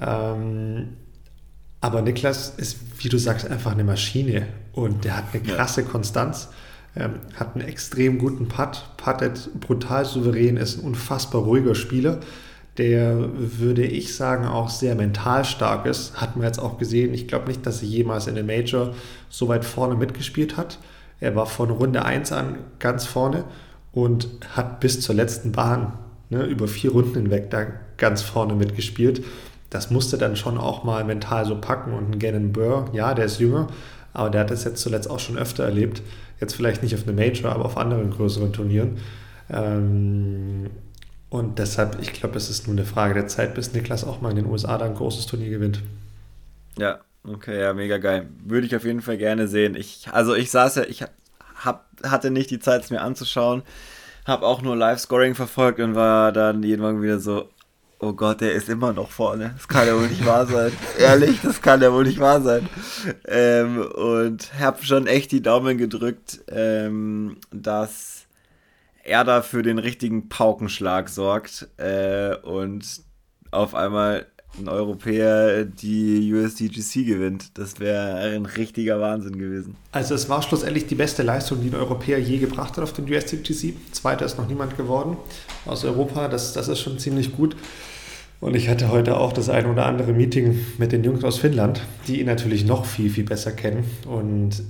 Ähm, 0.00 0.96
aber 1.80 2.02
Niklas 2.02 2.54
ist, 2.56 2.78
wie 2.98 3.08
du 3.08 3.18
sagst, 3.18 3.50
einfach 3.50 3.72
eine 3.72 3.84
Maschine 3.84 4.46
und 4.72 5.04
der 5.04 5.16
hat 5.16 5.24
eine 5.32 5.42
krasse 5.42 5.84
Konstanz. 5.84 6.48
Ähm, 6.96 7.20
hat 7.36 7.54
einen 7.54 7.68
extrem 7.68 8.18
guten 8.18 8.48
Putt, 8.48 8.84
puttet 8.96 9.48
brutal 9.60 10.04
souverän, 10.04 10.56
ist 10.56 10.78
ein 10.78 10.84
unfassbar 10.84 11.42
ruhiger 11.42 11.76
Spieler 11.76 12.18
der, 12.78 13.28
würde 13.34 13.82
ich 13.82 14.14
sagen, 14.14 14.46
auch 14.46 14.70
sehr 14.70 14.94
mental 14.94 15.44
stark 15.44 15.86
ist. 15.86 16.20
Hat 16.20 16.36
man 16.36 16.46
jetzt 16.46 16.58
auch 16.58 16.78
gesehen. 16.78 17.12
Ich 17.14 17.28
glaube 17.28 17.48
nicht, 17.48 17.66
dass 17.66 17.82
er 17.82 17.88
jemals 17.88 18.26
in 18.26 18.36
der 18.36 18.44
Major 18.44 18.94
so 19.28 19.48
weit 19.48 19.64
vorne 19.64 19.96
mitgespielt 19.96 20.56
hat. 20.56 20.78
Er 21.20 21.36
war 21.36 21.46
von 21.46 21.70
Runde 21.70 22.04
1 22.04 22.32
an 22.32 22.58
ganz 22.78 23.04
vorne 23.04 23.44
und 23.92 24.28
hat 24.56 24.80
bis 24.80 25.00
zur 25.00 25.14
letzten 25.14 25.52
Bahn 25.52 25.98
ne, 26.30 26.44
über 26.44 26.68
vier 26.68 26.92
Runden 26.92 27.14
hinweg 27.14 27.50
da 27.50 27.66
ganz 27.96 28.22
vorne 28.22 28.54
mitgespielt. 28.54 29.22
Das 29.68 29.90
musste 29.90 30.16
dann 30.16 30.36
schon 30.36 30.58
auch 30.58 30.84
mal 30.84 31.04
mental 31.04 31.44
so 31.44 31.60
packen. 31.60 31.92
Und 31.92 32.14
ein 32.14 32.18
Gannon 32.18 32.52
Burr, 32.52 32.86
ja, 32.92 33.14
der 33.14 33.26
ist 33.26 33.40
jünger, 33.40 33.68
aber 34.12 34.30
der 34.30 34.42
hat 34.42 34.50
das 34.50 34.64
jetzt 34.64 34.80
zuletzt 34.80 35.10
auch 35.10 35.20
schon 35.20 35.38
öfter 35.38 35.64
erlebt. 35.64 36.02
Jetzt 36.40 36.54
vielleicht 36.54 36.82
nicht 36.82 36.94
auf 36.94 37.06
einer 37.06 37.12
Major, 37.12 37.52
aber 37.52 37.66
auf 37.66 37.76
anderen 37.76 38.10
größeren 38.10 38.52
Turnieren. 38.52 38.96
Ähm, 39.50 40.70
und 41.30 41.60
deshalb, 41.60 41.98
ich 42.02 42.12
glaube, 42.12 42.36
es 42.36 42.50
ist 42.50 42.66
nur 42.66 42.76
eine 42.76 42.84
Frage 42.84 43.14
der 43.14 43.28
Zeit, 43.28 43.54
bis 43.54 43.72
Niklas 43.72 44.04
auch 44.04 44.20
mal 44.20 44.30
in 44.30 44.36
den 44.36 44.46
USA 44.46 44.76
dann 44.76 44.90
ein 44.90 44.96
großes 44.96 45.26
Turnier 45.26 45.50
gewinnt. 45.50 45.80
Ja, 46.76 46.98
okay, 47.24 47.60
ja, 47.60 47.72
mega 47.72 47.98
geil. 47.98 48.28
Würde 48.44 48.66
ich 48.66 48.74
auf 48.74 48.84
jeden 48.84 49.00
Fall 49.00 49.16
gerne 49.16 49.46
sehen. 49.46 49.76
Ich, 49.76 50.08
also 50.10 50.34
ich 50.34 50.50
saß 50.50 50.74
ja, 50.74 50.82
ich 50.82 51.04
hab, 51.64 51.86
hatte 52.02 52.32
nicht 52.32 52.50
die 52.50 52.58
Zeit, 52.58 52.82
es 52.82 52.90
mir 52.90 53.00
anzuschauen, 53.00 53.62
habe 54.26 54.44
auch 54.44 54.60
nur 54.60 54.74
Live-Scoring 54.74 55.36
verfolgt 55.36 55.78
und 55.78 55.94
war 55.94 56.32
dann 56.32 56.64
irgendwann 56.64 57.00
wieder 57.00 57.20
so, 57.20 57.48
oh 58.00 58.12
Gott, 58.12 58.40
der 58.40 58.52
ist 58.54 58.68
immer 58.68 58.92
noch 58.92 59.10
vorne. 59.10 59.52
Das 59.56 59.68
kann 59.68 59.86
ja 59.86 59.94
wohl 59.94 60.08
nicht 60.08 60.26
wahr 60.26 60.46
sein. 60.46 60.72
Ehrlich, 60.98 61.40
das 61.42 61.62
kann 61.62 61.80
ja 61.80 61.92
wohl 61.92 62.04
nicht 62.04 62.18
wahr 62.18 62.40
sein. 62.40 62.68
Ähm, 63.28 63.82
und 63.82 64.58
habe 64.58 64.84
schon 64.84 65.06
echt 65.06 65.30
die 65.30 65.42
Daumen 65.42 65.78
gedrückt, 65.78 66.40
ähm, 66.48 67.36
dass 67.52 68.19
er 69.04 69.24
da 69.24 69.42
für 69.42 69.62
den 69.62 69.78
richtigen 69.78 70.28
Paukenschlag 70.28 71.08
sorgt 71.08 71.68
äh, 71.78 72.36
und 72.36 73.02
auf 73.50 73.74
einmal 73.74 74.26
ein 74.58 74.68
Europäer 74.68 75.64
die 75.64 76.32
USDGC 76.32 77.06
gewinnt. 77.06 77.58
Das 77.58 77.78
wäre 77.78 78.16
ein 78.16 78.46
richtiger 78.46 79.00
Wahnsinn 79.00 79.38
gewesen. 79.38 79.76
Also 79.92 80.14
es 80.14 80.28
war 80.28 80.42
schlussendlich 80.42 80.86
die 80.86 80.96
beste 80.96 81.22
Leistung, 81.22 81.62
die 81.62 81.68
ein 81.68 81.74
Europäer 81.74 82.18
je 82.18 82.38
gebracht 82.38 82.76
hat 82.76 82.84
auf 82.84 82.92
den 82.92 83.10
USDGC. 83.10 83.74
Zweiter 83.92 84.26
ist 84.26 84.38
noch 84.38 84.48
niemand 84.48 84.76
geworden 84.76 85.16
aus 85.66 85.84
Europa. 85.84 86.28
Das, 86.28 86.52
das 86.52 86.68
ist 86.68 86.80
schon 86.80 86.98
ziemlich 86.98 87.36
gut. 87.36 87.56
Und 88.40 88.56
ich 88.56 88.68
hatte 88.68 88.88
heute 88.88 89.18
auch 89.18 89.32
das 89.32 89.48
ein 89.48 89.66
oder 89.66 89.86
andere 89.86 90.12
Meeting 90.12 90.58
mit 90.78 90.92
den 90.92 91.04
Jungs 91.04 91.24
aus 91.24 91.38
Finnland, 91.38 91.82
die 92.08 92.20
ihn 92.20 92.26
natürlich 92.26 92.64
noch 92.64 92.86
viel, 92.86 93.10
viel 93.10 93.24
besser 93.24 93.52
kennen. 93.52 93.84
Und 94.06 94.62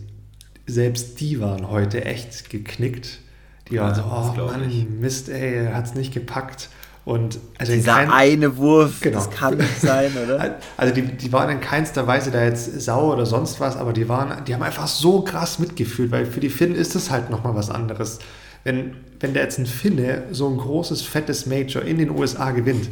selbst 0.66 1.20
die 1.20 1.41
waren 1.41 1.70
heute 1.70 2.05
echt 2.05 2.51
geknickt 2.51 3.20
die 3.69 3.79
waren 3.79 3.95
so, 3.95 4.03
oh 4.03 4.47
Mann, 4.47 4.69
ich. 4.69 4.89
Mist, 4.89 5.29
ey, 5.29 5.67
hat 5.73 5.87
es 5.87 5.95
nicht 5.95 6.13
gepackt. 6.13 6.69
Und 7.05 7.39
also 7.59 7.73
Dieser 7.73 7.95
kein, 7.95 8.11
eine 8.11 8.57
Wurf, 8.57 9.01
genau. 9.01 9.19
das 9.19 9.31
kann 9.31 9.57
nicht 9.57 9.81
sein, 9.81 10.13
oder? 10.23 10.59
Also 10.77 10.95
die, 10.95 11.03
die 11.03 11.33
waren 11.33 11.49
in 11.51 11.61
keinster 11.61 12.07
Weise 12.07 12.31
da 12.31 12.45
jetzt 12.45 12.81
sauer 12.81 13.15
oder 13.15 13.27
sonst 13.27 13.59
was, 13.59 13.77
aber 13.77 13.93
die 13.93 14.09
waren, 14.09 14.45
die 14.45 14.55
haben 14.55 14.63
einfach 14.63 14.87
so 14.87 15.23
krass 15.23 15.59
mitgefühlt, 15.59 16.11
weil 16.11 16.27
für 16.27 16.41
die 16.41 16.51
Finnen 16.51 16.75
ist 16.75 16.95
es 16.95 17.11
halt 17.11 17.31
nochmal 17.31 17.55
was 17.55 17.71
anderes. 17.71 18.19
Wenn, 18.65 18.97
wenn 19.19 19.33
der 19.33 19.45
jetzt 19.45 19.59
ein 19.59 19.67
Finne 19.67 20.25
so 20.31 20.49
ein 20.49 20.59
großes, 20.59 21.01
fettes 21.03 21.47
Major 21.47 21.83
in 21.83 21.97
den 21.97 22.11
USA 22.11 22.51
gewinnt, 22.51 22.91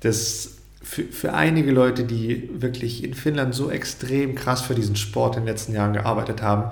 das 0.00 0.50
für, 0.82 1.04
für 1.04 1.32
einige 1.32 1.72
Leute, 1.72 2.04
die 2.04 2.50
wirklich 2.52 3.02
in 3.02 3.14
Finnland 3.14 3.54
so 3.54 3.70
extrem 3.70 4.34
krass 4.34 4.60
für 4.60 4.74
diesen 4.74 4.96
Sport 4.96 5.36
in 5.36 5.42
den 5.42 5.48
letzten 5.48 5.72
Jahren 5.74 5.94
gearbeitet 5.94 6.42
haben, 6.42 6.70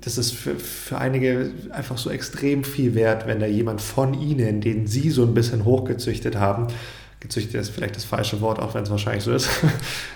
das 0.00 0.18
ist 0.18 0.32
für, 0.32 0.56
für 0.56 0.98
einige 0.98 1.50
einfach 1.70 1.98
so 1.98 2.10
extrem 2.10 2.64
viel 2.64 2.94
wert, 2.94 3.26
wenn 3.26 3.40
da 3.40 3.46
jemand 3.46 3.80
von 3.80 4.14
ihnen, 4.14 4.60
den 4.60 4.86
sie 4.86 5.10
so 5.10 5.24
ein 5.24 5.34
bisschen 5.34 5.64
hochgezüchtet 5.64 6.36
haben, 6.36 6.68
gezüchtet 7.20 7.60
ist 7.60 7.70
vielleicht 7.70 7.96
das 7.96 8.04
falsche 8.04 8.40
Wort, 8.40 8.58
auch 8.58 8.74
wenn 8.74 8.82
es 8.82 8.90
wahrscheinlich 8.90 9.24
so 9.24 9.32
ist. 9.32 9.48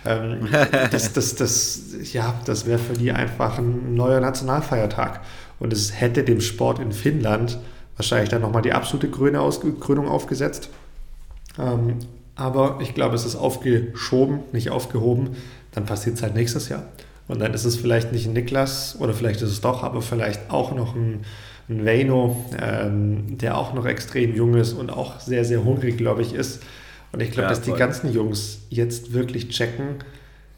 Ähm, 0.06 0.48
das, 0.90 1.14
das, 1.14 1.34
das, 1.34 1.80
ja, 2.12 2.34
das 2.44 2.66
wäre 2.66 2.78
für 2.78 2.92
die 2.92 3.10
einfach 3.10 3.56
ein 3.56 3.94
neuer 3.94 4.20
Nationalfeiertag. 4.20 5.22
Und 5.58 5.72
es 5.72 5.98
hätte 5.98 6.24
dem 6.24 6.42
Sport 6.42 6.78
in 6.78 6.92
Finnland 6.92 7.58
wahrscheinlich 7.96 8.28
dann 8.28 8.42
nochmal 8.42 8.60
die 8.60 8.74
absolute 8.74 9.08
Krönung 9.10 10.08
aufgesetzt. 10.08 10.68
Ähm, 11.58 12.00
aber 12.34 12.80
ich 12.82 12.94
glaube, 12.94 13.14
es 13.14 13.24
ist 13.24 13.36
aufgeschoben, 13.36 14.40
nicht 14.52 14.68
aufgehoben. 14.68 15.36
Dann 15.72 15.86
passiert 15.86 16.16
es 16.16 16.22
halt 16.22 16.34
nächstes 16.34 16.68
Jahr. 16.68 16.82
Und 17.28 17.40
dann 17.40 17.54
ist 17.54 17.64
es 17.64 17.76
vielleicht 17.76 18.12
nicht 18.12 18.26
ein 18.26 18.32
Niklas 18.34 18.96
oder 18.98 19.14
vielleicht 19.14 19.40
ist 19.40 19.50
es 19.50 19.60
doch, 19.60 19.82
aber 19.82 20.02
vielleicht 20.02 20.50
auch 20.50 20.74
noch 20.74 20.94
ein, 20.94 21.20
ein 21.68 21.84
Veino, 21.84 22.44
ähm, 22.60 23.38
der 23.38 23.56
auch 23.56 23.72
noch 23.72 23.86
extrem 23.86 24.34
jung 24.34 24.54
ist 24.54 24.74
und 24.74 24.90
auch 24.90 25.20
sehr, 25.20 25.44
sehr 25.44 25.64
hungrig, 25.64 25.96
glaube 25.96 26.22
ich, 26.22 26.34
ist. 26.34 26.62
Und 27.12 27.20
ich 27.20 27.30
glaube, 27.30 27.44
ja, 27.44 27.48
dass 27.50 27.62
die 27.62 27.72
ganzen 27.72 28.12
Jungs 28.12 28.58
jetzt 28.70 29.12
wirklich 29.12 29.48
checken, 29.48 29.96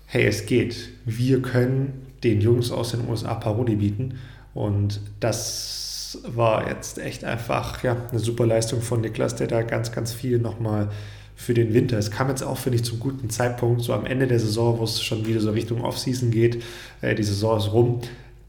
hey, 0.07 0.27
es 0.27 0.47
geht. 0.47 0.89
Wir 1.05 1.43
können 1.43 2.07
den 2.25 2.41
Jungs 2.41 2.73
aus 2.73 2.93
den 2.93 3.09
USA 3.09 3.35
Paroli 3.35 3.77
bieten. 3.77 4.19
Und 4.55 5.01
das 5.21 6.19
war 6.27 6.67
jetzt 6.67 6.99
echt 6.99 7.25
einfach 7.25 7.83
ja, 7.85 7.97
eine 8.11 8.19
super 8.19 8.47
Leistung 8.47 8.81
von 8.81 9.01
Niklas, 9.01 9.37
der 9.37 9.49
da 9.49 9.63
ganz, 9.63 9.93
ganz 9.93 10.13
viel 10.13 10.39
nochmal 10.39 10.89
für 11.37 11.55
den 11.55 11.75
Winter. 11.75 11.99
Es 11.99 12.11
kam 12.11 12.29
jetzt 12.29 12.43
auch, 12.43 12.57
finde 12.57 12.77
ich, 12.77 12.85
zum 12.85 12.99
guten 12.99 13.29
Zeitpunkt, 13.31 13.83
so 13.83 13.93
am 13.93 14.07
Ende 14.07 14.27
der 14.27 14.41
Saison, 14.41 14.79
wo 14.79 14.85
es 14.85 15.03
schon 15.03 15.27
wieder 15.27 15.41
so 15.41 15.51
Richtung 15.51 15.85
Offseason 15.85 16.31
geht. 16.31 16.65
Äh, 17.03 17.15
die 17.15 17.23
Saison 17.23 17.59
ist 17.59 17.73
rum. 17.73 18.01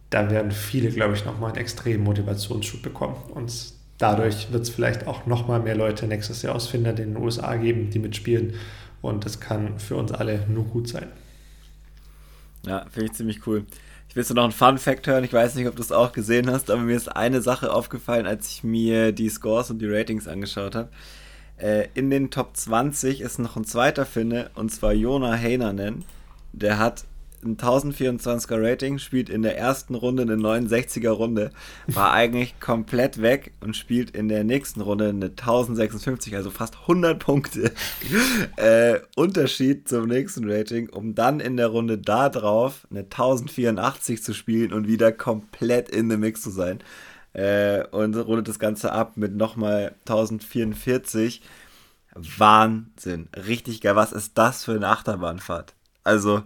Da 0.09 0.31
werden 0.31 0.51
viele, 0.51 0.89
glaube 0.89 1.13
ich, 1.13 1.25
nochmal 1.25 1.51
einen 1.51 1.59
extremen 1.59 2.05
Motivationsschub 2.05 2.81
bekommen. 2.81 3.17
Und 3.35 3.53
dadurch 3.97 4.51
wird 4.53 4.63
es 4.63 4.69
vielleicht 4.69 5.05
auch 5.05 5.25
nochmal 5.25 5.59
mehr 5.59 5.75
Leute 5.75 6.07
nächstes 6.07 6.41
Jahr 6.41 6.55
aus 6.55 6.67
Finnland 6.67 6.99
in 6.99 7.13
den 7.13 7.21
USA 7.21 7.57
geben, 7.57 7.89
die 7.89 7.99
mitspielen. 7.99 8.53
Und 9.01 9.25
das 9.25 9.41
kann 9.41 9.77
für 9.79 9.97
uns 9.97 10.13
alle 10.13 10.45
nur 10.47 10.63
gut 10.63 10.87
sein. 10.87 11.07
Ja, 12.65 12.85
finde 12.89 13.07
ich 13.07 13.13
ziemlich 13.13 13.45
cool. 13.45 13.65
Ich 14.09 14.15
will 14.15 14.25
noch 14.33 14.43
einen 14.43 14.53
Fun 14.53 14.77
Fact 14.77 15.07
hören. 15.07 15.25
Ich 15.25 15.33
weiß 15.33 15.55
nicht, 15.55 15.67
ob 15.67 15.75
du 15.75 15.81
es 15.81 15.91
auch 15.91 16.13
gesehen 16.13 16.49
hast, 16.49 16.71
aber 16.71 16.81
mir 16.81 16.95
ist 16.95 17.09
eine 17.09 17.41
Sache 17.41 17.71
aufgefallen, 17.71 18.25
als 18.25 18.49
ich 18.49 18.63
mir 18.63 19.11
die 19.11 19.29
Scores 19.29 19.69
und 19.69 19.79
die 19.79 19.87
Ratings 19.87 20.27
angeschaut 20.27 20.73
habe. 20.73 20.89
Äh, 21.57 21.87
in 21.93 22.09
den 22.09 22.29
Top 22.29 22.55
20 22.55 23.21
ist 23.21 23.39
noch 23.39 23.55
ein 23.55 23.65
zweiter 23.65 24.05
Finne, 24.05 24.51
und 24.55 24.71
zwar 24.71 24.93
Jona 24.93 25.33
Heinanen. 25.33 26.05
Der 26.53 26.79
hat 26.79 27.05
ein 27.43 27.57
1024er 27.57 28.61
Rating, 28.61 28.97
spielt 28.97 29.29
in 29.29 29.41
der 29.41 29.57
ersten 29.57 29.95
Runde 29.95 30.23
eine 30.23 30.35
69er 30.35 31.09
Runde, 31.09 31.51
war 31.87 32.11
eigentlich 32.11 32.59
komplett 32.59 33.21
weg 33.21 33.53
und 33.61 33.75
spielt 33.75 34.11
in 34.11 34.27
der 34.27 34.43
nächsten 34.43 34.81
Runde 34.81 35.09
eine 35.09 35.27
1056, 35.27 36.35
also 36.35 36.49
fast 36.49 36.75
100 36.81 37.19
Punkte 37.19 37.71
äh, 38.57 38.99
Unterschied 39.15 39.87
zum 39.87 40.07
nächsten 40.07 40.49
Rating, 40.49 40.89
um 40.89 41.15
dann 41.15 41.39
in 41.39 41.57
der 41.57 41.67
Runde 41.67 41.97
da 41.97 42.29
drauf 42.29 42.87
eine 42.89 43.01
1084 43.01 44.23
zu 44.23 44.33
spielen 44.33 44.73
und 44.73 44.87
wieder 44.87 45.11
komplett 45.11 45.89
in 45.89 46.09
the 46.09 46.17
Mix 46.17 46.41
zu 46.41 46.49
sein 46.49 46.79
äh, 47.37 47.83
und 47.91 48.15
rundet 48.15 48.47
das 48.47 48.57
Ganze 48.57 48.91
ab 48.91 49.13
mit 49.15 49.35
nochmal 49.35 49.93
1044. 50.07 51.41
Wahnsinn. 52.15 53.29
Richtig 53.35 53.81
geil. 53.81 53.95
Was 53.95 54.11
ist 54.11 54.37
das 54.39 54.65
für 54.65 54.73
eine 54.73 54.87
Achterbahnfahrt? 54.87 55.75
Also, 56.03 56.41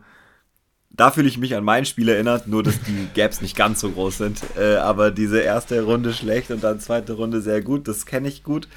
da 0.89 1.11
fühle 1.11 1.29
ich 1.29 1.37
mich 1.37 1.55
an 1.55 1.63
mein 1.63 1.85
Spiel 1.85 2.09
erinnert, 2.09 2.47
nur 2.47 2.61
dass 2.61 2.81
die 2.81 3.07
Gaps 3.15 3.41
nicht 3.41 3.55
ganz 3.55 3.79
so 3.79 3.89
groß 3.89 4.17
sind. 4.17 4.41
Äh, 4.57 4.75
aber 4.75 5.11
diese 5.11 5.39
erste 5.39 5.81
Runde 5.81 6.13
schlecht 6.13 6.51
und 6.51 6.61
dann 6.61 6.81
zweite 6.81 7.13
Runde 7.13 7.39
sehr 7.39 7.61
gut, 7.61 7.87
das 7.87 8.05
kenne 8.05 8.27
ich 8.27 8.43
gut. 8.43 8.67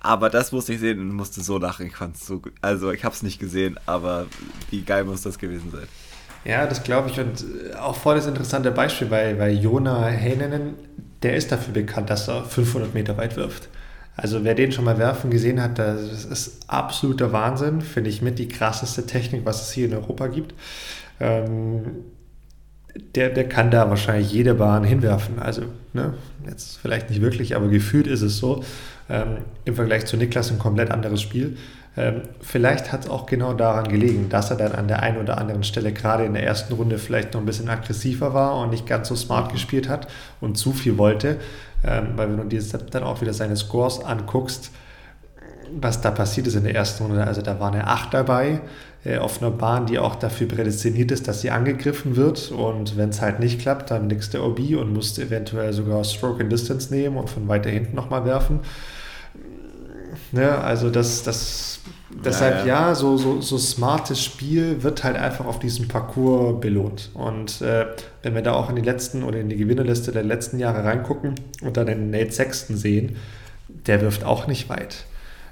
Aber 0.00 0.30
das 0.30 0.52
musste 0.52 0.74
ich 0.74 0.80
sehen 0.80 1.00
und 1.00 1.12
musste 1.12 1.40
so 1.40 1.58
lachen. 1.58 1.86
Ich 1.86 1.96
fand 1.96 2.14
es 2.14 2.24
so 2.24 2.38
gut. 2.38 2.52
Also, 2.60 2.92
ich 2.92 3.04
habe 3.04 3.16
es 3.16 3.24
nicht 3.24 3.40
gesehen, 3.40 3.80
aber 3.84 4.26
wie 4.70 4.82
geil 4.82 5.02
muss 5.02 5.22
das 5.22 5.38
gewesen 5.38 5.72
sein? 5.72 5.88
Ja, 6.44 6.66
das 6.66 6.84
glaube 6.84 7.10
ich. 7.10 7.18
Und 7.18 7.44
auch 7.80 7.96
voll 7.96 8.14
das 8.14 8.26
interessante 8.26 8.70
Beispiel, 8.70 9.10
weil, 9.10 9.40
weil 9.40 9.58
Jona 9.58 10.04
Heinenen 10.04 10.74
der 11.24 11.34
ist 11.34 11.50
dafür 11.50 11.74
bekannt, 11.74 12.10
dass 12.10 12.28
er 12.28 12.44
500 12.44 12.94
Meter 12.94 13.16
weit 13.16 13.36
wirft. 13.36 13.68
Also 14.16 14.44
wer 14.44 14.54
den 14.54 14.70
schon 14.70 14.84
mal 14.84 14.98
werfen 14.98 15.30
gesehen 15.30 15.60
hat, 15.60 15.78
das 15.78 16.24
ist 16.24 16.60
absoluter 16.68 17.32
Wahnsinn. 17.32 17.80
Finde 17.80 18.10
ich 18.10 18.22
mit 18.22 18.38
die 18.38 18.46
krasseste 18.46 19.06
Technik, 19.06 19.44
was 19.44 19.62
es 19.62 19.72
hier 19.72 19.86
in 19.86 19.94
Europa 19.94 20.28
gibt. 20.28 20.54
Ähm, 21.18 21.82
der, 23.16 23.30
der 23.30 23.48
kann 23.48 23.72
da 23.72 23.90
wahrscheinlich 23.90 24.30
jede 24.30 24.54
Bahn 24.54 24.84
hinwerfen. 24.84 25.40
Also 25.40 25.62
ne, 25.94 26.14
jetzt 26.46 26.78
vielleicht 26.78 27.10
nicht 27.10 27.22
wirklich, 27.22 27.56
aber 27.56 27.68
gefühlt 27.68 28.06
ist 28.06 28.22
es 28.22 28.38
so. 28.38 28.62
Ähm, 29.10 29.38
Im 29.64 29.74
Vergleich 29.74 30.06
zu 30.06 30.16
Niklas 30.16 30.52
ein 30.52 30.60
komplett 30.60 30.92
anderes 30.92 31.20
Spiel. 31.20 31.56
Ähm, 31.96 32.22
vielleicht 32.40 32.92
hat 32.92 33.04
es 33.04 33.10
auch 33.10 33.26
genau 33.26 33.54
daran 33.54 33.88
gelegen, 33.88 34.28
dass 34.28 34.50
er 34.50 34.56
dann 34.56 34.72
an 34.72 34.88
der 34.88 35.02
einen 35.02 35.18
oder 35.18 35.38
anderen 35.38 35.62
Stelle 35.62 35.92
gerade 35.92 36.24
in 36.24 36.34
der 36.34 36.44
ersten 36.44 36.74
Runde 36.74 36.98
vielleicht 36.98 37.34
noch 37.34 37.40
ein 37.40 37.46
bisschen 37.46 37.68
aggressiver 37.68 38.34
war 38.34 38.56
und 38.58 38.70
nicht 38.70 38.86
ganz 38.86 39.08
so 39.08 39.16
smart 39.16 39.52
gespielt 39.52 39.88
hat 39.88 40.08
und 40.40 40.56
zu 40.56 40.72
viel 40.72 40.98
wollte. 40.98 41.38
Ähm, 41.86 42.08
weil 42.16 42.28
wenn 42.30 42.36
du 42.36 42.44
dir 42.44 42.62
dann 42.90 43.04
auch 43.04 43.20
wieder 43.20 43.32
seine 43.32 43.56
Scores 43.56 44.04
anguckst, 44.04 44.70
was 45.80 46.00
da 46.00 46.10
passiert 46.10 46.46
ist 46.46 46.54
in 46.56 46.64
der 46.64 46.74
ersten 46.74 47.04
Runde, 47.04 47.26
also 47.26 47.42
da 47.42 47.58
war 47.60 47.72
eine 47.72 47.86
8 47.86 48.12
dabei, 48.12 48.60
äh, 49.04 49.18
auf 49.18 49.42
einer 49.42 49.50
Bahn, 49.50 49.86
die 49.86 49.98
auch 49.98 50.14
dafür 50.14 50.48
prädestiniert 50.48 51.10
ist, 51.10 51.28
dass 51.28 51.42
sie 51.42 51.50
angegriffen 51.50 52.16
wird. 52.16 52.50
Und 52.50 52.96
wenn 52.96 53.10
es 53.10 53.20
halt 53.20 53.38
nicht 53.40 53.60
klappt, 53.60 53.90
dann 53.90 54.06
nix 54.06 54.30
der 54.30 54.42
OB 54.42 54.76
und 54.76 54.92
musst 54.92 55.18
eventuell 55.18 55.72
sogar 55.72 56.02
Stroke 56.04 56.42
in 56.42 56.48
Distance 56.48 56.92
nehmen 56.92 57.16
und 57.16 57.30
von 57.30 57.48
weiter 57.48 57.70
hinten 57.70 57.94
nochmal 57.94 58.24
werfen. 58.24 58.60
Ne, 60.34 60.58
also 60.58 60.90
das, 60.90 61.22
das 61.22 61.78
deshalb 62.10 62.60
ja, 62.60 62.66
ja. 62.66 62.88
ja, 62.88 62.94
so, 62.94 63.16
so, 63.16 63.40
so 63.40 63.56
smartes 63.56 64.22
Spiel 64.22 64.82
wird 64.82 65.04
halt 65.04 65.16
einfach 65.16 65.46
auf 65.46 65.60
diesem 65.60 65.86
Parcours 65.86 66.60
belohnt. 66.60 67.10
Und 67.14 67.60
äh, 67.62 67.86
wenn 68.22 68.34
wir 68.34 68.42
da 68.42 68.54
auch 68.54 68.68
in 68.68 68.74
die 68.74 68.82
letzten 68.82 69.22
oder 69.22 69.38
in 69.38 69.48
die 69.48 69.56
Gewinnerliste 69.56 70.10
der 70.10 70.24
letzten 70.24 70.58
Jahre 70.58 70.82
reingucken 70.82 71.36
und 71.62 71.76
dann 71.76 71.86
den 71.86 72.10
Nate 72.10 72.32
Sexton 72.32 72.76
sehen, 72.76 73.16
der 73.86 74.00
wirft 74.00 74.24
auch 74.24 74.48
nicht 74.48 74.68
weit. 74.68 75.04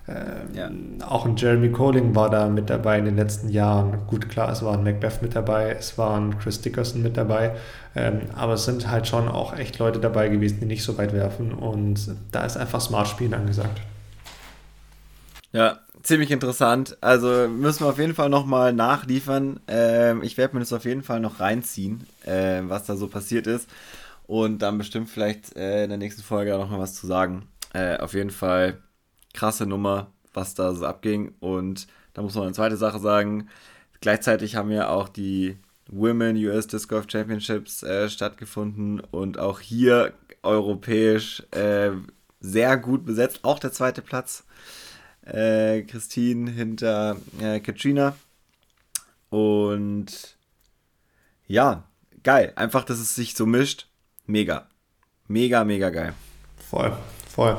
Ähm, 0.08 0.96
ja. 0.98 1.06
Auch 1.06 1.26
ein 1.26 1.36
Jeremy 1.36 1.70
Colling 1.70 2.16
war 2.16 2.28
da 2.28 2.48
mit 2.48 2.68
dabei 2.68 2.98
in 2.98 3.04
den 3.04 3.16
letzten 3.16 3.50
Jahren. 3.50 4.00
Gut, 4.08 4.28
klar, 4.28 4.50
es 4.50 4.64
war 4.64 4.76
ein 4.76 4.82
Macbeth 4.82 5.22
mit 5.22 5.36
dabei, 5.36 5.76
es 5.78 5.96
war 5.96 6.18
ein 6.18 6.40
Chris 6.40 6.60
Dickerson 6.60 7.02
mit 7.02 7.16
dabei, 7.16 7.52
ähm, 7.94 8.22
aber 8.34 8.54
es 8.54 8.64
sind 8.64 8.90
halt 8.90 9.06
schon 9.06 9.28
auch 9.28 9.56
echt 9.56 9.78
Leute 9.78 10.00
dabei 10.00 10.28
gewesen, 10.28 10.58
die 10.60 10.66
nicht 10.66 10.82
so 10.82 10.98
weit 10.98 11.12
werfen 11.12 11.52
und 11.52 12.00
da 12.32 12.44
ist 12.44 12.56
einfach 12.56 12.80
Smart 12.80 13.06
Spielen 13.06 13.32
angesagt. 13.32 13.80
Ja, 15.52 15.80
ziemlich 16.02 16.30
interessant. 16.30 16.96
Also 17.02 17.48
müssen 17.48 17.84
wir 17.84 17.90
auf 17.90 17.98
jeden 17.98 18.14
Fall 18.14 18.30
nochmal 18.30 18.72
nachliefern. 18.72 19.60
Ähm, 19.68 20.22
ich 20.22 20.38
werde 20.38 20.54
mir 20.54 20.60
das 20.60 20.72
auf 20.72 20.84
jeden 20.84 21.02
Fall 21.02 21.20
noch 21.20 21.40
reinziehen, 21.40 22.06
äh, 22.24 22.62
was 22.64 22.84
da 22.84 22.96
so 22.96 23.06
passiert 23.06 23.46
ist. 23.46 23.68
Und 24.26 24.60
dann 24.60 24.78
bestimmt 24.78 25.10
vielleicht 25.10 25.54
äh, 25.56 25.84
in 25.84 25.90
der 25.90 25.98
nächsten 25.98 26.22
Folge 26.22 26.54
auch 26.54 26.60
noch 26.60 26.70
mal 26.70 26.78
was 26.78 26.94
zu 26.94 27.06
sagen. 27.06 27.46
Äh, 27.74 27.98
auf 27.98 28.14
jeden 28.14 28.30
Fall 28.30 28.78
krasse 29.34 29.66
Nummer, 29.66 30.10
was 30.32 30.54
da 30.54 30.74
so 30.74 30.86
abging. 30.86 31.34
Und 31.40 31.86
da 32.14 32.22
muss 32.22 32.34
man 32.34 32.44
eine 32.44 32.54
zweite 32.54 32.76
Sache 32.76 32.98
sagen. 32.98 33.48
Gleichzeitig 34.00 34.56
haben 34.56 34.70
ja 34.70 34.88
auch 34.88 35.08
die 35.08 35.58
Women 35.88 36.36
US 36.46 36.66
Disc 36.66 36.88
Golf 36.88 37.06
Championships 37.08 37.82
äh, 37.82 38.08
stattgefunden 38.08 39.00
und 39.00 39.38
auch 39.38 39.60
hier 39.60 40.14
europäisch 40.42 41.42
äh, 41.50 41.90
sehr 42.40 42.78
gut 42.78 43.04
besetzt. 43.04 43.40
Auch 43.42 43.58
der 43.58 43.72
zweite 43.72 44.00
Platz 44.00 44.44
äh, 45.26 45.82
Christine 45.82 46.50
hinter 46.50 47.16
äh, 47.40 47.60
Katrina. 47.60 48.16
Und 49.30 50.36
ja, 51.46 51.84
geil. 52.22 52.52
Einfach, 52.56 52.84
dass 52.84 52.98
es 52.98 53.14
sich 53.14 53.34
so 53.34 53.46
mischt. 53.46 53.88
Mega. 54.26 54.68
Mega, 55.28 55.64
mega 55.64 55.90
geil. 55.90 56.14
Voll, 56.70 56.92
voll. 57.28 57.56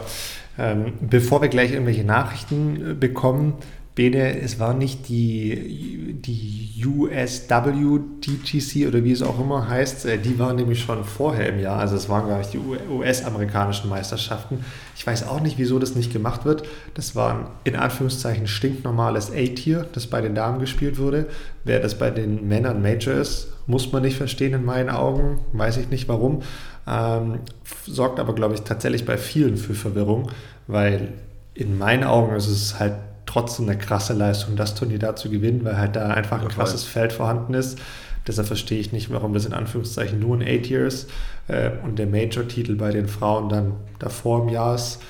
Ähm, 0.57 0.94
bevor 1.02 1.41
wir 1.41 1.49
gleich 1.49 1.72
irgendwelche 1.72 2.03
Nachrichten 2.03 2.91
äh, 2.91 2.94
bekommen, 2.94 3.56
Bene, 3.95 4.40
es 4.40 4.60
war 4.60 4.74
nicht 4.74 5.07
die, 5.07 6.15
die 6.20 6.84
USW 6.84 7.99
DTC 8.22 8.88
oder 8.88 9.03
wie 9.03 9.11
es 9.11 9.22
auch 9.22 9.40
immer 9.40 9.70
heißt, 9.70 10.07
äh, 10.07 10.18
die 10.18 10.40
waren 10.40 10.56
nämlich 10.56 10.82
schon 10.82 11.03
vorher 11.03 11.49
im 11.49 11.60
Jahr, 11.60 11.80
also 11.80 11.95
es 11.95 12.10
waren 12.10 12.28
gar 12.28 12.40
nicht 12.40 12.53
die 12.53 12.60
US-amerikanischen 12.90 13.90
Meisterschaften. 13.90 14.65
Ich 14.95 15.06
weiß 15.06 15.28
auch 15.28 15.41
nicht, 15.41 15.60
wieso 15.60 15.78
das 15.78 15.95
nicht 15.95 16.11
gemacht 16.11 16.44
wird. 16.44 16.64
Das 16.95 17.15
war 17.15 17.34
ein 17.34 17.45
in 17.65 17.76
Anführungszeichen 17.76 18.48
stinknormales 18.48 19.32
A-Tier, 19.32 19.86
das 19.94 20.07
bei 20.07 20.22
den 20.22 20.34
Damen 20.34 20.60
gespielt 20.60 20.98
wurde. 20.98 21.28
Wer 21.64 21.80
das 21.80 21.98
bei 21.98 22.10
den 22.10 22.48
Männern 22.48 22.82
Major 22.82 23.14
ist, 23.14 23.49
muss 23.68 23.91
man 23.91 24.02
nicht 24.02 24.18
verstehen 24.18 24.53
in 24.53 24.65
meinen 24.65 24.90
Augen, 24.90 25.40
weiß 25.53 25.78
ich 25.78 25.90
nicht 25.90 26.10
warum. 26.10 26.41
Ähm, 26.88 27.40
sorgt 27.86 28.20
aber, 28.20 28.34
glaube 28.34 28.56
ich, 28.56 28.61
tatsächlich 28.61 29.06
bei 29.06 29.18
vielen 29.18 29.56
für 29.57 29.76
Verwirrung, 29.76 30.32
weil 30.68 31.14
in 31.53 31.78
meinen 31.78 32.03
Augen 32.03 32.36
ist 32.36 32.48
es 32.48 32.80
halt 32.80 32.95
trotzdem 33.26 33.70
eine 33.70 33.78
krasse 33.78 34.14
Leistung, 34.14 34.56
das 34.56 34.76
Turnier 34.76 35.00
da 35.00 35.16
zu 35.16 35.30
gewinnen, 35.30 35.64
weil 35.64 35.78
halt 35.78 35.95
da 35.95 36.10
einfach 36.10 36.41
ein 36.41 36.48
krasses 36.48 36.84
Feld 36.84 37.14
vorhanden 37.14 37.54
ist. 37.54 37.80
Deshalb 38.28 38.48
verstehe 38.48 38.80
ich 38.80 38.91
nicht, 38.91 39.12
warum 39.12 39.34
das 39.34 39.45
in 39.45 39.54
Anführungszeichen 39.54 40.20
nur 40.20 40.38
ein 40.38 40.41
Eight 40.41 40.68
Years 40.68 41.08
äh, 41.48 41.72
und 41.84 42.00
der 42.00 42.08
Major-Titel 42.08 42.76
bei 42.76 42.91
den 42.91 43.08
Frauen 43.08 43.50
dann 43.50 43.74
davor 44.00 44.44
im 44.44 44.50
Jahr 44.50 44.76
ist. 44.76 45.02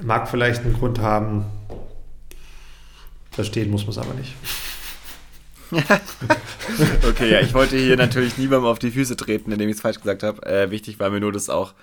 Mag 0.00 0.28
vielleicht 0.28 0.62
einen 0.62 0.74
Grund 0.74 1.00
haben, 1.00 1.46
verstehen 3.30 3.70
muss 3.70 3.82
man 3.82 3.90
es 3.90 3.98
aber 3.98 4.14
nicht. 4.14 4.34
okay, 7.08 7.30
ja, 7.30 7.40
ich 7.40 7.54
wollte 7.54 7.76
hier 7.76 7.96
natürlich 7.96 8.36
niemandem 8.36 8.68
auf 8.68 8.78
die 8.78 8.90
Füße 8.90 9.16
treten, 9.16 9.52
indem 9.52 9.68
ich 9.68 9.76
es 9.76 9.80
falsch 9.80 9.98
gesagt 9.98 10.22
habe. 10.22 10.44
Äh, 10.44 10.70
wichtig 10.70 10.98
war 10.98 11.10
mir 11.10 11.20
nur, 11.20 11.32
dass 11.32 11.48
auch 11.48 11.74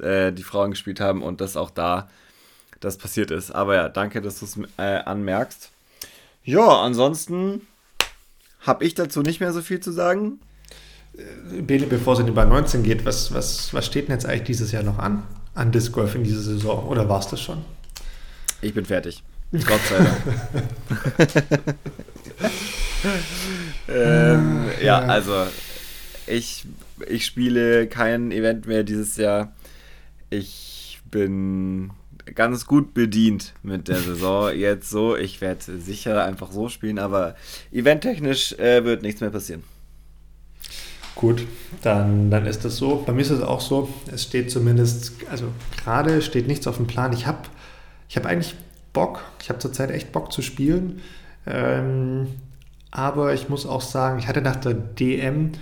äh, 0.00 0.32
die 0.32 0.42
Frauen 0.42 0.70
gespielt 0.70 1.00
haben 1.00 1.22
und 1.22 1.40
dass 1.40 1.56
auch 1.56 1.70
da 1.70 2.08
das 2.84 2.98
passiert 2.98 3.30
ist. 3.30 3.50
Aber 3.50 3.74
ja, 3.74 3.88
danke, 3.88 4.20
dass 4.20 4.40
du 4.40 4.44
es 4.44 4.58
äh, 4.76 4.98
anmerkst. 5.04 5.70
Ja, 6.44 6.82
ansonsten 6.82 7.62
habe 8.60 8.84
ich 8.84 8.94
dazu 8.94 9.22
nicht 9.22 9.40
mehr 9.40 9.52
so 9.52 9.62
viel 9.62 9.80
zu 9.80 9.92
sagen. 9.92 10.40
Äh, 11.16 11.62
Bele, 11.62 11.86
bevor 11.86 12.14
es 12.14 12.20
in 12.20 12.26
die 12.26 12.32
Bahn 12.32 12.48
19 12.48 12.82
geht, 12.82 13.04
was, 13.04 13.32
was, 13.32 13.72
was 13.72 13.86
steht 13.86 14.08
denn 14.08 14.14
jetzt 14.14 14.26
eigentlich 14.26 14.44
dieses 14.44 14.72
Jahr 14.72 14.82
noch 14.82 14.98
an? 14.98 15.22
An 15.54 15.70
Disc 15.70 15.92
Golf 15.92 16.14
in 16.14 16.24
dieser 16.24 16.40
Saison? 16.40 16.86
Oder 16.88 17.08
war 17.08 17.20
es 17.20 17.28
das 17.28 17.40
schon? 17.40 17.64
Ich 18.60 18.74
bin 18.74 18.84
fertig. 18.84 19.22
Gott 19.52 19.80
sei 19.88 19.98
Dank. 19.98 20.18
ähm, 23.88 24.64
ja, 24.82 25.00
also 25.00 25.46
ich, 26.26 26.64
ich 27.06 27.26
spiele 27.26 27.86
kein 27.86 28.32
Event 28.32 28.66
mehr 28.66 28.82
dieses 28.82 29.16
Jahr. 29.16 29.52
Ich 30.30 31.00
bin 31.10 31.90
ganz 32.34 32.66
gut 32.66 32.94
bedient 32.94 33.54
mit 33.62 33.88
der 33.88 33.98
Saison 33.98 34.54
jetzt 34.54 34.90
so. 34.90 35.16
Ich 35.16 35.40
werde 35.40 35.78
sicher 35.78 36.24
einfach 36.24 36.52
so 36.52 36.68
spielen, 36.68 36.98
aber 36.98 37.34
eventtechnisch 37.72 38.52
äh, 38.54 38.84
wird 38.84 39.02
nichts 39.02 39.20
mehr 39.20 39.30
passieren. 39.30 39.62
Gut, 41.14 41.46
dann, 41.82 42.30
dann 42.30 42.46
ist 42.46 42.64
das 42.64 42.76
so. 42.76 43.02
Bei 43.06 43.12
mir 43.12 43.22
ist 43.22 43.30
es 43.30 43.42
auch 43.42 43.60
so. 43.60 43.88
Es 44.10 44.24
steht 44.24 44.50
zumindest, 44.50 45.12
also 45.30 45.46
gerade 45.82 46.22
steht 46.22 46.48
nichts 46.48 46.66
auf 46.66 46.76
dem 46.76 46.86
Plan. 46.86 47.12
Ich 47.12 47.26
habe 47.26 47.42
ich 48.08 48.16
hab 48.16 48.26
eigentlich 48.26 48.54
Bock. 48.92 49.22
Ich 49.40 49.48
habe 49.48 49.58
zurzeit 49.58 49.90
echt 49.90 50.12
Bock 50.12 50.32
zu 50.32 50.42
spielen. 50.42 51.00
Ähm, 51.46 52.28
aber 52.90 53.34
ich 53.34 53.48
muss 53.48 53.66
auch 53.66 53.80
sagen, 53.80 54.18
ich 54.18 54.28
hatte 54.28 54.42
nach 54.42 54.56
der 54.56 54.74
DM 54.74 55.52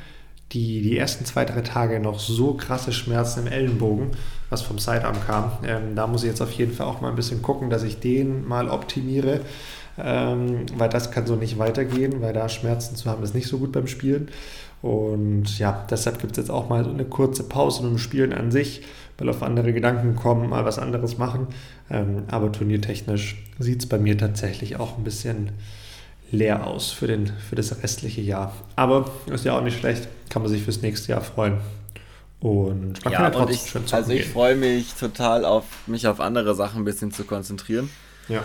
die, 0.53 0.83
die 0.83 0.99
ersten 0.99 1.25
zwei, 1.25 1.45
drei 1.45 1.61
Tage 1.61 2.01
noch 2.01 2.19
so 2.19 2.55
krasse 2.55 2.93
Schmerzen 2.93 3.47
im 3.47 3.53
Ellenbogen, 3.53 4.11
was 4.51 4.63
vom 4.63 4.79
Sidearm 4.79 5.17
kam. 5.27 5.53
Ähm, 5.65 5.95
da 5.95 6.07
muss 6.07 6.23
ich 6.23 6.29
jetzt 6.29 6.43
auf 6.43 6.53
jeden 6.53 6.73
Fall 6.73 6.87
auch 6.87 7.01
mal 7.01 7.09
ein 7.09 7.17
bisschen 7.17 7.41
gucken, 7.41 7.71
dass 7.71 7.83
ich 7.83 8.01
den 8.01 8.47
mal 8.47 8.69
optimiere, 8.69 9.41
ähm, 9.99 10.67
weil 10.77 10.89
das 10.89 11.11
kann 11.11 11.27
so 11.27 11.37
nicht 11.37 11.59
weitergehen, 11.59 12.21
weil 12.21 12.33
da 12.33 12.49
Schmerzen 12.49 12.97
zu 12.97 13.09
haben 13.09 13.23
ist 13.23 13.35
nicht 13.35 13.49
so 13.49 13.59
gut 13.59 13.73
beim 13.73 13.87
Spielen. 13.87 14.29
Und 14.83 15.59
ja, 15.59 15.87
deshalb 15.91 16.21
gibt 16.21 16.33
es 16.33 16.39
jetzt 16.39 16.51
auch 16.51 16.69
mal 16.69 16.85
so 16.85 16.91
eine 16.91 17.05
kurze 17.05 17.45
Pause 17.45 17.87
im 17.87 17.99
Spielen 17.99 18.33
an 18.33 18.51
sich, 18.51 18.83
weil 19.19 19.29
auf 19.29 19.43
andere 19.43 19.73
Gedanken 19.73 20.17
kommen, 20.17 20.49
mal 20.49 20.65
was 20.65 20.79
anderes 20.79 21.19
machen. 21.19 21.49
Ähm, 21.91 22.25
aber 22.31 22.51
turniertechnisch 22.51 23.45
sieht 23.59 23.81
es 23.81 23.89
bei 23.89 23.99
mir 23.99 24.17
tatsächlich 24.17 24.81
auch 24.81 24.97
ein 24.97 25.05
bisschen 25.05 25.51
leer 26.33 26.67
aus 26.67 26.93
für, 26.93 27.07
den, 27.07 27.27
für 27.27 27.57
das 27.57 27.83
restliche 27.83 28.23
Jahr. 28.23 28.55
Aber 28.77 29.11
ist 29.31 29.45
ja 29.45 29.57
auch 29.57 29.63
nicht 29.63 29.79
schlecht, 29.79 30.09
kann 30.31 30.43
man 30.43 30.51
sich 30.51 30.63
fürs 30.63 30.81
nächste 30.81 31.13
Jahr 31.13 31.21
freuen. 31.21 31.59
Und 32.41 33.05
man 33.05 33.13
ja, 33.13 33.19
kann 33.19 33.25
ja 33.25 33.31
trotzdem 33.31 33.55
ich, 33.55 33.71
schön 33.71 33.85
Also 33.91 34.13
ich 34.13 34.27
freue 34.27 34.57
mich 34.57 34.95
total 34.95 35.45
auf 35.45 35.65
mich 35.87 36.07
auf 36.07 36.21
andere 36.21 36.55
Sachen 36.55 36.83
ein 36.83 36.85
bisschen 36.85 37.13
zu 37.13 37.25
konzentrieren. 37.25 37.91
Ja. 38.29 38.45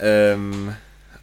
Ähm, 0.00 0.74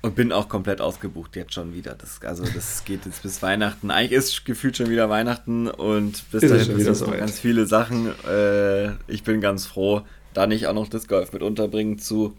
und 0.02 0.16
bin 0.16 0.32
auch 0.32 0.48
komplett 0.48 0.80
ausgebucht 0.80 1.36
jetzt 1.36 1.54
schon 1.54 1.74
wieder. 1.74 1.96
Das, 1.96 2.22
also 2.22 2.46
das 2.46 2.86
geht 2.86 3.06
jetzt 3.06 3.24
bis 3.24 3.42
Weihnachten. 3.42 3.92
Eigentlich 3.92 4.14
ist 4.14 4.46
gefühlt 4.46 4.78
schon 4.78 4.90
wieder 4.90 5.10
Weihnachten 5.10 5.68
und 5.68 6.32
bis 6.32 6.42
dahin 6.42 6.74
passieren 6.76 6.96
so 6.96 7.08
ganz 7.08 7.40
viele 7.40 7.66
Sachen. 7.66 8.14
Äh, 8.26 8.92
ich 9.08 9.24
bin 9.24 9.42
ganz 9.42 9.66
froh, 9.66 10.04
da 10.34 10.48
nicht 10.48 10.68
auch 10.68 10.74
noch 10.74 10.88
das 10.88 11.08
Golf 11.08 11.34
mit 11.34 11.42
unterbringen 11.42 12.00
zu 12.00 12.38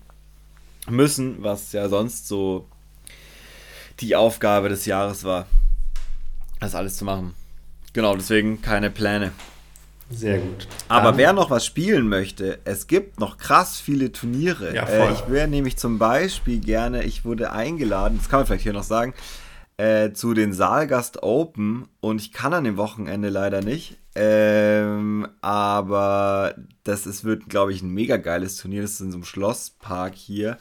müssen, 0.89 1.43
was 1.43 1.73
ja 1.73 1.89
sonst 1.89 2.29
so 2.29 2.67
die 4.01 4.17
Aufgabe 4.17 4.69
des 4.69 4.87
Jahres 4.87 5.25
war, 5.25 5.47
das 6.61 6.75
alles 6.75 6.97
zu 6.97 7.05
machen. 7.05 7.35
Genau, 7.93 8.15
deswegen 8.15 8.63
keine 8.63 8.91
Pläne. 8.91 9.33
Sehr 10.11 10.39
gut. 10.39 10.67
Aber 10.89 11.17
wer 11.17 11.33
noch 11.33 11.51
was 11.51 11.67
spielen 11.67 12.09
möchte, 12.09 12.59
es 12.65 12.87
gibt 12.87 13.21
noch 13.21 13.37
krass 13.37 13.79
viele 13.79 14.11
Turniere. 14.11 14.75
Ja, 14.75 14.85
äh, 14.85 15.13
ich 15.13 15.29
wäre 15.29 15.49
nämlich 15.49 15.77
zum 15.77 15.99
Beispiel 15.99 16.61
gerne, 16.61 17.05
ich 17.05 17.25
wurde 17.25 17.53
eingeladen, 17.53 18.19
das 18.19 18.29
kann 18.29 18.41
man 18.41 18.47
vielleicht 18.47 18.63
hier 18.63 18.73
noch 18.73 18.85
sagen, 18.85 19.13
äh, 19.77 20.13
zu 20.13 20.35
den 20.35 20.53
Saalgast 20.53 21.23
Open 21.23 21.89
und 22.01 22.21
ich 22.21 22.33
kann 22.33 22.55
an 22.55 22.65
dem 22.65 22.77
Wochenende 22.77 23.29
leider 23.29 23.61
nicht. 23.61 23.99
Ähm, 24.15 25.29
aber 25.41 26.55
das 26.83 27.07
ist, 27.07 27.23
wird, 27.23 27.49
glaube 27.49 27.73
ich, 27.73 27.83
ein 27.83 27.91
mega 27.91 28.17
geiles 28.17 28.57
Turnier. 28.57 28.83
Das 28.83 28.93
ist 28.93 29.01
in 29.01 29.13
so 29.13 29.19
einem 29.19 29.25
Schlosspark 29.25 30.15
hier 30.17 30.59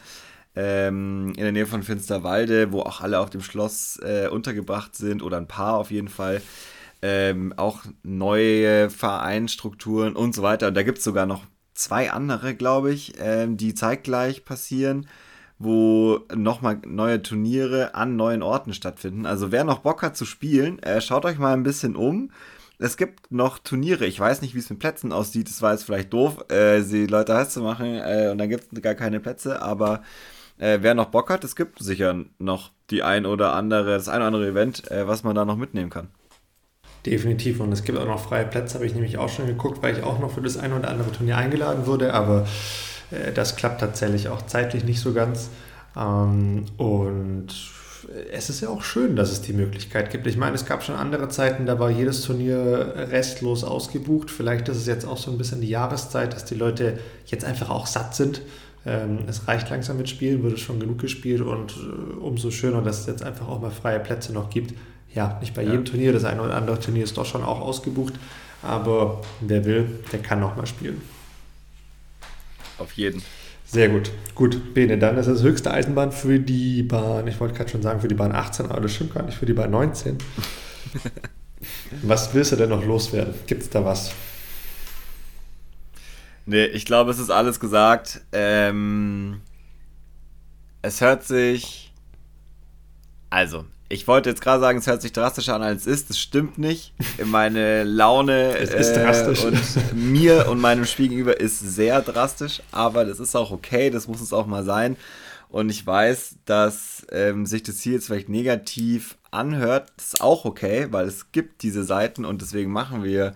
ähm, 0.55 1.29
in 1.29 1.43
der 1.43 1.51
Nähe 1.51 1.65
von 1.65 1.83
Finsterwalde, 1.83 2.71
wo 2.71 2.81
auch 2.81 3.01
alle 3.01 3.19
auf 3.19 3.29
dem 3.29 3.41
Schloss 3.41 3.99
äh, 4.03 4.27
untergebracht 4.27 4.95
sind 4.95 5.23
oder 5.23 5.37
ein 5.37 5.47
paar 5.47 5.75
auf 5.77 5.89
jeden 5.89 6.09
Fall. 6.09 6.41
Ähm, 7.01 7.53
auch 7.57 7.83
neue 8.03 8.89
Vereinsstrukturen 8.89 10.15
und 10.15 10.33
so 10.33 10.41
weiter. 10.41 10.67
Und 10.69 10.73
da 10.75 10.83
gibt 10.83 10.97
es 10.97 11.03
sogar 11.03 11.25
noch 11.25 11.45
zwei 11.73 12.11
andere, 12.11 12.55
glaube 12.55 12.91
ich, 12.91 13.13
ähm, 13.19 13.57
die 13.57 13.73
zeitgleich 13.73 14.45
passieren, 14.45 15.07
wo 15.59 16.19
nochmal 16.35 16.79
neue 16.85 17.21
Turniere 17.21 17.95
an 17.95 18.15
neuen 18.15 18.43
Orten 18.43 18.73
stattfinden. 18.73 19.25
Also 19.25 19.51
wer 19.51 19.63
noch 19.63 19.79
Bock 19.79 20.01
hat 20.03 20.17
zu 20.17 20.25
spielen, 20.25 20.79
äh, 20.79 21.01
schaut 21.01 21.25
euch 21.25 21.37
mal 21.37 21.53
ein 21.53 21.63
bisschen 21.63 21.95
um. 21.95 22.31
Es 22.79 22.95
gibt 22.97 23.31
noch 23.31 23.57
Turniere. 23.57 24.05
Ich 24.05 24.19
weiß 24.19 24.41
nicht, 24.41 24.53
wie 24.53 24.59
es 24.59 24.69
mit 24.69 24.79
Plätzen 24.79 25.11
aussieht. 25.11 25.49
Das 25.49 25.61
war 25.61 25.71
jetzt 25.71 25.83
vielleicht 25.83 26.13
doof, 26.13 26.45
äh, 26.51 26.81
die 26.83 27.07
Leute 27.07 27.35
heiß 27.35 27.49
zu 27.49 27.61
machen 27.61 27.95
äh, 27.95 28.29
und 28.31 28.37
dann 28.37 28.49
gibt 28.49 28.71
es 28.71 28.81
gar 28.81 28.93
keine 28.93 29.19
Plätze. 29.19 29.61
Aber 29.61 30.03
äh, 30.59 30.79
wer 30.81 30.93
noch 30.93 31.07
Bock 31.07 31.29
hat, 31.29 31.43
es 31.43 31.55
gibt 31.55 31.79
sicher 31.79 32.23
noch 32.37 32.71
die 32.91 33.03
ein 33.03 33.25
oder 33.25 33.53
andere, 33.53 33.93
das 33.93 34.09
ein 34.09 34.17
oder 34.17 34.27
andere 34.27 34.47
Event, 34.47 34.89
äh, 34.91 35.07
was 35.07 35.23
man 35.23 35.35
da 35.35 35.45
noch 35.45 35.57
mitnehmen 35.57 35.89
kann. 35.89 36.09
Definitiv. 37.07 37.61
Und 37.61 37.71
es 37.71 37.85
gibt 37.85 37.97
auch 37.97 38.05
noch 38.05 38.19
freie 38.19 38.45
Plätze, 38.45 38.75
habe 38.75 38.85
ich 38.85 38.93
nämlich 38.93 39.17
auch 39.17 39.29
schon 39.29 39.47
geguckt, 39.47 39.81
weil 39.81 39.97
ich 39.97 40.03
auch 40.03 40.19
noch 40.19 40.31
für 40.31 40.41
das 40.41 40.57
ein 40.57 40.73
oder 40.73 40.89
andere 40.89 41.09
Turnier 41.09 41.37
eingeladen 41.37 41.85
wurde, 41.85 42.13
aber 42.13 42.45
äh, 43.11 43.31
das 43.31 43.55
klappt 43.55 43.79
tatsächlich 43.79 44.27
auch 44.27 44.45
zeitlich 44.45 44.83
nicht 44.83 44.99
so 44.99 45.13
ganz. 45.13 45.49
Ähm, 45.95 46.65
und 46.75 47.47
es 48.33 48.49
ist 48.49 48.59
ja 48.59 48.67
auch 48.67 48.83
schön, 48.83 49.15
dass 49.15 49.31
es 49.31 49.41
die 49.41 49.53
Möglichkeit 49.53 50.09
gibt. 50.09 50.27
Ich 50.27 50.35
meine, 50.35 50.55
es 50.55 50.65
gab 50.65 50.83
schon 50.83 50.95
andere 50.95 51.29
Zeiten, 51.29 51.65
da 51.65 51.79
war 51.79 51.89
jedes 51.89 52.23
Turnier 52.23 52.93
restlos 53.09 53.63
ausgebucht. 53.63 54.29
Vielleicht 54.29 54.67
ist 54.67 54.77
es 54.77 54.85
jetzt 54.85 55.07
auch 55.07 55.17
so 55.17 55.31
ein 55.31 55.37
bisschen 55.37 55.61
die 55.61 55.69
Jahreszeit, 55.69 56.33
dass 56.33 56.43
die 56.43 56.55
Leute 56.55 56.99
jetzt 57.27 57.45
einfach 57.45 57.69
auch 57.69 57.87
satt 57.87 58.15
sind 58.15 58.41
ähm, 58.85 59.19
es 59.27 59.47
reicht 59.47 59.69
langsam 59.69 59.97
mit 59.97 60.07
Spielen, 60.09 60.43
wurde 60.43 60.57
schon 60.57 60.79
genug 60.79 60.99
gespielt 60.99 61.41
und 61.41 61.71
äh, 61.71 62.19
umso 62.19 62.51
schöner, 62.51 62.81
dass 62.81 63.01
es 63.01 63.07
jetzt 63.07 63.23
einfach 63.23 63.47
auch 63.47 63.59
mal 63.59 63.71
freie 63.71 63.99
Plätze 63.99 64.31
noch 64.31 64.49
gibt. 64.49 64.73
Ja, 65.17 65.35
nicht 65.41 65.55
bei 65.55 65.63
ja. 65.63 65.71
jedem 65.71 65.83
Turnier, 65.83 66.13
das 66.13 66.25
eine 66.25 66.43
oder 66.43 66.53
andere 66.53 66.79
Turnier 66.79 67.03
ist 67.03 67.17
doch 67.17 67.25
schon 67.25 67.43
auch 67.43 67.59
ausgebucht, 67.59 68.13
aber 68.61 69.23
wer 69.41 69.65
will, 69.65 69.99
der 70.11 70.19
kann 70.21 70.39
noch 70.39 70.55
mal 70.55 70.67
spielen. 70.67 71.01
Auf 72.77 72.91
jeden. 72.91 73.23
Sehr 73.65 73.89
gut. 73.89 74.11
Gut, 74.35 74.75
Bene, 74.75 74.99
dann 74.99 75.17
ist 75.17 75.25
das 75.25 75.41
höchste 75.41 75.71
Eisenbahn 75.71 76.11
für 76.11 76.39
die 76.39 76.83
Bahn, 76.83 77.25
ich 77.25 77.39
wollte 77.39 77.55
gerade 77.55 77.71
schon 77.71 77.81
sagen 77.81 77.99
für 77.99 78.07
die 78.07 78.13
Bahn 78.13 78.31
18, 78.31 78.67
aber 78.67 78.81
das 78.81 78.93
stimmt 78.93 79.15
gar 79.15 79.23
nicht, 79.23 79.39
für 79.39 79.47
die 79.47 79.53
Bahn 79.53 79.71
19. 79.71 80.19
was 82.03 82.31
willst 82.35 82.51
du 82.51 82.55
denn 82.55 82.69
noch 82.69 82.85
loswerden? 82.85 83.33
Gibt 83.47 83.63
es 83.63 83.71
da 83.71 83.83
was? 83.83 84.11
Nee, 86.45 86.65
ich 86.65 86.85
glaube, 86.85 87.09
es 87.09 87.17
ist 87.17 87.31
alles 87.31 87.59
gesagt. 87.59 88.21
Ähm, 88.33 89.41
es 90.83 91.01
hört 91.01 91.23
sich. 91.23 91.91
Also, 93.31 93.65
ich 93.89 94.07
wollte 94.07 94.29
jetzt 94.29 94.41
gerade 94.41 94.59
sagen, 94.59 94.79
es 94.79 94.87
hört 94.87 95.01
sich 95.01 95.13
drastischer 95.13 95.55
an, 95.55 95.63
als 95.63 95.81
es 95.81 96.01
ist. 96.01 96.09
Das 96.09 96.19
stimmt 96.19 96.57
nicht. 96.57 96.93
Meine 97.23 97.83
Laune 97.83 98.57
es 98.59 98.73
ist 98.73 98.89
äh, 98.89 99.03
drastisch. 99.03 99.43
und 99.43 99.59
mir 99.95 100.47
und 100.49 100.59
meinem 100.59 100.85
Spiel 100.85 101.09
gegenüber 101.09 101.39
ist 101.39 101.59
sehr 101.59 102.01
drastisch, 102.01 102.61
aber 102.71 103.05
das 103.05 103.19
ist 103.19 103.35
auch 103.35 103.51
okay, 103.51 103.89
das 103.89 104.07
muss 104.07 104.21
es 104.21 104.33
auch 104.33 104.45
mal 104.45 104.63
sein. 104.63 104.97
Und 105.49 105.69
ich 105.69 105.85
weiß, 105.85 106.35
dass 106.45 107.07
ähm, 107.11 107.45
sich 107.45 107.63
das 107.63 107.79
hier 107.79 107.93
jetzt 107.93 108.07
vielleicht 108.07 108.27
negativ 108.27 109.17
anhört. 109.31 109.91
Das 109.95 110.13
ist 110.13 110.21
auch 110.21 110.43
okay, 110.43 110.87
weil 110.91 111.07
es 111.07 111.31
gibt 111.31 111.63
diese 111.63 111.83
Seiten 111.83 112.25
und 112.25 112.41
deswegen 112.41 112.71
machen 112.71 113.03
wir 113.03 113.33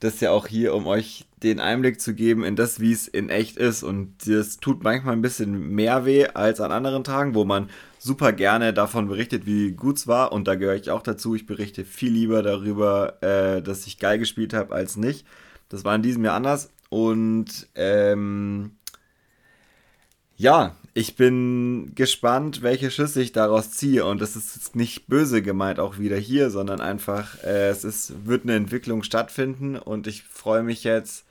das 0.00 0.20
ja 0.20 0.30
auch 0.30 0.46
hier, 0.46 0.74
um 0.74 0.86
euch 0.86 1.26
den 1.42 1.60
Einblick 1.60 2.00
zu 2.00 2.14
geben 2.14 2.44
in 2.44 2.56
das, 2.56 2.80
wie 2.80 2.92
es 2.92 3.06
in 3.06 3.28
echt 3.28 3.58
ist. 3.58 3.82
Und 3.82 4.14
das 4.26 4.56
tut 4.56 4.82
manchmal 4.82 5.14
ein 5.14 5.22
bisschen 5.22 5.74
mehr 5.74 6.06
weh 6.06 6.26
als 6.26 6.60
an 6.60 6.72
anderen 6.72 7.04
Tagen, 7.04 7.34
wo 7.34 7.44
man 7.44 7.68
super 8.00 8.32
gerne 8.32 8.72
davon 8.72 9.08
berichtet, 9.08 9.44
wie 9.46 9.72
gut 9.72 9.98
es 9.98 10.06
war. 10.06 10.32
Und 10.32 10.48
da 10.48 10.54
gehöre 10.54 10.74
ich 10.74 10.90
auch 10.90 11.02
dazu. 11.02 11.34
Ich 11.34 11.46
berichte 11.46 11.84
viel 11.84 12.12
lieber 12.12 12.42
darüber, 12.42 13.22
äh, 13.22 13.62
dass 13.62 13.86
ich 13.86 13.98
geil 13.98 14.18
gespielt 14.18 14.54
habe, 14.54 14.74
als 14.74 14.96
nicht. 14.96 15.26
Das 15.68 15.84
war 15.84 15.94
in 15.94 16.02
diesem 16.02 16.24
Jahr 16.24 16.34
anders. 16.34 16.70
Und 16.88 17.68
ähm, 17.74 18.72
ja, 20.36 20.74
ich 20.94 21.14
bin 21.14 21.92
gespannt, 21.94 22.62
welche 22.62 22.90
Schüsse 22.90 23.20
ich 23.20 23.32
daraus 23.32 23.72
ziehe. 23.72 24.06
Und 24.06 24.22
das 24.22 24.34
ist 24.34 24.56
jetzt 24.56 24.74
nicht 24.74 25.06
böse 25.06 25.42
gemeint 25.42 25.78
auch 25.78 25.98
wieder 25.98 26.16
hier, 26.16 26.48
sondern 26.50 26.80
einfach, 26.80 27.42
äh, 27.44 27.68
es 27.68 27.84
ist, 27.84 28.26
wird 28.26 28.44
eine 28.44 28.54
Entwicklung 28.54 29.02
stattfinden 29.02 29.76
und 29.76 30.06
ich 30.06 30.22
freue 30.22 30.62
mich 30.62 30.84
jetzt, 30.84 31.26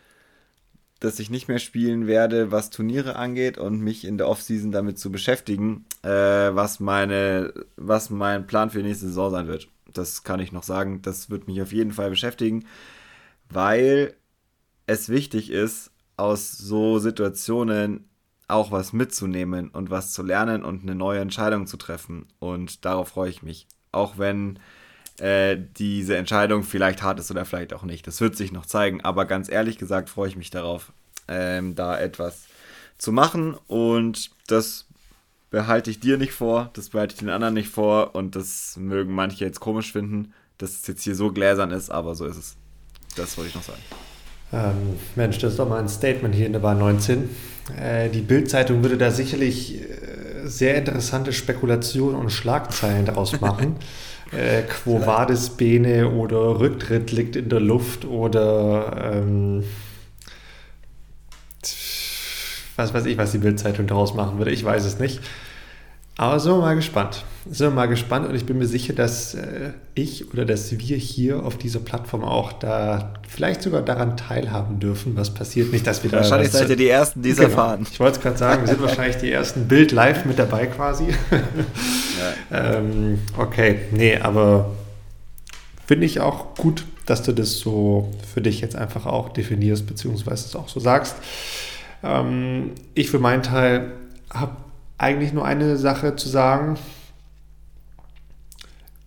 dass 0.99 1.19
ich 1.19 1.29
nicht 1.29 1.47
mehr 1.47 1.59
spielen 1.59 2.07
werde, 2.07 2.51
was 2.51 2.69
Turniere 2.69 3.15
angeht 3.15 3.57
und 3.57 3.79
mich 3.79 4.05
in 4.05 4.17
der 4.17 4.27
Offseason 4.27 4.71
damit 4.71 4.99
zu 4.99 5.11
beschäftigen, 5.11 5.85
äh, 6.03 6.09
was 6.09 6.79
meine, 6.79 7.53
was 7.77 8.09
mein 8.09 8.47
Plan 8.47 8.69
für 8.69 8.79
die 8.79 8.87
nächste 8.87 9.07
Saison 9.07 9.31
sein 9.31 9.47
wird. 9.47 9.69
Das 9.93 10.23
kann 10.23 10.39
ich 10.39 10.51
noch 10.51 10.63
sagen. 10.63 11.01
Das 11.01 11.29
wird 11.29 11.47
mich 11.47 11.61
auf 11.61 11.71
jeden 11.71 11.93
Fall 11.93 12.09
beschäftigen, 12.09 12.65
weil 13.49 14.13
es 14.87 15.09
wichtig 15.09 15.51
ist, 15.51 15.91
aus 16.17 16.51
so 16.51 16.99
Situationen 16.99 18.09
auch 18.49 18.71
was 18.71 18.93
mitzunehmen 18.93 19.69
und 19.69 19.89
was 19.89 20.11
zu 20.11 20.23
lernen 20.23 20.63
und 20.63 20.81
eine 20.81 20.95
neue 20.95 21.19
Entscheidung 21.19 21.67
zu 21.67 21.77
treffen. 21.77 22.27
Und 22.39 22.83
darauf 22.83 23.09
freue 23.09 23.29
ich 23.29 23.43
mich. 23.43 23.67
Auch 23.91 24.17
wenn 24.17 24.59
äh, 25.19 25.57
diese 25.77 26.15
Entscheidung 26.17 26.63
vielleicht 26.63 27.03
hart 27.03 27.19
ist 27.19 27.31
oder 27.31 27.45
vielleicht 27.45 27.73
auch 27.73 27.83
nicht. 27.83 28.07
Das 28.07 28.21
wird 28.21 28.35
sich 28.35 28.51
noch 28.51 28.65
zeigen. 28.65 29.01
Aber 29.01 29.25
ganz 29.25 29.49
ehrlich 29.49 29.77
gesagt 29.77 30.09
freue 30.09 30.29
ich 30.29 30.35
mich 30.35 30.49
darauf, 30.49 30.91
ähm, 31.27 31.75
da 31.75 31.99
etwas 31.99 32.45
zu 32.97 33.11
machen. 33.11 33.55
Und 33.67 34.31
das 34.47 34.85
behalte 35.49 35.89
ich 35.89 35.99
dir 35.99 36.17
nicht 36.17 36.33
vor, 36.33 36.69
das 36.73 36.89
behalte 36.89 37.13
ich 37.15 37.19
den 37.19 37.29
anderen 37.29 37.53
nicht 37.53 37.69
vor. 37.69 38.15
Und 38.15 38.35
das 38.35 38.77
mögen 38.77 39.13
manche 39.13 39.43
jetzt 39.43 39.59
komisch 39.59 39.91
finden, 39.91 40.33
dass 40.57 40.71
es 40.71 40.87
jetzt 40.87 41.03
hier 41.03 41.15
so 41.15 41.31
gläsern 41.31 41.71
ist, 41.71 41.89
aber 41.89 42.15
so 42.15 42.25
ist 42.25 42.37
es. 42.37 42.55
Das 43.15 43.37
wollte 43.37 43.49
ich 43.49 43.55
noch 43.55 43.63
sagen. 43.63 43.81
Ähm, 44.51 44.97
Mensch, 45.15 45.37
das 45.39 45.51
ist 45.51 45.59
doch 45.59 45.69
mal 45.69 45.79
ein 45.79 45.89
Statement 45.89 46.33
hier 46.33 46.47
in 46.47 46.53
der 46.53 46.59
Bahn 46.59 46.79
19. 46.79 47.29
Äh, 47.77 48.09
die 48.09 48.21
Bild-Zeitung 48.21 48.81
würde 48.81 48.97
da 48.97 49.11
sicherlich 49.11 49.81
äh, 49.81 50.47
sehr 50.47 50.75
interessante 50.75 51.33
Spekulationen 51.33 52.15
und 52.15 52.31
Schlagzeilen 52.31 53.05
daraus 53.05 53.39
machen. 53.41 53.75
äh, 54.31 54.63
Quo 54.63 55.05
Vadis 55.05 55.49
Bene 55.49 56.09
oder 56.09 56.59
Rücktritt 56.59 57.11
liegt 57.11 57.35
in 57.35 57.49
der 57.49 57.59
Luft 57.59 58.05
oder 58.05 59.13
ähm, 59.13 59.63
was 62.75 62.93
weiß 62.93 63.05
ich, 63.05 63.17
was 63.17 63.31
die 63.31 63.39
Bild-Zeitung 63.39 63.87
daraus 63.87 64.13
machen 64.13 64.37
würde. 64.37 64.51
Ich 64.51 64.63
weiß 64.63 64.85
es 64.85 64.99
nicht. 64.99 65.19
Aber 66.17 66.39
wir 66.59 66.67
mal 66.67 66.75
gespannt. 66.75 67.23
Sind 67.51 67.67
wir 67.67 67.71
mal 67.71 67.87
gespannt 67.87 68.27
und 68.29 68.35
ich 68.35 68.45
bin 68.45 68.59
mir 68.59 68.67
sicher, 68.67 68.93
dass 68.93 69.33
äh, 69.33 69.71
ich 69.95 70.31
oder 70.31 70.45
dass 70.45 70.71
wir 70.71 70.97
hier 70.97 71.43
auf 71.43 71.57
dieser 71.57 71.79
Plattform 71.79 72.23
auch 72.23 72.53
da 72.53 73.15
vielleicht 73.27 73.63
sogar 73.63 73.81
daran 73.81 74.17
teilhaben 74.17 74.79
dürfen, 74.79 75.17
was 75.17 75.33
passiert. 75.33 75.71
Nicht, 75.71 75.87
dass 75.87 76.03
wir 76.03 76.11
da. 76.11 76.17
Wahrscheinlich 76.17 76.51
seid 76.51 76.69
ihr 76.69 76.75
die 76.75 76.89
Ersten, 76.89 77.23
die 77.23 77.31
es 77.31 77.37
genau. 77.37 77.49
erfahren. 77.49 77.87
Ich 77.91 77.99
wollte 77.99 78.17
es 78.17 78.21
gerade 78.21 78.37
sagen, 78.37 78.61
wir 78.61 78.67
sind 78.67 78.81
wahrscheinlich 78.81 79.17
die 79.17 79.31
ersten 79.31 79.67
Bild 79.67 79.91
live 79.91 80.25
mit 80.25 80.37
dabei 80.37 80.67
quasi. 80.67 81.05
ja. 82.51 82.75
ähm, 82.77 83.19
okay, 83.35 83.79
nee, 83.91 84.15
aber 84.17 84.69
finde 85.87 86.05
ich 86.05 86.19
auch 86.19 86.53
gut, 86.53 86.85
dass 87.07 87.23
du 87.23 87.31
das 87.31 87.57
so 87.57 88.11
für 88.31 88.41
dich 88.41 88.61
jetzt 88.61 88.75
einfach 88.75 89.07
auch 89.07 89.29
definierst, 89.29 89.87
beziehungsweise 89.87 90.45
es 90.45 90.55
auch 90.55 90.69
so 90.69 90.79
sagst. 90.79 91.15
Ähm, 92.03 92.73
ich 92.93 93.09
für 93.09 93.17
meinen 93.17 93.41
Teil 93.41 93.93
habe 94.31 94.55
eigentlich 94.99 95.33
nur 95.33 95.45
eine 95.45 95.77
Sache 95.77 96.15
zu 96.15 96.29
sagen. 96.29 96.77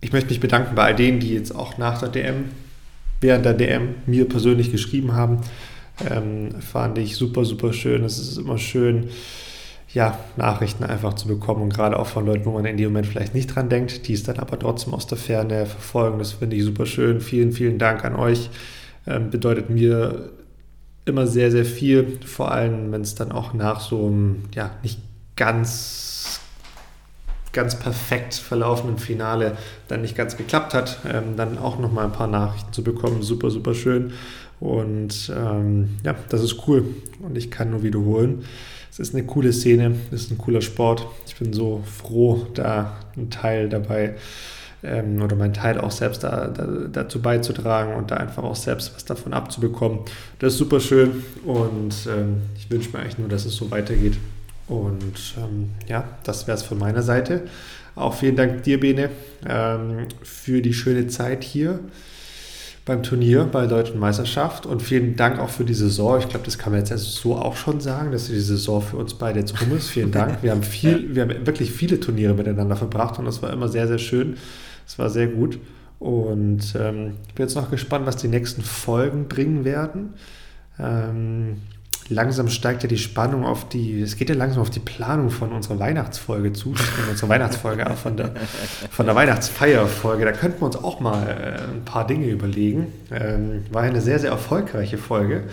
Ich 0.03 0.11
möchte 0.11 0.29
mich 0.31 0.41
bedanken 0.41 0.75
bei 0.75 0.83
all 0.83 0.95
denen, 0.95 1.21
die 1.21 1.33
jetzt 1.33 1.55
auch 1.55 1.77
nach 1.77 1.99
der 1.99 2.09
DM, 2.09 2.49
während 3.21 3.45
der 3.45 3.53
DM 3.53 3.95
mir 4.05 4.27
persönlich 4.27 4.69
geschrieben 4.69 5.13
haben. 5.13 5.39
Ähm, 6.09 6.59
fand 6.59 6.97
ich 6.97 7.15
super, 7.15 7.45
super 7.45 7.71
schön. 7.71 8.03
Es 8.03 8.19
ist 8.19 8.37
immer 8.37 8.57
schön, 8.57 9.11
ja, 9.93 10.19
Nachrichten 10.35 10.83
einfach 10.83 11.13
zu 11.13 11.29
bekommen 11.29 11.61
und 11.61 11.73
gerade 11.73 11.97
auch 11.97 12.07
von 12.07 12.25
Leuten, 12.25 12.43
wo 12.43 12.51
man 12.51 12.65
in 12.65 12.75
dem 12.75 12.89
Moment 12.89 13.07
vielleicht 13.07 13.33
nicht 13.33 13.55
dran 13.55 13.69
denkt, 13.69 14.07
die 14.07 14.13
es 14.13 14.23
dann 14.23 14.39
aber 14.39 14.59
trotzdem 14.59 14.93
aus 14.93 15.07
der 15.07 15.17
Ferne 15.17 15.65
verfolgen. 15.65 16.19
Das 16.19 16.33
finde 16.33 16.57
ich 16.57 16.65
super 16.65 16.85
schön. 16.85 17.21
Vielen, 17.21 17.53
vielen 17.53 17.79
Dank 17.79 18.03
an 18.03 18.17
euch. 18.17 18.49
Ähm, 19.07 19.29
bedeutet 19.29 19.69
mir 19.69 20.31
immer 21.05 21.27
sehr, 21.27 21.49
sehr 21.49 21.65
viel, 21.65 22.19
vor 22.25 22.51
allem 22.51 22.91
wenn 22.91 23.01
es 23.01 23.15
dann 23.15 23.31
auch 23.31 23.53
nach 23.53 23.79
so 23.79 24.07
einem, 24.07 24.43
ja, 24.53 24.71
nicht 24.83 24.99
ganz, 25.37 26.12
ganz 27.53 27.79
perfekt 27.79 28.33
verlaufenden 28.33 28.97
Finale 28.97 29.57
dann 29.87 30.01
nicht 30.01 30.15
ganz 30.15 30.35
geklappt 30.35 30.73
hat, 30.73 30.99
ähm, 31.09 31.37
dann 31.37 31.57
auch 31.57 31.79
nochmal 31.79 32.05
ein 32.05 32.11
paar 32.11 32.27
Nachrichten 32.27 32.73
zu 32.73 32.83
bekommen. 32.83 33.21
Super, 33.21 33.49
super 33.51 33.73
schön. 33.73 34.13
Und 34.59 35.31
ähm, 35.35 35.97
ja, 36.03 36.15
das 36.29 36.41
ist 36.41 36.67
cool. 36.67 36.85
Und 37.21 37.37
ich 37.37 37.51
kann 37.51 37.71
nur 37.71 37.83
wiederholen. 37.83 38.43
Es 38.91 38.99
ist 38.99 39.15
eine 39.15 39.25
coole 39.25 39.53
Szene, 39.53 39.95
es 40.11 40.25
ist 40.25 40.31
ein 40.31 40.37
cooler 40.37 40.61
Sport. 40.61 41.07
Ich 41.25 41.35
bin 41.35 41.53
so 41.53 41.83
froh, 41.85 42.47
da 42.53 42.97
ein 43.17 43.29
Teil 43.29 43.67
dabei 43.67 44.15
ähm, 44.83 45.21
oder 45.21 45.35
meinen 45.35 45.53
Teil 45.53 45.79
auch 45.79 45.91
selbst 45.91 46.23
da, 46.23 46.47
da, 46.47 46.67
dazu 46.91 47.21
beizutragen 47.21 47.95
und 47.95 48.11
da 48.11 48.17
einfach 48.17 48.43
auch 48.43 48.55
selbst 48.55 48.93
was 48.95 49.05
davon 49.05 49.33
abzubekommen. 49.33 49.99
Das 50.39 50.53
ist 50.53 50.59
super 50.59 50.79
schön 50.79 51.23
und 51.45 51.95
ähm, 52.07 52.43
ich 52.55 52.69
wünsche 52.69 52.91
mir 52.91 52.99
eigentlich 52.99 53.17
nur, 53.17 53.29
dass 53.29 53.45
es 53.45 53.55
so 53.55 53.71
weitergeht. 53.71 54.17
Und 54.67 55.35
ähm, 55.37 55.71
ja, 55.87 56.05
das 56.23 56.47
wäre 56.47 56.57
es 56.57 56.63
von 56.63 56.79
meiner 56.79 57.01
Seite. 57.01 57.43
Auch 57.95 58.15
vielen 58.15 58.35
Dank 58.35 58.63
dir, 58.63 58.79
Bene, 58.79 59.09
ähm, 59.47 60.07
für 60.23 60.61
die 60.61 60.73
schöne 60.73 61.07
Zeit 61.07 61.43
hier 61.43 61.79
beim 62.85 63.01
Turnier 63.01 63.45
bei 63.45 63.61
der 63.61 63.69
Deutschen 63.69 63.99
Meisterschaft 63.99 64.65
und 64.65 64.81
vielen 64.81 65.15
Dank 65.15 65.39
auch 65.39 65.49
für 65.49 65.63
die 65.63 65.73
Saison. 65.73 66.19
Ich 66.19 66.27
glaube, 66.27 66.45
das 66.45 66.57
kann 66.57 66.73
man 66.73 66.81
jetzt 66.81 66.91
also 66.91 67.05
so 67.05 67.35
auch 67.35 67.55
schon 67.55 67.79
sagen, 67.79 68.11
dass 68.11 68.27
die 68.27 68.39
Saison 68.39 68.81
für 68.81 68.97
uns 68.97 69.13
beide 69.13 69.39
jetzt 69.39 69.59
rum 69.61 69.75
ist. 69.77 69.89
Vielen 69.89 70.11
Dank. 70.11 70.43
Wir 70.43 70.51
haben 70.51 70.63
viel, 70.63 71.09
wir 71.15 71.21
haben 71.21 71.45
wirklich 71.45 71.71
viele 71.71 71.99
Turniere 71.99 72.33
miteinander 72.33 72.75
verbracht 72.75 73.19
und 73.19 73.25
das 73.25 73.41
war 73.41 73.53
immer 73.53 73.69
sehr, 73.69 73.87
sehr 73.87 73.99
schön. 73.99 74.35
Es 74.85 74.99
war 74.99 75.09
sehr 75.09 75.27
gut. 75.27 75.59
Und 75.99 76.75
ähm, 76.77 77.13
ich 77.27 77.33
bin 77.35 77.45
jetzt 77.45 77.55
noch 77.55 77.71
gespannt, 77.71 78.05
was 78.05 78.17
die 78.17 78.27
nächsten 78.27 78.61
Folgen 78.61 79.29
bringen 79.29 79.63
werden. 79.63 80.15
Ähm, 80.77 81.61
langsam 82.13 82.49
steigt 82.49 82.83
ja 82.83 82.89
die 82.89 82.97
Spannung 82.97 83.45
auf 83.45 83.67
die, 83.67 84.01
es 84.01 84.15
geht 84.15 84.29
ja 84.29 84.35
langsam 84.35 84.61
auf 84.61 84.69
die 84.69 84.79
Planung 84.79 85.29
von 85.29 85.51
unserer 85.51 85.79
Weihnachtsfolge 85.79 86.53
zu, 86.53 86.73
von 86.73 87.09
unserer 87.09 87.29
Weihnachtsfolge, 87.29 87.85
von 87.95 88.17
der, 88.17 88.31
von 88.89 89.05
der 89.05 89.15
Weihnachtsfeierfolge. 89.15 90.25
Da 90.25 90.31
könnten 90.31 90.61
wir 90.61 90.67
uns 90.67 90.75
auch 90.75 90.99
mal 90.99 91.27
äh, 91.27 91.73
ein 91.73 91.83
paar 91.85 92.07
Dinge 92.07 92.27
überlegen. 92.27 92.93
Ähm, 93.11 93.65
war 93.71 93.81
eine 93.83 94.01
sehr, 94.01 94.19
sehr 94.19 94.31
erfolgreiche 94.31 94.97
Folge. 94.97 95.43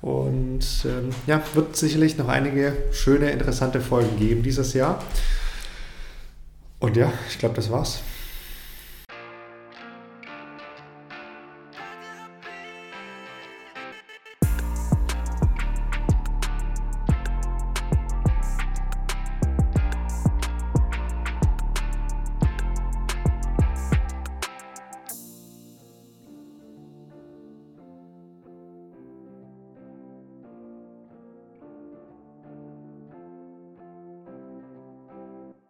Und 0.00 0.64
ähm, 0.84 1.10
ja, 1.26 1.42
wird 1.54 1.76
sicherlich 1.76 2.16
noch 2.18 2.28
einige 2.28 2.72
schöne, 2.92 3.30
interessante 3.30 3.80
Folgen 3.80 4.16
geben 4.18 4.42
dieses 4.42 4.72
Jahr. 4.74 5.02
Und 6.78 6.96
ja, 6.96 7.12
ich 7.28 7.38
glaube, 7.38 7.56
das 7.56 7.70
war's. 7.70 8.00